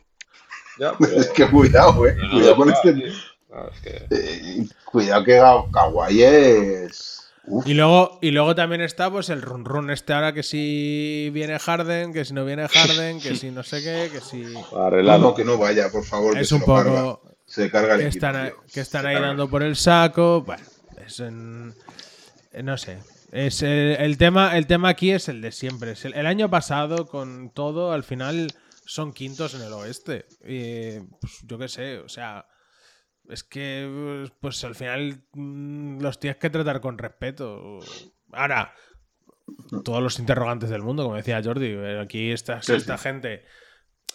Ya, 0.79 0.93
pero- 0.99 1.11
Es 1.19 1.27
que 1.27 1.47
cuidado, 1.47 2.07
eh. 2.07 2.15
no 2.17 2.29
Cuidado 2.32 2.51
lo 2.51 2.55
con 2.55 2.69
este. 2.71 2.93
tío. 2.93 3.11
Claro, 3.51 3.71
es 3.73 3.81
que- 3.81 4.05
eh, 4.15 4.65
cuidado 4.85 5.23
que 5.25 5.37
Kawhi 5.71 6.23
es. 6.23 7.17
Uf, 7.47 7.65
Y 7.67 7.73
luego, 7.73 8.19
y 8.21 8.31
luego 8.31 8.53
también 8.55 8.81
está 8.81 9.09
pues 9.11 9.29
el 9.29 9.41
run 9.41 9.65
run 9.65 9.89
este 9.89 10.13
ahora 10.13 10.31
que 10.31 10.43
si 10.43 11.29
viene 11.33 11.57
Harden, 11.59 12.13
que 12.13 12.23
si 12.23 12.33
no 12.33 12.45
viene 12.45 12.67
Harden, 12.67 13.19
que 13.19 13.35
si 13.35 13.49
no 13.49 13.63
sé 13.63 13.81
qué, 13.83 14.09
que 14.11 14.21
si 14.21 14.45
Arreglado. 14.77 15.19
no, 15.21 15.33
que 15.35 15.43
no 15.43 15.57
vaya, 15.57 15.89
por 15.91 16.05
favor. 16.05 16.35
que 16.35 16.41
es 16.41 16.49
se 16.49 16.55
un 16.55 16.61
carga. 16.61 17.01
poco 17.01 17.31
Se 17.47 17.69
carga 17.71 17.95
el 17.95 18.01
que 18.01 18.07
equipo, 18.07 18.25
están, 18.27 18.45
tío. 18.47 18.63
que 18.71 18.79
están 18.81 19.01
Se 19.01 19.07
ahí 19.07 19.13
carga. 19.15 19.27
dando 19.29 19.49
por 19.49 19.63
el 19.63 19.75
saco. 19.75 20.43
Bueno, 20.43 20.63
es 21.05 21.19
en- 21.19 21.73
eh, 22.53 22.63
no 22.63 22.77
sé. 22.77 22.99
Es 23.31 23.63
el, 23.63 23.97
el 23.99 24.17
tema, 24.17 24.55
el 24.55 24.67
tema 24.67 24.89
aquí 24.89 25.11
es 25.11 25.27
el 25.27 25.41
de 25.41 25.51
siempre. 25.51 25.91
Es 25.93 26.05
el, 26.05 26.13
el 26.13 26.27
año 26.27 26.49
pasado, 26.49 27.07
con 27.07 27.49
todo, 27.49 27.91
al 27.91 28.03
final 28.03 28.53
son 28.85 29.13
quintos 29.13 29.55
en 29.55 29.61
el 29.63 29.73
oeste. 29.73 30.25
Y, 30.45 30.99
pues, 31.19 31.39
yo 31.47 31.57
qué 31.57 31.67
sé, 31.67 31.97
o 31.97 32.07
sea. 32.07 32.45
Es 33.32 33.43
que, 33.45 34.29
pues 34.41 34.63
al 34.65 34.75
final 34.75 35.21
mm, 35.34 36.01
los 36.01 36.19
tienes 36.19 36.38
que 36.38 36.49
tratar 36.49 36.82
con 36.82 36.97
respeto. 36.97 37.79
Ahora, 38.34 38.73
todos 39.84 40.03
los 40.03 40.19
interrogantes 40.19 40.69
del 40.69 40.82
mundo, 40.82 41.03
como 41.03 41.15
decía 41.15 41.41
Jordi. 41.43 41.67
eh, 41.67 41.99
Aquí 42.01 42.32
esta, 42.32 42.61
Sí, 42.61 42.73
esta 42.73 42.97
gente 42.97 43.45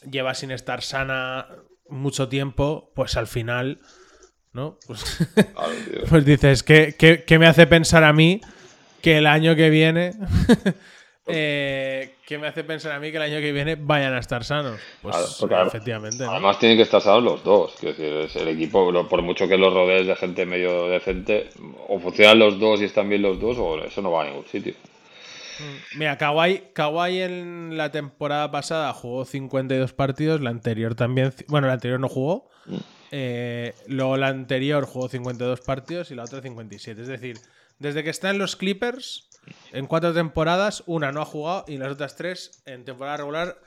lleva 0.09 0.35
sin 0.35 0.51
estar 0.51 0.83
sana 0.83 1.49
mucho 1.89 2.29
tiempo, 2.29 2.93
pues 2.95 3.17
al 3.17 3.27
final, 3.27 3.81
¿no? 4.53 4.79
Pues, 4.87 5.29
pues 6.11 6.25
dices, 6.25 6.62
¿qué, 6.62 6.95
qué, 6.99 7.25
qué 7.25 7.39
me 7.39 7.47
hace 7.47 7.67
pensar 7.67 8.05
a 8.05 8.12
mí 8.12 8.41
que 9.01 9.19
el 9.19 9.27
año 9.27 9.57
que 9.57 9.71
viene... 9.71 10.12
eh, 11.27 12.14
¿Qué 12.27 12.39
me 12.39 12.47
hace 12.49 12.64
pensar 12.64 12.93
a 12.93 13.01
mí 13.01 13.11
que 13.11 13.16
el 13.16 13.22
año 13.24 13.39
que 13.41 13.53
viene 13.53 13.77
vayan 13.77 14.14
a 14.14 14.18
estar 14.18 14.45
sanos? 14.45 14.81
Pues 15.03 15.14
Claro, 15.16 15.29
porque 15.41 15.55
además- 15.55 15.74
efectivamente. 15.74 16.24
¿no? 16.24 16.31
Además 16.31 16.59
tienen 16.59 16.77
que 16.77 16.83
estar 16.85 17.01
sanos 17.01 17.22
los 17.22 17.45
dos. 17.45 17.74
Quiero 17.81 17.97
decir, 17.97 18.16
es 18.16 18.37
el 18.37 18.49
equipo, 18.49 19.07
por 19.09 19.22
mucho 19.22 19.49
que 19.49 19.57
los 19.57 19.72
rodees 19.72 20.07
de 20.07 20.16
gente 20.16 20.47
medio 20.47 20.89
decente, 20.89 21.49
o 21.89 21.99
funcionan 21.99 22.39
los 22.39 22.59
dos 22.61 22.81
y 22.81 22.85
están 22.85 23.09
bien 23.09 23.22
los 23.22 23.41
dos, 23.41 23.57
o 23.59 23.79
eso 23.85 24.03
no 24.03 24.11
va 24.12 24.22
a 24.22 24.27
ningún 24.27 24.47
sitio. 24.47 24.74
Mira, 25.97 26.18
Kawhi, 26.18 26.64
Kawhi 26.74 27.22
en 27.22 27.77
la 27.79 27.91
temporada 27.91 28.51
pasada 28.51 28.93
jugó 28.93 29.24
52 29.24 29.95
partidos, 29.95 30.41
la 30.43 30.51
anterior 30.51 30.95
también, 30.95 31.33
bueno, 31.49 31.66
la 31.66 31.72
anterior 31.74 31.99
no 31.99 32.09
jugó, 32.11 32.51
eh, 33.11 33.72
luego 33.87 34.16
la 34.18 34.29
anterior 34.29 34.85
jugó 34.85 35.09
52 35.09 35.61
partidos 35.62 36.11
y 36.11 36.14
la 36.14 36.24
otra 36.24 36.43
57. 36.43 37.01
Es 37.01 37.09
decir, 37.09 37.39
desde 37.79 38.05
que 38.05 38.11
está 38.11 38.29
en 38.31 38.39
los 38.39 38.55
Clippers, 38.57 39.26
en 39.73 39.87
cuatro 39.87 40.13
temporadas, 40.15 40.83
una 40.87 41.13
no 41.13 41.21
ha 41.23 41.25
jugado 41.27 41.65
y 41.69 41.77
las 41.79 41.93
otras 41.93 42.17
tres 42.17 42.63
en 42.67 42.85
temporada 42.85 43.19
regular 43.19 43.59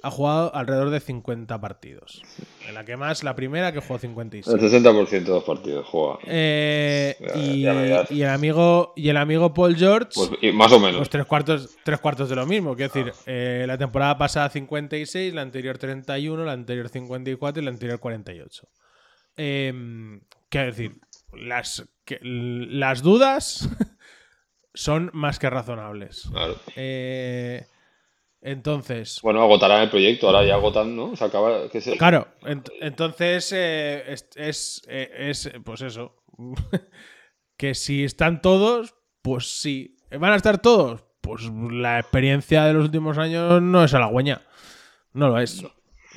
ha 0.00 0.12
jugado 0.12 0.54
alrededor 0.54 0.90
de 0.90 1.00
50 1.00 1.60
partidos. 1.60 2.22
En 2.68 2.74
la 2.74 2.84
que 2.84 2.96
más, 2.96 3.24
la 3.24 3.34
primera 3.34 3.72
que 3.72 3.80
jugó 3.80 3.96
El 3.96 4.00
56. 4.02 4.56
60% 4.56 5.08
de 5.10 5.20
los 5.28 5.42
partidos 5.42 5.86
juega. 5.88 6.18
Eh, 6.24 7.16
Ya- 7.18 7.36
y, 7.36 7.60
ya 7.62 7.72
verás. 7.72 8.10
y 8.12 8.22
el 8.22 8.28
amigo 8.28 8.92
y 8.94 9.08
el 9.08 9.16
amigo 9.16 9.52
Paul 9.52 9.74
George 9.74 10.10
Pues, 10.14 10.30
y 10.40 10.52
más 10.52 10.70
o 10.70 10.78
menos. 10.78 10.98
pues 10.98 11.10
tres 11.10 11.26
cuartos, 11.26 11.76
tres 11.84 11.98
cuartos 11.98 12.28
de 12.28 12.36
lo 12.36 12.46
mismo. 12.46 12.76
Quiero 12.76 12.92
decir, 12.94 13.12
eh, 13.26 13.64
la 13.66 13.76
temporada 13.76 14.16
pasada 14.16 14.48
56, 14.50 15.34
la 15.34 15.42
anterior 15.42 15.76
31, 15.78 16.44
la 16.44 16.52
anterior 16.52 16.88
54 16.88 17.60
y 17.60 17.64
la 17.64 17.70
anterior 17.72 17.98
48. 17.98 18.68
Eh, 19.36 20.20
quiero 20.48 20.66
decir, 20.68 20.92
las, 21.32 21.88
que- 22.04 22.20
las 22.22 23.02
dudas 23.02 23.68
son 24.78 25.10
más 25.12 25.38
que 25.40 25.50
razonables. 25.50 26.28
Claro. 26.32 26.54
Eh, 26.76 27.66
entonces, 28.40 29.18
Bueno, 29.22 29.42
agotarán 29.42 29.82
el 29.82 29.90
proyecto, 29.90 30.28
ahora 30.28 30.44
ya 30.44 30.54
agotan, 30.54 30.94
¿no? 30.94 31.16
Se 31.16 31.24
acaba. 31.24 31.68
¿qué 31.68 31.78
es 31.78 31.86
el- 31.88 31.98
claro, 31.98 32.28
ent- 32.42 32.70
entonces 32.80 33.52
eh, 33.52 34.04
es, 34.06 34.28
es, 34.36 34.82
eh, 34.88 35.10
es, 35.30 35.50
pues 35.64 35.80
eso. 35.82 36.14
que 37.56 37.74
si 37.74 38.04
están 38.04 38.40
todos, 38.40 38.94
pues 39.22 39.60
sí. 39.60 39.96
¿Van 40.12 40.32
a 40.32 40.36
estar 40.36 40.58
todos? 40.58 41.04
Pues 41.20 41.42
la 41.72 41.98
experiencia 41.98 42.64
de 42.64 42.72
los 42.74 42.84
últimos 42.84 43.18
años 43.18 43.60
no 43.60 43.82
es 43.82 43.92
halagüeña. 43.92 44.42
No 45.12 45.28
lo 45.28 45.38
es. 45.40 45.64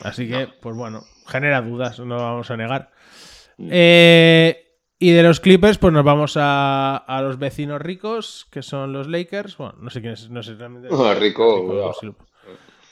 Así 0.03 0.27
que, 0.29 0.47
pues 0.61 0.75
bueno, 0.75 1.03
genera 1.27 1.61
dudas, 1.61 1.97
no 1.99 2.05
lo 2.15 2.21
vamos 2.21 2.51
a 2.51 2.57
negar. 2.57 2.91
Eh, 3.57 4.60
y 5.01 5.11
de 5.11 5.23
los 5.23 5.39
Clippers, 5.39 5.77
pues 5.79 5.91
nos 5.93 6.03
vamos 6.03 6.37
a, 6.37 6.95
a 6.95 7.21
los 7.21 7.37
vecinos 7.39 7.81
ricos, 7.81 8.47
que 8.51 8.61
son 8.61 8.93
los 8.93 9.07
Lakers. 9.07 9.57
Bueno, 9.57 9.75
no 9.81 9.89
sé 9.89 9.99
quién 10.01 10.13
es, 10.13 10.29
no 10.29 10.43
sé 10.43 10.53
realmente. 10.55 10.89
Rico, 11.19 11.73
lo- 11.73 12.15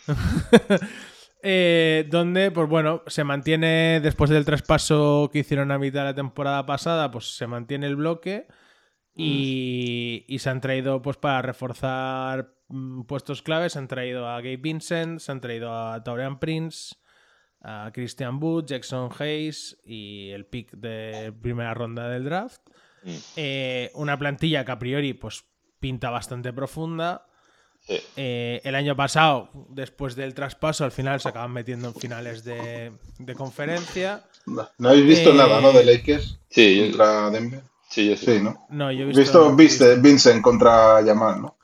Eh, 1.41 2.05
donde, 2.09 2.51
pues 2.51 2.67
bueno, 2.67 3.01
se 3.07 3.23
mantiene, 3.23 4.01
después 4.01 4.29
del 4.29 4.43
traspaso 4.43 5.29
que 5.31 5.39
hicieron 5.39 5.71
a 5.71 5.79
mitad 5.79 6.01
de 6.01 6.05
la 6.07 6.13
temporada 6.15 6.65
pasada, 6.65 7.11
pues 7.11 7.37
se 7.37 7.47
mantiene 7.47 7.87
el 7.87 7.95
bloque 7.95 8.45
y, 9.15 10.25
y 10.27 10.39
se 10.39 10.49
han 10.49 10.59
traído, 10.59 11.01
pues 11.01 11.15
para 11.15 11.41
reforzar 11.41 12.55
mm, 12.67 13.03
puestos 13.03 13.41
claves, 13.41 13.71
se 13.73 13.79
han 13.79 13.87
traído 13.87 14.27
a 14.27 14.37
Gabe 14.41 14.57
Vincent, 14.57 15.19
se 15.21 15.31
han 15.31 15.39
traído 15.39 15.73
a 15.73 16.03
Taurean 16.03 16.39
Prince, 16.39 16.95
a 17.61 17.91
Christian 17.93 18.41
Wood, 18.41 18.65
Jackson 18.65 19.09
Hayes 19.19 19.77
y 19.85 20.29
el 20.31 20.45
pick 20.45 20.71
de 20.71 21.33
primera 21.41 21.73
ronda 21.73 22.07
del 22.09 22.23
draft. 22.25 22.61
Mm. 23.03 23.15
Eh, 23.35 23.91
una 23.95 24.17
plantilla 24.17 24.63
que 24.65 24.71
a 24.71 24.79
priori, 24.79 25.13
pues 25.13 25.43
pinta 25.79 26.09
bastante 26.09 26.51
profunda. 26.53 27.25
Sí. 27.81 27.97
Eh, 28.17 28.59
el 28.63 28.75
año 28.75 28.95
pasado, 28.95 29.49
después 29.69 30.15
del 30.15 30.33
traspaso, 30.33 30.83
al 30.83 30.91
final 30.91 31.21
se 31.21 31.29
acaban 31.29 31.51
metiendo 31.53 31.87
en 31.87 31.95
finales 31.95 32.43
de, 32.43 32.91
de 33.17 33.35
conferencia. 33.35 34.23
No, 34.45 34.67
no 34.77 34.89
habéis 34.89 35.05
visto 35.05 35.31
Eh, 35.31 35.35
nada, 35.35 35.61
¿no? 35.61 35.71
De 35.71 35.85
Lakers 35.85 36.39
Sí, 36.49 36.75
yo, 36.77 36.83
contra 36.87 37.29
Denver. 37.29 37.61
sí, 37.89 38.09
yo 38.09 38.17
sí. 38.17 38.25
Sí, 38.25 38.41
¿no? 38.41 38.65
No, 38.69 38.91
yo 38.91 39.03
he 39.03 39.05
visto. 39.05 39.21
visto, 39.21 39.55
viste, 39.55 39.95
Vincent 39.95 40.41
contra 40.41 41.01
Yamal, 41.01 41.41
¿no? 41.41 41.57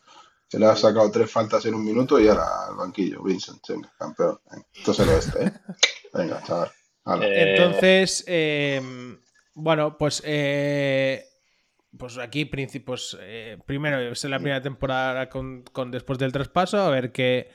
Se 0.48 0.60
le 0.60 0.66
ha 0.68 0.76
sacado 0.76 1.10
tres 1.12 1.30
faltas 1.32 1.66
en 1.66 1.74
un 1.74 1.84
minuto 1.84 2.20
y 2.20 2.28
ahora 2.28 2.68
al 2.70 2.76
banquillo. 2.76 3.24
Vincent, 3.24 3.62
venga, 3.68 3.92
campeón. 3.98 4.40
Venga, 4.52 4.66
Esto 4.74 4.92
es 4.92 5.00
el 5.00 5.10
oeste, 5.10 5.44
¿eh? 5.46 5.52
Venga, 6.14 6.42
chaval. 6.44 6.72
Hala. 7.06 7.26
Eh, 7.28 7.56
Entonces, 7.56 8.24
eh, 8.28 8.82
bueno, 9.56 9.98
pues, 9.98 10.22
eh, 10.26 11.26
pues 11.98 12.18
aquí, 12.18 12.46
princi- 12.46 12.84
pues, 12.84 13.18
eh, 13.20 13.58
primero 13.66 14.00
es 14.00 14.24
la 14.26 14.38
primera 14.38 14.62
temporada 14.62 15.30
con, 15.30 15.64
con 15.64 15.92
después 15.92 16.20
del 16.20 16.32
traspaso, 16.32 16.80
a 16.80 16.90
ver 16.90 17.12
qué, 17.12 17.50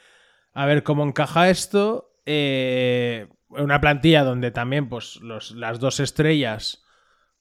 a 0.52 0.66
ver 0.66 0.82
cómo 0.82 1.04
encaja 1.04 1.48
esto. 1.50 2.12
Eh, 2.26 3.28
una 3.48 3.80
plantilla 3.80 4.24
donde 4.24 4.50
también, 4.50 4.88
pues, 4.88 5.16
los, 5.16 5.52
las 5.52 5.78
dos 5.80 6.00
estrellas, 6.00 6.82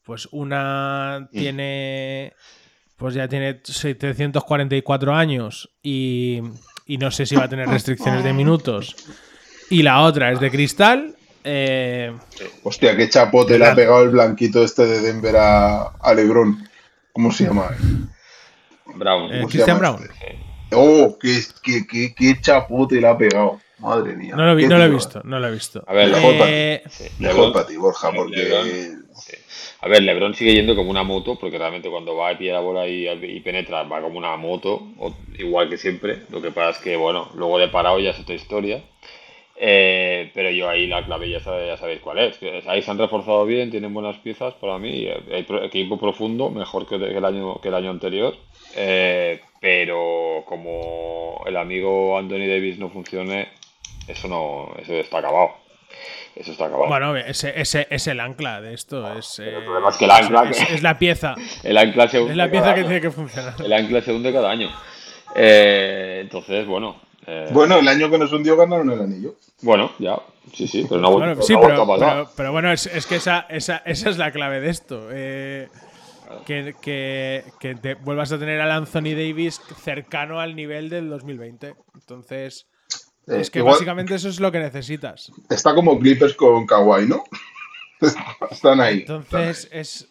pues 0.04 0.28
una 0.32 1.30
tiene, 1.32 2.34
pues 3.00 3.16
ya 3.16 3.28
tiene 3.28 3.60
744 3.64 5.16
años 5.16 5.70
y, 5.82 6.42
y 6.86 6.98
no 6.98 7.10
sé 7.12 7.26
si 7.26 7.36
va 7.36 7.46
a 7.46 7.50
tener 7.50 7.68
restricciones 7.68 8.24
de 8.24 8.34
minutos. 8.34 8.96
Y 9.72 9.82
la 9.84 10.02
otra 10.02 10.32
es 10.32 10.40
de 10.40 10.52
cristal. 10.52 11.16
Eh, 11.44 12.14
Hostia, 12.64 12.96
qué 12.98 13.10
chapote 13.10 13.58
le 13.58 13.66
ha 13.66 13.74
pegado 13.74 14.04
el 14.04 14.10
blanquito 14.10 14.64
este 14.64 14.86
de 14.86 15.00
Denver 15.00 15.36
a, 15.38 15.82
a 16.00 16.14
Lebron. 16.14 16.68
¿Cómo 17.14 17.32
se 17.32 17.46
llama? 17.46 17.70
Brown. 18.96 19.32
Eh, 19.34 19.38
¿Cómo 19.40 19.50
se 19.50 19.58
Christian 19.58 19.78
llama 19.78 19.80
Brown. 19.80 20.04
este? 20.04 20.40
Oh, 20.72 21.18
qué, 21.20 21.42
qué, 21.64 21.88
qué, 21.88 22.14
qué 22.16 22.42
chapote 22.42 23.00
le 23.02 23.08
ha 23.08 23.18
pegado. 23.18 23.60
Madre 23.80 24.14
mía. 24.18 24.36
no 24.36 24.46
lo, 24.46 24.56
vi- 24.56 24.64
Qué 24.64 24.68
no 24.70 24.78
lo 24.78 24.84
he 24.84 24.90
visto, 24.90 25.22
no 25.24 25.40
lo 25.40 25.48
he 25.48 25.52
visto. 25.52 25.84
A 25.88 25.94
ver, 25.94 26.10
Mejor 26.12 26.38
para 26.38 26.52
Eh, 26.52 26.84
para 27.54 27.66
ti, 27.66 27.78
Borja, 27.78 28.12
porque. 28.12 28.36
LeBron- 28.52 29.06
sí. 29.16 29.34
A 29.82 29.88
ver, 29.88 30.04
LeBron 30.04 30.34
sigue 30.36 30.54
yendo 30.56 30.76
como 30.76 30.92
una 30.92 31.04
moto, 31.04 31.38
porque 31.40 31.58
realmente 31.58 31.90
cuando 31.90 32.16
va 32.16 32.34
y 32.34 32.36
pilla 32.36 32.54
la 32.54 32.60
bola 32.60 32.86
y, 32.88 33.08
y 33.08 33.40
penetra, 33.40 33.84
va 33.84 34.02
como 34.02 34.18
una 34.18 34.36
moto, 34.36 34.82
o- 34.98 35.14
igual 35.38 35.70
que 35.70 35.78
siempre. 35.78 36.18
Lo 36.30 36.42
que 36.42 36.52
pasa 36.52 36.72
es 36.72 36.78
que, 36.80 36.98
bueno, 36.98 37.30
luego 37.36 37.58
de 37.60 37.70
parado 37.70 37.98
ya 38.00 38.10
es 38.12 38.20
otra 38.20 38.36
historia. 38.36 38.84
Eh, 39.58 40.32
pero 40.34 40.50
yo 40.52 40.70
ahí 40.70 40.88
la 40.88 41.06
clave 41.06 41.30
ya, 41.30 41.40
sabe- 41.42 41.68
ya 41.68 41.78
sabéis 41.78 42.02
cuál 42.02 42.20
es. 42.20 42.40
Ahí 42.68 42.82
se 42.82 42.92
han 42.92 42.98
reforzado 43.00 43.46
bien, 43.46 43.72
tienen 43.72 43.94
buenas 43.94 44.18
piezas 44.18 44.54
para 44.56 44.80
mí. 44.80 45.06
eh, 45.08 45.24
Hay 45.34 45.46
equipo 45.66 45.98
profundo, 46.00 46.50
mejor 46.50 46.88
que 46.88 46.96
el 46.96 47.26
año, 47.26 47.60
que 47.62 47.70
el 47.70 47.76
año 47.76 47.92
anterior. 47.92 48.36
Eh, 48.76 49.42
pero 49.62 50.44
como 50.48 51.44
el 51.48 51.58
amigo 51.58 52.18
Anthony 52.18 52.48
Davis 52.48 52.80
no 52.80 52.90
funcione, 52.90 53.50
eso 54.08 54.28
no, 54.30 54.74
eso 54.82 54.94
está 54.96 55.20
acabado. 55.20 55.52
Eso 56.40 56.54
está 56.54 56.66
acabado. 56.68 56.88
Bueno, 56.88 57.16
ese, 57.18 57.60
ese 57.60 57.86
es 57.90 58.08
el 58.08 58.20
ancla 58.22 58.62
de 58.62 58.74
esto. 58.74 59.14
Es, 59.18 59.40
eh, 59.40 59.50
el 59.58 59.64
problema 59.66 59.90
es 59.90 59.98
que 59.98 60.06
el 60.06 60.12
ancla- 60.12 60.50
es, 60.50 60.72
es 60.72 60.82
la 60.82 60.98
pieza. 60.98 61.36
el 61.64 61.78
ancla 61.78 62.08
se 62.08 62.20
hunde 62.20 62.32
Es 62.32 62.38
la 62.38 62.50
cada 62.50 62.74
que 62.74 62.80
año. 62.80 62.88
tiene 62.90 63.02
que 63.02 63.12
funcionar. 63.12 63.54
El 63.62 63.74
ancla 63.74 64.02
se 64.02 64.14
hunde 64.14 64.32
cada 64.34 64.50
año. 64.50 64.70
Eh, 65.36 66.20
entonces, 66.22 66.66
bueno. 66.66 67.00
eh, 67.28 67.50
Bueno, 67.52 67.78
el 67.78 67.88
año 67.88 68.10
que 68.10 68.18
nos 68.18 68.32
hundió 68.32 68.56
ganaron 68.58 68.90
el 68.92 69.02
anillo. 69.02 69.36
bueno, 69.62 69.92
ya. 70.00 70.18
Sí, 70.54 70.68
sí, 70.68 70.86
pero 70.90 71.00
no 71.02 71.08
ha 71.08 71.12
vuelto, 71.12 71.26
Bueno, 71.28 71.36
no 71.36 71.42
sí, 71.44 71.54
pero, 71.62 71.84
a 71.84 71.88
pasar. 71.88 72.14
pero, 72.16 72.30
pero 72.36 72.52
bueno, 72.52 72.72
es, 72.72 72.86
es 72.88 73.06
que 73.06 73.18
esa, 73.18 73.46
esa, 73.50 73.84
esa 73.86 74.10
es 74.10 74.18
la 74.18 74.32
clave 74.32 74.60
de 74.62 74.70
esto. 74.70 75.08
eh, 75.12 75.68
que, 76.46 76.74
que, 76.82 77.44
que 77.60 77.76
te 77.76 77.96
vuelvas 77.96 78.32
a 78.32 78.38
tener 78.40 78.62
al 78.62 78.72
Anthony 78.72 79.14
Davis 79.16 79.60
cercano 79.84 80.40
al 80.40 80.56
nivel 80.56 80.90
del 80.90 81.10
2020. 81.10 81.74
Entonces, 81.96 82.68
Eh, 83.30 83.42
es 83.42 83.52
que 83.52 83.60
igual 83.60 83.76
básicamente 83.76 84.16
eso 84.16 84.30
es 84.30 84.40
lo 84.40 84.52
que 84.52 84.60
necesitas. 84.60 85.32
está 85.50 85.74
como 85.74 86.00
Clippers 86.00 86.34
con 86.34 86.66
Kawhi, 86.66 87.08
¿no? 87.08 87.24
Están 88.52 88.82
ahí. 88.82 89.00
Entonces, 89.00 89.70
es 89.72 90.10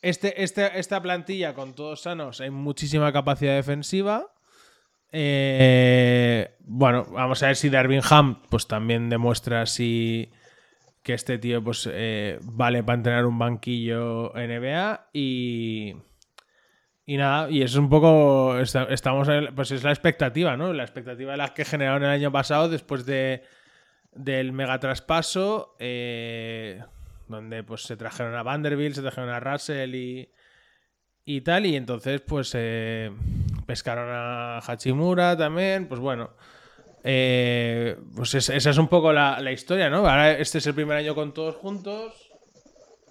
este, 0.00 0.42
este, 0.42 0.78
esta 0.78 1.02
plantilla 1.02 1.54
con 1.54 1.74
todos 1.74 2.02
sanos, 2.02 2.40
hay 2.40 2.50
muchísima 2.50 3.12
capacidad 3.12 3.56
defensiva. 3.56 4.26
Eh, 5.10 6.56
bueno, 6.60 7.06
vamos 7.10 7.42
a 7.42 7.46
ver 7.46 7.56
si 7.56 7.70
Darvingham 7.70 8.42
pues 8.48 8.66
también 8.68 9.08
demuestra 9.08 9.66
si 9.66 10.30
que 11.02 11.14
este 11.14 11.38
tío 11.38 11.64
pues 11.64 11.88
eh, 11.90 12.38
vale 12.42 12.82
para 12.82 12.96
entrenar 12.96 13.24
un 13.24 13.38
banquillo 13.38 14.32
NBA 14.34 15.08
y 15.14 15.96
y 17.08 17.16
nada, 17.16 17.48
y 17.50 17.62
es 17.62 17.74
un 17.74 17.88
poco 17.88 18.58
esta- 18.58 18.84
estamos 18.90 19.26
en- 19.30 19.54
pues 19.54 19.70
es 19.70 19.82
la 19.82 19.92
expectativa, 19.92 20.58
¿no? 20.58 20.74
La 20.74 20.82
expectativa 20.82 21.30
de 21.32 21.38
las 21.38 21.52
que 21.52 21.64
generaron 21.64 22.02
el 22.04 22.10
año 22.10 22.30
pasado 22.30 22.68
después 22.68 23.06
de 23.06 23.42
del 24.12 24.52
mega 24.52 24.78
traspaso 24.78 25.74
eh, 25.78 26.82
donde 27.28 27.62
pues 27.62 27.82
se 27.84 27.96
trajeron 27.96 28.34
a 28.34 28.42
Vanderbilt, 28.42 28.94
se 28.94 29.00
trajeron 29.00 29.30
a 29.30 29.40
Russell 29.40 29.94
y, 29.94 30.30
y 31.24 31.40
tal, 31.40 31.64
y 31.64 31.76
entonces 31.76 32.20
pues 32.20 32.52
eh, 32.54 33.10
pescaron 33.66 34.08
a 34.10 34.58
Hachimura 34.58 35.34
también, 35.36 35.88
pues 35.88 36.00
bueno, 36.00 36.30
eh, 37.04 37.96
pues 38.16 38.34
es- 38.34 38.50
esa 38.50 38.68
es 38.70 38.76
un 38.78 38.88
poco 38.88 39.12
la 39.14 39.50
historia, 39.52 39.88
¿no? 39.88 39.98
Ahora 39.98 40.32
este 40.32 40.58
es 40.58 40.66
el 40.66 40.74
primer 40.74 40.96
año 40.98 41.14
con 41.14 41.32
todos 41.32 41.54
juntos, 41.56 42.12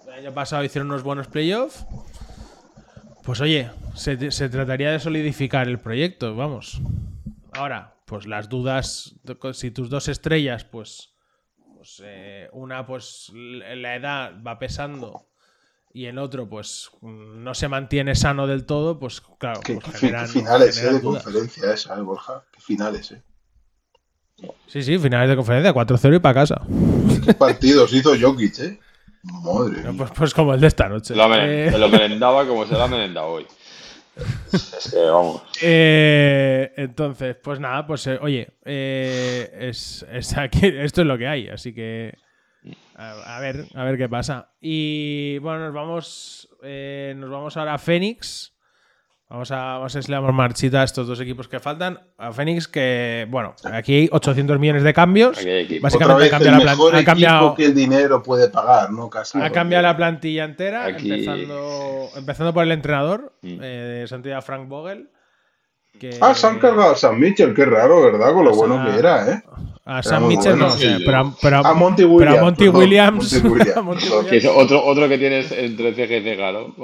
el 0.06 0.12
año 0.12 0.32
pasado 0.34 0.62
hicieron 0.62 0.88
unos 0.88 1.02
buenos 1.02 1.26
playoffs, 1.26 1.84
pues 3.28 3.42
oye, 3.42 3.70
se, 3.94 4.30
se 4.30 4.48
trataría 4.48 4.90
de 4.90 4.98
solidificar 5.00 5.68
el 5.68 5.78
proyecto, 5.78 6.34
vamos. 6.34 6.80
Ahora, 7.52 7.94
pues 8.06 8.26
las 8.26 8.48
dudas, 8.48 9.16
si 9.52 9.70
tus 9.70 9.90
dos 9.90 10.08
estrellas, 10.08 10.64
pues 10.64 11.10
pues 11.76 12.00
eh, 12.06 12.48
una 12.52 12.86
pues 12.86 13.30
la 13.34 13.96
edad 13.96 14.32
va 14.42 14.58
pesando 14.58 15.26
y 15.92 16.06
el 16.06 16.16
otro 16.16 16.48
pues 16.48 16.88
mm, 17.02 17.44
no 17.44 17.52
se 17.54 17.68
mantiene 17.68 18.14
sano 18.14 18.46
del 18.46 18.64
todo, 18.64 18.98
pues 18.98 19.20
claro, 19.20 19.60
¿Qué, 19.62 19.74
pues 19.74 19.84
qué 19.84 19.92
generan- 19.98 20.26
qué 20.32 20.32
finales 20.40 20.82
eh, 20.82 20.86
de 20.94 21.00
dudas. 21.00 21.22
conferencia 21.22 21.74
esa, 21.74 21.98
eh, 21.98 22.00
Borja? 22.00 22.44
¿Qué 22.50 22.60
finales, 22.62 23.12
eh? 23.12 23.22
Sí, 24.68 24.82
sí, 24.82 24.98
finales 24.98 25.28
de 25.28 25.36
conferencia, 25.36 25.74
4-0 25.74 26.16
y 26.16 26.18
para 26.18 26.32
casa. 26.34 26.62
¿Qué 27.26 27.34
partidos 27.34 27.92
hizo 27.92 28.14
Jokic, 28.18 28.58
eh? 28.60 28.80
Madre. 29.22 29.92
Pues, 29.96 30.10
pues 30.12 30.34
como 30.34 30.54
el 30.54 30.60
de 30.60 30.66
esta 30.68 30.88
noche. 30.88 31.14
Se 31.14 31.16
lo, 31.16 31.34
Eh, 31.34 31.70
lo 31.78 31.88
merendaba 31.88 32.46
como 32.46 32.64
se 32.66 32.74
lo 32.74 32.82
ha 32.82 32.88
merendado 32.88 33.26
hoy. 33.28 33.46
Es 34.52 34.90
que, 34.92 35.00
vamos. 35.10 35.42
eh, 35.62 36.72
entonces, 36.76 37.36
pues 37.42 37.60
nada, 37.60 37.86
pues 37.86 38.06
eh, 38.08 38.18
oye, 38.20 38.48
eh, 38.64 39.48
es, 39.60 40.04
es 40.10 40.36
aquí, 40.36 40.66
esto 40.66 41.02
es 41.02 41.06
lo 41.06 41.16
que 41.16 41.28
hay, 41.28 41.48
así 41.48 41.72
que 41.72 42.14
a, 42.96 43.36
a 43.36 43.40
ver, 43.40 43.66
a 43.74 43.84
ver 43.84 43.96
qué 43.96 44.08
pasa. 44.08 44.50
Y 44.60 45.38
bueno, 45.38 45.60
nos 45.60 45.72
vamos, 45.74 46.48
eh, 46.64 47.14
nos 47.16 47.30
vamos 47.30 47.56
ahora 47.56 47.74
a 47.74 47.78
Phoenix. 47.78 48.54
Vamos 49.30 49.50
a, 49.50 49.56
vamos 49.56 49.94
a 49.94 49.98
marchita 50.32 50.80
a 50.80 50.84
estos 50.84 51.06
dos 51.06 51.20
equipos 51.20 51.48
que 51.48 51.60
faltan. 51.60 52.00
A 52.16 52.32
Phoenix, 52.32 52.66
que 52.66 53.26
bueno, 53.28 53.54
aquí 53.70 53.94
hay 53.94 54.08
800 54.10 54.58
millones 54.58 54.82
de 54.82 54.94
cambios. 54.94 55.36
Básicamente 55.82 56.22
vez 56.22 56.30
cambia 56.30 56.48
el 56.50 56.56
la 56.56 56.62
plan- 56.62 56.76
ha 56.94 57.00
equipo 57.00 57.10
cambiado, 57.12 57.54
que 57.54 57.64
el 57.66 57.74
dinero 57.74 58.22
puede 58.22 58.48
pagar, 58.48 58.90
¿no? 58.90 59.10
Casi. 59.10 59.38
ha 59.38 59.50
cambiado 59.50 59.82
la 59.82 59.96
plantilla 59.98 60.44
entera, 60.44 60.86
Aquí- 60.86 61.10
empezando, 61.12 62.08
empezando 62.16 62.54
por 62.54 62.64
el 62.64 62.72
entrenador 62.72 63.34
Mm. 63.42 63.62
eh, 63.62 63.66
de 64.00 64.06
Santiago 64.08 64.40
Frank 64.40 64.66
Vogel. 64.66 65.10
Que, 65.98 66.10
Ah, 66.20 66.34
se 66.34 66.46
han 66.46 66.58
cargado 66.58 66.92
a 66.92 66.96
San 66.96 67.18
Mitchell, 67.18 67.54
qué 67.54 67.64
raro, 67.64 68.02
¿verdad? 68.02 68.32
Con 68.32 68.44
lo 68.44 68.52
O 68.52 68.54
sea, 68.54 68.66
bueno 68.66 68.90
que 68.90 68.98
era, 68.98 69.32
¿eh? 69.32 69.42
A 69.84 70.02
Sam 70.02 70.24
muy 70.24 70.36
Mitchell 70.36 70.52
bueno. 70.52 70.66
no, 70.68 70.70
sea, 70.76 70.98
pero, 71.04 71.18
a- 71.18 71.34
pero, 71.40 71.56
a- 71.56 71.68
A 71.70 71.74
Monty 71.74 72.02
pero 72.02 72.12
Williams. 72.14 72.38
a 72.38 72.42
Monty 72.42 72.64
perdón, 72.64 72.76
Williams. 72.80 73.32
Monty 73.42 73.48
Williams, 73.54 73.76
a 73.76 73.82
Monty. 73.82 74.06
Que 74.28 74.36
es 74.36 74.44
otro, 74.46 74.84
otro 74.84 75.08
que 75.08 75.18
tienes 75.18 75.50
entre 75.50 75.94
ceja 75.94 76.16
y 76.16 76.22
ceja, 76.22 76.52
¿no? 76.52 76.74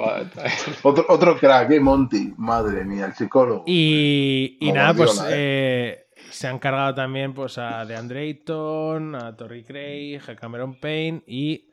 Otro, 0.83 1.05
otro 1.09 1.37
crack, 1.37 1.71
¿eh? 1.71 1.79
Monty. 1.79 2.33
Madre 2.37 2.83
mía, 2.83 3.05
el 3.05 3.13
psicólogo. 3.13 3.63
Y, 3.67 4.57
y 4.59 4.71
nada, 4.71 4.93
pues 4.95 5.15
Guardiola, 5.15 5.37
eh, 5.39 6.05
se 6.31 6.47
han 6.47 6.57
cargado 6.59 6.95
también 6.95 7.33
pues, 7.33 7.57
a 7.59 7.85
DeAndre 7.85 8.21
Ayton, 8.21 9.15
a 9.15 9.35
Torrey 9.37 9.63
Craig, 9.63 10.19
a 10.27 10.35
Cameron 10.35 10.79
Payne 10.79 11.23
y 11.27 11.69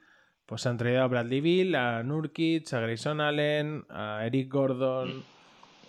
pues 0.47 0.66
han 0.66 0.76
traído 0.76 1.03
a 1.03 1.07
Bradley 1.07 1.41
Bill, 1.41 1.74
a 1.74 2.03
Nurkic, 2.03 2.72
a 2.74 2.80
Grayson 2.80 3.20
Allen, 3.22 3.85
a 3.89 4.26
Eric 4.26 4.53
Gordon, 4.53 5.24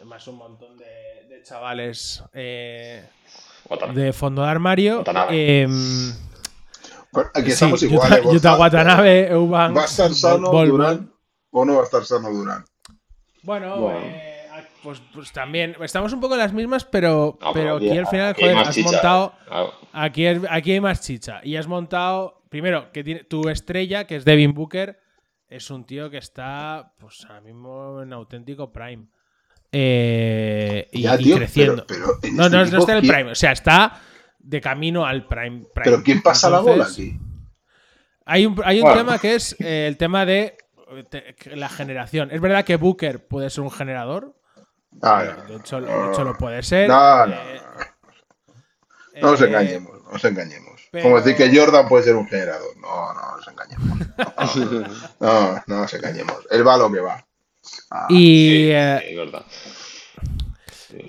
más 0.05 0.25
un 0.29 0.37
montón 0.37 0.77
de, 0.77 1.22
de 1.33 1.43
chavales 1.43 2.23
eh, 2.33 3.03
de 3.93 4.13
fondo 4.13 4.41
de 4.43 4.47
armario. 4.49 5.03
Em, 5.29 6.11
Aquí 7.35 7.45
sí, 7.47 7.51
estamos 7.51 7.81
Yuta- 7.81 7.93
iguales. 7.93 8.23
Borja. 8.23 8.33
Yuta 8.37 8.57
Watanabe, 8.57 9.29
¿Va 9.35 9.65
a 9.81 9.85
estar 9.85 10.11
sano 10.13 10.51
Bol- 10.51 10.67
Durán 10.69 11.11
o 11.51 11.63
no 11.65 11.75
va 11.75 11.81
a 11.81 11.83
estar 11.85 12.03
sano 12.05 12.29
Durán? 12.31 12.65
Bueno, 13.43 13.77
Bueno. 13.79 13.99
eh, 14.03 14.47
pues, 14.81 15.01
pues 15.13 15.31
también 15.31 15.75
estamos 15.81 16.11
un 16.13 16.19
poco 16.19 16.33
en 16.33 16.39
las 16.39 16.53
mismas, 16.53 16.85
pero, 16.85 17.37
No, 17.41 17.53
pero 17.53 17.75
aquí 17.77 17.89
al 17.97 18.07
final, 18.07 18.33
joder, 18.33 18.57
has 18.57 18.75
chicha, 18.75 18.91
montado. 18.91 19.33
claro. 19.47 19.73
Aquí, 19.91 20.25
es- 20.25 20.41
aquí 20.49 20.71
hay 20.73 20.81
más 20.81 21.01
chicha. 21.01 21.39
Y 21.43 21.55
has 21.55 21.67
montado. 21.67 22.41
Primero, 22.49 22.91
que 22.91 23.03
tiene, 23.03 23.23
tu 23.23 23.49
estrella, 23.49 24.05
que 24.05 24.15
es 24.15 24.25
Devin 24.25 24.53
Booker, 24.53 24.99
es 25.47 25.69
un 25.71 25.85
tío 25.85 26.09
que 26.11 26.17
está, 26.17 26.93
pues 26.99 27.25
ahora 27.27 27.41
mismo 27.41 28.01
en 28.01 28.13
auténtico 28.13 28.71
prime. 28.71 29.07
Eh, 29.75 30.87
y, 30.91 31.01
Ya, 31.01 31.15
y 31.15 31.23
tío, 31.23 31.35
creciendo. 31.37 31.85
pero- 31.87 32.05
no, 32.05 32.13
este 32.13 32.31
no, 32.31 32.49
no 32.49 32.61
está 32.61 32.91
en 32.91 32.97
el 32.97 33.01
¿quién- 33.01 33.13
prime. 33.15 33.31
O 33.31 33.35
sea, 33.35 33.51
está 33.51 33.99
de 34.37 34.61
camino 34.61 35.05
al 35.05 35.27
prime. 35.27 35.65
prime. 35.73 35.83
Pero 35.83 36.03
¿quién 36.03 36.21
pasa 36.21 36.49
la 36.49 36.59
bola 36.59 36.85
aquí? 36.85 37.19
Hay 38.25 38.45
un, 38.45 38.55
hay 38.63 38.77
un 38.77 38.83
Bueno. 38.83 38.97
tema 38.99 39.17
que 39.19 39.35
es 39.35 39.55
eh, 39.59 39.87
el 39.87 39.97
tema 39.97 40.25
de 40.25 40.57
eh, 40.95 41.03
te- 41.09 41.55
la 41.55 41.69
generación. 41.69 42.29
Es 42.31 42.39
verdad 42.39 42.63
que 42.63 42.75
Booker 42.75 43.27
puede 43.27 43.49
ser 43.49 43.63
un 43.63 43.71
generador. 43.71 44.35
Ah, 45.01 45.23
De 45.47 45.55
hecho, 45.55 45.81
de 45.81 45.87
hecho 46.11 46.23
lo 46.23 46.35
puede 46.37 46.61
ser. 46.61 46.87
No, 46.87 47.25
no, 47.25 47.33
Eh, 47.33 47.61
no 49.21 49.31
nos 49.31 49.41
eh, 49.41 49.45
engañemos, 49.47 50.03
no 50.03 50.11
nos 50.11 50.23
engañemos. 50.23 50.87
pero- 50.91 51.03
Como 51.03 51.19
decir 51.19 51.35
que 51.35 51.55
Jordan 51.57 51.87
puede 51.87 52.03
ser 52.03 52.15
un 52.15 52.27
generador. 52.27 52.77
No, 52.77 53.13
no 53.13 53.37
nos 53.37 53.47
engañemos. 53.47 54.07
No, 55.19 55.63
no 55.65 55.77
nos 55.81 55.93
engañemos. 55.95 56.37
Él 56.51 56.65
va 56.67 56.75
a 56.75 56.77
lo 56.77 56.91
que 56.91 56.99
va. 56.99 57.25
Ah, 57.91 58.07
Y, 58.09 58.15
Sí, 58.15 58.69
eh, 58.71 58.99
sí, 59.01 59.07
es 59.11 59.17
verdad. 59.17 59.45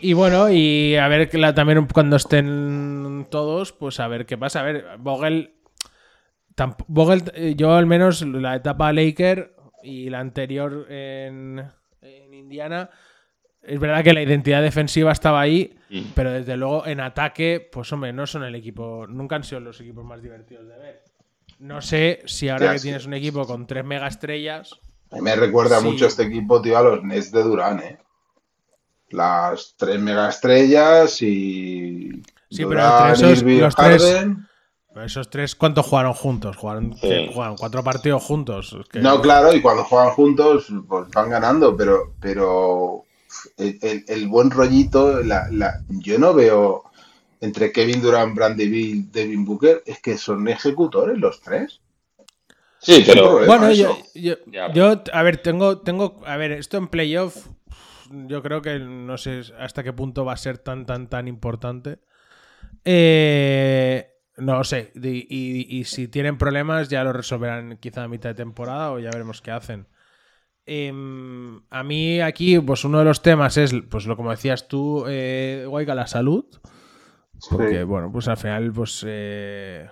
y 0.00 0.12
bueno, 0.12 0.50
y 0.50 0.96
a 0.96 1.08
ver 1.08 1.28
que 1.28 1.38
la- 1.38 1.54
también 1.54 1.86
cuando 1.92 2.16
estén 2.16 3.26
todos, 3.30 3.72
pues 3.72 4.00
a 4.00 4.08
ver 4.08 4.26
qué 4.26 4.38
pasa. 4.38 4.60
A 4.60 4.62
ver, 4.64 4.84
Vogel. 4.98 5.52
tamp- 6.56 6.84
Vogel, 6.86 7.22
eh, 7.34 7.54
yo 7.56 7.74
al 7.74 7.86
menos 7.86 8.22
la 8.22 8.54
etapa 8.56 8.92
Laker 8.92 9.54
y 9.82 10.08
la 10.10 10.20
anterior 10.20 10.86
en, 10.90 11.64
en 12.00 12.34
Indiana. 12.34 12.90
Es 13.62 13.80
verdad 13.80 14.04
que 14.04 14.12
la 14.12 14.22
identidad 14.22 14.62
defensiva 14.62 15.10
estaba 15.10 15.40
ahí, 15.40 15.74
Mm. 15.90 16.02
pero 16.14 16.30
desde 16.32 16.56
luego 16.56 16.86
en 16.86 17.00
ataque, 17.00 17.66
pues 17.72 17.90
hombre, 17.92 18.12
no 18.12 18.26
son 18.26 18.44
el 18.44 18.54
equipo, 18.54 19.06
nunca 19.08 19.36
han 19.36 19.42
sido 19.44 19.60
los 19.60 19.80
equipos 19.80 20.04
más 20.04 20.22
divertidos 20.22 20.68
de 20.68 20.78
ver. 20.78 21.02
No 21.58 21.80
sé 21.80 22.20
si 22.26 22.48
ahora 22.48 22.66
Ya, 22.66 22.72
que 22.74 22.78
sí. 22.78 22.82
tienes 22.84 23.06
un 23.06 23.14
equipo 23.14 23.46
con 23.46 23.66
tres 23.66 23.84
mega 23.84 24.06
estrellas, 24.06 24.78
a 25.14 25.16
mí 25.16 25.22
me 25.22 25.36
recuerda 25.36 25.80
Sí. 25.80 25.86
mucho 25.86 26.06
este 26.06 26.24
equipo, 26.24 26.60
tío, 26.60 26.76
a 26.78 26.82
los 26.82 27.02
Nets 27.02 27.30
de 27.32 27.42
Durán, 27.42 27.78
¿eh? 27.80 27.98
Las 29.10 29.74
tres 29.76 30.00
megaestrellas 30.00 31.22
y. 31.22 32.10
Sí, 32.50 32.58
pero 32.64 32.68
Durant, 32.70 33.14
entre 33.16 33.32
esos, 33.32 33.42
los 33.42 33.74
tres- 33.76 34.26
esos 35.04 35.30
tres, 35.30 35.54
¿cuánto 35.54 35.82
jugaron 35.82 36.14
juntos? 36.14 36.56
Jugaron, 36.56 36.96
Sí. 36.96 37.30
jugaron 37.32 37.56
cuatro 37.56 37.82
partidos 37.84 38.22
juntos. 38.22 38.76
Es 38.80 38.88
que- 38.88 39.00
No, 39.00 39.20
claro, 39.20 39.52
y 39.54 39.60
cuando 39.60 39.84
juegan 39.84 40.10
juntos, 40.10 40.66
pues 40.88 41.08
van 41.10 41.30
ganando, 41.30 41.76
pero, 41.76 42.14
pero 42.20 43.04
el, 43.56 43.78
el- 43.82 44.04
el 44.08 44.28
buen 44.28 44.50
rollito, 44.50 45.20
la, 45.22 45.48
la- 45.50 45.80
yo 45.88 46.18
no 46.18 46.32
veo 46.34 46.84
entre 47.40 47.72
Kevin 47.72 48.00
Durant, 48.00 48.34
Brandy 48.34 48.68
Bill, 48.68 49.12
Devin 49.12 49.44
Booker, 49.44 49.82
es 49.86 50.00
que 50.00 50.16
son 50.16 50.48
ejecutores 50.48 51.18
los 51.18 51.40
tres. 51.40 51.80
Sí, 52.84 53.02
pero. 53.06 53.44
Bueno, 53.46 53.72
yo, 53.72 53.96
yo, 54.14 54.34
Ya. 54.46 54.72
yo, 54.72 55.02
a 55.12 55.22
ver, 55.22 55.38
tengo, 55.38 55.78
tengo, 55.80 56.20
a 56.26 56.36
ver, 56.36 56.52
esto 56.52 56.76
en 56.76 56.88
playoff, 56.88 57.48
yo 58.26 58.42
creo 58.42 58.60
que 58.62 58.78
no 58.78 59.16
sé 59.18 59.40
hasta 59.58 59.82
qué 59.82 59.92
punto 59.92 60.24
va 60.24 60.34
a 60.34 60.36
ser 60.36 60.58
tan, 60.58 60.84
tan, 60.86 61.08
tan 61.08 61.26
importante. 61.26 61.98
Eh, 62.84 64.06
no 64.36 64.62
sé, 64.64 64.92
y, 64.94 65.08
y- 65.28 65.78
y 65.78 65.84
si 65.84 66.08
tienen 66.08 66.36
problemas 66.38 66.88
ya 66.88 67.02
lo 67.04 67.12
resolverán 67.12 67.78
quizá 67.78 68.04
a 68.04 68.08
mitad 68.08 68.30
de 68.30 68.34
temporada 68.34 68.92
o 68.92 68.98
ya 68.98 69.10
veremos 69.10 69.40
qué 69.40 69.50
hacen. 69.50 69.86
Em, 70.66 71.60
a 71.70 71.82
mí 71.84 72.20
aquí, 72.20 72.58
pues 72.60 72.84
uno 72.84 72.98
de 72.98 73.04
los 73.04 73.22
temas 73.22 73.56
es, 73.56 73.72
pues 73.90 74.06
lo 74.06 74.16
como 74.16 74.30
decías 74.30 74.68
tú, 74.68 75.04
eh, 75.08 75.64
Guayca, 75.68 75.94
la 75.94 76.06
salud. 76.06 76.44
Porque, 77.50 77.78
Sí. 77.78 77.84
bueno, 77.84 78.10
pues 78.12 78.28
al 78.28 78.36
final, 78.36 78.72
pues 78.72 79.04
eh, 79.06 79.88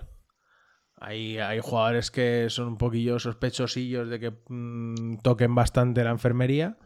hay, 1.03 1.37
hay 1.39 1.59
jugadores 1.61 2.11
que 2.11 2.47
son 2.49 2.67
un 2.69 2.77
poquillo 2.77 3.19
sospechosillos 3.19 4.09
de 4.09 4.19
que 4.19 4.33
mm, 4.49 5.17
toquen 5.23 5.55
bastante 5.55 6.03
la 6.03 6.11
enfermería. 6.11 6.77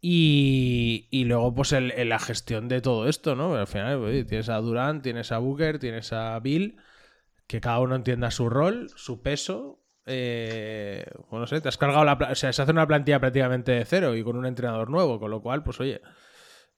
Y, 0.00 1.06
y 1.10 1.24
luego, 1.24 1.54
pues, 1.54 1.72
el, 1.72 1.92
el- 1.92 2.08
la 2.08 2.18
gestión 2.18 2.68
de 2.68 2.80
todo 2.80 3.08
esto, 3.08 3.36
¿no? 3.36 3.54
Al 3.54 3.66
final, 3.68 4.24
tienes 4.28 4.48
a 4.48 4.56
Durant, 4.58 5.02
tienes 5.02 5.30
a 5.32 5.38
Booker, 5.38 5.78
tienes 5.78 6.12
a 6.12 6.38
Bill, 6.40 6.76
que 7.48 7.60
cada 7.60 7.80
uno 7.80 7.96
entienda 7.96 8.30
su 8.32 8.50
rol, 8.50 8.90
su 8.96 9.22
peso. 9.22 9.80
Eh, 10.06 11.06
bueno, 11.30 11.42
no 11.42 11.46
sé, 11.48 11.60
te 11.60 11.68
has 11.68 11.78
cargado 11.78 12.04
la. 12.04 12.14
O 12.14 12.34
sea, 12.36 12.52
se 12.52 12.62
hace 12.62 12.72
una 12.72 12.86
plantilla 12.88 13.20
prácticamente 13.20 13.72
de 13.72 13.84
cero 13.86 14.16
y 14.16 14.24
con 14.24 14.36
un 14.36 14.46
entrenador 14.46 14.90
nuevo, 14.90 15.20
con 15.20 15.30
lo 15.30 15.42
cual, 15.42 15.62
pues, 15.64 15.80
oye. 15.80 16.02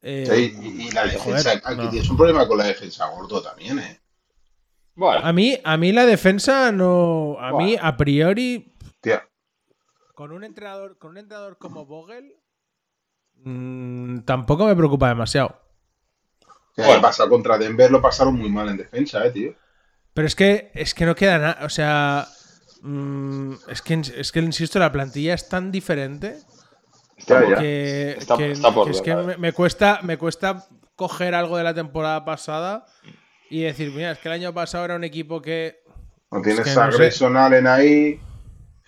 eh, 0.02 0.48
Sí, 0.48 0.52
y, 0.60 0.88
y 0.88 0.90
la 0.90 1.06
joder, 1.12 1.44
defensa, 1.44 1.60
aquí 1.62 1.76
no. 1.76 1.88
tienes 1.88 2.10
un 2.10 2.16
problema 2.16 2.48
con 2.48 2.58
la 2.58 2.64
defensa 2.66 3.06
gordo 3.10 3.40
también, 3.40 3.78
¿eh? 3.78 4.00
Bueno, 4.96 5.24
A 5.26 5.32
mí, 5.32 5.58
a 5.64 5.76
mí 5.76 5.92
la 5.92 6.06
defensa 6.06 6.70
no. 6.72 7.36
A 7.40 7.52
mí, 7.52 7.76
a 7.80 7.96
priori, 7.96 8.72
Tía, 9.00 9.26
con 10.14 10.30
un 10.32 10.44
entrenador, 10.44 10.98
con 10.98 11.10
un 11.12 11.18
entrenador 11.18 11.58
como 11.58 11.84
Vogel, 11.84 12.32
mm, 13.36 14.20
tampoco 14.20 14.66
me 14.66 14.76
preocupa 14.76 15.08
demasiado. 15.08 15.60
que 16.76 16.82
Bueno. 16.82 17.02
pasa 17.02 17.28
contra 17.28 17.56
Denver, 17.56 17.88
lo 17.90 18.02
pasaron 18.02 18.34
muy 18.36 18.50
mal 18.50 18.68
en 18.68 18.76
defensa, 18.76 19.24
¿eh, 19.24 19.30
tío? 19.30 19.54
Pero 20.12 20.26
es 20.26 20.34
que, 20.34 20.70
es 20.74 20.92
que 20.94 21.06
no 21.06 21.14
queda 21.14 21.38
nada. 21.38 21.58
O 21.64 21.68
sea. 21.68 22.26
mm, 22.82 23.52
es, 23.68 23.80
que, 23.82 23.94
es 23.94 24.30
que, 24.32 24.40
insisto, 24.40 24.78
la 24.78 24.92
plantilla 24.92 25.34
es 25.34 25.48
tan 25.48 25.72
diferente 25.72 26.36
está 27.16 27.48
Ya, 27.48 27.56
que, 27.56 28.10
Está- 28.18 28.36
que- 28.36 28.50
está 28.52 28.72
por 28.74 28.84
que 28.86 28.90
es 28.92 29.00
que 29.00 29.14
me 29.38 29.52
cuesta, 29.52 30.00
me 30.02 30.18
cuesta 30.18 30.66
coger 30.96 31.34
algo 31.34 31.56
de 31.56 31.64
la 31.64 31.72
temporada 31.74 32.24
pasada 32.24 32.84
y 33.58 33.62
decir, 33.62 33.90
mira, 33.92 34.12
es 34.12 34.18
que 34.18 34.28
el 34.28 34.34
año 34.34 34.52
pasado 34.52 34.84
era 34.84 34.96
un 34.96 35.04
equipo 35.04 35.40
que. 35.42 35.82
No 36.30 36.42
tienes 36.42 36.64
que 36.64 36.74
no 36.74 36.80
a 36.82 36.90
sé. 36.90 36.96
Grayson 36.98 37.36
Allen 37.36 37.66
ahí. 37.66 38.20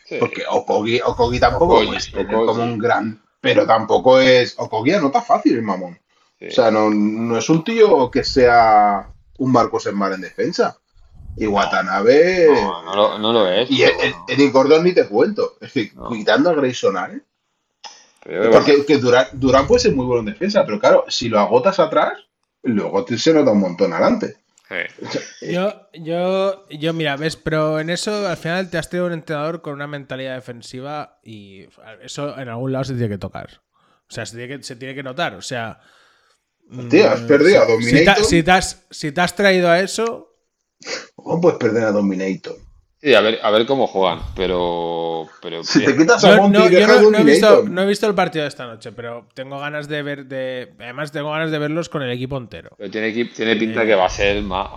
sí. 0.05 0.17
Porque 0.19 0.43
Okogi, 0.49 1.01
Okogi 1.05 1.39
tampoco 1.41 1.75
Okogi, 1.81 1.97
Okogi. 2.15 2.27
como 2.47 2.63
un 2.65 2.79
gran. 2.79 3.23
Pero 3.41 3.67
tampoco 3.67 4.19
es. 4.21 4.55
Okogi 4.59 4.91
no 4.93 5.07
está 5.07 5.23
fácil 5.23 5.55
el 5.57 5.63
mamón. 5.63 5.99
Sí. 6.39 6.47
O 6.49 6.51
sea, 6.51 6.71
no, 6.71 6.91
no 6.91 7.39
es 7.39 7.49
un 7.49 7.63
tío 7.65 8.11
que 8.11 8.25
sea 8.25 9.09
un 9.39 9.53
Marcos 9.53 9.87
en 9.87 9.97
mar 9.97 10.13
en 10.13 10.21
defensa. 10.23 10.77
Y 11.37 11.47
Watanabe. 11.47 12.49
no, 12.53 12.83
no 12.83 12.95
lo, 12.97 13.19
no 13.19 13.33
lo 13.33 13.49
es. 13.49 13.71
y. 13.71 13.83
Eric 13.85 14.53
Gordon 14.53 14.83
ni 14.85 14.93
te 14.93 15.07
cuento. 15.07 15.53
Es 15.61 15.73
decir, 15.73 15.93
No. 15.95 16.09
quitando 16.11 16.51
a 16.51 16.55
Grayson 16.55 16.97
Allen. 16.97 17.23
Pero 18.25 18.51
Porque 18.51 18.85
que 18.85 18.99
Durant, 18.99 19.31
Durant 19.35 19.69
puede 19.69 19.81
ser 19.81 19.95
muy 19.95 20.05
bueno 20.05 20.21
en 20.21 20.27
defensa, 20.35 20.65
pero 20.67 20.81
claro, 20.81 21.05
si 21.09 21.29
lo 21.29 21.39
agotas 21.39 21.79
atrás, 21.79 22.13
luego 22.63 23.05
te 23.05 23.17
se 23.19 23.33
nota 23.33 23.53
un 23.53 23.61
montón 23.61 23.93
adelante. 23.93 24.35
Sí. 24.69 25.53
Yo, 25.53 25.89
yo, 25.95 26.67
yo, 26.71 26.93
mira, 26.93 27.17
ves, 27.17 27.37
pero 27.37 27.79
en 27.81 27.91
eso 27.91 28.27
al 28.27 28.37
final 28.37 28.69
te 28.71 28.79
has 28.79 28.89
tenido 28.91 29.07
un 29.07 29.13
entrenador 29.13 29.63
con 29.63 29.75
una 29.75 29.87
mentalidad 29.87 30.35
defensiva 30.35 31.19
y 31.23 31.67
eso 32.03 32.39
en 32.39 32.49
algún 32.49 32.73
lado 32.73 32.85
se 32.85 32.95
tiene 32.95 33.09
que 33.11 33.19
tocar. 33.19 33.61
O 34.09 34.13
sea, 34.13 34.27
se 34.27 34.37
tiene 34.37 34.57
que, 34.59 34.63
se 34.63 34.77
tiene 34.77 34.95
que 34.95 35.03
notar. 35.03 35.35
O 35.35 35.43
sea. 35.43 35.81
Hostia, 36.77 37.13
has 37.13 37.23
mm, 37.23 37.27
perdido 37.27 37.63
a 37.63 37.67
si- 37.67 37.83
Si 37.83 37.91
te, 37.91 37.99
Dominator. 38.05 38.25
si 38.25 38.43
te 38.43 38.51
has, 38.51 38.87
si 38.91 39.13
te 39.13 39.21
has 39.21 39.37
traído 39.37 39.69
a 39.71 39.81
eso. 39.81 40.33
¿Cómo 41.15 41.41
puedes 41.41 41.59
perder 41.59 41.85
a 41.85 41.93
Dominator? 41.93 42.57
Sí, 42.99 43.15
a 43.15 43.21
ver, 43.21 43.39
a 43.43 43.51
ver 43.51 43.67
cómo 43.67 43.87
juegan, 43.87 44.21
pero. 44.35 45.27
pero 45.43 45.63
Si 45.63 45.85
te 45.85 45.97
quitas 45.97 46.25
a 46.25 46.37
Monty 46.39 46.59
no, 46.59 46.65
yo 46.69 46.79
dejas 46.79 47.03
no- 47.03 47.11
no 47.11 47.19
he 47.19 47.25
visto, 47.25 47.63
no 47.69 47.83
he 47.83 47.87
visto 47.87 48.07
el 48.07 48.15
partido 48.15 48.43
de 48.45 48.49
esta 48.49 48.67
noche, 48.67 48.91
pero 48.93 49.27
tengo 49.35 49.59
ganas 49.61 49.87
de 49.87 50.03
ver. 50.03 50.25
de 50.27 50.73
Además, 50.81 51.13
tengo 51.13 51.31
ganas 51.31 51.51
de 51.51 51.59
verlos 51.59 51.89
con 51.91 52.03
el 52.03 52.11
equipo 52.11 52.39
entero. 52.39 52.71
Pero 52.79 52.91
tiene, 52.91 53.13
tiene 53.27 53.57
pinta 53.57 53.83
Eh. 53.83 53.87
que 53.87 53.95
va 53.95 54.07
a 54.07 54.11
ser 54.11 54.43
más. 54.43 54.69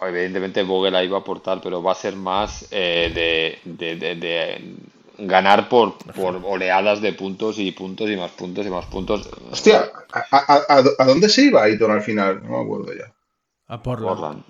Evidentemente, 0.00 0.62
Vogel 0.62 0.96
ahí 0.96 1.08
va 1.08 1.18
a 1.18 1.20
aportar, 1.20 1.60
pero 1.62 1.82
va 1.82 1.92
a 1.92 1.94
ser 1.94 2.16
más 2.16 2.66
eh, 2.70 3.12
de, 3.14 3.72
de- 3.72 3.96
de- 3.96 4.14
de 4.16 4.74
ganar 5.18 5.68
por, 5.68 5.98
por 6.14 6.40
oleadas 6.44 7.00
de 7.02 7.12
puntos 7.12 7.58
y 7.58 7.70
puntos 7.72 8.08
y 8.10 8.16
más 8.16 8.30
puntos 8.32 8.66
y 8.66 8.70
más 8.70 8.86
puntos. 8.86 9.28
Hostia, 9.50 9.92
¿a, 10.12 10.36
a- 10.36 10.62
a- 10.68 10.82
a 10.98 11.04
dónde 11.04 11.28
se 11.28 11.42
iba 11.42 11.62
Aiton 11.62 11.90
al 11.90 12.02
final? 12.02 12.42
No 12.42 12.48
me 12.58 12.64
acuerdo 12.64 12.92
ya. 12.94 13.12
A 13.68 13.82
Portland. 13.82 14.08
Portland. 14.18 14.42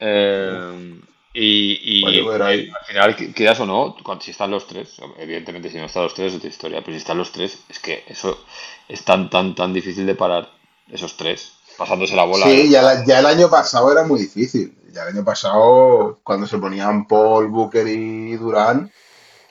Eh, 0.00 1.00
y 1.34 1.80
y 1.84 2.02
Bueno, 2.02 2.30
pero 2.32 2.44
ahí- 2.46 2.70
al 2.80 2.86
final, 2.86 3.16
qu- 3.16 3.34
quieras 3.34 3.60
o 3.60 3.66
no, 3.66 3.96
cuando, 4.02 4.24
si 4.24 4.30
están 4.30 4.50
los 4.50 4.66
tres, 4.66 4.96
evidentemente 5.18 5.70
si 5.70 5.78
no 5.78 5.86
están 5.86 6.04
los 6.04 6.14
tres 6.14 6.32
es 6.32 6.38
otra 6.38 6.48
historia, 6.48 6.80
pero 6.80 6.92
si 6.92 6.98
están 6.98 7.18
los 7.18 7.32
tres, 7.32 7.58
es 7.68 7.78
que 7.80 8.04
eso 8.06 8.44
es 8.88 9.04
tan, 9.04 9.30
tan, 9.30 9.54
tan 9.54 9.72
difícil 9.72 10.06
de 10.06 10.14
parar, 10.14 10.50
esos 10.90 11.16
tres, 11.16 11.52
pasándose 11.76 12.14
la 12.16 12.24
bola. 12.24 12.46
Sí, 12.46 12.70
ya, 12.70 12.82
la- 12.82 13.04
ya 13.04 13.18
el 13.20 13.26
año 13.26 13.48
pasado 13.50 13.90
era 13.92 14.04
muy 14.04 14.20
difícil. 14.20 14.76
Ya 14.92 15.02
el 15.02 15.08
año 15.16 15.24
pasado, 15.24 16.20
cuando 16.22 16.46
se 16.46 16.58
ponían 16.58 17.06
Paul, 17.06 17.48
Booker 17.48 17.86
y 17.88 18.36
Durán, 18.36 18.90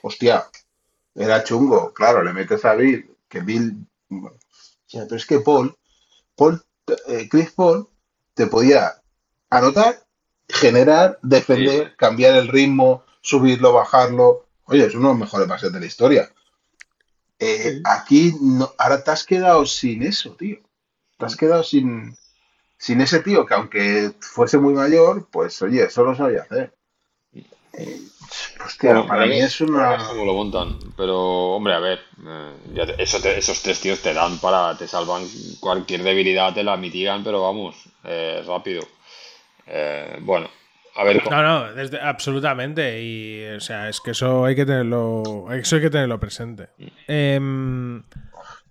hostia, 0.02 0.46
era 1.14 1.44
chungo. 1.44 1.92
Claro, 1.94 2.22
le 2.22 2.32
metes 2.32 2.64
a 2.64 2.74
Bill, 2.74 3.16
que 3.28 3.40
Bill. 3.40 3.86
bueno, 4.08 4.38
pero 4.92 5.16
es 5.16 5.26
que 5.26 5.40
Paul, 5.40 5.76
Paul 6.36 6.62
eh, 7.08 7.28
Chris 7.30 7.52
Paul, 7.52 7.88
te 8.34 8.46
podía 8.48 8.94
anotar, 9.50 10.03
generar, 10.54 11.18
defender, 11.22 11.88
Sí. 11.88 11.94
cambiar 11.96 12.36
el 12.36 12.48
ritmo, 12.48 13.04
subirlo, 13.20 13.72
bajarlo. 13.72 14.46
Oye, 14.66 14.86
es 14.86 14.94
uno 14.94 15.08
de 15.08 15.14
los 15.14 15.20
mejores 15.20 15.48
pases 15.48 15.72
de 15.72 15.80
la 15.80 15.86
historia. 15.86 16.30
Eh, 17.38 17.80
aquí 17.84 18.32
no, 18.40 18.72
ahora 18.78 19.02
te 19.02 19.10
has 19.10 19.24
quedado 19.24 19.66
sin 19.66 20.02
eso, 20.02 20.30
tío. 20.32 20.58
Te 21.18 21.26
has 21.26 21.36
quedado 21.36 21.62
sin, 21.62 22.16
sin 22.78 23.00
ese 23.00 23.20
tío 23.20 23.44
que 23.44 23.54
aunque 23.54 24.12
fuese 24.20 24.58
muy 24.58 24.72
mayor, 24.72 25.28
pues 25.30 25.60
oye, 25.62 25.84
eso 25.84 26.04
lo 26.04 26.14
sabía 26.14 26.42
hacer. 26.42 26.74
Eh, 27.76 28.00
hostia, 28.64 28.90
Bueno, 28.92 29.06
para 29.08 29.26
mí 29.26 29.40
es 29.40 29.60
una... 29.60 30.06
cómo 30.08 30.24
lo 30.24 30.34
montan. 30.34 30.78
Pero, 30.96 31.18
hombre, 31.56 31.74
a 31.74 31.80
ver, 31.80 31.98
eh, 32.24 32.56
ya 32.72 32.86
te- 32.86 33.02
eso 33.02 33.20
te- 33.20 33.36
esos 33.36 33.60
tres 33.62 33.80
tíos 33.80 34.00
te 34.00 34.14
dan 34.14 34.38
para, 34.38 34.78
te 34.78 34.86
salvan 34.86 35.26
cualquier 35.60 36.04
debilidad, 36.04 36.54
te 36.54 36.62
la 36.62 36.76
mitigan, 36.76 37.24
pero 37.24 37.42
vamos, 37.42 37.74
eh, 38.04 38.42
rápido. 38.46 38.86
Eh, 39.66 40.18
bueno, 40.20 40.48
a 40.96 41.04
ver, 41.04 41.22
No, 41.28 41.42
no, 41.42 41.72
desde, 41.74 42.00
absolutamente. 42.00 43.02
Y, 43.02 43.44
o 43.46 43.60
sea, 43.60 43.88
es 43.88 44.00
que 44.00 44.12
eso 44.12 44.44
hay 44.44 44.54
que 44.54 44.64
tenerlo, 44.66 45.46
eso 45.52 45.76
hay 45.76 45.82
que 45.82 45.90
tenerlo 45.90 46.20
presente. 46.20 46.68
Em, 47.08 48.02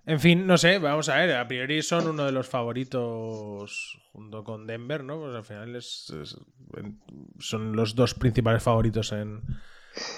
en 0.06 0.20
fin, 0.20 0.46
no 0.46 0.56
sé, 0.56 0.78
vamos 0.78 1.08
a 1.08 1.16
ver. 1.16 1.36
A 1.36 1.46
priori 1.46 1.82
son 1.82 2.08
uno 2.08 2.24
de 2.24 2.32
los 2.32 2.48
favoritos 2.48 4.00
junto 4.12 4.44
con 4.44 4.66
Denver, 4.66 5.04
¿no? 5.04 5.18
Pues 5.20 5.34
al 5.34 5.44
final 5.44 5.76
es, 5.76 6.12
son 7.38 7.76
los 7.76 7.94
dos 7.94 8.14
principales 8.14 8.62
favoritos 8.62 9.12
en, 9.12 9.42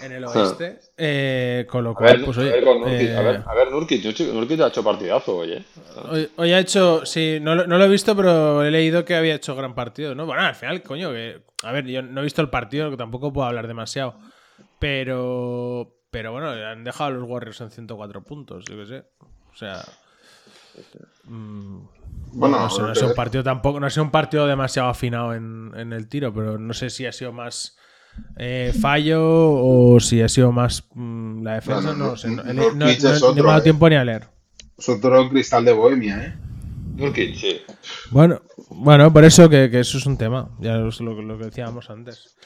en 0.00 0.12
el 0.12 0.24
oeste. 0.24 0.78
Eh, 0.96 1.66
con 1.68 1.84
lo 1.84 1.96
a 1.98 2.02
ver, 2.02 2.24
pues 2.24 2.36
a 2.38 2.40
oye. 2.42 2.50
ver 2.52 2.64
con 2.64 2.80
Nurkic, 2.80 3.10
a 3.10 3.20
eh, 3.20 3.24
ver, 3.24 3.42
a 3.46 3.54
ver, 3.54 3.70
Nurkic, 3.70 4.04
Nurkic, 4.04 4.32
Nurkic 4.32 4.60
ha 4.60 4.66
hecho 4.68 4.84
partidazo 4.84 5.36
hoy, 5.38 5.52
¿eh? 5.52 5.64
Hoy, 6.10 6.28
hoy 6.36 6.52
ha 6.52 6.58
hecho, 6.58 7.04
sí, 7.06 7.38
no, 7.40 7.54
lo- 7.54 7.66
no 7.66 7.78
lo 7.78 7.84
he 7.84 7.88
visto, 7.88 8.14
pero 8.14 8.62
he 8.62 8.70
leído 8.70 9.04
que 9.04 9.14
había 9.16 9.34
hecho 9.34 9.54
gran 9.56 9.74
partido, 9.74 10.14
¿no? 10.14 10.26
Bueno, 10.26 10.42
al 10.42 10.54
final, 10.54 10.82
coño, 10.82 11.10
que, 11.12 11.42
a 11.62 11.72
ver, 11.72 11.86
yo 11.86 12.02
no 12.02 12.20
he 12.20 12.24
visto 12.24 12.42
el 12.42 12.50
partido, 12.50 12.90
que 12.90 12.96
tampoco 12.96 13.32
puedo 13.32 13.46
hablar 13.48 13.66
demasiado, 13.66 14.18
pero, 14.78 15.96
pero 16.10 16.32
bueno, 16.32 16.50
han 16.50 16.84
dejado 16.84 17.08
a 17.08 17.12
los 17.14 17.28
Warriors 17.28 17.60
en 17.62 17.70
104 17.70 18.22
puntos, 18.22 18.64
yo 18.66 18.76
qué 18.76 18.86
sé, 18.86 19.04
o 19.52 19.56
sea, 19.56 19.82
mm, 21.24 21.78
Bueno, 22.32 22.60
no 22.60 22.70
sé, 22.70 22.82
no 22.82 22.88
ha 22.90 22.94
sido 22.94 23.08
un 23.08 23.14
partido 23.14 23.42
tampoco, 23.42 23.80
no 23.80 23.86
ha 23.86 23.90
sido 23.90 24.04
un 24.04 24.10
partido 24.10 24.46
demasiado 24.46 24.88
afinado 24.88 25.34
en, 25.34 25.72
en 25.76 25.92
el 25.92 26.08
tiro, 26.08 26.32
pero 26.32 26.58
no 26.58 26.74
sé 26.74 26.90
si 26.90 27.06
ha 27.06 27.12
sido 27.12 27.32
más 27.32 27.75
eh, 28.36 28.72
fallo 28.78 29.20
o 29.22 29.98
si 30.00 30.20
ha 30.22 30.28
sido 30.28 30.52
más 30.52 30.84
mm, 30.94 31.42
la 31.42 31.54
defensa, 31.54 31.80
No, 31.80 31.94
no, 31.94 32.14
no, 32.14 32.52
no, 32.52 32.72
no, 32.72 32.86
ha 32.86 32.94
dado 32.94 33.58
eh. 33.58 33.62
tiempo 33.62 33.88
ni 33.88 33.96
a 33.96 34.04
leer. 34.04 34.28
Es 34.76 34.88
otro 34.88 35.28
cristal 35.30 35.64
de 35.64 35.72
Bohemia, 35.72 36.22
¿eh? 36.24 36.34
Nurkic, 36.96 37.34
sí. 37.34 37.60
Bueno, 38.10 38.42
bueno, 38.70 39.12
por 39.12 39.24
eso 39.24 39.48
que, 39.48 39.70
que 39.70 39.80
eso 39.80 39.98
es 39.98 40.06
un 40.06 40.16
tema. 40.16 40.50
Ya 40.60 40.76
es 40.86 41.00
lo, 41.00 41.20
lo 41.20 41.38
que 41.38 41.44
decíamos 41.44 41.90
antes. 41.90 42.36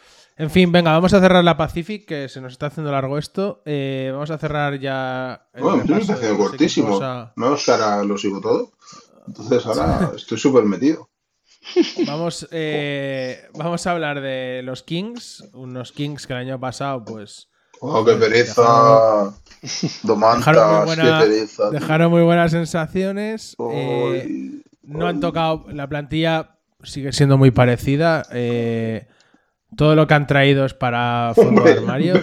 En 0.40 0.48
fin, 0.48 0.72
venga, 0.72 0.92
vamos 0.92 1.12
a 1.12 1.20
cerrar 1.20 1.44
la 1.44 1.58
Pacific, 1.58 2.06
que 2.06 2.30
se 2.30 2.40
nos 2.40 2.52
está 2.52 2.68
haciendo 2.68 2.90
largo 2.90 3.18
esto. 3.18 3.60
Eh, 3.66 4.08
vamos 4.10 4.30
a 4.30 4.38
cerrar 4.38 4.80
ya. 4.80 5.46
Bueno, 5.52 5.84
yo 5.84 5.94
me 5.94 6.00
repaso 6.00 6.00
está 6.00 6.12
de 6.14 6.18
haciendo 6.18 6.38
cortísimo. 6.38 6.98
No 7.36 7.56
que 7.56 7.70
ahora 7.70 8.02
lo 8.04 8.16
sigo 8.16 8.40
todo. 8.40 8.72
Entonces 9.26 9.66
ahora 9.66 10.12
estoy 10.16 10.38
súper 10.38 10.64
metido. 10.64 11.09
Vamos, 12.06 12.48
eh, 12.50 13.42
vamos 13.54 13.86
a 13.86 13.90
hablar 13.92 14.20
de 14.20 14.62
los 14.64 14.82
Kings. 14.82 15.44
Unos 15.52 15.92
Kings 15.92 16.26
que 16.26 16.32
el 16.32 16.38
año 16.40 16.58
pasado, 16.60 17.04
pues. 17.04 17.48
Oh, 17.80 18.04
qué 18.04 18.12
pereza. 18.14 19.32
Domantas, 20.02 20.46
Dejaron 20.46 20.84
muy, 20.86 20.96
qué 20.96 21.02
pereza. 21.02 21.70
dejaron 21.70 22.10
muy 22.10 22.22
buenas 22.22 22.50
sensaciones. 22.50 23.56
eh, 23.72 24.60
no 24.82 25.06
han 25.06 25.20
tocado. 25.20 25.66
La 25.72 25.88
plantilla 25.88 26.56
sigue 26.82 27.12
siendo 27.12 27.38
muy 27.38 27.50
parecida. 27.50 28.24
eh, 28.32 29.06
todo 29.76 29.94
lo 29.94 30.06
que 30.06 30.14
han 30.14 30.26
traído 30.26 30.64
es 30.64 30.74
para 30.74 31.32
fondo 31.34 31.62
de 31.62 31.72
armario. 31.74 32.14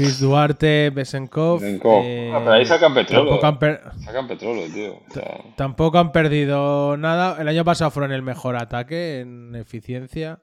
Chris 0.00 0.18
Duarte, 0.20 0.90
Besenkov. 0.94 1.60
Besenkov. 1.60 2.02
eh, 2.04 2.32
Ah, 2.34 2.38
pero 2.40 2.52
ahí 2.52 2.64
sacan 2.64 2.94
petróleo. 2.94 3.24
Tampoco 3.38 3.46
han, 3.46 3.58
per- 3.58 3.82
Sacan 4.04 4.28
petróleo, 4.28 4.66
tío. 4.72 4.94
O 4.94 5.12
sea, 5.12 5.38
tampoco 5.56 5.98
han 5.98 6.10
perdido 6.12 6.96
nada. 6.96 7.36
El 7.40 7.48
año 7.48 7.64
pasado 7.64 7.90
fueron 7.90 8.12
el 8.12 8.22
mejor 8.22 8.56
ataque 8.56 9.20
en 9.20 9.54
eficiencia. 9.56 10.40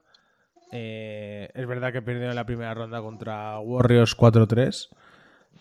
Eh, 0.70 1.48
es 1.54 1.66
verdad 1.66 1.92
que 1.92 2.02
perdieron 2.02 2.30
en 2.30 2.36
la 2.36 2.46
primera 2.46 2.72
ronda 2.74 3.00
contra 3.00 3.58
Warriors 3.58 4.14
4-3. 4.16 4.90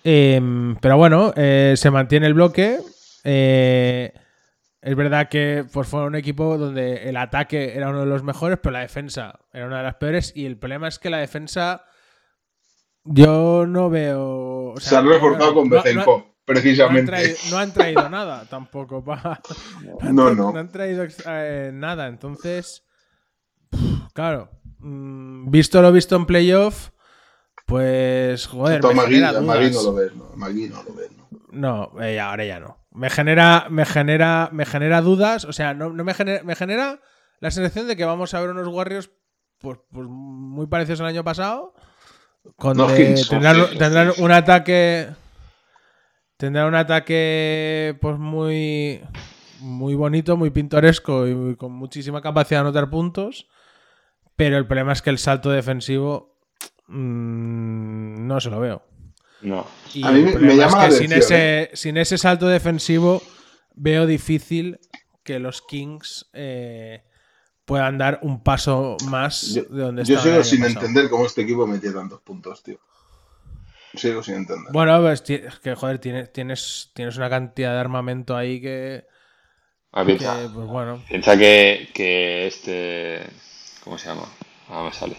Em, 0.03 0.75
pero 0.75 0.97
bueno, 0.97 1.33
eh, 1.35 1.73
se 1.75 1.89
mantiene 1.89 2.27
el 2.27 2.33
bloque. 2.35 2.77
Eh, 3.23 4.13
es 4.81 4.95
verdad 4.95 5.27
que 5.27 5.65
pues, 5.73 5.87
fue 5.87 6.03
un 6.05 6.15
equipo 6.15 6.57
donde 6.57 7.09
el 7.09 7.17
ataque 7.17 7.73
era 7.75 7.89
uno 7.89 8.01
de 8.01 8.05
los 8.05 8.21
mejores, 8.21 8.59
pero 8.61 8.73
la 8.73 8.81
defensa 8.81 9.39
era 9.51 9.65
una 9.65 9.77
de 9.77 9.83
las 9.83 9.95
peores. 9.95 10.33
Y 10.35 10.45
el 10.45 10.57
problema 10.57 10.87
es 10.87 10.99
que 10.99 11.09
la 11.09 11.17
defensa. 11.17 11.83
Yo 13.09 13.65
no 13.67 13.89
veo. 13.89 14.73
o 14.73 14.79
sea, 14.79 14.89
Se 14.89 14.95
han 14.97 15.07
reforzado 15.07 15.53
con 15.53 15.69
no- 15.69 15.75
no- 15.75 15.93
no 16.05 16.13
han, 16.15 16.23
precisamente. 16.45 17.11
traído, 17.11 17.35
no 17.51 17.57
han 17.57 17.73
traído 17.73 18.09
nada 18.09 18.45
tampoco. 18.49 19.03
pa- 19.03 19.41
No, 20.11 20.33
no. 20.33 20.49
han 20.57 20.71
traído 20.71 21.05
eh, 21.25 21.71
nada. 21.73 22.07
Entonces, 22.07 22.83
claro, 24.13 24.49
mm, 24.79 25.49
visto 25.49 25.81
lo 25.81 25.91
visto 25.91 26.15
en 26.15 26.25
playoff, 26.25 26.89
pues 27.65 28.47
joder, 28.47 28.81
me 28.83 28.93
Magui, 28.93 29.13
genera 29.15 29.31
no 29.33 29.41
lo 29.83 29.93
ves, 29.93 30.15
¿no? 30.15 30.29
Magui 30.35 30.69
no 30.69 30.83
lo 30.83 30.93
ves, 30.93 31.11
¿no? 31.11 31.27
No, 31.51 32.01
eh, 32.01 32.19
ahora 32.19 32.45
ya 32.45 32.59
no. 32.59 32.77
Me 32.91 33.09
genera, 33.09 33.67
me 33.69 33.85
genera, 33.85 34.49
me 34.51 34.65
genera 34.65 35.01
dudas. 35.01 35.45
O 35.45 35.53
sea, 35.53 35.73
no, 35.73 35.89
no 35.91 36.03
me, 36.03 36.13
genera, 36.13 36.43
me 36.43 36.55
genera 36.55 36.99
la 37.39 37.51
sensación 37.51 37.87
de 37.87 37.95
que 37.95 38.05
vamos 38.05 38.33
a 38.33 38.41
ver 38.41 38.49
unos 38.49 38.67
Warriors 38.67 39.11
pues, 39.59 39.79
pues 39.91 40.07
muy 40.09 40.67
parecidos 40.67 41.01
al 41.01 41.07
año 41.07 41.23
pasado. 41.23 41.73
Con 42.55 42.77
No, 42.77 42.87
de- 42.87 42.95
Kings, 43.15 43.31
no, 43.31 43.67
tendrán, 43.77 44.11
un 44.17 44.31
ataque. 44.31 45.07
Tendrán 46.37 46.67
un 46.67 46.75
ataque 46.75 47.97
pues 48.01 48.17
muy. 48.17 49.01
Muy 49.59 49.95
bonito, 49.95 50.37
muy 50.37 50.51
pintoresco 50.51 51.27
y 51.27 51.55
con 51.55 51.71
muchísima 51.71 52.21
capacidad 52.21 52.59
de 52.61 52.67
anotar 52.67 52.89
puntos. 52.91 53.47
Pero 54.35 54.57
el 54.57 54.67
problema 54.67 54.93
es 54.93 55.01
que 55.01 55.09
el 55.09 55.17
salto 55.17 55.49
defensivo. 55.49 56.37
mm, 56.87 58.27
no 58.27 58.39
se 58.39 58.49
lo 58.51 58.59
veo. 58.59 58.83
no. 59.41 59.65
Y 59.93 60.05
A 60.05 60.11
mí 60.11 60.19
el 60.19 60.25
me- 60.25 60.31
problema 60.31 60.53
me 60.53 60.59
llama 60.59 60.85
es 60.87 60.93
la 60.93 60.99
que 60.99 61.03
sin 61.07 61.13
ese, 61.13 61.69
sin 61.73 61.97
ese 61.97 62.17
salto 62.19 62.47
defensivo 62.47 63.21
veo 63.75 64.05
difícil 64.05 64.79
que 65.23 65.39
los 65.39 65.61
Kings 65.63 66.29
eh, 66.33 67.03
puedan 67.67 67.97
dar 67.97 68.19
un 68.23 68.41
paso 68.41 68.95
más 69.09 69.53
Yo, 69.53 69.63
de 69.63 69.81
donde 69.83 70.03
yo 70.05 70.19
sigo 70.19 70.41
sin 70.43 70.61
pasado. 70.61 70.79
entender 70.85 71.09
cómo 71.09 71.25
este 71.25 71.41
equipo 71.41 71.67
metía 71.67 71.93
tantos 71.93 72.21
puntos, 72.21 72.63
tío. 72.63 72.79
Sigo 73.93 74.23
sin 74.23 74.35
entender. 74.35 74.71
Bueno, 74.71 74.99
pues 75.01 75.23
es 75.29 75.59
que 75.59 75.75
joder, 75.75 75.99
tienes, 75.99 76.31
tienes, 76.31 76.91
tienes 76.93 77.17
una 77.17 77.29
cantidad 77.29 77.73
de 77.73 77.79
armamento 77.79 78.35
ahí 78.37 78.61
que, 78.61 79.05
Ah, 79.91 80.01
que, 80.05 80.15
piensa, 80.15 80.49
pues 80.53 80.67
bueno. 80.67 81.03
piensa 81.09 81.37
que, 81.37 81.89
que 81.93 82.47
este. 82.47 83.21
¿Cómo 83.83 83.97
se 83.97 84.07
llama? 84.09 84.23
Ah, 84.69 84.83
me 84.83 84.93
sale. 84.93 85.17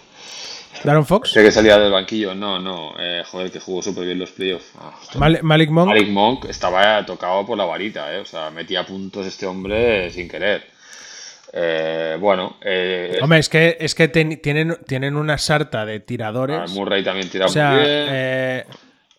Daron 0.85 1.05
Fox, 1.05 1.31
Sé 1.33 1.43
que 1.43 1.51
salía 1.51 1.77
del 1.79 1.91
banquillo. 1.93 2.35
No, 2.35 2.59
no. 2.61 2.93
eh, 2.99 3.25
joder, 3.27 3.51
que 3.51 3.59
jugó 3.61 3.83
súper 3.83 4.05
bien 4.05 4.19
los 4.19 4.31
playoffs. 4.31 4.71
Ah. 4.79 4.93
Mal- 5.17 5.43
Malik 5.43 5.71
Monk. 5.71 5.89
Malik 5.89 6.09
Monk 6.11 6.45
estaba 6.47 7.05
tocado 7.05 7.45
por 7.45 7.59
la 7.59 7.65
varita, 7.65 8.15
¿eh? 8.15 8.21
O 8.21 8.25
sea, 8.25 8.51
metía 8.51 8.87
puntos 8.87 9.27
este 9.27 9.47
hombre 9.47 10.11
sin 10.13 10.29
querer. 10.29 10.78
Eh, 11.53 12.17
bueno, 12.21 12.57
eh, 12.63 13.19
Hombre, 13.23 13.39
es 13.39 13.49
que, 13.49 13.77
es 13.81 13.95
que 13.95 14.09
ten- 14.09 14.41
tienen, 14.43 14.77
tienen 14.87 15.17
una 15.17 15.39
sarta 15.39 15.85
de 15.87 15.97
ah, 15.97 16.01
tiradores. 16.07 16.71
Murray 16.73 17.03
también 17.03 17.29
tira 17.31 17.47
O 17.47 17.49
sea, 17.49 17.71
muy 17.71 17.79
bien. 17.79 17.89
eh, 18.11 18.65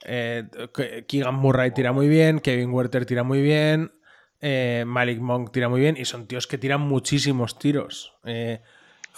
eh, 0.05 0.43
Ke- 0.73 1.05
Keegan 1.07 1.35
Murray 1.35 1.71
tira 1.71 1.91
muy 1.91 2.07
bien, 2.07 2.39
Kevin 2.39 2.71
Werther 2.71 3.05
tira 3.05 3.23
muy 3.23 3.41
bien, 3.41 3.91
eh, 4.41 4.83
Malik 4.85 5.19
Monk 5.19 5.51
tira 5.51 5.69
muy 5.69 5.81
bien 5.81 5.97
y 5.97 6.05
son 6.05 6.27
tíos 6.27 6.47
que 6.47 6.57
tiran 6.57 6.81
muchísimos 6.81 7.57
tiros. 7.57 8.13
Eh, 8.25 8.61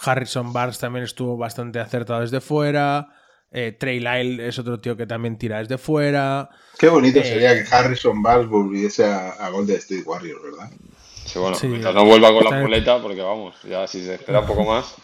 Harrison 0.04 0.52
Barnes 0.52 0.78
también 0.78 1.04
estuvo 1.04 1.36
bastante 1.36 1.78
acertado 1.80 2.20
desde 2.20 2.40
fuera. 2.40 3.08
eh, 3.54 3.76
Trey 3.78 4.00
Lyle 4.00 4.48
es 4.48 4.58
otro 4.58 4.80
tío 4.80 4.96
que 4.96 5.06
también 5.06 5.36
tira 5.36 5.58
desde 5.58 5.76
fuera. 5.76 6.48
Qué 6.78 6.88
bonito 6.88 7.20
eh, 7.20 7.24
sería 7.24 7.52
que 7.54 7.64
Harrison 7.70 8.22
Barnes 8.22 8.48
volviese 8.48 9.04
a, 9.04 9.28
a 9.32 9.50
Golden 9.50 9.76
State 9.76 10.02
Warriors, 10.06 10.42
¿verdad? 10.42 10.70
Sí, 11.24 11.38
bueno, 11.38 11.54
sí. 11.56 11.66
mientras 11.68 11.94
no 11.94 12.04
vuelva 12.04 12.32
con 12.32 12.44
la 12.44 12.60
muleta, 12.60 13.00
porque 13.00 13.22
vamos, 13.22 13.54
ya 13.62 13.86
si 13.86 14.04
se 14.04 14.14
espera 14.14 14.40
un 14.40 14.46
poco 14.46 14.64
más. 14.64 14.94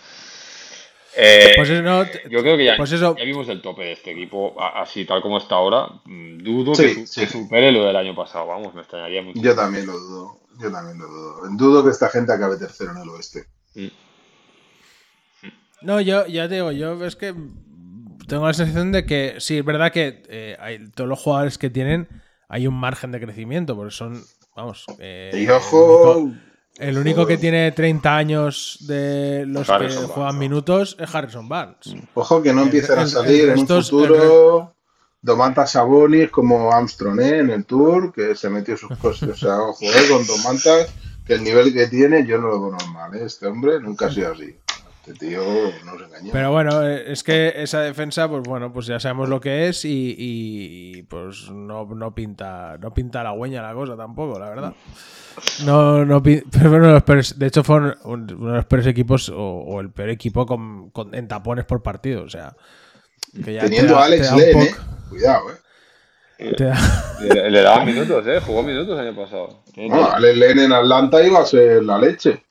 Eh, 1.16 1.54
Pues 1.56 1.70
eso, 1.70 1.82
no, 1.82 2.04
yo 2.30 2.42
creo 2.42 2.56
que 2.56 2.64
ya, 2.64 2.76
pues 2.76 2.92
eso- 2.92 3.16
ya 3.16 3.24
vimos 3.24 3.48
el 3.48 3.60
tope 3.62 3.82
de 3.82 3.92
este 3.92 4.12
equipo, 4.12 4.54
así 4.60 5.04
tal 5.04 5.20
como 5.22 5.38
está 5.38 5.56
ahora. 5.56 5.88
Mm, 6.04 6.38
Dudo 6.38 6.74
Sí, 6.74 6.82
que, 6.82 6.94
su- 6.94 7.06
sí. 7.06 7.20
que 7.22 7.26
supere 7.26 7.72
lo 7.72 7.84
del 7.84 7.96
año 7.96 8.14
pasado, 8.14 8.46
vamos, 8.46 8.72
me 8.74 8.82
extrañaría 8.82 9.22
mucho. 9.22 9.40
Yo 9.40 9.54
también 9.56 9.86
lo 9.86 9.98
dudo. 9.98 10.40
Yo 10.60 10.70
también 10.70 10.98
lo 10.98 11.06
dudo. 11.06 11.40
Dudo 11.56 11.84
que 11.84 11.90
esta 11.90 12.08
gente 12.08 12.32
acabe 12.32 12.56
tercero 12.56 12.92
en 12.92 12.98
el 12.98 13.08
oeste. 13.08 13.46
Mm. 13.74 13.86
No, 15.82 16.00
yo 16.00 16.26
ya 16.26 16.48
te 16.48 16.56
digo, 16.56 16.72
yo 16.72 17.04
es 17.04 17.16
que 17.16 17.34
tengo 18.26 18.46
la 18.46 18.52
sensación 18.54 18.92
de 18.92 19.06
que 19.06 19.36
sí, 19.38 19.58
es 19.58 19.64
verdad 19.64 19.92
que 19.92 20.22
eh, 20.28 20.56
hay, 20.60 20.88
todos 20.90 21.08
los 21.08 21.18
jugadores 21.20 21.56
que 21.58 21.70
tienen 21.70 22.08
hay 22.48 22.66
un 22.66 22.74
margen 22.74 23.12
de 23.12 23.20
crecimiento, 23.20 23.76
porque 23.76 23.92
son, 23.94 24.22
vamos, 24.58 24.84
eh, 24.98 25.30
Y 25.34 25.44
el 25.44 25.50
ojo. 25.52 26.12
único- 26.18 26.36
El 26.78 26.96
único 26.98 27.26
que 27.26 27.36
tiene 27.38 27.72
30 27.72 28.16
años 28.16 28.78
de 28.86 29.44
los 29.46 29.68
Harrison 29.68 29.88
que 29.90 29.96
Barnes, 30.02 30.14
juegan 30.14 30.34
¿no? 30.34 30.38
minutos 30.40 30.96
es 31.00 31.12
Harrison 31.14 31.48
Barnes. 31.48 31.94
Ojo 32.14 32.40
que 32.42 32.52
no 32.52 32.60
El- 32.60 32.66
empiecen 32.66 32.98
a 33.00 33.06
salir 33.06 33.48
en 33.48 33.58
un 33.58 33.66
futuro 33.66 34.74
Domantas 35.20 35.72
Sabonis 35.72 36.30
como 36.30 36.70
Armstrong 36.72 37.18
¿eh? 37.20 37.38
en 37.38 37.50
el 37.50 37.64
Tour, 37.64 38.12
que 38.12 38.36
se 38.36 38.48
metió 38.48 38.76
sus 38.76 38.96
cosas. 38.98 39.28
O 39.30 39.34
sea, 39.36 39.58
ojo 39.60 39.84
eh, 39.84 40.08
con 40.08 40.24
Domantas, 40.24 40.94
que 41.26 41.34
el 41.34 41.42
nivel 41.42 41.72
que 41.74 41.88
tiene 41.88 42.24
yo 42.24 42.38
no 42.38 42.46
lo 42.48 42.60
veo 42.60 42.70
normal. 42.78 43.14
¿eh? 43.16 43.24
Este 43.24 43.46
hombre 43.48 43.80
nunca 43.80 44.06
ha 44.06 44.12
sido 44.12 44.30
así. 44.32 44.56
Este 45.12 45.26
tío 45.26 45.42
nos 45.84 46.02
engañó. 46.02 46.30
Pero 46.32 46.52
bueno, 46.52 46.86
eh, 46.86 47.10
es 47.12 47.22
que 47.22 47.52
esa 47.56 47.80
defensa, 47.80 48.28
pues 48.28 48.42
bueno, 48.42 48.72
pues 48.72 48.86
ya 48.86 49.00
sabemos 49.00 49.28
lo 49.28 49.40
que 49.40 49.68
es 49.68 49.84
y, 49.84 50.14
y, 50.18 51.02
pues 51.04 51.50
no, 51.50 51.84
no 51.86 52.14
pinta 52.14 52.76
no 52.78 52.92
pinta 52.92 53.22
la 53.22 53.32
hueña 53.32 53.62
la 53.62 53.72
cosa 53.74 53.96
tampoco, 53.96 54.38
la 54.38 54.48
verdad. 54.50 54.74
No, 55.64 56.04
no 56.04 56.22
pero 56.22 56.70
bueno, 56.70 56.90
los 56.92 57.02
peores- 57.04 57.38
de 57.38 57.46
hecho 57.46 57.62
fueron 57.62 57.96
un- 58.04 58.32
uno 58.38 58.50
de 58.50 58.56
los 58.56 58.66
peores 58.66 58.86
equipos 58.88 59.28
o, 59.28 59.36
o 59.40 59.80
el 59.80 59.90
peor 59.90 60.10
equipo 60.10 60.44
con, 60.46 60.90
con- 60.90 61.14
en 61.14 61.28
tapones 61.28 61.64
por 61.64 61.82
partido, 61.82 62.24
o 62.24 62.28
sea, 62.28 62.54
que 63.44 63.54
ya 63.54 63.60
te 63.60 63.66
Teniendo 63.68 63.94
da- 63.94 64.00
a 64.02 64.04
Alex 64.06 64.32
Len, 64.36 64.52
poco- 64.52 64.64
¿eh? 64.64 64.74
Cuidado, 65.08 65.42
¿eh? 66.38 66.54
te 66.56 66.64
da- 66.64 67.14
Le, 67.20 67.50
le 67.50 67.62
daban 67.62 67.86
minutos, 67.86 68.26
¿eh? 68.26 68.40
Jugó 68.44 68.62
minutos 68.62 68.98
el 68.98 69.06
año 69.08 69.16
pasado. 69.16 69.62
No. 69.76 70.10
Alex 70.10 70.36
Len 70.38 70.58
en 70.58 70.72
Atlanta 70.72 71.22
iba 71.24 71.40
a 71.40 71.46
ser 71.46 71.82
la 71.84 71.98
leche. 71.98 72.44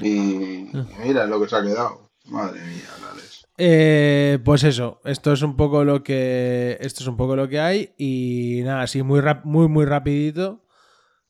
Y, 0.00 0.04
y 0.06 0.72
mira 1.04 1.26
lo 1.26 1.40
que 1.40 1.48
se 1.48 1.56
ha 1.56 1.62
quedado. 1.62 2.10
Madre 2.26 2.60
mía, 2.62 2.88
Alex. 3.10 3.46
Eh, 3.58 4.38
pues 4.44 4.64
eso, 4.64 5.00
esto 5.04 5.32
es 5.32 5.42
un 5.42 5.56
poco 5.56 5.84
lo 5.84 6.02
que 6.02 6.76
esto 6.80 7.02
es 7.02 7.06
un 7.08 7.16
poco 7.16 7.36
lo 7.36 7.48
que 7.48 7.60
hay 7.60 7.92
y 7.98 8.60
nada, 8.64 8.82
así 8.82 9.02
muy 9.02 9.20
rap- 9.20 9.44
muy 9.44 9.68
muy 9.68 9.84
rapidito, 9.84 10.64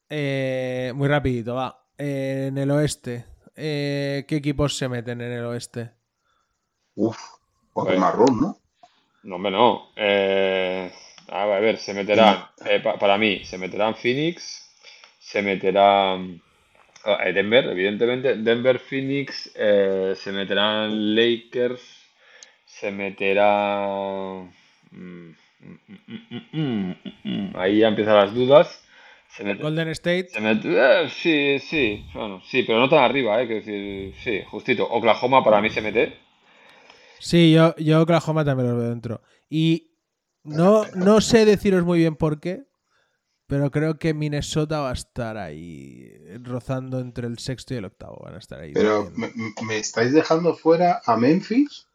Eh, 0.08 0.92
muy 0.94 1.08
rapidito, 1.08 1.54
va. 1.54 1.86
Eh, 1.98 2.46
en 2.48 2.58
el 2.58 2.70
oeste, 2.70 3.24
eh, 3.56 4.24
¿qué 4.28 4.36
equipos 4.36 4.76
se 4.76 4.88
meten 4.88 5.20
en 5.22 5.32
el 5.32 5.44
oeste? 5.46 5.92
Uf, 6.94 7.16
ojo 7.72 7.86
Bueno. 7.86 8.00
marrón, 8.00 8.40
¿no? 8.40 8.58
No, 9.24 9.36
hombre, 9.36 9.52
no. 9.52 9.88
Eh, 9.96 10.92
a 11.28 11.46
ver, 11.46 11.56
a 11.56 11.60
ver, 11.60 11.78
se 11.78 11.94
meterán, 11.94 12.44
eh, 12.66 12.80
pa- 12.80 12.98
para 12.98 13.16
mí, 13.16 13.44
se 13.44 13.56
meterán 13.56 13.94
Phoenix, 13.94 14.68
se 15.18 15.40
meterán 15.42 16.42
ah, 16.42 16.51
Denver, 17.34 17.64
evidentemente, 17.66 18.36
Denver, 18.36 18.78
Phoenix, 18.78 19.50
eh, 19.56 20.14
se 20.16 20.32
meterán 20.32 21.14
Lakers, 21.14 21.82
se 22.64 22.90
meterá... 22.90 24.44
ahí 27.54 27.78
ya 27.78 27.88
empiezan 27.88 28.16
las 28.16 28.34
dudas. 28.34 28.82
Se 29.28 29.44
met- 29.44 29.60
Golden 29.60 29.88
State, 29.88 30.28
se 30.28 30.40
met- 30.40 30.64
eh, 30.64 31.08
sí, 31.08 31.58
sí, 31.58 32.04
bueno, 32.14 32.42
sí, 32.44 32.62
pero 32.64 32.78
no 32.78 32.88
tan 32.88 33.02
arriba, 33.04 33.40
eh, 33.42 33.46
quiero 33.46 33.64
decir, 33.64 34.14
sí, 34.22 34.42
justito. 34.50 34.84
Oklahoma 34.88 35.42
para 35.42 35.60
mí 35.60 35.70
se 35.70 35.80
mete. 35.80 36.12
sí, 37.18 37.52
yo, 37.52 37.74
yo 37.76 38.02
Oklahoma 38.02 38.44
también 38.44 38.68
los 38.70 38.78
veo 38.78 38.90
dentro. 38.90 39.22
Y 39.48 39.90
no, 40.44 40.86
no 40.94 41.20
sé 41.20 41.44
deciros 41.44 41.84
muy 41.84 41.98
bien 41.98 42.16
por 42.16 42.40
qué, 42.40 42.62
pero 43.52 43.70
creo 43.70 43.98
que 43.98 44.14
Minnesota 44.14 44.80
va 44.80 44.88
a 44.88 44.94
estar 44.94 45.36
ahí, 45.36 46.10
rozando 46.42 47.00
entre 47.00 47.26
el 47.26 47.38
sexto 47.38 47.74
y 47.74 47.76
el 47.76 47.84
octavo. 47.84 48.22
Van 48.24 48.34
a 48.34 48.38
estar 48.38 48.58
ahí. 48.58 48.72
Pero. 48.72 49.12
¿me, 49.14 49.30
me 49.66 49.76
estáis 49.76 50.14
dejando 50.14 50.54
fuera 50.54 51.02
a 51.04 51.18
Memphis? 51.18 51.86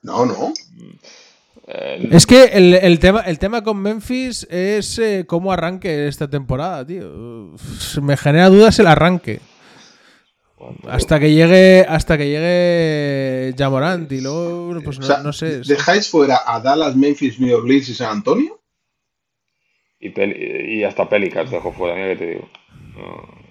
No, 0.00 0.24
no. 0.24 0.54
Es 1.66 2.24
que 2.24 2.44
el, 2.44 2.72
el 2.72 2.98
tema, 3.00 3.20
el 3.20 3.38
tema 3.38 3.62
con 3.62 3.82
Memphis 3.82 4.46
es 4.48 4.98
eh, 4.98 5.26
cómo 5.28 5.52
arranque 5.52 6.08
esta 6.08 6.30
temporada, 6.30 6.86
tío. 6.86 7.52
Uf, 7.52 7.98
Me 7.98 8.16
genera 8.16 8.48
dudas 8.48 8.78
el 8.78 8.86
arranque. 8.86 9.40
Hasta 10.88 11.20
que 11.20 11.34
llegue, 11.34 11.84
hasta 11.86 12.16
que 12.16 12.30
llegue 12.30 13.54
Jamorant 13.58 14.10
y 14.10 14.22
luego, 14.22 14.80
pues 14.82 14.98
no, 14.98 15.04
O 15.04 15.06
sea, 15.06 15.18
no 15.18 15.34
sé. 15.34 15.60
¿Dejáis 15.66 16.08
fuera 16.08 16.40
a 16.46 16.60
Dallas, 16.60 16.96
Memphis, 16.96 17.38
New 17.38 17.54
Orleans 17.54 17.90
y 17.90 17.94
San 17.94 18.10
Antonio? 18.10 18.61
Y, 20.02 20.10
Pel- 20.10 20.68
y 20.68 20.84
hasta 20.84 21.08
Pelicans 21.08 21.50
dejo 21.50 21.72
fuera, 21.72 21.94
mira 21.94 22.08
que 22.08 22.16
te 22.16 22.26
digo. 22.32 22.48
No, 22.96 23.42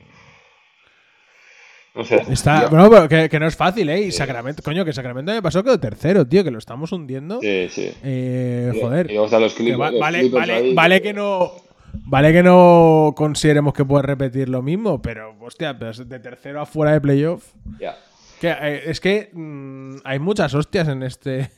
no 1.95 2.05
sé. 2.05 2.21
Está, 2.29 2.67
bueno, 2.67 2.89
pero 2.89 3.09
que, 3.09 3.27
que 3.29 3.39
no 3.39 3.47
es 3.47 3.55
fácil, 3.55 3.89
¿eh? 3.89 4.01
Y 4.01 4.11
Sacramento, 4.11 4.63
coño, 4.63 4.85
que 4.85 4.93
Sacramento 4.93 5.31
me 5.33 5.41
pasó 5.41 5.61
quedó 5.63 5.79
tercero, 5.79 6.25
tío, 6.25 6.43
que 6.43 6.51
lo 6.51 6.57
estamos 6.59 6.91
hundiendo. 6.93 7.41
Sí, 7.41 7.67
sí. 7.69 7.91
Eh, 8.03 8.71
joder. 8.79 9.07
Y 9.09 9.13
luego 9.13 9.25
están 9.25 9.41
los 9.41 9.53
Que 9.53 9.63
Clippers. 9.63 9.81
va- 9.81 9.91
los 9.91 9.99
vale, 9.99 10.19
Clippers 10.19 10.41
vale, 10.47 10.53
ahí. 10.53 10.73
vale 10.73 11.01
que 11.01 11.13
no. 11.13 11.51
Vale 11.93 12.31
que 12.31 12.41
no 12.41 13.13
consideremos 13.17 13.73
que 13.73 13.83
puede 13.83 14.03
repetir 14.03 14.47
lo 14.47 14.61
mismo, 14.61 15.01
pero 15.01 15.35
hostia, 15.41 15.77
pero 15.77 15.91
de 15.91 16.19
tercero 16.21 16.61
a 16.61 16.65
fuera 16.65 16.93
de 16.93 17.01
playoff. 17.01 17.43
Ya. 17.81 17.97
Que, 18.41 18.49
eh, 18.49 18.83
es 18.87 18.99
que 18.99 19.29
mm, 19.31 19.97
hay 20.03 20.17
muchas 20.17 20.51
hostias 20.55 20.87
en 20.87 21.03
este. 21.03 21.51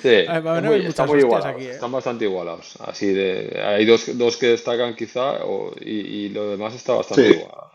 Sí, 0.00 0.24
muy- 0.64 0.86
están 0.86 1.06
muy 1.06 1.18
igualados. 1.18 1.54
aquí, 1.54 1.66
¿eh? 1.66 1.72
Están 1.72 1.92
bastante 1.92 2.24
igualados. 2.24 2.76
Así 2.80 3.08
de, 3.12 3.62
hay 3.62 3.84
dos, 3.84 4.16
dos 4.16 4.38
que 4.38 4.46
destacan 4.46 4.96
quizá 4.96 5.44
o- 5.44 5.74
y, 5.78 5.90
y 6.00 6.28
lo 6.30 6.48
demás 6.48 6.74
está 6.74 6.94
bastante 6.94 7.28
Sí. 7.28 7.34
igualado. 7.40 7.70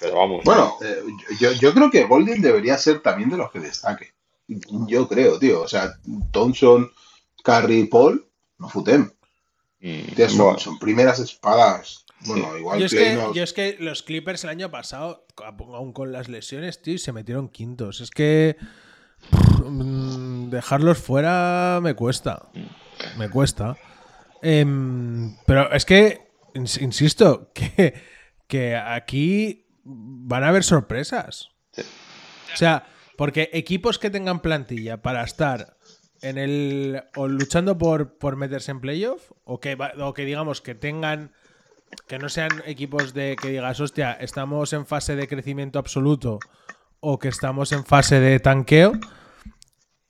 Pero 0.00 0.16
vamos. 0.16 0.44
Bueno, 0.44 0.76
eh, 0.82 1.02
yo, 1.38 1.52
yo 1.52 1.74
creo 1.74 1.90
que 1.90 2.04
Golden 2.04 2.40
debería 2.40 2.78
ser 2.78 3.00
también 3.00 3.28
de 3.28 3.36
los 3.36 3.50
que 3.50 3.60
destaque. 3.60 4.12
Yo 4.86 5.06
creo, 5.08 5.38
tío. 5.38 5.60
O 5.60 5.68
sea, 5.68 5.92
Thompson, 6.30 6.90
Curry, 7.44 7.84
Paul, 7.84 8.26
no 8.58 8.68
futem. 8.70 9.10
mm, 9.80 10.14
Tío, 10.16 10.28
son, 10.30 10.38
bueno, 10.38 10.58
son 10.58 10.78
primeras 10.78 11.18
espadas. 11.18 12.06
Bueno, 12.26 12.56
igual 12.58 12.80
Yo 12.80 12.86
es, 12.86 12.92
que 12.94 13.16
unos- 13.16 13.34
yo 13.36 13.42
es 13.42 13.52
que 13.52 13.76
los 13.78 14.02
Clippers 14.02 14.44
el 14.44 14.50
año 14.50 14.70
pasado, 14.70 15.26
aún 15.72 15.92
con 15.92 16.10
las 16.12 16.28
lesiones, 16.28 16.82
tío, 16.82 16.98
se 16.98 17.12
metieron 17.12 17.48
quintos. 17.48 18.00
Es 18.00 18.10
que. 18.10 18.56
pff, 19.30 19.60
mm, 19.64 20.50
dejarlos 20.50 20.98
fuera 20.98 21.78
me 21.82 21.94
cuesta. 21.94 22.48
Me 23.16 23.28
cuesta. 23.30 23.76
Em, 24.42 25.36
pero 25.46 25.70
es 25.72 25.84
que, 25.84 26.28
ins- 26.54 26.80
insisto, 26.80 27.50
que, 27.54 27.94
que 28.46 28.76
aquí 28.76 29.66
van 29.84 30.44
a 30.44 30.48
haber 30.48 30.64
sorpresas. 30.64 31.50
Sí. 31.72 31.82
O 32.52 32.56
sea, 32.56 32.86
porque 33.16 33.50
equipos 33.52 33.98
que 33.98 34.10
tengan 34.10 34.40
plantilla 34.40 35.02
para 35.02 35.22
estar 35.24 35.76
en 36.22 36.38
el. 36.38 37.02
o 37.14 37.28
luchando 37.28 37.78
por, 37.78 38.18
por 38.18 38.36
meterse 38.36 38.70
en 38.72 38.80
playoff, 38.80 39.30
o 39.44 39.60
que, 39.60 39.74
va- 39.76 39.92
o 40.00 40.14
que 40.14 40.24
digamos 40.24 40.60
que 40.60 40.74
tengan. 40.74 41.32
Que 42.06 42.18
no 42.18 42.28
sean 42.28 42.50
equipos 42.66 43.14
de 43.14 43.36
que 43.40 43.48
digas, 43.50 43.80
hostia, 43.80 44.12
estamos 44.12 44.72
en 44.72 44.86
fase 44.86 45.16
de 45.16 45.28
crecimiento 45.28 45.78
absoluto 45.78 46.38
o 47.00 47.18
que 47.18 47.28
estamos 47.28 47.72
en 47.72 47.84
fase 47.84 48.18
de 48.20 48.40
tanqueo. 48.40 48.92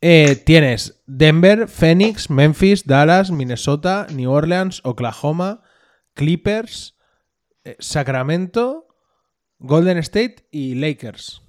eh, 0.01 0.37
tienes 0.37 1.03
Denver, 1.07 1.66
Phoenix, 1.68 2.31
Memphis, 2.31 2.87
Dallas, 2.87 3.31
Minnesota, 3.33 4.07
New 4.12 4.31
Orleans, 4.31 4.81
Oklahoma, 4.85 5.62
Clippers, 6.14 6.97
eh, 7.64 7.76
Sacramento, 7.81 8.87
Golden 9.59 9.99
State 9.99 10.47
y 10.53 10.76
Lakers. 10.76 11.43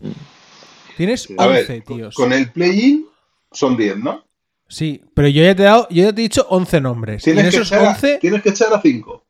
Tienes 0.98 1.28
A 1.38 1.46
11, 1.48 1.74
ver, 1.74 1.84
con- 1.84 1.98
tíos. 1.98 2.16
con 2.16 2.34
el 2.34 2.52
play-in 2.52 3.06
son 3.52 3.78
10, 3.78 3.98
¿no? 3.98 4.26
Sí, 4.68 5.04
pero 5.16 5.28
yo 5.28 5.44
ya 5.44 5.56
te 5.56 5.62
he 5.64 5.66
dado, 5.66 5.88
yo 5.90 6.04
ya 6.06 6.14
te 6.14 6.22
he 6.22 6.24
dicho 6.24 6.46
11 6.50 6.82
nombres. 6.82 7.22
Y 7.24 7.32
Tienes 7.32 7.52
que, 7.52 7.58
esos 7.58 7.72
echar 7.72 7.86
a, 7.86 7.90
11, 7.92 8.18
tienes 8.20 8.42
que 8.44 8.50
echar 8.50 8.74
a 8.74 8.82
5. 8.82 9.26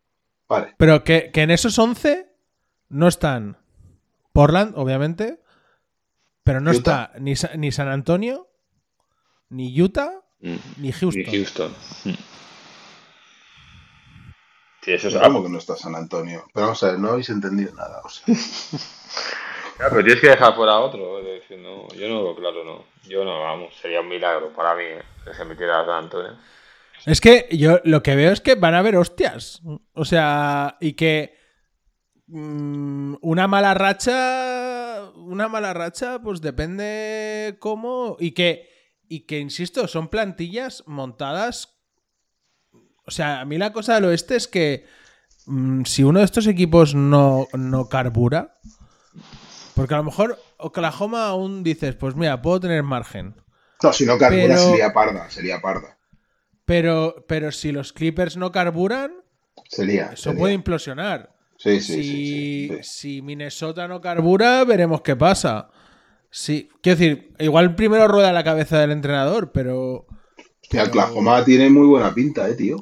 Vale. 0.50 0.74
pero 0.78 1.04
que, 1.04 1.32
que 1.32 1.44
en 1.44 1.52
esos 1.52 1.78
11 1.80 2.28
no 2.90 3.08
están 3.08 3.58
Portland, 4.34 4.74
obviamente, 4.76 5.42
pero 6.44 6.60
no 6.60 6.72
Utah. 6.72 7.12
está 7.12 7.20
ni, 7.20 7.34
ni 7.58 7.72
San 7.72 7.88
Antonio, 7.88 8.50
ni 9.50 9.80
Utah, 9.80 10.12
mm, 10.42 10.56
ni 10.78 10.92
Houston. 10.92 11.22
y 11.22 11.26
Houston. 11.26 11.72
Mm. 12.06 12.14
Sí, 14.82 14.94
eso 14.94 15.10
es 15.10 15.16
¿Cómo 15.18 15.44
que 15.44 15.50
no 15.50 15.58
está 15.58 15.76
San 15.76 15.96
Antonio? 15.96 16.46
Pero 16.54 16.68
vamos 16.68 16.82
a 16.84 16.92
ver, 16.92 17.00
no 17.00 17.10
habéis 17.10 17.30
entendido 17.30 17.74
nada. 17.76 18.02
O 18.04 18.10
sea, 18.10 18.26
Claro, 19.78 19.92
pero 19.92 20.04
tienes 20.04 20.22
que 20.22 20.30
dejar 20.30 20.56
fuera 20.56 20.74
a 20.74 20.80
otro. 20.80 21.24
decir, 21.24 21.58
no, 21.60 21.88
yo 21.96 22.10
no 22.10 22.22
lo 22.22 22.36
claro, 22.36 22.64
no. 22.66 22.86
Yo 23.08 23.24
no, 23.24 23.42
vamos, 23.42 23.74
sería 23.82 24.02
un 24.02 24.10
milagro 24.10 24.52
para 24.54 24.76
mí 24.76 24.84
eh, 24.84 25.04
que 25.24 25.34
se 25.34 25.46
metiera 25.46 25.82
a 25.82 25.86
San 25.86 26.04
Antonio. 26.06 26.38
Es 27.06 27.22
que 27.22 27.48
yo 27.52 27.80
lo 27.84 28.04
que 28.04 28.16
veo 28.16 28.32
es 28.32 28.42
que 28.42 28.56
van 28.56 28.74
a 28.76 28.80
haber 28.80 28.96
hostias. 28.98 29.62
O 29.94 30.06
sea, 30.06 30.78
y 30.80 30.94
que 30.94 31.34
mm, 32.28 33.16
una 33.22 33.48
mala 33.48 33.74
racha, 33.74 35.12
una 35.16 35.48
mala 35.48 35.74
racha, 35.74 36.20
pues 36.22 36.42
depende 36.42 37.58
cómo. 37.60 38.18
Y 38.20 38.32
que, 38.32 38.68
y 39.08 39.22
que, 39.22 39.40
insisto, 39.40 39.88
son 39.88 40.10
plantillas 40.10 40.84
montadas. 40.88 41.78
O 43.06 43.12
sea, 43.12 43.42
a 43.42 43.46
mí 43.46 43.58
la 43.58 43.74
cosa 43.74 43.96
del 43.96 44.06
oeste 44.06 44.36
es 44.36 44.48
que 44.48 44.86
mm, 45.48 45.84
si 45.86 46.04
uno 46.04 46.20
de 46.20 46.26
estos 46.26 46.48
equipos 46.48 46.94
no, 46.96 47.48
no 47.54 47.90
carbura, 47.90 48.60
porque 49.74 49.94
a 49.94 49.98
lo 49.98 50.04
mejor 50.04 50.38
Oklahoma 50.58 51.28
aún 51.28 51.64
dices, 51.64 51.96
pues 51.96 52.16
mira, 52.16 52.42
puedo 52.42 52.60
tener 52.60 52.84
margen. 52.84 53.36
no, 53.82 53.94
si 53.94 54.06
no 54.06 54.18
carbura 54.18 54.44
Pero- 54.56 54.70
sería 54.70 54.94
parda, 54.94 55.30
sería 55.30 55.62
parda. 55.62 55.98
Pero, 56.70 57.26
pero 57.28 57.52
si 57.52 57.72
los 57.72 57.94
Clippers 57.94 58.38
no 58.38 58.52
carburan, 58.52 59.12
Sería. 59.68 60.12
Eso 60.14 60.24
sería. 60.26 60.40
puede 60.40 60.54
implosionar. 60.54 61.36
Sí, 61.58 61.82
sí, 61.82 61.94
si, 62.04 62.68
sí, 62.70 62.78
si 62.84 63.22
Minnesota 63.24 63.88
no 63.88 64.00
carbura, 64.00 64.64
veremos 64.66 65.02
qué 65.02 65.16
pasa. 65.16 65.72
Sí, 66.30 66.70
quiero 66.84 67.00
decir, 67.00 67.34
igual 67.40 67.74
primero 67.76 68.08
rueda 68.08 68.32
la 68.32 68.44
cabeza 68.44 68.80
del 68.80 68.92
entrenador, 68.92 69.52
pero. 69.52 70.06
Hostia, 70.62 70.84
Oklahoma 70.84 71.44
tiene 71.44 71.72
muy 71.72 71.88
buena 71.88 72.14
pinta, 72.14 72.48
eh, 72.48 72.54
tío. 72.54 72.78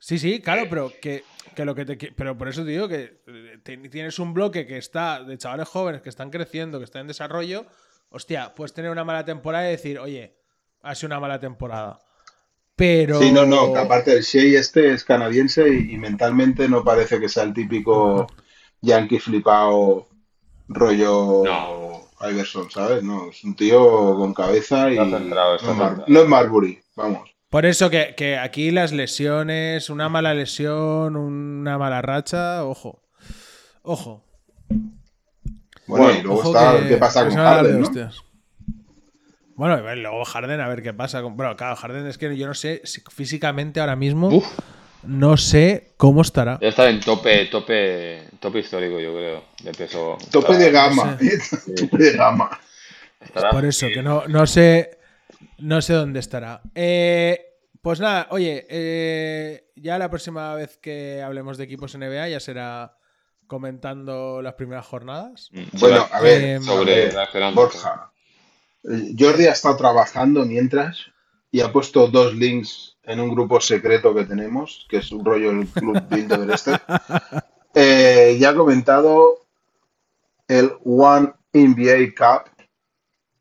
Sí, 0.00 0.18
sí, 0.18 0.40
claro, 0.40 0.64
pero 0.68 0.92
que, 1.00 1.22
que 1.54 1.64
lo 1.64 1.76
que 1.76 1.84
te. 1.84 2.12
Pero 2.12 2.36
por 2.36 2.48
eso 2.48 2.64
te 2.64 2.70
digo 2.72 2.88
que 2.88 3.22
eh, 3.28 3.58
te- 3.62 3.76
tienes 3.88 4.18
un 4.18 4.34
bloque 4.34 4.66
que 4.66 4.76
está 4.76 5.22
de 5.22 5.38
chavales 5.38 5.68
jóvenes 5.68 6.02
que 6.02 6.08
están 6.08 6.30
creciendo, 6.30 6.78
que 6.78 6.84
están 6.84 7.02
en 7.02 7.06
desarrollo. 7.06 7.64
Hostia, 8.10 8.52
puedes 8.56 8.72
tener 8.74 8.90
una 8.90 9.04
mala 9.04 9.24
temporada 9.24 9.68
y 9.68 9.70
decir, 9.70 10.00
oye, 10.00 10.36
ha 10.82 10.96
sido 10.96 11.06
una 11.06 11.20
mala 11.20 11.38
temporada. 11.38 12.00
Pero. 12.84 13.20
Sí, 13.20 13.30
no, 13.30 13.46
no, 13.46 13.76
aparte 13.76 14.10
el 14.12 14.22
Shea 14.24 14.58
este 14.58 14.92
es 14.92 15.04
canadiense 15.04 15.68
y, 15.68 15.92
y 15.92 15.98
mentalmente 15.98 16.68
no 16.68 16.82
parece 16.82 17.20
que 17.20 17.28
sea 17.28 17.44
el 17.44 17.54
típico 17.54 18.26
yankee 18.80 19.20
flipado 19.20 20.08
rollo 20.66 21.42
No. 21.44 22.28
Iverson, 22.28 22.68
¿sabes? 22.72 23.04
No, 23.04 23.30
es 23.30 23.44
un 23.44 23.54
tío 23.54 24.16
con 24.16 24.34
cabeza 24.34 24.90
y 24.90 24.96
centrado, 24.96 25.50
no, 25.50 25.54
es 25.56 25.62
Mar- 25.62 25.76
centrado. 25.90 26.04
no 26.08 26.20
es 26.22 26.28
Marbury, 26.28 26.80
vamos. 26.96 27.30
Por 27.50 27.66
eso 27.66 27.88
que, 27.88 28.14
que 28.16 28.36
aquí 28.36 28.72
las 28.72 28.90
lesiones, 28.90 29.88
una 29.88 30.08
mala 30.08 30.34
lesión, 30.34 31.14
una 31.14 31.78
mala 31.78 32.02
racha, 32.02 32.64
ojo. 32.64 33.02
Ojo. 33.82 34.24
Bueno, 35.86 36.04
Bueno, 36.06 36.18
y 36.18 36.22
luego 36.22 36.40
Ojo 36.40 36.48
está 36.56 36.80
que- 36.80 36.88
qué 36.88 36.96
pasa 36.96 37.28
con 37.28 37.36
Harden, 37.36 37.80
¿no? 37.80 37.90
Bueno, 39.54 39.92
y 39.92 39.96
luego 40.00 40.24
Harden, 40.24 40.60
a 40.60 40.68
ver 40.68 40.82
qué 40.82 40.92
pasa. 40.94 41.20
Bueno, 41.20 41.56
claro, 41.56 41.76
Harden 41.76 42.06
es 42.06 42.18
que 42.18 42.36
yo 42.36 42.46
no 42.46 42.54
sé 42.54 42.80
si 42.84 43.02
físicamente 43.10 43.80
ahora 43.80 43.96
mismo, 43.96 44.28
Uf, 44.28 44.46
no 45.04 45.36
sé 45.36 45.92
cómo 45.96 46.22
estará. 46.22 46.56
debe 46.56 46.68
estar 46.70 46.88
en 46.88 47.00
tope, 47.00 47.46
tope, 47.46 48.28
tope 48.40 48.58
histórico, 48.60 48.98
yo 49.00 49.12
creo, 49.14 49.44
de 49.62 49.72
peso. 49.72 50.16
Tope 50.30 50.56
de 50.56 50.70
gama, 50.70 51.18
Sí. 51.18 51.74
tope 51.76 51.98
de 51.98 52.12
gama. 52.12 52.50
Estará- 53.20 53.50
Por 53.50 53.64
eso, 53.64 53.86
que 53.92 54.02
no, 54.02 54.26
no 54.28 54.46
sé. 54.46 54.98
No 55.58 55.80
sé 55.82 55.92
dónde 55.92 56.18
estará. 56.20 56.60
Eh, 56.74 57.38
pues 57.80 58.00
nada, 58.00 58.26
oye, 58.30 58.66
eh, 58.68 59.70
ya 59.76 59.98
la 59.98 60.08
próxima 60.08 60.54
vez 60.54 60.76
que 60.78 61.20
hablemos 61.22 61.56
de 61.58 61.64
equipos 61.64 61.94
NBA 61.94 62.28
ya 62.28 62.40
será 62.40 62.96
comentando 63.46 64.40
las 64.40 64.54
primeras 64.54 64.86
jornadas. 64.86 65.50
Mm, 65.52 65.62
Bueno, 65.78 66.06
a 66.10 66.20
ver, 66.20 66.42
Eh, 66.42 66.54
a 66.56 66.60
sobre 66.62 66.94
ver, 66.94 67.14
reaccionando. 67.14 67.60
Borja. 67.60 68.11
Eh, 68.84 69.14
Jordi 69.18 69.46
ha 69.46 69.52
estado 69.52 69.76
trabajando 69.76 70.44
mientras 70.44 71.06
y 71.50 71.60
ha 71.60 71.72
puesto 71.72 72.08
dos 72.08 72.34
links 72.34 72.96
en 73.04 73.20
un 73.20 73.30
grupo 73.30 73.60
secreto 73.60 74.14
que 74.14 74.24
tenemos, 74.24 74.86
que 74.88 74.98
es 74.98 75.12
un 75.12 75.24
rollo 75.24 75.50
el 75.50 75.66
Club 75.66 76.00
Bilderberg 76.08 76.52
este. 76.52 76.72
Eh, 77.74 78.36
y 78.38 78.44
ha 78.44 78.54
comentado 78.54 79.46
el 80.46 80.72
One 80.84 81.32
NBA 81.54 82.12
Cup 82.14 82.52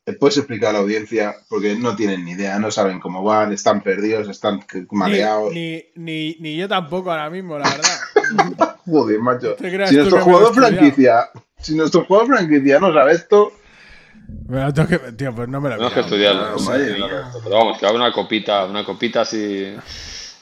¿Le 0.05 0.13
puedes 0.13 0.37
explicar 0.37 0.71
a 0.71 0.73
la 0.73 0.79
audiencia? 0.79 1.35
Porque 1.47 1.75
no 1.75 1.95
tienen 1.95 2.25
ni 2.25 2.31
idea, 2.31 2.57
no 2.57 2.71
saben 2.71 2.99
cómo 2.99 3.23
van, 3.23 3.53
están 3.53 3.81
perdidos, 3.81 4.27
están 4.27 4.65
Ni, 4.73 4.85
mareados. 4.91 5.53
ni, 5.53 5.83
ni, 5.95 6.35
ni 6.39 6.57
yo 6.57 6.67
tampoco 6.67 7.11
ahora 7.11 7.29
mismo, 7.29 7.59
la 7.59 7.69
verdad. 7.69 8.77
Joder, 8.85 9.19
macho. 9.19 9.53
¿Te 9.53 9.71
creas 9.71 9.89
Si 9.89 9.97
nuestro 9.97 10.21
jugador 10.21 10.55
franquicia, 10.55 11.29
si 11.59 11.75
nuestro 11.75 12.03
jugador 12.05 12.27
franquicia 12.27 12.79
no 12.79 12.91
sabe 12.91 13.13
esto, 13.13 13.53
Tengo 14.73 14.87
que... 14.87 14.97
Tío, 15.13 15.33
pues 15.35 15.47
no 15.49 15.61
me 15.61 15.69
he 15.69 15.71
Tenemos 15.73 15.93
que 15.93 15.99
estudiarlo. 16.01 16.43
Ah. 16.43 17.31
Pero 17.43 17.55
vamos, 17.55 17.77
que 17.77 17.85
va 17.85 17.87
a 17.87 17.89
haber 17.91 18.01
una 18.01 18.11
copita, 18.13 18.65
una 18.65 18.83
copita 18.85 19.21
así, 19.21 19.73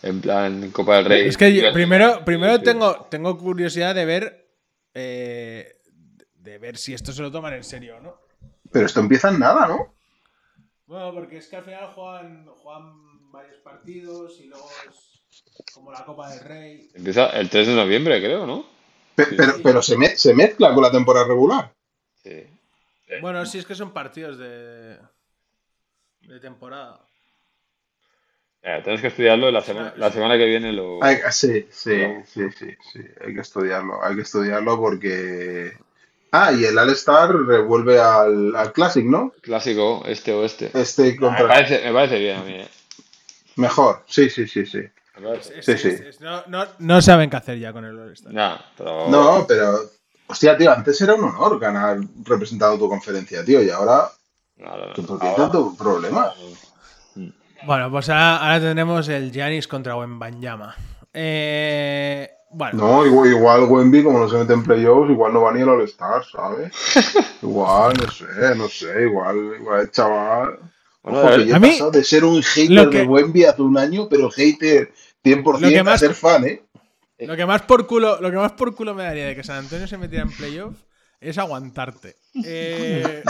en 0.04 0.22
plan 0.22 0.72
Copa 0.72 0.98
del 0.98 1.06
Rey. 1.06 1.28
Es 1.28 1.38
que 1.38 1.70
primero, 1.74 2.24
primero 2.26 2.58
Sí. 2.58 2.64
tengo, 2.64 3.08
tengo 3.10 3.38
curiosidad 3.38 3.94
de 3.96 4.06
ver... 4.06 4.50
eh, 4.94 5.76
de 6.36 6.58
ver 6.58 6.78
si 6.78 6.94
esto 6.94 7.12
se 7.12 7.22
lo 7.22 7.32
toman 7.32 7.54
en 7.54 7.64
serio 7.64 7.98
o 7.98 8.00
no. 8.00 8.16
pero 8.72 8.86
esto 8.86 9.00
empieza 9.02 9.30
en 9.30 9.40
nada, 9.40 9.68
¿no? 9.68 9.94
Bueno, 10.88 11.14
porque 11.14 11.38
es 11.38 11.48
que 11.48 11.58
al 11.58 11.64
final 11.64 11.92
juegan, 11.94 12.46
juegan 12.48 13.32
varios 13.32 13.58
partidos 13.58 14.40
y 14.40 14.46
luego 14.48 14.68
es 14.90 15.44
como 15.74 15.92
la 15.92 16.04
Copa 16.06 16.30
del 16.32 16.40
Rey. 16.40 16.90
Empieza 16.96 17.28
el 17.28 17.50
3 17.50 17.68
de 17.68 17.76
noviembre, 17.76 18.20
creo, 18.20 18.48
¿no? 18.48 18.66
Pe- 19.16 19.28
Pero, 19.38 19.54
pero 19.62 19.82
se, 19.84 19.98
me- 19.98 20.16
se 20.16 20.34
mezcla 20.34 20.74
con 20.74 20.82
la 20.82 20.92
temporada 20.92 21.28
regular. 21.28 21.72
Sí. 22.24 22.48
Bueno, 23.22 23.46
sí, 23.46 23.58
es 23.60 23.66
que 23.66 23.76
son 23.76 23.92
partidos 23.92 24.38
de, 24.38 24.98
de 26.22 26.40
temporada. 26.40 27.00
Eh, 28.62 28.82
tenemos 28.84 29.02
que 29.02 29.08
estudiarlo 29.08 29.50
y 29.50 29.54
la 29.54 29.62
semana, 29.62 29.94
la 29.96 30.12
semana 30.12 30.38
que 30.38 30.46
viene 30.46 30.74
lo. 30.74 31.02
Hay- 31.04 31.18
sí, 31.32 31.68
sí, 31.72 32.02
sí, 32.26 32.52
sí, 32.52 32.68
sí, 32.92 33.00
hay 33.26 33.34
que 33.34 33.40
estudiarlo, 33.42 34.04
hay 34.04 34.16
que 34.16 34.22
estudiarlo 34.24 34.78
porque... 34.78 35.72
Ah, 36.32 36.52
y 36.52 36.64
el 36.66 36.78
All-Star 36.78 37.34
revuelve 37.34 38.00
al, 38.00 38.56
al 38.56 38.72
Classic, 38.74 39.04
¿no? 39.06 39.32
Clásico, 39.42 40.04
este 40.06 40.32
o 40.34 40.46
este. 40.46 40.70
Este 40.80 41.02
Ah, 41.04 41.06
Me 41.12 41.18
contra... 41.18 41.48
parece, 41.48 41.84
me 41.86 41.94
parece 41.94 42.20
bien 42.20 42.38
a 42.38 42.44
mí, 42.44 42.54
eh. 42.54 42.68
Mejor, 43.56 44.04
sí, 44.08 44.30
sí, 44.30 44.46
sí, 44.48 44.66
sí. 44.66 44.80
Es- 44.80 45.46
Sí, 45.66 45.72
es- 45.72 45.82
sí. 45.82 45.88
es- 45.90 46.00
es- 46.02 46.22
no, 46.22 46.44
no- 46.48 46.68
no 46.78 47.02
saben 47.02 47.30
qué 47.30 47.38
hacer 47.38 47.58
ya 47.58 47.74
con 47.74 47.84
el 47.86 47.98
All-Star. 47.98 48.32
Nah, 48.32 48.58
pero. 48.78 49.08
No, 49.10 49.46
pero... 49.48 49.80
Hostia, 50.30 50.56
tío, 50.56 50.72
antes 50.72 51.02
era 51.02 51.16
un 51.16 51.24
honor 51.24 51.60
ganar 51.60 51.98
representando 52.24 52.78
tu 52.78 52.88
conferencia, 52.88 53.44
tío, 53.44 53.64
y 53.64 53.70
ahora... 53.72 54.10
¿Por 54.96 55.20
qué 55.20 55.28
tanto 55.36 55.74
problema? 55.76 56.32
Bueno, 57.66 57.90
pues 57.90 58.10
ahora, 58.10 58.38
ahora 58.38 58.60
tenemos 58.60 59.08
el 59.10 59.32
Giannis 59.32 59.68
contra 59.68 59.96
Wembanyama. 59.96 60.76
Eh, 61.14 62.30
bueno, 62.52 62.78
No, 62.88 63.06
igual, 63.06 63.30
igual 63.32 63.64
Wemby, 63.64 64.04
como 64.04 64.20
no 64.20 64.30
se 64.30 64.38
mete 64.38 64.54
en 64.54 64.64
playoffs, 64.64 65.10
igual 65.10 65.34
no 65.34 65.42
va 65.42 65.52
ni 65.54 65.62
el 65.62 65.70
All-Star, 65.70 66.24
¿sabes? 66.32 66.72
Igual, 67.42 67.94
no 67.96 68.12
sé, 68.12 68.26
no 68.56 68.68
sé, 68.68 69.04
igual, 69.04 69.38
igual 69.60 69.82
el 69.82 69.92
chaval... 69.92 70.60
Bueno, 71.02 71.20
Ojo, 71.22 71.30
que 71.38 71.46
yo 71.48 71.56
he 71.56 71.60
pasado 71.60 71.92
de 71.92 72.04
ser 72.04 72.26
un 72.26 72.44
hater 72.44 72.90
que- 72.90 72.98
de 73.00 73.04
Wemby 73.06 73.46
hace 73.46 73.62
un 73.62 73.78
año, 73.78 74.08
pero 74.10 74.30
hater 74.30 74.92
100% 75.24 75.60
Lo 75.62 75.70
que 75.70 75.84
más- 75.84 75.96
a 75.96 75.98
ser 75.98 76.14
fan, 76.14 76.46
¿eh? 76.46 76.62
Lo 77.20 77.36
que 77.36 77.46
más 77.46 77.62
por 77.64 77.86
culo, 77.88 78.20
lo 78.22 78.30
que 78.32 78.38
más 78.38 78.54
por 78.54 78.76
culo 78.76 78.94
me 78.96 79.04
daría 79.04 79.26
de 79.28 79.36
que 79.36 79.44
San 79.44 79.58
Antonio 79.58 79.88
se 79.88 79.98
metiera 79.98 80.24
en 80.24 80.32
playoff 80.32 80.78
es 81.20 81.38
aguantarte. 81.38 82.16
Eh, 82.46 83.24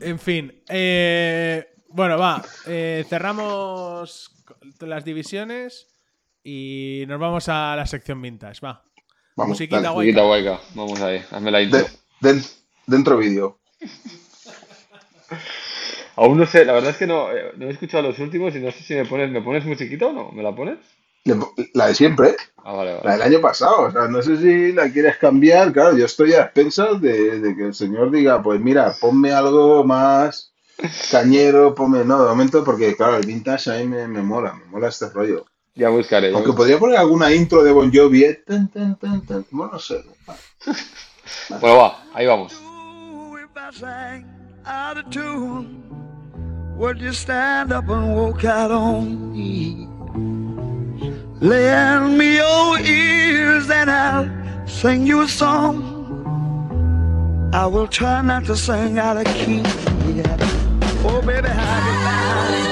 en 0.00 0.18
fin, 0.18 0.62
eh, 0.68 1.66
bueno, 1.88 2.18
va. 2.18 2.42
eh, 2.66 3.04
cerramos 3.08 4.30
las 4.80 5.04
divisiones 5.04 5.88
y 6.42 7.04
nos 7.08 7.18
vamos 7.18 7.48
a 7.48 7.74
la 7.76 7.86
sección 7.86 8.20
vintage. 8.20 8.60
Va. 8.64 8.82
Vamos, 9.36 9.50
Musiquita 9.50 9.80
dale. 9.80 10.12
guayca. 10.22 10.60
Vamos 10.74 11.00
ahí, 11.00 11.22
hazme 11.30 11.50
la 11.50 11.62
intro. 11.62 11.80
De- 11.80 12.32
den- 12.32 12.44
dentro 12.86 13.16
vídeo. 13.16 13.58
Aún 16.16 16.38
no 16.38 16.46
sé, 16.46 16.64
la 16.64 16.74
verdad 16.74 16.90
es 16.90 16.96
que 16.96 17.06
no, 17.08 17.32
eh, 17.32 17.52
no 17.56 17.66
he 17.66 17.70
escuchado 17.72 18.04
los 18.04 18.18
últimos 18.20 18.54
y 18.54 18.60
no 18.60 18.70
sé 18.70 18.84
si 18.84 18.94
me 18.94 19.04
pones, 19.04 19.30
¿me 19.30 19.42
pones 19.42 19.64
musiquita 19.64 20.06
o 20.06 20.12
no? 20.12 20.30
¿Me 20.30 20.42
la 20.44 20.54
pones? 20.54 20.78
La 21.72 21.86
de 21.86 21.94
siempre, 21.94 22.36
Ah, 22.66 22.72
vale, 22.72 22.94
la 22.94 23.00
vale. 23.00 23.12
del 23.12 23.22
año 23.22 23.40
pasado. 23.40 23.82
O 23.88 23.90
sea, 23.90 24.08
no 24.08 24.22
sé 24.22 24.36
si 24.38 24.72
la 24.72 24.90
quieres 24.90 25.16
cambiar. 25.18 25.72
Claro, 25.72 25.96
yo 25.96 26.04
estoy 26.06 26.32
a 26.32 26.42
expensas 26.42 27.00
de, 27.00 27.40
de 27.40 27.56
que 27.56 27.66
el 27.66 27.74
señor 27.74 28.10
diga, 28.10 28.42
pues 28.42 28.60
mira, 28.60 28.94
ponme 29.00 29.32
algo 29.32 29.84
más 29.84 30.52
cañero, 31.10 31.74
ponme. 31.74 32.04
No, 32.04 32.22
de 32.22 32.28
momento, 32.28 32.62
porque 32.64 32.94
claro, 32.96 33.16
el 33.16 33.26
vintage 33.26 33.70
a 33.70 33.78
mí 33.78 33.86
me, 33.86 34.06
me 34.08 34.22
mola, 34.22 34.54
me 34.54 34.64
mola 34.66 34.88
este 34.88 35.08
rollo. 35.10 35.44
Ya 35.74 35.88
buscaré. 35.88 36.32
Aunque 36.34 36.52
podría 36.52 36.78
poner 36.78 36.96
alguna 36.98 37.32
intro 37.34 37.62
de 37.64 37.72
Bon 37.72 37.90
Jovi. 37.92 38.24
eh, 38.24 38.42
tan, 38.46 38.70
tan, 38.70 38.96
tan. 39.26 39.44
Bueno, 39.50 39.72
no 39.74 39.78
sé. 39.78 40.02
Bueno, 41.60 41.76
va, 41.78 42.04
ahí 42.12 42.26
vamos. 42.26 42.52
If 42.52 43.50
I 43.56 43.74
sang 43.78 44.26
out 44.66 44.98
of 44.98 45.08
tune, 45.10 45.82
would 46.76 46.98
you 46.98 47.12
stand 47.12 47.72
up 47.72 47.88
and 47.88 48.14
walk 48.14 48.44
out 48.44 48.70
on 48.70 49.32
me? 49.32 49.88
Lend 51.44 52.16
me 52.16 52.36
your 52.36 52.78
ears 52.78 53.68
and 53.68 53.90
I'll 53.90 54.26
sing 54.66 55.06
you 55.06 55.20
a 55.20 55.28
song. 55.28 55.92
I 57.52 57.66
will 57.66 57.86
try 57.86 58.22
not 58.22 58.46
to 58.46 58.56
sing 58.56 58.98
out 58.98 59.18
of 59.18 59.26
key. 59.26 59.58
Yeah. 60.16 60.36
Oh, 61.04 61.20
baby, 61.20 61.48
how 61.48 62.48
you 62.56 62.63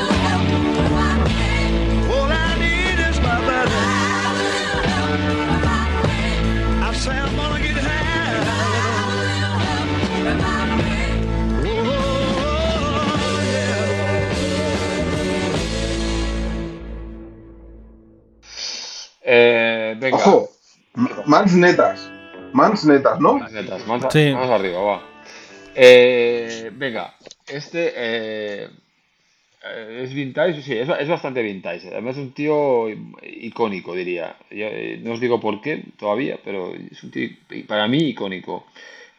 Eh, 19.92 19.96
venga. 19.98 20.16
Ojo, 20.16 20.48
mans 21.26 21.54
netas. 21.54 22.10
Mans 22.52 22.84
netas, 22.84 23.18
¿no? 23.20 23.38
Las 23.38 23.52
netas, 23.52 23.86
más, 23.86 24.04
a- 24.04 24.10
Sí. 24.10 24.30
más 24.34 24.50
arriba, 24.50 24.80
va. 24.82 25.02
Eh, 25.74 26.70
venga, 26.74 27.14
este 27.46 27.92
eh, 27.96 28.68
eh, 29.64 30.00
es 30.04 30.12
vintage, 30.12 30.60
sí, 30.62 30.76
es, 30.76 30.88
es 30.88 31.08
bastante 31.08 31.42
vintage. 31.42 31.88
Además 31.88 32.16
es 32.16 32.22
un 32.22 32.32
tío 32.32 32.88
icónico, 33.22 33.94
diría. 33.94 34.36
Yo, 34.50 34.66
eh, 34.66 35.00
no 35.02 35.12
os 35.14 35.20
digo 35.20 35.40
por 35.40 35.62
qué 35.62 35.82
todavía, 35.98 36.38
pero 36.44 36.74
es 36.74 37.02
un 37.02 37.10
tío 37.10 37.30
para 37.66 37.88
mí 37.88 37.98
icónico. 38.08 38.66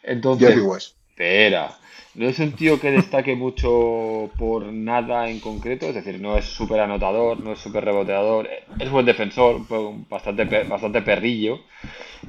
Entonces, 0.02 0.48
Jerry 0.48 0.60
West. 0.60 0.94
Espera, 1.10 1.76
no 2.14 2.28
es 2.28 2.38
un 2.38 2.52
tío 2.52 2.80
que 2.80 2.92
destaque 2.92 3.34
mucho 3.34 4.30
por 4.38 4.66
nada 4.66 5.28
en 5.28 5.40
concreto, 5.40 5.86
es 5.86 5.94
decir, 5.94 6.20
no 6.20 6.36
es 6.36 6.44
súper 6.44 6.80
anotador, 6.80 7.40
no 7.40 7.52
es 7.52 7.58
súper 7.58 7.84
reboteador, 7.84 8.48
es 8.78 8.90
buen 8.90 9.04
defensor, 9.04 9.60
bastante, 10.08 10.44
bastante 10.64 11.02
perrillo. 11.02 11.60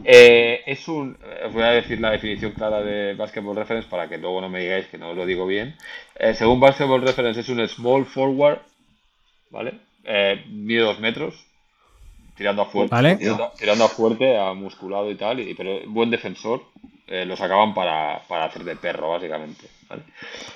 Eh, 0.04 0.62
es 0.66 0.88
un, 0.88 1.18
os 1.46 1.54
voy 1.54 1.64
a 1.64 1.70
decir 1.70 2.02
la 2.02 2.12
definición 2.12 2.52
clara 2.52 2.82
de 2.82 3.14
Basketball 3.14 3.56
Reference 3.56 3.88
para 3.88 4.10
que 4.10 4.18
luego 4.18 4.42
no 4.42 4.50
me 4.50 4.60
digáis 4.60 4.88
que 4.88 4.98
no 4.98 5.14
lo 5.14 5.26
digo 5.26 5.46
bien. 5.46 5.76
Eh, 6.16 6.34
según 6.34 6.60
Basketball 6.60 7.02
Reference 7.02 7.40
es 7.40 7.50
un 7.50 7.66
small 7.68 8.06
forward, 8.06 8.60
¿vale? 9.52 9.74
Eh, 10.04 10.44
mide 10.50 10.82
dos 10.82 11.00
metros, 11.00 11.36
tirando 12.36 12.64
a 12.64 12.66
fuerte, 12.66 12.94
Vale. 12.94 13.18
tirando, 13.18 13.52
tirando 13.58 13.86
a 13.86 13.90
fuerte, 13.90 14.38
a 14.38 14.54
musculado 14.54 15.10
y 15.12 15.16
tal, 15.16 15.40
y, 15.40 15.54
pero 15.54 15.80
buen 15.88 16.10
defensor. 16.10 16.64
Eh, 17.08 17.26
lo 17.26 17.36
sacaban 17.36 17.74
para, 17.74 18.22
para 18.28 18.46
hacer 18.46 18.64
de 18.64 18.76
perro, 18.76 19.10
básicamente. 19.10 19.68
¿vale? 19.90 20.04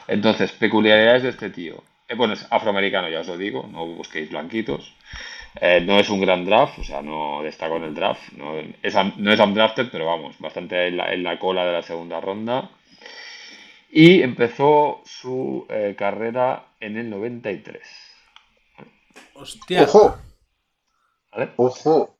Entonces, 0.07 0.51
peculiaridades 0.53 1.23
de 1.23 1.30
este 1.30 1.49
tío. 1.49 1.84
Eh, 2.07 2.15
bueno, 2.15 2.34
es 2.34 2.45
afroamericano, 2.49 3.09
ya 3.09 3.21
os 3.21 3.27
lo 3.27 3.38
digo, 3.38 3.67
no 3.71 3.85
busquéis 3.85 4.30
blanquitos. 4.30 4.93
Eh, 5.61 5.81
no 5.81 5.99
es 5.99 6.09
un 6.09 6.21
gran 6.21 6.45
draft, 6.45 6.80
o 6.80 6.84
sea, 6.84 7.01
no 7.01 7.41
destacó 7.43 7.77
en 7.77 7.84
el 7.85 7.95
draft. 7.95 8.34
No 8.34 8.55
es, 8.81 8.95
un- 8.95 9.13
no 9.17 9.31
es 9.34 9.39
undrafted, 9.39 9.89
pero 9.91 10.05
vamos, 10.07 10.38
bastante 10.39 10.88
en 10.88 10.97
la, 10.97 11.13
en 11.13 11.23
la 11.23 11.39
cola 11.39 11.65
de 11.65 11.73
la 11.73 11.84
segunda 11.84 12.19
ronda. 12.21 12.69
Y 13.91 14.21
empezó 14.21 15.01
su 15.05 15.65
eh, 15.69 15.95
carrera 15.97 16.65
en 16.80 16.97
el 16.97 17.09
93. 17.09 17.88
Hostia. 19.34 19.84
Ojo, 19.84 20.17
¿Vale? 21.31 21.49
ojo. 21.57 22.18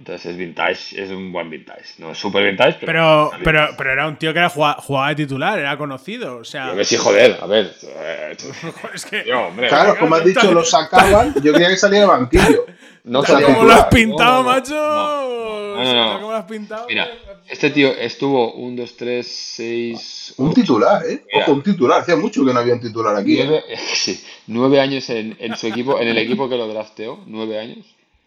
Entonces 0.00 0.30
es 0.32 0.36
vintage, 0.38 1.02
es 1.02 1.10
un 1.10 1.30
buen 1.30 1.50
vintage. 1.50 1.84
No 1.98 2.12
es 2.12 2.18
super 2.18 2.42
vintage, 2.42 2.78
pero. 2.80 3.30
Pero, 3.32 3.44
pero, 3.44 3.68
pero 3.76 3.92
era 3.92 4.08
un 4.08 4.16
tío 4.16 4.32
que 4.32 4.38
era 4.38 4.48
jugaba, 4.48 4.80
jugaba 4.80 5.08
de 5.10 5.14
titular, 5.16 5.58
era 5.58 5.76
conocido. 5.76 6.38
O 6.38 6.44
sea, 6.44 6.70
Yo 6.70 6.76
que 6.76 6.84
sí, 6.86 6.96
joder, 6.96 7.36
a 7.38 7.46
ver. 7.46 7.70
eh, 7.82 8.34
es 8.94 9.04
que. 9.04 9.20
tío, 9.20 9.40
hombre. 9.48 9.68
Claro, 9.68 9.98
como 9.98 10.14
has 10.14 10.24
dicho, 10.24 10.50
lo 10.54 10.64
sacaban. 10.64 11.34
Yo 11.42 11.52
quería 11.52 11.68
que 11.68 11.76
saliera 11.76 12.06
de 12.06 12.10
banquillo. 12.12 12.64
No 13.04 13.22
sabía- 13.22 13.46
como 13.46 13.64
lo 13.64 13.72
has 13.74 13.84
pintado, 13.86 14.42
No, 14.42 14.42
no, 14.42 14.42
no. 14.42 14.52
macho. 14.56 14.74
No, 14.74 16.20
lo 16.20 16.34
has 16.34 16.44
pintado. 16.44 16.86
Mira, 16.88 17.06
este 17.48 17.68
tío 17.70 17.88
estuvo 17.92 18.54
1, 18.54 18.80
2, 18.80 18.96
3, 18.96 19.26
6. 19.26 20.34
Un 20.38 20.54
titular, 20.54 21.02
¿eh? 21.04 21.24
Mira. 21.30 21.44
Ojo, 21.44 21.52
un 21.52 21.62
titular. 21.62 22.00
Hacía 22.00 22.16
mucho 22.16 22.42
que 22.44 22.54
no 22.54 22.60
había 22.60 22.72
un 22.74 22.80
titular 22.80 23.14
aquí. 23.16 23.38
¿eh? 23.38 23.44
Nueve, 23.46 23.64
sí, 23.92 24.24
nueve 24.46 24.80
años 24.80 25.10
en, 25.10 25.36
en 25.38 25.56
su 25.58 25.66
equipo, 25.66 26.00
en 26.00 26.08
el 26.08 26.16
equipo 26.16 26.48
que 26.48 26.56
lo 26.56 26.66
drafteó, 26.68 27.20
nueve 27.26 27.58
años 27.58 27.84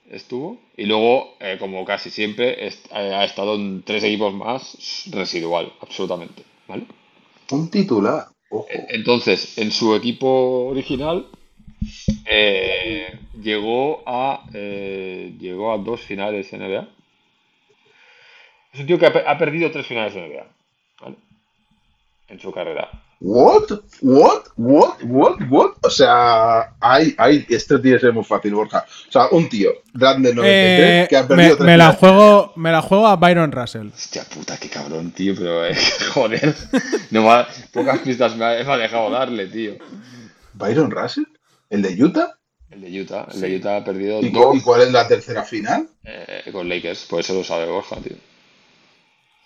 estuvo. 0.09 0.59
Y 0.77 0.85
luego, 0.85 1.35
eh, 1.39 1.57
como 1.59 1.85
casi 1.85 2.09
siempre, 2.09 2.67
est- 2.67 2.87
eh, 2.91 3.13
ha 3.15 3.23
estado 3.25 3.55
en 3.55 3.83
tres 3.83 4.03
equipos 4.03 4.33
más, 4.33 5.07
residual, 5.11 5.73
absolutamente. 5.81 6.43
¿Vale? 6.67 6.85
Un 7.51 7.69
titular. 7.69 8.27
Ojo. 8.49 8.67
Eh, 8.69 8.87
Entonces, 8.89 9.57
en 9.57 9.71
su 9.71 9.95
equipo 9.95 10.65
original 10.67 11.27
eh, 12.25 13.19
llegó 13.41 14.03
a 14.05 14.45
llegó 14.51 15.73
a 15.73 15.77
dos 15.77 16.01
finales 16.01 16.51
NBA. 16.53 16.87
Es 18.73 18.79
un 18.81 18.87
tío 18.87 18.97
que 18.99 19.05
ha, 19.05 19.13
pe- 19.13 19.23
ha 19.27 19.37
perdido 19.37 19.71
tres 19.71 19.85
finales 19.85 20.15
NBA, 20.15 20.45
¿vale? 21.01 21.15
En 22.27 22.39
su 22.39 22.51
carrera. 22.51 22.89
What? 23.25 23.71
What? 24.01 24.43
What? 24.57 24.97
What? 25.03 25.37
What? 25.49 25.71
O 25.81 25.89
sea, 25.89 26.73
hay, 26.81 27.15
hay, 27.17 27.45
esto 27.49 27.79
tiene 27.79 27.95
que 27.97 28.01
ser 28.01 28.13
muy 28.13 28.25
fácil, 28.25 28.53
Borja. 28.53 28.85
O 29.07 29.11
sea, 29.11 29.27
un 29.31 29.47
tío, 29.47 29.71
grande 29.93 30.35
93, 30.35 30.43
Eh, 30.43 31.07
que 31.09 31.15
ha 31.15 31.21
me, 31.21 31.27
perdido 31.29 31.55
tres 31.55 31.65
me 31.65 31.77
la 31.77 31.93
juego, 31.93 32.51
me 32.57 32.71
la 32.73 32.81
juego 32.81 33.07
a 33.07 33.15
Byron 33.15 33.53
Russell. 33.53 33.87
Hostia 33.93 34.25
puta, 34.25 34.57
qué 34.57 34.67
cabrón, 34.69 35.11
tío, 35.11 35.35
pero 35.37 35.65
eh, 35.65 35.73
joder. 36.13 36.53
No 37.11 37.21
me 37.23 37.29
ha- 37.29 37.47
pocas 37.71 37.99
pistas 37.99 38.35
me 38.35 38.43
ha, 38.43 38.63
me 38.65 38.73
ha 38.73 38.77
dejado 38.77 39.09
darle, 39.09 39.47
tío. 39.47 39.75
¿Byron 40.53 40.91
Russell? 40.91 41.23
¿El 41.69 41.81
de 41.81 42.03
Utah? 42.03 42.37
El 42.69 42.81
de 42.81 43.01
Utah, 43.01 43.27
el 43.33 43.39
de 43.39 43.55
Utah 43.55 43.77
ha 43.77 43.83
perdido 43.85 44.19
¿Y, 44.19 44.31
cu- 44.31 44.39
dos 44.39 44.55
y 44.57 44.61
cuál 44.61 44.81
es 44.81 44.91
la 44.91 45.07
tercera 45.07 45.43
final? 45.43 45.87
eh, 46.03 46.49
con 46.51 46.67
Lakers, 46.67 47.05
por 47.05 47.21
eso 47.21 47.33
lo 47.35 47.43
sabe 47.45 47.67
Borja, 47.67 47.95
tío. 47.97 48.17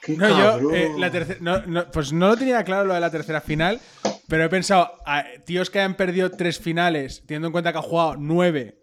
¡Qué 0.08 0.16
No, 0.16 0.30
yo, 0.30 0.74
eh, 0.74 0.90
la 0.98 1.12
no, 1.42 1.66
no, 1.66 1.92
pues 1.92 2.14
no 2.14 2.30
lo 2.30 2.38
tenía 2.38 2.64
claro 2.64 2.86
lo 2.86 2.94
de 2.94 3.02
la 3.02 3.12
tercera 3.12 3.42
final, 3.42 3.82
pero 4.30 4.46
he 4.46 4.50
pensado, 4.50 4.94
a 5.06 5.26
tíos 5.46 5.70
que 5.70 5.82
han 5.82 5.96
perdido 5.96 6.32
tres 6.32 6.60
finales, 6.60 7.24
teniendo 7.26 7.48
en 7.48 7.52
cuenta 7.52 7.74
que 7.74 7.80
han 7.80 7.84
jugado 7.84 8.16
nueve. 8.18 8.80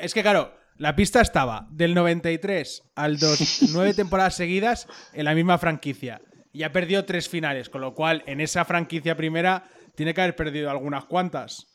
Es 0.00 0.14
que 0.14 0.22
claro, 0.22 0.56
la 0.78 0.96
pista 0.96 1.20
estaba 1.20 1.68
del 1.70 1.92
93 1.92 2.92
al 2.94 3.18
2, 3.18 3.68
nueve 3.74 3.92
temporadas 3.92 4.36
seguidas 4.36 4.88
en 5.12 5.26
la 5.26 5.34
misma 5.34 5.58
franquicia. 5.58 6.22
Y 6.50 6.62
ha 6.62 6.72
perdido 6.72 7.04
tres 7.04 7.28
finales, 7.28 7.68
con 7.68 7.82
lo 7.82 7.94
cual 7.94 8.22
en 8.26 8.40
esa 8.40 8.64
franquicia 8.64 9.18
primera 9.18 9.68
tiene 9.94 10.14
que 10.14 10.22
haber 10.22 10.34
perdido 10.34 10.70
algunas 10.70 11.04
cuantas. 11.04 11.66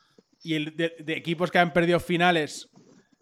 Y 0.41 0.55
el 0.55 0.75
de, 0.75 0.95
de 0.97 1.13
equipos 1.13 1.51
que 1.51 1.59
han 1.59 1.73
perdido 1.73 1.99
finales 1.99 2.71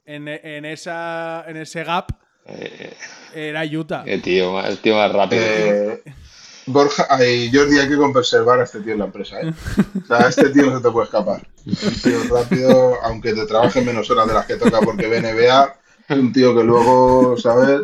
en, 0.06 0.30
en 0.30 0.64
esa, 0.64 1.44
en 1.46 1.58
ese 1.58 1.84
gap 1.84 2.14
Eh, 2.58 2.94
era 3.34 3.64
Utah. 3.64 4.04
el 4.06 4.22
tío, 4.22 4.54
más- 4.54 4.70
el 4.70 4.78
tío 4.80 4.96
más 4.96 5.12
rápido. 5.12 5.42
Eh, 5.46 6.02
Borja, 6.66 7.08
ay, 7.10 7.50
Jordi, 7.54 7.80
hay 7.80 7.88
que 7.90 7.98
conservar 7.98 8.60
a 8.60 8.64
este 8.64 8.82
tío 8.82 8.94
en 8.94 9.00
la 9.00 9.06
empresa, 9.06 9.42
¿eh? 9.42 9.52
O 10.04 10.06
sea, 10.08 10.18
a 10.26 10.30
este 10.30 10.50
tío 10.50 10.68
no 10.68 10.78
se 10.78 10.84
te 10.84 10.92
puede 10.92 11.06
escapar. 11.06 11.42
Un 11.66 12.02
tío 12.02 12.20
rápido, 12.36 12.96
aunque 13.04 13.34
te 13.34 13.46
trabaje 13.48 13.82
menos 13.82 14.10
horas 14.12 14.28
de 14.28 14.34
las 14.36 14.46
que 14.46 14.56
toca 14.56 14.80
porque 14.82 15.08
ve 15.08 15.20
NBA, 15.22 15.76
un 16.10 16.32
tío 16.32 16.56
que 16.56 16.64
luego, 16.64 17.38
¿sabes? 17.38 17.82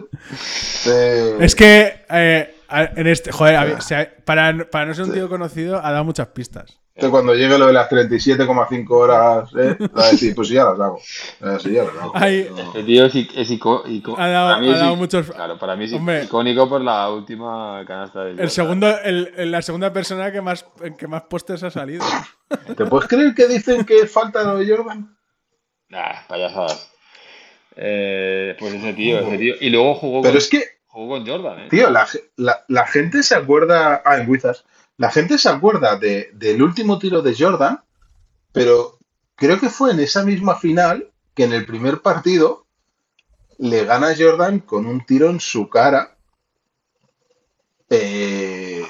Te- 0.84 1.44
Es 1.44 1.56
que 1.56 2.06
eh, 2.10 2.56
en 2.96 3.08
este. 3.08 3.32
Joder, 3.32 3.56
a 3.56 3.64
ver, 3.66 3.76
o 3.76 3.82
sea, 3.82 4.12
para, 4.24 4.70
para 4.70 4.86
no 4.86 4.94
ser 4.94 5.06
un 5.06 5.14
tío 5.14 5.30
conocido, 5.30 5.78
ha 5.84 5.92
dado 5.92 6.04
muchas 6.04 6.28
pistas. 6.28 6.78
Que 6.98 7.10
cuando 7.10 7.34
llegue 7.36 7.58
lo 7.58 7.68
de 7.68 7.74
las 7.74 7.90
37,5 7.90 8.86
horas, 8.90 9.50
¿eh? 9.60 9.76
Va 9.98 10.06
a 10.06 10.12
decir, 10.12 10.34
pues 10.34 10.48
sí, 10.48 10.54
ya 10.54 10.64
las 10.64 10.80
hago. 10.80 10.98
Eh, 11.42 11.58
sí, 11.62 11.72
ya 11.74 11.84
las 11.84 11.96
hago. 11.98 12.12
Hay- 12.16 12.48
No. 12.50 12.58
Este 12.62 12.84
tío 12.84 13.06
es, 13.06 13.14
ic- 13.16 13.32
es 13.36 13.52
ico- 13.52 13.84
ico- 13.86 14.16
Ha 14.18 14.28
dado- 14.30 14.50
para 14.50 14.62
mí 14.62 14.74
ha 14.74 14.78
dado 14.78 14.96
muchos- 14.96 15.30
Claro, 15.32 15.60
para 15.60 15.76
mí 15.76 15.86
es 15.86 15.94
Hombre. 15.94 16.24
icónico 16.24 16.70
por 16.70 16.80
la 16.82 17.10
última 17.12 17.84
canasta 17.86 18.24
de 18.24 18.42
el 18.42 18.50
segundo, 18.50 18.88
el- 19.04 19.52
la 19.52 19.62
segunda 19.62 19.92
persona 19.92 20.32
que 20.32 20.40
más, 20.42 20.66
en 20.82 20.96
que 20.96 21.08
más 21.08 21.24
postes 21.24 21.62
ha 21.64 21.70
salido. 21.70 22.06
¿Te 22.78 22.86
puedes 22.86 23.10
creer 23.10 23.34
que 23.36 23.48
dicen 23.48 23.84
que 23.86 24.08
falta 24.08 24.56
de 24.56 24.66
Jordan? 24.78 25.18
Nah, 25.90 26.26
payasadas. 26.30 26.90
Eh, 27.76 28.56
pues 28.58 28.74
ese 28.74 28.94
tío, 28.94 29.20
ese 29.20 29.38
tío. 29.38 29.56
Y 29.60 29.70
luego 29.70 29.96
jugó 29.96 30.22
Pero 30.22 30.34
con, 30.34 30.38
es 30.38 30.50
que, 30.50 30.64
jugó 30.88 31.16
con 31.16 31.28
Jordan, 31.28 31.60
¿eh? 31.60 31.68
tío, 31.70 31.90
la, 31.90 32.06
ge- 32.06 32.24
la- 32.38 32.64
la 32.70 32.88
gente 32.88 33.22
se 33.22 33.36
acuerda. 33.36 34.02
Ah, 34.06 34.18
en 34.18 34.30
Wizards. 34.30 34.64
La 34.98 35.12
gente 35.12 35.38
se 35.38 35.50
acuerda 35.50 35.98
de, 35.98 36.30
del 36.34 36.62
último 36.62 37.00
tiro 37.00 37.22
de 37.22 37.36
Jordan, 37.38 37.84
pero 38.52 38.98
creo 39.36 39.60
que 39.60 39.70
fue 39.70 39.92
en 39.92 40.00
esa 40.00 40.24
misma 40.24 40.56
final 40.56 41.12
que 41.34 41.44
en 41.44 41.54
el 41.54 41.66
primer 41.66 42.02
partido 42.02 42.66
le 43.58 43.86
gana 43.86 44.16
Jordan 44.18 44.60
con 44.60 44.86
un 44.86 45.06
tiro 45.06 45.30
en 45.30 45.40
su 45.40 45.70
cara. 45.70 46.18
Eh, 47.90 48.84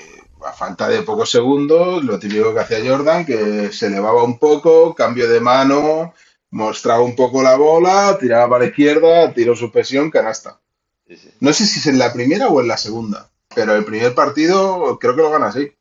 a 0.45 0.53
falta 0.53 0.87
de 0.87 1.01
pocos 1.01 1.31
segundos, 1.31 2.03
lo 2.03 2.19
típico 2.19 2.53
que 2.53 2.59
hacía 2.59 2.87
Jordan, 2.87 3.25
que 3.25 3.71
se 3.71 3.87
elevaba 3.87 4.23
un 4.23 4.37
poco, 4.37 4.93
cambio 4.93 5.27
de 5.27 5.39
mano, 5.39 6.13
mostraba 6.51 7.01
un 7.01 7.15
poco 7.15 7.41
la 7.41 7.55
bola, 7.55 8.17
tiraba 8.19 8.49
para 8.49 8.63
la 8.65 8.69
izquierda, 8.69 9.33
tiro 9.33 9.55
suspensión, 9.55 10.11
canasta. 10.11 10.59
Sí, 11.07 11.17
sí. 11.17 11.29
No 11.39 11.51
sé 11.51 11.65
si 11.65 11.79
es 11.79 11.87
en 11.87 11.97
la 11.97 12.13
primera 12.13 12.47
o 12.47 12.61
en 12.61 12.67
la 12.67 12.77
segunda, 12.77 13.31
pero 13.55 13.75
el 13.75 13.85
primer 13.85 14.13
partido 14.13 14.97
creo 14.99 15.15
que 15.15 15.21
lo 15.21 15.31
gana 15.31 15.47
así. 15.47 15.74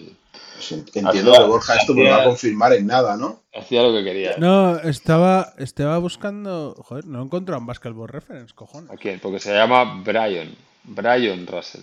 Sí. 0.00 0.16
Pues 0.54 0.72
Entiendo 0.72 1.10
Hacía- 1.10 1.22
que 1.38 1.44
Borja 1.44 1.76
esto 1.76 1.94
me 1.94 2.04
va 2.04 2.10
a 2.10 2.14
hacía- 2.18 2.24
confirmar 2.28 2.72
en 2.72 2.86
nada, 2.86 3.16
¿no? 3.16 3.42
Hacía 3.54 3.82
lo 3.82 3.92
que 3.92 4.02
quería. 4.04 4.36
No, 4.38 4.78
estaba, 4.78 5.52
estaba 5.58 5.98
buscando. 5.98 6.74
Joder, 6.84 7.06
no 7.06 7.22
encontrado 7.22 7.60
en 7.60 7.66
Basketball 7.66 8.08
Reference, 8.08 8.54
cojones. 8.54 8.90
¿A 8.90 8.96
quién? 8.96 9.20
Porque 9.20 9.40
se 9.40 9.52
llama 9.54 10.02
Brian. 10.02 10.54
Brian 10.84 11.46
Russell. 11.46 11.82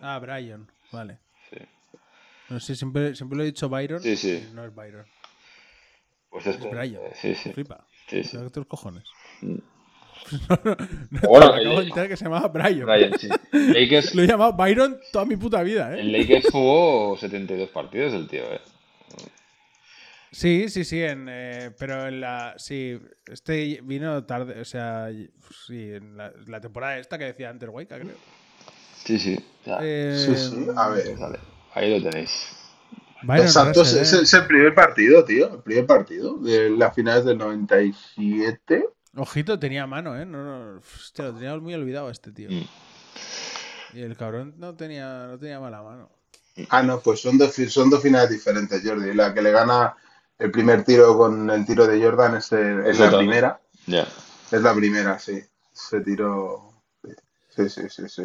Ah, 0.00 0.18
Brian, 0.20 0.68
vale. 0.92 1.18
Sí. 1.50 1.58
No 2.48 2.60
sé, 2.60 2.74
siempre, 2.76 3.14
siempre 3.16 3.36
lo 3.38 3.42
he 3.42 3.46
dicho 3.46 3.68
Byron. 3.68 4.00
Sí, 4.02 4.16
sí. 4.16 4.48
No 4.52 4.64
es 4.64 4.74
Byron. 4.74 5.04
Pues 6.30 6.46
Es 6.46 6.56
este. 6.56 6.68
Brian. 6.68 7.02
eh, 7.02 7.12
Sí, 7.20 7.34
sí. 7.34 7.52
Flipa. 7.52 7.84
Sí, 8.08 8.22
sí. 8.24 8.38
Cojones. 8.68 9.04
Mm. 9.40 9.56
no, 10.48 10.60
no, 10.64 10.76
no, 11.10 11.28
Bueno, 11.28 11.46
acabo 11.46 11.76
de 11.80 11.84
eh, 11.84 11.88
enterar 11.88 12.08
que 12.08 12.16
se 12.16 12.24
llamaba 12.24 12.48
Brian. 12.48 12.86
Brian, 12.86 13.12
sí. 13.18 13.28
Lakers, 13.52 14.14
Lo 14.14 14.22
he 14.22 14.26
llamado 14.26 14.52
Byron 14.54 14.98
toda 15.12 15.24
mi 15.24 15.36
puta 15.36 15.62
vida, 15.62 15.94
¿eh? 15.94 16.00
en 16.00 16.12
Lakers 16.12 16.46
jugó 16.50 17.16
72 17.18 17.68
partidos 17.70 18.14
el 18.14 18.28
tío, 18.28 18.42
¿eh? 18.44 18.60
Sí, 20.30 20.70
sí, 20.70 20.84
sí, 20.84 21.02
en, 21.02 21.26
eh, 21.28 21.72
pero 21.78 22.08
en 22.08 22.20
la. 22.20 22.54
Sí, 22.56 22.98
este 23.26 23.80
vino 23.82 24.24
tarde, 24.24 24.60
o 24.60 24.64
sea, 24.64 25.08
sí, 25.66 25.92
en 25.92 26.16
la, 26.16 26.32
la 26.46 26.60
temporada 26.60 26.98
esta 26.98 27.18
que 27.18 27.24
decía 27.26 27.50
antes 27.50 27.68
Waika, 27.68 27.98
creo. 27.98 28.16
Sí, 29.04 29.18
sí. 29.18 29.38
Ya, 29.66 29.78
Eh, 29.82 30.16
Sí, 30.16 30.34
sí, 30.36 30.66
a 30.74 30.88
ver. 30.88 31.16
vale. 31.18 31.38
Ahí 31.74 31.98
lo 31.98 32.10
tenéis. 32.10 32.56
Byron 33.22 33.46
Exacto, 33.46 33.80
Russell, 33.80 34.02
es, 34.02 34.12
¿eh? 34.14 34.20
es 34.22 34.34
el 34.34 34.46
primer 34.46 34.74
partido, 34.74 35.24
tío. 35.24 35.54
El 35.54 35.62
primer 35.62 35.86
partido 35.86 36.38
de 36.38 36.70
las 36.70 36.94
finales 36.94 37.24
del 37.24 37.36
97. 37.38 38.86
Ojito, 39.16 39.58
tenía 39.58 39.86
mano, 39.86 40.18
¿eh? 40.18 40.24
No, 40.24 40.42
no, 40.42 40.78
hostia, 40.80 41.26
lo 41.26 41.34
teníamos 41.34 41.62
muy 41.62 41.74
olvidado 41.74 42.08
a 42.08 42.12
este 42.12 42.32
tío. 42.32 42.50
Mm. 42.50 42.64
Y 43.94 44.00
el 44.00 44.16
cabrón 44.16 44.54
no 44.56 44.74
tenía, 44.74 45.26
no 45.26 45.38
tenía 45.38 45.60
mala 45.60 45.82
mano. 45.82 46.10
Ah, 46.70 46.82
no, 46.82 47.00
pues 47.00 47.20
son 47.20 47.36
dos, 47.38 47.54
son 47.68 47.90
dos 47.90 48.02
finales 48.02 48.30
diferentes, 48.30 48.82
Jordi. 48.84 49.12
La 49.14 49.34
que 49.34 49.42
le 49.42 49.50
gana 49.52 49.94
el 50.38 50.50
primer 50.50 50.84
tiro 50.84 51.16
con 51.16 51.48
el 51.50 51.66
tiro 51.66 51.86
de 51.86 52.02
Jordan 52.02 52.36
es, 52.36 52.52
el- 52.52 52.86
es 52.86 52.98
la 52.98 53.16
primera. 53.18 53.60
Ya. 53.86 54.06
Es 54.50 54.62
la 54.62 54.74
primera, 54.74 55.18
sí. 55.18 55.42
Se 55.72 56.00
tiró. 56.00 56.72
Sí, 57.54 57.68
sí, 57.68 57.82
sí, 57.90 58.08
sí. 58.08 58.22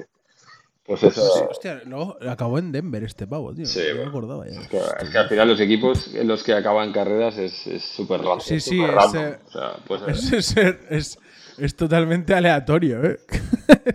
Pues 0.87 1.03
eso. 1.03 1.49
Hostia, 1.49 1.81
luego 1.85 2.17
acabó 2.27 2.57
en 2.59 2.71
Denver 2.71 3.03
este 3.03 3.27
pavo, 3.27 3.53
tío. 3.53 3.65
Sí, 3.65 3.81
no 3.93 4.03
me 4.03 4.07
acordaba 4.07 4.47
ya. 4.47 4.57
Es 4.61 4.67
que, 4.69 4.77
es 4.77 5.09
que 5.09 5.17
al 5.17 5.27
final 5.27 5.49
los 5.49 5.59
equipos 5.59 6.15
en 6.15 6.27
los 6.29 6.43
que 6.43 6.53
acaban 6.53 6.93
carreras 6.93 7.37
es 7.37 7.67
es 7.67 7.83
súper 7.83 8.21
raro. 8.21 8.39
Sí, 8.39 8.61
sí, 8.61 8.81
es, 8.81 8.89
random. 8.93 9.23
eh, 9.25 9.39
O 9.45 9.51
sea, 9.51 9.75
pues, 9.85 10.01
Es, 10.07 10.55
es, 10.57 10.77
es- 10.89 11.19
es 11.57 11.75
totalmente 11.75 12.33
aleatorio, 12.35 13.03
¿eh? 13.03 13.19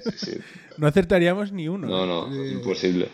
sí, 0.05 0.33
sí. 0.33 0.39
No 0.79 0.87
acertaríamos 0.87 1.53
ni 1.53 1.69
uno. 1.69 1.87
No, 1.87 2.07
no, 2.07 2.35
Eh, 2.35 2.47
es 2.47 2.53
imposible. 2.53 3.09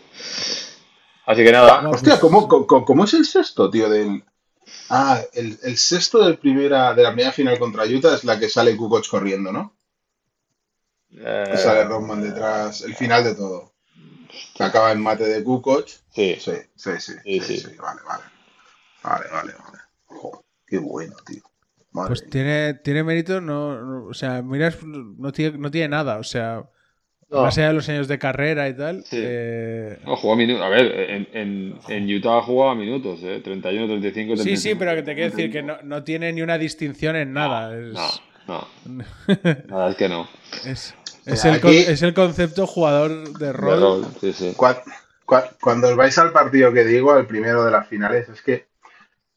Así 1.25 1.43
que 1.43 1.51
nada. 1.51 1.87
Hostia, 1.89 2.19
¿cómo, 2.19 2.47
cómo, 2.47 2.83
cómo 2.85 3.03
es 3.05 3.13
el 3.13 3.25
sexto, 3.25 3.69
tío? 3.69 3.89
Del... 3.89 4.23
Ah, 4.89 5.21
el, 5.33 5.57
el 5.63 5.77
sexto 5.77 6.23
del 6.25 6.37
primera, 6.37 6.93
de 6.93 7.03
la 7.03 7.09
primera 7.11 7.31
final 7.31 7.59
contra 7.59 7.85
Utah 7.85 8.15
es 8.15 8.23
la 8.23 8.39
que 8.39 8.49
sale 8.49 8.75
Kukoc 8.75 9.07
corriendo, 9.07 9.51
¿no? 9.51 9.75
eh, 11.11 11.43
Que 11.51 11.57
sale 11.57 11.83
Rodman 11.85 12.21
detrás, 12.23 12.81
el 12.81 12.95
final 12.95 13.23
de 13.23 13.35
todo. 13.35 13.68
Que 14.55 14.63
acaba 14.63 14.91
en 14.91 15.01
mate 15.01 15.23
de 15.25 15.43
Kukoc. 15.43 15.87
sí, 15.87 16.01
Sí, 16.11 16.35
sí, 16.39 16.51
sí, 16.75 16.91
Sí, 16.99 17.19
sí, 17.23 17.41
sí. 17.41 17.57
sí, 17.59 17.75
Vale, 17.77 18.01
vale. 18.07 18.23
Vale, 19.03 19.25
vale, 19.31 19.53
vale. 19.53 19.77
Joder, 20.07 20.41
qué 20.67 20.77
bueno, 20.79 21.15
tío. 21.25 21.41
Madre 21.91 22.09
Pues 22.09 22.29
tiene, 22.29 22.73
tiene 22.75 23.03
mérito, 23.03 23.41
no, 23.41 23.81
no- 23.81 24.05
o 24.05 24.13
sea, 24.13 24.41
miras, 24.41 24.77
no 24.83 25.31
tiene, 25.31 25.57
no 25.57 25.71
tiene 25.71 25.87
nada, 25.89 26.17
o 26.17 26.23
sea, 26.23 26.63
No. 27.29 27.43
más 27.43 27.57
allá 27.57 27.67
de 27.69 27.73
los 27.73 27.89
años 27.89 28.07
de 28.07 28.19
carrera 28.19 28.67
y 28.69 28.75
tal. 28.75 29.03
Sí. 29.05 29.17
eh, 29.21 29.99
No, 30.05 30.15
jugó 30.15 30.33
a 30.33 30.35
minutos. 30.37 30.63
A 30.63 30.69
ver, 30.69 30.91
en, 31.09 31.27
en, 31.33 31.79
en 31.87 32.15
Utah 32.15 32.41
jugaba 32.41 32.75
minutos, 32.75 33.19
¿eh? 33.23 33.41
31, 33.43 33.87
35, 33.87 34.35
sí, 34.35 34.43
35. 34.43 34.61
sí, 34.61 34.75
pero 34.79 34.95
que 34.95 35.03
te 35.03 35.15
quiero 35.15 35.29
decir 35.35 35.51
que 35.51 35.63
no, 35.63 35.77
no 35.83 36.03
tiene 36.03 36.31
ni 36.33 36.41
una 36.41 36.57
distinción 36.57 37.15
en 37.15 37.33
nada. 37.33 37.75
Es, 37.77 37.93
No, 38.47 38.67
no. 38.85 39.07
Nada, 39.67 39.89
es 39.91 39.95
que 39.95 40.09
no. 40.09 40.27
es, 40.65 40.95
es 41.33 41.45
el, 41.45 41.61
con- 41.61 41.71
es 41.71 42.01
el 42.01 42.13
concepto 42.13 42.67
jugador 42.67 43.33
de 43.37 43.47
De 43.47 43.53
rol. 43.53 44.05
sí, 44.19 44.33
sí. 44.33 44.55
Cuando 45.61 45.89
os 45.89 45.95
vais 45.95 46.17
al 46.17 46.31
partido 46.31 46.73
que 46.73 46.83
digo, 46.83 47.11
al 47.11 47.27
primero 47.27 47.63
de 47.63 47.71
las 47.71 47.87
finales, 47.87 48.29
es 48.29 48.41
que 48.41 48.67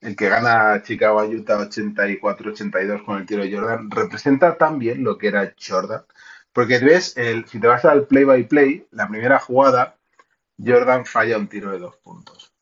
el 0.00 0.16
que 0.16 0.28
gana 0.28 0.82
Chicago 0.82 1.20
a 1.20 1.26
Utah 1.26 1.58
84-82 1.58 3.04
con 3.04 3.18
el 3.18 3.26
tiro 3.26 3.42
de 3.42 3.54
Jordan 3.54 3.90
representa 3.90 4.56
tan 4.56 4.78
bien 4.78 5.04
lo 5.04 5.16
que 5.18 5.28
era 5.28 5.54
Jordan. 5.60 6.04
Porque 6.52 6.78
ves, 6.78 7.16
el, 7.16 7.46
si 7.46 7.60
te 7.60 7.66
vas 7.66 7.84
al 7.84 8.06
play 8.06 8.24
by 8.24 8.48
play, 8.48 8.86
la 8.90 9.08
primera 9.08 9.38
jugada, 9.38 9.96
Jordan 10.58 11.06
falla 11.06 11.38
un 11.38 11.48
tiro 11.48 11.70
de 11.72 11.78
dos 11.78 11.96
puntos. 11.96 12.52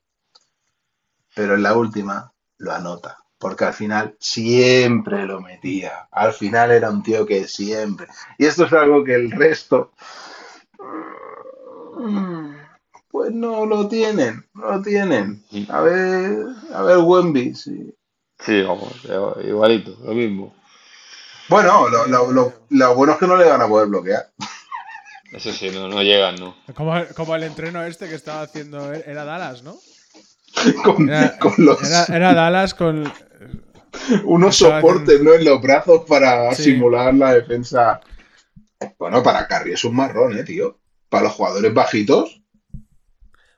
Pero 1.35 1.55
en 1.55 1.62
la 1.62 1.77
última 1.77 2.32
lo 2.59 2.73
anota. 2.73 3.20
Porque 3.41 3.65
al 3.65 3.73
final 3.75 4.15
siempre 4.21 5.25
lo 5.25 5.41
metía. 5.41 6.07
Al 6.12 6.33
final 6.35 6.71
era 6.71 6.91
un 6.91 7.03
tío 7.03 7.25
que 7.25 7.49
siempre. 7.49 8.07
Y 8.39 8.45
esto 8.45 8.67
es 8.67 8.73
algo 8.75 9.03
que 9.03 9.15
el 9.15 9.31
resto. 9.31 9.93
Pues 13.11 13.33
no 13.33 13.67
lo 13.67 13.89
tienen. 13.89 14.47
No 14.55 14.71
lo 14.73 14.83
tienen. 14.83 15.43
A 15.69 15.81
ver. 15.81 16.39
A 16.75 16.83
ver, 16.83 16.99
Wemby. 16.99 17.55
sí. 17.55 17.95
Sí, 18.39 18.62
vamos, 18.62 18.91
igualito, 19.45 19.95
lo 20.03 20.15
mismo. 20.15 20.55
Bueno, 21.51 21.89
lo, 21.91 22.07
lo- 22.07 22.33
lo- 22.33 22.53
lo 22.71 22.95
bueno 22.95 23.12
es 23.12 23.19
que 23.19 23.27
no 23.27 23.37
le 23.37 23.45
van 23.45 23.61
a 23.61 23.69
poder 23.69 23.89
bloquear. 23.89 24.31
Eso 25.33 25.53
sí, 25.53 25.69
no, 25.71 25.89
no 25.89 26.03
llegan, 26.03 26.37
¿no? 26.37 26.57
Como, 26.75 26.95
como 27.15 27.37
el 27.37 27.43
entreno 27.43 27.83
este 27.85 28.09
que 28.09 28.15
estaba 28.15 28.41
haciendo. 28.43 28.95
Era 28.95 29.25
Dallas, 29.25 29.62
¿no? 29.62 29.77
Con, 30.85 31.09
Era, 31.09 31.39
con 31.39 31.53
los, 31.59 31.83
era- 31.83 32.05
era 32.17 32.35
Dallas 32.35 32.73
con. 32.75 33.12
Unos 34.25 34.57
soportes 34.57 35.21
¿no? 35.21 35.35
en 35.35 35.45
los 35.45 35.61
brazos 35.61 36.05
para 36.09 36.55
Sí. 36.55 36.65
simular 36.65 37.12
la 37.15 37.35
defensa. 37.35 38.01
Bueno, 38.99 39.23
para 39.23 39.47
Curry 39.47 39.73
es 39.73 39.85
un 39.85 39.97
marrón, 39.97 40.37
¿eh, 40.39 40.45
tío? 40.45 40.79
Para 41.09 41.25
los 41.25 41.33
jugadores 41.33 41.73
bajitos. 41.75 42.41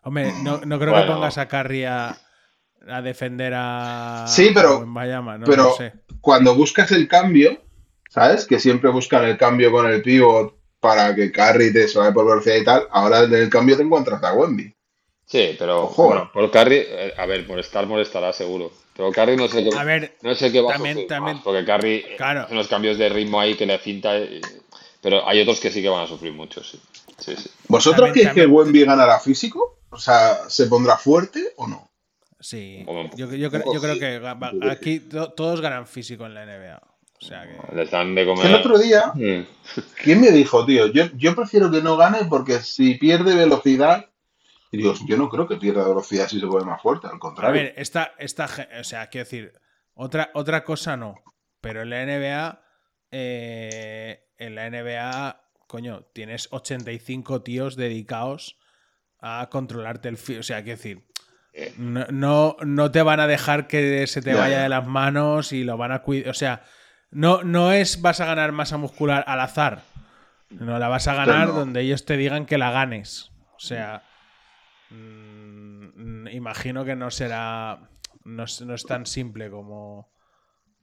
Hombre, 0.02 0.32
no, 0.42 0.60
no 0.64 0.78
creo 0.78 0.94
que 0.94 1.02
pongas 1.06 1.38
a 1.38 1.46
Curry 1.46 1.84
a, 1.84 2.16
a 2.88 3.02
defender 3.02 3.52
a. 3.54 4.24
Sí, 4.26 4.50
pero- 4.54 4.74
a 4.74 4.78
Wembanyama, 4.78 5.38
no, 5.38 5.46
pero 5.46 5.62
no 5.64 5.72
sé. 5.74 5.92
cuando 6.20 6.54
buscas 6.56 6.90
el 6.90 7.06
cambio, 7.06 7.62
¿sabes? 8.08 8.46
Que 8.46 8.58
siempre 8.58 8.90
buscan 8.90 9.24
el 9.24 9.36
cambio 9.38 9.70
con 9.70 9.86
el 9.86 10.02
pivot 10.02 10.56
para 10.80 11.14
que 11.14 11.30
Curry 11.30 11.72
te 11.72 11.86
se 11.86 11.98
vaya 11.98 12.12
por 12.12 12.26
velocidad 12.26 12.56
y 12.56 12.64
tal. 12.64 12.88
Ahora 12.90 13.20
en 13.20 13.32
el 13.34 13.48
cambio 13.48 13.76
te 13.76 13.84
encuentras 13.84 14.22
a 14.24 14.32
Wemby. 14.32 14.74
Sí, 15.32 15.56
pero 15.58 15.84
Ojo. 15.84 16.04
bueno, 16.08 16.30
por 16.30 16.50
Curry, 16.50 16.76
eh, 16.86 17.14
a 17.16 17.24
ver, 17.24 17.46
por 17.46 17.58
estar 17.58 17.86
molestará 17.86 18.34
seguro. 18.34 18.70
Pero 18.94 19.10
Curry 19.10 19.34
no 19.36 19.48
sé 19.48 19.64
qué, 19.64 19.70
A 19.74 19.82
ver, 19.82 20.14
no 20.20 20.34
sé 20.34 20.52
qué 20.52 20.60
va 20.60 20.74
también- 20.74 20.90
a 20.90 21.00
sufrir 21.00 21.08
también- 21.08 21.36
más, 21.36 21.42
porque 21.44 21.64
Curry 21.64 21.94
eh, 21.94 22.14
Claro. 22.18 22.46
unos 22.50 22.68
cambios 22.68 22.98
de 22.98 23.08
ritmo 23.08 23.40
ahí 23.40 23.54
que 23.54 23.64
le 23.64 23.78
cinta, 23.78 24.18
eh, 24.18 24.42
pero 25.00 25.26
hay 25.26 25.40
otros 25.40 25.58
que 25.58 25.70
sí 25.70 25.80
que 25.80 25.88
van 25.88 26.04
a 26.04 26.06
sufrir 26.06 26.34
mucho, 26.34 26.62
sí. 26.62 26.78
Sí, 27.18 27.34
sí. 27.34 27.48
¿Vosotros 27.68 28.10
creéis 28.10 28.28
que 28.34 28.42
también- 28.42 28.50
Wemby 28.52 28.84
ganará 28.84 29.18
físico? 29.20 29.78
O 29.88 29.98
sea, 29.98 30.50
¿se 30.50 30.66
pondrá 30.66 30.98
fuerte 30.98 31.42
o 31.56 31.66
no? 31.66 31.90
Sí. 32.38 32.84
Yo, 33.16 33.32
yo 33.32 33.50
creo, 33.50 33.72
yo 33.72 33.80
creo 33.80 33.98
que 33.98 34.68
aquí 34.70 35.00
to- 35.00 35.32
todos 35.32 35.62
ganan 35.62 35.86
físico 35.86 36.26
en 36.26 36.34
la 36.34 36.42
NBA. 36.44 36.78
O 37.22 37.24
sea 37.24 37.46
que. 37.48 37.74
Les 37.76 37.90
dan 37.90 38.14
de 38.14 38.26
comer. 38.26 38.44
el 38.46 38.54
otro 38.56 38.78
día, 38.78 39.12
Mm. 39.14 39.46
¿quién 40.02 40.20
me 40.20 40.30
dijo, 40.30 40.66
tío? 40.66 40.88
Yo, 40.88 41.04
yo 41.16 41.34
prefiero 41.34 41.70
que 41.70 41.80
no 41.80 41.96
gane 41.96 42.24
porque 42.28 42.58
si 42.60 42.96
pierde 42.96 43.34
velocidad. 43.34 44.06
Y 44.72 44.78
digo, 44.78 44.94
yo 45.06 45.16
no 45.18 45.28
creo 45.28 45.46
que 45.46 45.56
pierda 45.56 45.86
velocidad 45.86 46.26
si 46.28 46.40
se 46.40 46.46
pone 46.48 46.64
más 46.64 46.80
fuerte, 46.82 47.06
al 47.06 47.16
A 47.16 47.18
contrario. 47.20 47.62
ver, 47.62 47.74
esta, 47.76 48.14
esta, 48.18 48.48
o 48.80 48.84
sea, 48.84 49.06
quiero 49.08 49.24
decir, 49.26 49.52
otra, 49.94 50.30
otra 50.34 50.64
cosa 50.64 50.96
no. 50.96 51.14
Pero 51.60 51.82
en 51.82 51.90
la 51.90 52.02
NBA, 52.04 52.62
eh, 53.10 54.24
en 54.38 54.54
la 54.54 54.66
NBA, 54.70 55.40
coño, 55.68 56.04
tienes 56.14 56.48
85 56.50 57.42
tíos 57.42 57.76
dedicados 57.76 58.58
a 59.20 59.48
controlarte 59.50 60.08
el 60.08 60.16
fi- 60.16 60.38
O 60.38 60.42
sea, 60.42 60.62
quiero 60.62 60.76
decir, 60.78 61.06
Eh. 61.52 61.74
no, 61.76 62.06
no, 62.10 62.56
no 62.64 62.90
te 62.90 63.02
van 63.02 63.20
a 63.20 63.26
dejar 63.26 63.66
que 63.68 64.06
se 64.06 64.22
te 64.22 64.32
Ya, 64.32 64.40
vaya 64.40 64.56
ya. 64.56 64.62
de 64.64 64.68
las 64.70 64.86
manos 64.86 65.52
y 65.52 65.64
lo 65.64 65.76
van 65.76 65.92
a 65.92 66.00
cuidar. 66.02 66.30
O 66.30 66.34
sea, 66.34 66.64
no, 67.10 67.42
no 67.44 67.72
es 67.72 68.00
vas 68.00 68.20
a 68.20 68.24
ganar 68.26 68.52
masa 68.52 68.78
muscular 68.78 69.22
al 69.26 69.40
azar. 69.40 69.82
No 70.48 70.78
la 70.78 70.88
vas 70.88 71.08
a 71.08 71.14
ganar 71.14 71.48
no. 71.48 71.54
donde 71.54 71.82
ellos 71.82 72.04
te 72.06 72.16
digan 72.16 72.46
que 72.46 72.56
la 72.58 72.70
ganes. 72.70 73.30
O 73.54 73.60
sea, 73.60 74.02
mm, 74.92 76.28
imagino 76.28 76.84
que 76.84 76.96
no 76.96 77.10
será. 77.10 77.90
No 78.24 78.44
es, 78.44 78.60
no 78.62 78.74
es 78.74 78.84
tan 78.84 79.06
simple 79.06 79.50
como. 79.50 80.10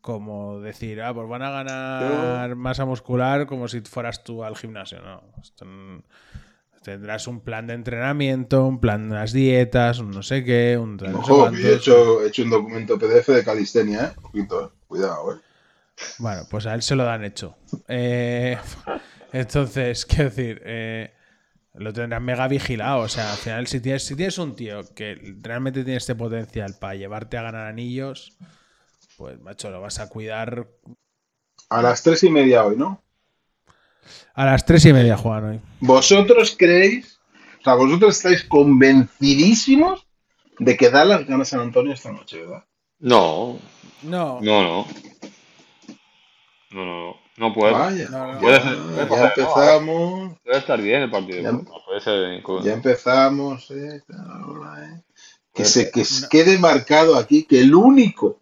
Como 0.01 0.61
decir, 0.61 1.01
ah, 1.01 1.13
pues 1.13 1.27
van 1.27 1.41
a 1.41 1.49
ganar 1.49 2.55
masa 2.55 2.85
muscular 2.85 3.45
como 3.47 3.67
si 3.67 3.81
fueras 3.81 4.23
tú 4.23 4.45
al 4.45 4.55
gimnasio. 4.55 5.01
No. 5.01 5.21
Esto 5.41 5.65
Tendrás 6.83 7.27
un 7.27 7.41
plan 7.41 7.67
de 7.67 7.73
entrenamiento, 7.73 8.65
un 8.65 8.79
plan 8.79 9.09
de 9.09 9.15
las 9.15 9.33
dietas, 9.33 9.99
un 9.99 10.11
no 10.11 10.23
sé 10.23 10.45
qué, 10.45 10.77
un 10.77 10.97
Ojo, 11.13 11.49
he 11.49 11.73
hecho, 11.73 12.23
he 12.23 12.27
hecho 12.29 12.43
un 12.43 12.49
documento 12.49 12.97
PDF 12.97 13.27
de 13.27 13.43
calistenia, 13.43 14.05
¿eh? 14.05 14.19
Ojito, 14.23 14.65
eh. 14.65 14.69
Cuidado, 14.87 15.33
¿eh? 15.33 15.39
Bueno, 16.17 16.43
pues 16.49 16.65
a 16.65 16.73
él 16.73 16.81
se 16.81 16.95
lo 16.95 17.03
dan 17.03 17.23
hecho. 17.25 17.57
Eh, 17.87 18.57
entonces, 19.33 20.05
quiero 20.07 20.29
decir, 20.29 20.61
eh, 20.65 21.13
lo 21.79 21.93
tendrán 21.93 22.23
mega 22.23 22.47
vigilado. 22.47 22.99
O 22.99 23.07
sea, 23.07 23.31
al 23.31 23.37
final, 23.37 23.67
si 23.67 23.79
tienes, 23.79 24.05
si 24.05 24.15
tienes 24.15 24.37
un 24.37 24.55
tío 24.55 24.81
que 24.93 25.17
realmente 25.41 25.83
tiene 25.83 25.97
este 25.97 26.15
potencial 26.15 26.75
para 26.79 26.95
llevarte 26.95 27.37
a 27.37 27.41
ganar 27.41 27.67
anillos, 27.67 28.37
pues, 29.17 29.39
macho, 29.39 29.69
lo 29.69 29.81
vas 29.81 29.99
a 29.99 30.09
cuidar. 30.09 30.67
A 31.69 31.81
las 31.81 32.03
tres 32.03 32.23
y 32.23 32.29
media 32.29 32.65
hoy, 32.65 32.75
¿no? 32.75 33.01
A 34.33 34.45
las 34.45 34.65
tres 34.65 34.85
y 34.85 34.93
media 34.93 35.17
juegan 35.17 35.43
hoy. 35.45 35.61
¿Vosotros 35.79 36.55
creéis, 36.57 37.19
o 37.59 37.63
sea, 37.63 37.75
vosotros 37.75 38.17
estáis 38.17 38.43
convencidísimos 38.43 40.05
de 40.57 40.75
que 40.75 40.89
Dallas 40.89 41.25
gana 41.25 41.45
San 41.45 41.61
Antonio 41.61 41.93
esta 41.93 42.11
noche, 42.11 42.39
¿verdad? 42.39 42.65
No, 42.99 43.59
No, 44.03 44.39
no, 44.41 44.63
no. 44.63 44.85
No, 46.71 46.85
no, 46.85 47.05
no. 47.05 47.15
No 47.39 47.53
puede. 47.53 47.71
Vaya, 47.73 48.09
no, 48.09 48.33
no. 48.33 48.39
Puede 48.39 48.57
ya, 48.57 48.63
ser- 48.63 49.07
puede 49.07 49.23
empezamos, 49.27 50.37
Debe 50.43 50.57
estar 50.57 50.81
bien 50.81 51.01
el 51.03 51.09
partido. 51.09 51.41
Ya- 51.41 51.59
puede 51.85 52.01
ser. 52.01 52.73
empezamos, 52.73 53.71
eh, 53.71 54.01
Carola, 54.07 54.83
eh. 54.85 55.03
Que 55.53 55.63
Puede 55.63 55.69
se 55.69 55.91
que 55.91 56.03
quede 56.29 56.57
marcado 56.59 57.15
aquí 57.15 57.43
que 57.45 57.61
el 57.61 57.73
único 57.73 58.39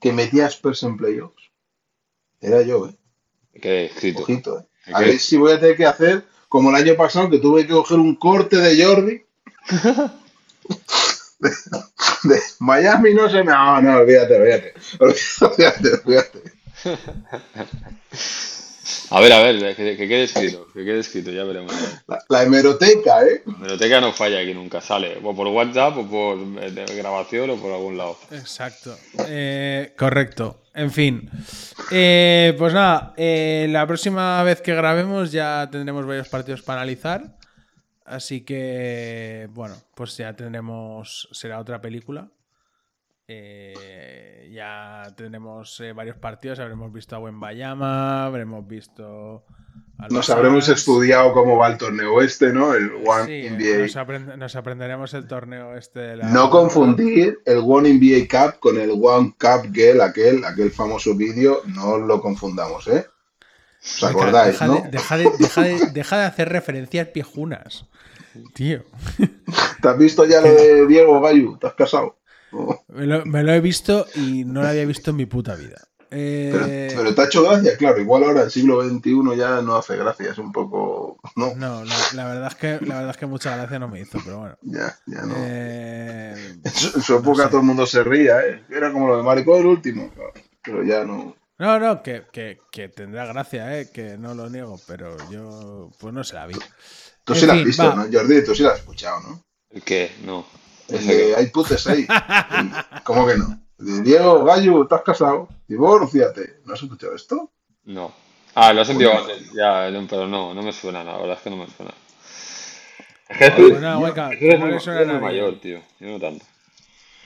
que 0.00 0.12
metía 0.12 0.46
a 0.46 0.48
Spurs 0.48 0.82
en 0.82 0.96
playoffs 0.96 1.50
era 2.40 2.62
yo, 2.62 2.88
eh. 2.88 2.96
Que 3.60 3.86
escrito. 3.86 4.22
Ojito, 4.22 4.58
eh. 4.86 4.92
A 4.92 5.00
ver 5.00 5.18
si 5.18 5.36
voy 5.36 5.52
a 5.52 5.60
tener 5.60 5.76
que 5.76 5.86
hacer 5.86 6.24
como 6.48 6.70
el 6.70 6.76
año 6.76 6.94
pasado 6.96 7.30
que 7.30 7.38
tuve 7.38 7.66
que 7.66 7.72
coger 7.72 7.98
un 7.98 8.16
corte 8.16 8.56
de 8.56 8.84
Jordi. 8.84 9.22
De, 11.38 11.50
de 11.50 12.40
Miami 12.60 13.12
no 13.12 13.28
se 13.28 13.44
me. 13.44 13.52
No, 13.52 13.80
no, 13.82 13.98
olvídate, 13.98 14.36
olvídate. 14.36 14.72
Olvídate, 15.00 15.88
olvídate. 16.04 16.42
A 19.10 19.20
ver, 19.20 19.32
a 19.32 19.40
ver, 19.40 19.76
que, 19.76 19.96
que 19.96 20.08
quede 20.08 20.24
escrito. 20.24 20.68
Que 20.72 20.84
quede 20.84 21.00
escrito, 21.00 21.30
ya 21.30 21.44
veremos. 21.44 21.72
La, 22.06 22.18
la 22.28 22.42
hemeroteca, 22.42 23.22
¿eh? 23.22 23.42
La 23.46 23.52
biblioteca 23.52 24.00
no 24.00 24.12
falla 24.12 24.40
aquí 24.40 24.52
nunca, 24.52 24.80
sale. 24.80 25.18
O 25.22 25.34
por 25.34 25.46
WhatsApp, 25.48 25.96
o 25.98 26.06
por 26.08 26.38
eh, 26.60 26.84
grabación, 26.96 27.50
o 27.50 27.56
por 27.56 27.72
algún 27.72 27.96
lado. 27.96 28.18
Exacto. 28.32 28.96
Eh, 29.28 29.92
correcto. 29.96 30.62
En 30.74 30.90
fin. 30.90 31.30
Eh, 31.90 32.54
pues 32.58 32.74
nada, 32.74 33.14
eh, 33.16 33.66
la 33.70 33.86
próxima 33.86 34.42
vez 34.42 34.60
que 34.60 34.74
grabemos 34.74 35.32
ya 35.32 35.68
tendremos 35.70 36.04
varios 36.04 36.28
partidos 36.28 36.62
para 36.62 36.80
analizar. 36.80 37.36
Así 38.04 38.42
que, 38.42 39.48
bueno, 39.50 39.76
pues 39.94 40.16
ya 40.16 40.34
tendremos. 40.34 41.28
Será 41.32 41.60
otra 41.60 41.80
película. 41.80 42.28
Eh, 43.28 44.50
ya 44.52 45.02
tendremos 45.16 45.80
eh, 45.80 45.92
varios 45.92 46.16
partidos. 46.16 46.58
Habremos 46.60 46.92
visto 46.92 47.16
a 47.16 47.18
Wembayama, 47.18 48.26
habremos 48.26 48.66
visto. 48.66 49.44
a 49.98 50.06
Nos 50.08 50.30
habremos 50.30 50.68
estudiado 50.68 51.32
cómo 51.32 51.56
va 51.56 51.68
el 51.68 51.76
torneo 51.76 52.22
este, 52.22 52.52
¿no? 52.52 52.72
El 52.74 52.90
One 53.04 53.26
Sí, 53.26 53.50
NBA. 53.50 53.78
nos, 53.82 53.96
aprend- 53.96 54.36
nos 54.36 54.54
aprenderemos 54.56 55.12
el 55.14 55.26
torneo 55.26 55.76
este 55.76 56.00
de 56.00 56.16
la. 56.18 56.28
No 56.28 56.50
confundir 56.50 57.40
el 57.44 57.58
One 57.58 57.94
NBA 57.94 58.28
Cup 58.28 58.60
con 58.60 58.78
el 58.78 58.90
One 58.90 59.34
Cup 59.38 59.72
Girl, 59.72 60.00
aquel, 60.02 60.44
aquel 60.44 60.70
famoso 60.70 61.14
vídeo, 61.16 61.62
no 61.66 61.98
lo 61.98 62.20
confundamos, 62.20 62.86
¿eh? 62.88 63.06
¿Os 63.82 64.02
acordáis, 64.04 64.52
deja, 64.52 64.66
no? 64.66 64.74
de, 64.82 64.88
deja, 64.90 65.16
de, 65.16 65.30
deja, 65.38 65.62
de, 65.62 65.90
deja 65.92 66.18
de 66.18 66.24
hacer 66.26 66.48
referencias 66.48 67.08
piejunas. 67.08 67.86
Tío. 68.54 68.84
¿Te 69.82 69.88
has 69.88 69.96
visto 69.98 70.24
ya 70.26 70.40
lo 70.40 70.48
de 70.52 70.86
Diego 70.86 71.20
Gallo? 71.20 71.56
¿Te 71.58 71.66
has 71.68 71.74
casado? 71.74 72.15
Me 72.88 73.06
lo, 73.06 73.24
me 73.26 73.42
lo 73.42 73.52
he 73.52 73.60
visto 73.60 74.06
y 74.14 74.44
no 74.44 74.62
lo 74.62 74.68
había 74.68 74.84
visto 74.86 75.10
en 75.10 75.16
mi 75.16 75.26
puta 75.26 75.54
vida. 75.56 75.88
Eh, 76.10 76.50
Pero, 76.52 76.66
pero 77.02 77.14
te 77.14 77.20
ha 77.20 77.24
hecho 77.24 77.42
gracia, 77.42 77.76
claro. 77.76 78.00
Igual 78.00 78.24
ahora 78.24 78.42
el 78.44 78.50
siglo 78.50 78.80
XXI 78.82 79.34
ya 79.36 79.60
no 79.62 79.76
hace 79.76 79.96
gracia, 79.96 80.30
es 80.30 80.38
un 80.38 80.52
poco. 80.52 81.18
No, 81.36 81.54
no, 81.56 81.84
la, 81.84 82.08
la 82.12 82.24
verdad 82.28 82.48
es 82.48 82.54
que 82.54 82.80
la 82.86 82.96
verdad 82.96 83.10
es 83.10 83.16
que 83.16 83.26
mucha 83.26 83.56
gracia 83.56 83.78
no 83.78 83.88
me 83.88 84.00
hizo, 84.00 84.20
pero 84.24 84.38
bueno. 84.38 84.56
ya, 84.60 84.98
ya 85.06 85.22
no. 85.26 85.34
Eh, 85.36 86.60
En 86.64 86.72
su, 86.72 86.96
en 86.98 87.02
su 87.02 87.14
época 87.16 87.44
sé. 87.44 87.48
todo 87.48 87.60
el 87.60 87.66
mundo 87.66 87.86
se 87.86 88.02
ría, 88.04 88.40
¿eh? 88.46 88.64
Era 88.68 88.92
como 88.92 89.08
lo 89.08 89.16
de 89.16 89.22
Maricó 89.22 89.56
el 89.58 89.66
último. 89.66 90.12
Pero 90.62 90.82
ya 90.84 91.04
no. 91.04 91.36
no, 91.58 91.78
no, 91.78 92.02
que, 92.02 92.26
que, 92.32 92.58
que 92.70 92.88
tendrá 92.88 93.26
gracia, 93.26 93.78
eh, 93.80 93.90
que 93.92 94.18
no 94.18 94.34
lo 94.34 94.50
niego, 94.50 94.80
pero 94.86 95.16
yo 95.30 95.90
pues 95.98 96.12
no 96.14 96.24
se 96.24 96.34
la 96.34 96.46
vi. 96.46 96.54
Tú 97.24 97.34
En 97.34 97.40
sí 97.40 97.46
la 97.46 97.54
has 97.54 97.60
fin, 97.60 97.64
visto, 97.64 97.90
va. 97.90 97.94
¿no? 97.94 98.06
Jordi, 98.12 98.44
tú 98.44 98.54
sí 98.54 98.62
la 98.62 98.70
has 98.70 98.78
escuchado, 98.80 99.20
¿no? 99.20 99.42
¿El 99.70 99.82
qué? 99.82 100.12
No. 100.24 100.46
El 100.88 101.06
de 101.06 101.34
hay 101.36 101.46
putes 101.46 101.86
ahí. 101.86 102.06
¿Cómo 103.04 103.26
que 103.26 103.36
no? 103.36 103.58
De 103.78 104.02
Diego 104.02 104.44
Gallo, 104.44 104.82
¿estás 104.82 105.02
casado? 105.02 105.48
Divórciate. 105.68 106.60
¿No 106.64 106.74
has 106.74 106.82
escuchado 106.82 107.14
esto? 107.14 107.50
No. 107.84 108.12
Ah, 108.54 108.72
lo 108.72 108.80
has 108.82 108.88
enviado 108.90 109.18
antes. 109.18 109.52
Ya, 109.52 109.90
no, 109.90 110.06
pero 110.08 110.26
no, 110.26 110.54
no 110.54 110.62
me 110.62 110.72
suena, 110.72 111.04
la 111.04 111.18
verdad 111.18 111.36
es 111.36 111.42
que 111.42 111.50
no 111.50 111.56
me 111.56 111.66
suena. 111.68 111.92
Es 113.28 113.50
que 113.54 113.62
Pues 113.62 113.80
nada, 113.80 113.98
Hueca, 113.98 114.32
es 114.32 114.38
que 114.38 114.56
no 114.58 114.66
le 114.68 114.80
suena 114.80 115.00
a 115.00 115.04
nadie. 115.04 115.20
mayor, 115.20 115.60
tío. 115.60 115.80
Yo 116.00 116.08
no 116.08 116.20
tanto. 116.20 116.44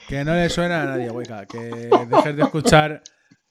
Que 0.07 0.25
no 0.25 0.33
le 0.33 0.49
suena 0.49 0.81
a 0.81 0.85
nadie, 0.85 1.09
Hueca. 1.09 1.45
Que 1.45 1.59
dejes 2.09 2.35
de 2.35 2.43
escuchar. 2.43 3.03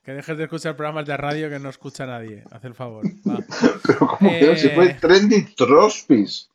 Que 0.05 0.13
dejes 0.13 0.37
de 0.37 0.45
escuchar 0.45 0.77
programas 0.77 1.07
de 1.07 1.17
radio 1.17 1.49
que 1.49 1.59
no 1.59 1.69
escucha 1.71 2.07
nadie. 2.07 2.43
Haz 2.51 2.65
el 2.65 2.75
favor. 2.75 3.05
Va. 3.27 3.39
Pero 3.87 3.99
como 3.99 4.31
que 4.31 4.47
no, 4.47 4.57
si 4.57 4.67
Eh. 4.67 4.73
fue 4.75 4.95
trending 4.95 5.55
trospis. 5.55 6.51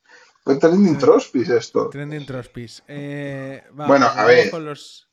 Fue 0.46 0.56
trending 0.60 0.96
trospis 0.96 1.48
esto. 1.48 1.88
Trending 1.90 2.24
Trospis. 2.24 2.84
Eh, 2.86 3.64
Bueno, 3.72 4.06
pues 4.06 4.16
a 4.16 4.24
ver. 4.26 4.50
con 4.50 4.64
los- 4.64 5.08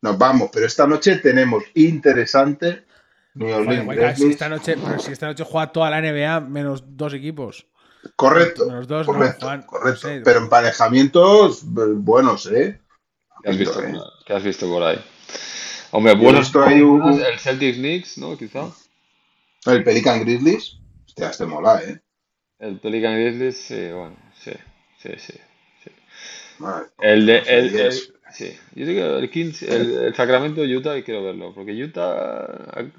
Nos 0.00 0.16
vamos, 0.16 0.48
pero 0.50 0.64
esta 0.64 0.86
noche 0.86 1.16
tenemos 1.16 1.62
interesante 1.74 2.86
New 3.34 3.46
Joder, 3.46 3.80
Orleans 3.86 4.18
si 4.18 4.30
esta 4.30 4.48
noche, 4.48 4.76
pero 4.82 4.98
si 4.98 5.12
esta 5.12 5.26
noche 5.26 5.44
juega 5.44 5.70
toda 5.70 5.90
la 5.90 5.98
NBA 6.00 6.40
menos 6.40 6.82
dos 6.96 7.12
equipos. 7.12 7.66
Correcto, 8.16 8.64
Menos 8.66 8.88
dos, 8.88 9.06
no, 9.06 9.12
correcto, 9.12 9.44
Juan, 9.44 9.62
correcto. 9.64 10.08
no 10.08 10.14
sé. 10.14 10.22
Pero 10.24 10.40
emparejamientos 10.40 11.62
eh, 11.62 11.66
buenos, 11.96 12.46
¿eh? 12.46 12.80
¿Qué 13.42 13.50
has 13.50 13.58
visto, 13.58 13.82
Eh. 13.82 13.92
¿Qué 14.24 14.32
has 14.32 14.42
visto 14.42 14.66
por 14.66 14.82
ahí? 14.82 14.98
Hombre, 15.90 16.14
Yo 16.14 16.18
he 16.18 16.22
bueno, 16.24 16.38
visto 16.38 16.62
ahí 16.64 16.80
un- 16.80 17.20
el 17.20 17.38
Celtics 17.38 17.76
Knicks, 17.76 18.16
¿no? 18.16 18.38
Quizá. 18.38 18.70
El 19.66 19.84
Pelican 19.84 20.20
Grizzlies. 20.20 20.78
Hostia, 21.06 21.28
este 21.28 21.44
mola, 21.44 21.82
¿eh? 21.82 22.00
El 22.58 22.80
Pelican 22.80 23.14
Grizzlies, 23.14 23.58
sí, 23.58 23.74
bueno, 23.92 24.16
sí, 25.02 25.10
sí, 25.18 25.34
sí. 25.84 25.90
Vale. 26.58 26.86
El 27.00 27.26
de, 27.26 27.38
el, 27.38 27.76
el- 27.76 27.92
sí. 28.32 28.56
Yo 28.74 28.86
digo 28.86 29.04
el 29.16 29.30
Kings, 29.30 29.62
el, 29.62 29.90
el 30.06 30.14
Sacramento 30.14 30.62
Utah 30.62 31.02
quiero 31.02 31.24
verlo, 31.24 31.52
porque 31.54 31.72
Utah 31.72 32.44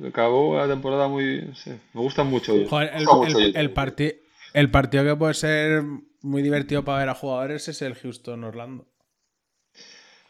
acabó 0.07 0.57
la 0.57 0.67
temporada 0.67 1.07
muy, 1.07 1.51
sí, 1.55 1.71
me 1.93 2.01
gusta 2.01 2.23
mucho. 2.23 2.53
Utah. 2.53 2.69
Joder, 2.69 2.91
el, 2.95 3.05
mucho 3.05 3.39
el- 3.39 4.69
partido 4.71 5.03
que 5.03 5.15
puede 5.15 5.33
ser 5.33 5.83
muy 6.21 6.41
divertido 6.41 6.83
para 6.83 6.99
ver 6.99 7.09
a 7.09 7.15
jugadores 7.15 7.67
es 7.67 7.81
el 7.81 7.95
Houston 7.95 8.43
Orlando. 8.43 8.87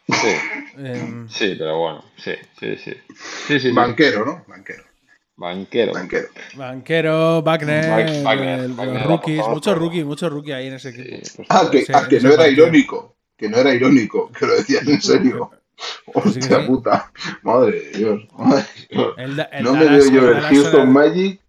Sí, 0.08 0.34
Em, 0.78 1.28
sí, 1.28 1.54
pero 1.58 1.78
bueno, 1.78 2.04
sí, 2.16 2.32
sí, 2.58 2.76
sí. 2.76 2.92
Sí, 3.46 3.60
sí, 3.60 3.60
sí. 3.60 3.72
Banquero, 3.72 4.24
¿no? 4.24 4.44
Banquero. 4.48 4.91
Banquero. 5.42 5.92
Banquero. 5.92 6.28
Banquero, 6.56 7.42
Wagner, 7.42 7.84
Wag- 7.90 8.22
Wagner, 8.22 8.60
el- 8.60 8.72
Wagner, 8.74 8.94
los 9.00 9.06
rookies, 9.06 9.38
vamos, 9.38 9.54
muchos 9.54 9.78
rookies, 9.78 10.04
muchos 10.04 10.32
rookies 10.32 10.54
ahí 10.54 10.66
en 10.68 10.74
ese 10.74 10.88
equipo. 10.90 11.16
Sí, 11.24 11.32
pues, 11.36 11.48
Ah, 11.50 11.68
que, 11.70 11.78
Ese- 11.80 11.92
ah, 11.96 12.06
que 12.08 12.20
no 12.20 12.30
era 12.32 12.46
irónico. 12.48 13.16
Que 13.36 13.48
no 13.48 13.56
era 13.56 13.74
irónico, 13.74 14.30
que 14.38 14.46
lo 14.46 14.54
decías 14.54 14.86
en 14.86 15.02
serio. 15.02 15.50
Hostia 16.14 16.60
sí. 16.60 16.66
puta. 16.68 17.10
Madre 17.42 17.80
de 17.80 17.98
Dios. 17.98 18.20
Madre 18.38 18.62
de 18.62 18.96
Dios. 18.96 19.14
El, 19.18 19.36
Da- 19.36 19.42
el 19.52 19.64
No 19.64 19.72
me 19.74 19.84
Dallas- 19.84 20.10
veo 20.10 20.22
yo 20.22 20.30
el 20.30 20.40
Houston 20.42 20.92
Magic. 20.92 21.40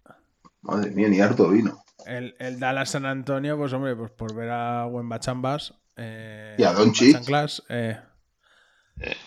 Madre 0.62 0.90
mía, 0.90 1.08
ni 1.08 1.20
harto 1.20 1.48
vino. 1.50 1.84
el, 2.06 2.34
el 2.40 2.58
Dallas 2.58 2.90
San 2.90 3.06
Antonio, 3.06 3.56
pues 3.56 3.72
hombre, 3.74 3.94
pues 3.94 4.10
por 4.10 4.34
ver 4.34 4.50
a 4.50 4.86
Wemba 4.86 5.20
Chambas 5.20 5.74
eh, 5.96 6.56
Y 6.58 6.64
a 6.64 6.72
Doncic. 6.72 7.12
Chanclas, 7.12 7.62
eh, 7.68 7.96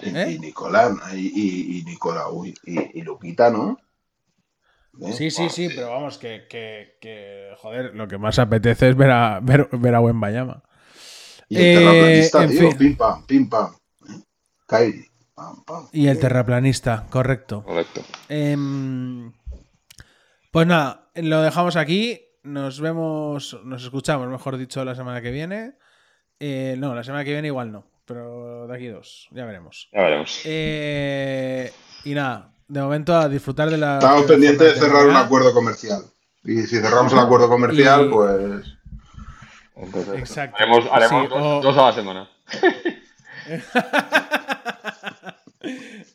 Y, 0.02 0.10
¿Eh? 0.18 0.31
y 0.34 0.39
Nicolás, 0.39 0.91
y, 1.14 1.18
y, 1.18 1.80
y 1.80 1.84
Nicolás, 1.85 2.26
y, 2.65 2.99
y 2.99 3.02
Luquita, 3.03 3.49
¿no? 3.49 3.77
Sí, 5.13 5.29
sí, 5.31 5.49
sí, 5.49 5.69
pero 5.75 5.89
vamos, 5.91 6.17
que, 6.17 6.47
que, 6.49 6.97
que, 6.99 7.51
joder, 7.57 7.93
lo 7.95 8.07
que 8.07 8.17
más 8.17 8.39
apetece 8.39 8.89
es 8.89 8.95
ver 8.95 9.11
a, 9.11 9.39
ver, 9.41 9.67
ver 9.71 9.95
a 9.95 10.01
Wembayama. 10.01 10.63
Y 11.49 11.57
el 11.57 11.63
Eh, 11.63 11.75
terraplanista, 11.77 12.43
en 12.43 12.49
tío, 12.49 12.59
fin. 12.71 12.77
pim 12.77 12.97
pam, 12.97 13.25
pim 13.25 13.49
pam. 13.49 13.75
Kyrie, 14.67 15.05
pam 15.33 15.63
pam. 15.63 15.87
Y 15.93 16.07
el 16.07 16.19
terraplanista, 16.19 17.05
correcto. 17.09 17.63
correcto. 17.63 18.01
Em, 18.27 19.31
pues 20.51 20.67
nada, 20.67 21.09
lo 21.15 21.41
dejamos 21.41 21.75
aquí. 21.75 22.21
Nos 22.43 22.79
vemos, 22.79 23.59
nos 23.65 23.83
escuchamos, 23.83 24.27
mejor 24.29 24.57
dicho, 24.57 24.83
la 24.85 24.95
semana 24.95 25.21
que 25.21 25.31
viene. 25.31 25.73
Eh, 26.39 26.75
no, 26.77 26.93
la 26.95 27.03
semana 27.03 27.23
que 27.25 27.33
viene 27.33 27.47
igual 27.47 27.71
no, 27.71 27.85
pero 28.05 28.67
de 28.67 28.75
aquí 28.75 28.87
dos, 28.87 29.27
ya 29.31 29.45
veremos. 29.45 29.89
Ya 29.91 30.01
veremos. 30.01 30.41
Eh, 30.45 31.71
y 32.05 32.13
nada, 32.13 32.53
de 32.68 32.81
momento 32.81 33.15
a 33.15 33.30
disfrutar 33.30 33.69
de 33.69 33.77
la. 33.77 33.95
Estamos 33.95 34.23
pendientes 34.26 34.73
de 34.76 34.80
cerrar 34.80 35.06
un 35.07 35.15
acuerdo 35.15 35.53
comercial. 35.53 36.03
Y 36.44 36.61
si 36.64 36.77
cerramos 36.80 37.11
el 37.14 37.19
acuerdo 37.19 37.49
comercial, 37.49 38.06
Y- 38.06 38.10
pues. 38.10 38.65
Entonces, 39.76 40.14
Exacto. 40.19 40.56
haremos, 40.60 40.85
haremos 40.91 41.23
Sí, 41.23 41.27
dos, 41.30 41.41
o- 41.41 41.61
dos 41.61 41.77
a 41.77 41.81
la 41.88 41.94
semana. 41.94 42.30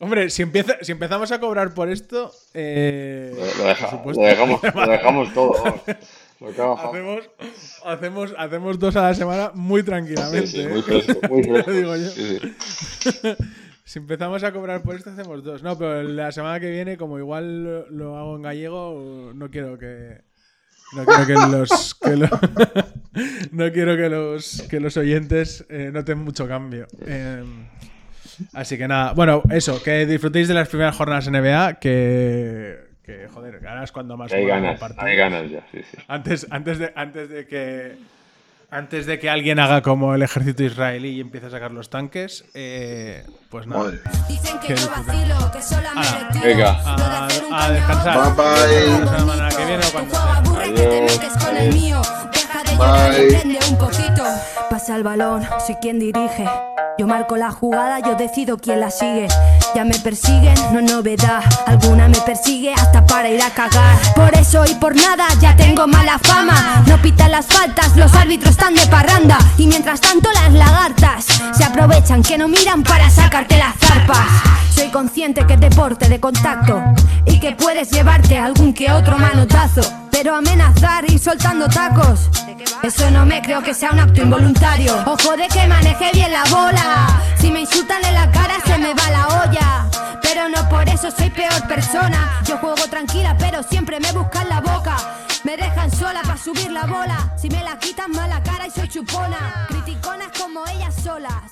Hombre, 0.00 0.30
si, 0.30 0.42
empieza, 0.42 0.74
si 0.80 0.92
empezamos 0.92 1.30
a 1.30 1.38
cobrar 1.38 1.74
por 1.74 1.88
esto, 1.90 2.32
eh, 2.54 3.32
Lo, 3.36 3.62
lo 3.62 3.68
deja- 3.68 3.86
por 3.90 3.98
supuesto, 3.98 4.22
lo 4.22 4.28
dejamos, 4.28 4.62
lo 4.62 4.86
dejamos 4.90 5.34
todo. 5.34 5.54
Lo 6.40 6.48
hacemos, 6.48 7.22
hacemos, 7.84 8.34
hacemos 8.36 8.78
dos 8.80 8.96
a 8.96 9.02
la 9.02 9.14
semana 9.14 9.50
muy 9.54 9.82
tranquilamente. 9.84 10.46
Sí, 10.48 10.56
sí, 10.56 10.62
¿eh? 10.62 10.68
muy 10.68 10.82
fresco, 10.82 11.20
muy 11.28 11.42
Lo 11.46 11.62
fresco. 11.62 11.70
digo 11.72 11.96
yo. 11.96 13.36
Si 13.84 13.98
empezamos 13.98 14.44
a 14.44 14.52
cobrar 14.52 14.82
por 14.82 14.94
esto, 14.94 15.10
hacemos 15.10 15.42
dos. 15.42 15.62
No, 15.62 15.76
pero 15.76 16.02
la 16.04 16.30
semana 16.32 16.60
que 16.60 16.70
viene, 16.70 16.96
como 16.96 17.18
igual 17.18 17.64
lo, 17.64 17.90
lo 17.90 18.16
hago 18.16 18.36
en 18.36 18.42
gallego, 18.42 19.32
no 19.34 19.50
quiero 19.50 19.76
que. 19.78 20.20
No 20.94 21.04
quiero 21.04 21.26
que 21.26 21.32
los. 21.34 21.94
que 21.94 22.16
lo- 22.16 22.28
no 23.52 23.72
quiero 23.72 23.96
que 23.96 24.08
los, 24.08 24.62
que 24.70 24.78
los 24.80 24.96
oyentes 24.96 25.64
eh, 25.68 25.90
noten 25.92 26.18
mucho 26.18 26.46
cambio. 26.46 26.86
Eh, 27.06 27.42
así 28.52 28.78
que 28.78 28.86
nada. 28.86 29.12
Bueno, 29.14 29.42
eso, 29.50 29.82
que 29.82 30.06
disfrutéis 30.06 30.48
de 30.48 30.54
las 30.54 30.68
primeras 30.68 30.96
jornadas 30.96 31.28
NBA. 31.30 31.78
Que. 31.80 32.78
que 33.02 33.26
joder, 33.28 33.60
es 33.82 33.90
cuando 33.92 34.16
más 34.16 34.32
Hay 34.32 34.46
ganas, 34.46 34.80
hay 34.98 35.16
ganas 35.16 35.50
ya. 35.50 35.66
Sí, 35.72 35.80
sí. 35.90 35.96
Antes, 36.08 36.46
antes, 36.50 36.78
de, 36.78 36.92
antes 36.94 37.28
de 37.28 37.46
que. 37.46 37.96
Antes 38.74 39.04
de 39.04 39.18
que 39.18 39.28
alguien 39.28 39.58
haga 39.60 39.82
como 39.82 40.14
el 40.14 40.22
ejército 40.22 40.62
israelí 40.62 41.10
y 41.10 41.20
empiece 41.20 41.48
a 41.48 41.50
sacar 41.50 41.72
los 41.72 41.90
tanques, 41.90 42.42
eh, 42.54 43.22
pues 43.50 43.66
nada. 43.66 43.82
Madre. 43.84 44.00
Dicen 44.26 44.58
que 44.60 44.68
Qué 44.68 44.76
yo 44.76 44.86
disfrute. 44.86 45.12
vacilo, 45.12 45.52
que 45.52 46.38
me 46.38 46.46
venga. 46.46 46.72
De 46.72 47.54
A- 47.54 47.70
descansar. 47.70 48.34
Bye, 48.34 48.44
bye. 48.44 48.86
bonito. 48.88 49.12
La 49.12 49.18
semana 49.18 49.48
que 49.50 49.64
viene 49.66 49.84
o 49.84 49.90
cuando 49.92 50.14
sea. 50.14 50.42
Adiós. 51.60 52.21
Bye. 52.82 53.58
un 53.70 53.78
poquito. 53.78 54.24
Pasa 54.68 54.96
el 54.96 55.02
balón, 55.02 55.46
soy 55.64 55.76
quien 55.76 55.98
dirige. 55.98 56.48
Yo 56.98 57.06
marco 57.06 57.36
la 57.36 57.50
jugada, 57.50 58.00
yo 58.00 58.16
decido 58.16 58.58
quién 58.58 58.80
la 58.80 58.90
sigue. 58.90 59.28
Ya 59.74 59.84
me 59.84 59.98
persiguen, 59.98 60.54
no 60.72 60.80
novedad. 60.80 61.42
Alguna 61.66 62.08
me 62.08 62.18
persigue 62.20 62.74
hasta 62.74 63.06
para 63.06 63.30
ir 63.30 63.40
a 63.40 63.50
cagar. 63.50 63.96
Por 64.14 64.34
eso 64.34 64.64
y 64.66 64.74
por 64.74 64.94
nada 64.94 65.26
ya 65.40 65.56
tengo 65.56 65.86
mala 65.86 66.18
fama. 66.18 66.82
No 66.86 67.00
pitan 67.00 67.30
las 67.30 67.46
faltas, 67.46 67.96
los 67.96 68.12
árbitros 68.14 68.50
están 68.50 68.74
de 68.74 68.86
parranda. 68.86 69.38
Y 69.56 69.66
mientras 69.66 70.00
tanto 70.00 70.30
las 70.32 70.52
lagartas 70.52 71.26
se 71.56 71.64
aprovechan 71.64 72.22
que 72.22 72.36
no 72.36 72.48
miran 72.48 72.82
para 72.82 73.08
sacarte 73.08 73.56
las 73.58 73.74
zarpas. 73.78 74.26
Soy 74.74 74.88
consciente 74.88 75.46
que 75.46 75.54
es 75.54 75.60
deporte 75.60 76.08
de 76.08 76.20
contacto 76.20 76.82
y 77.26 77.38
que 77.38 77.52
puedes 77.52 77.90
llevarte 77.90 78.38
algún 78.38 78.74
que 78.74 78.90
otro 78.90 79.18
manotazo. 79.18 80.01
Pero 80.22 80.36
amenazar 80.36 81.04
y 81.10 81.18
soltando 81.18 81.68
tacos, 81.68 82.30
eso 82.84 83.10
no 83.10 83.26
me 83.26 83.42
creo 83.42 83.60
que 83.60 83.74
sea 83.74 83.90
un 83.90 83.98
acto 83.98 84.22
involuntario. 84.22 84.94
Ojo 85.04 85.36
de 85.36 85.48
que 85.48 85.66
maneje 85.66 86.12
bien 86.12 86.30
la 86.30 86.44
bola. 86.44 87.20
Si 87.40 87.50
me 87.50 87.62
insultan 87.62 88.04
en 88.04 88.14
la 88.14 88.30
cara 88.30 88.54
se 88.64 88.78
me 88.78 88.94
va 88.94 89.10
la 89.10 89.26
olla. 89.42 90.20
Pero 90.22 90.48
no 90.48 90.68
por 90.68 90.88
eso 90.88 91.10
soy 91.10 91.28
peor 91.30 91.66
persona. 91.66 92.40
Yo 92.46 92.56
juego 92.58 92.86
tranquila, 92.88 93.36
pero 93.36 93.64
siempre 93.64 93.98
me 93.98 94.12
buscan 94.12 94.48
la 94.48 94.60
boca. 94.60 94.94
Me 95.42 95.56
dejan 95.56 95.90
sola 95.90 96.22
para 96.22 96.36
subir 96.36 96.70
la 96.70 96.86
bola. 96.86 97.34
Si 97.36 97.50
me 97.50 97.64
la 97.64 97.76
quitan 97.80 98.12
mala 98.12 98.40
cara 98.44 98.68
y 98.68 98.70
soy 98.70 98.86
chupona. 98.88 99.66
Criticonas 99.70 100.28
como 100.38 100.64
ellas 100.68 100.94
solas. 101.02 101.50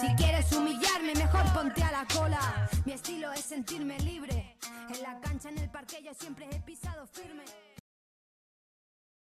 Si 0.00 0.08
quieres 0.16 0.50
humillarme, 0.50 1.14
mejor 1.14 1.44
ponte 1.52 1.84
a 1.84 1.92
la 1.92 2.04
cola. 2.12 2.40
Mi 2.84 2.94
estilo 2.94 3.32
es 3.32 3.44
sentirme 3.44 3.96
libre. 4.00 4.56
En 4.92 5.02
la 5.02 5.20
cancha, 5.20 5.50
en 5.50 5.58
el 5.58 5.70
parque, 5.70 6.02
yo 6.04 6.10
siempre 6.18 6.48
he 6.50 6.60
pisado 6.62 7.06
firme. 7.06 7.44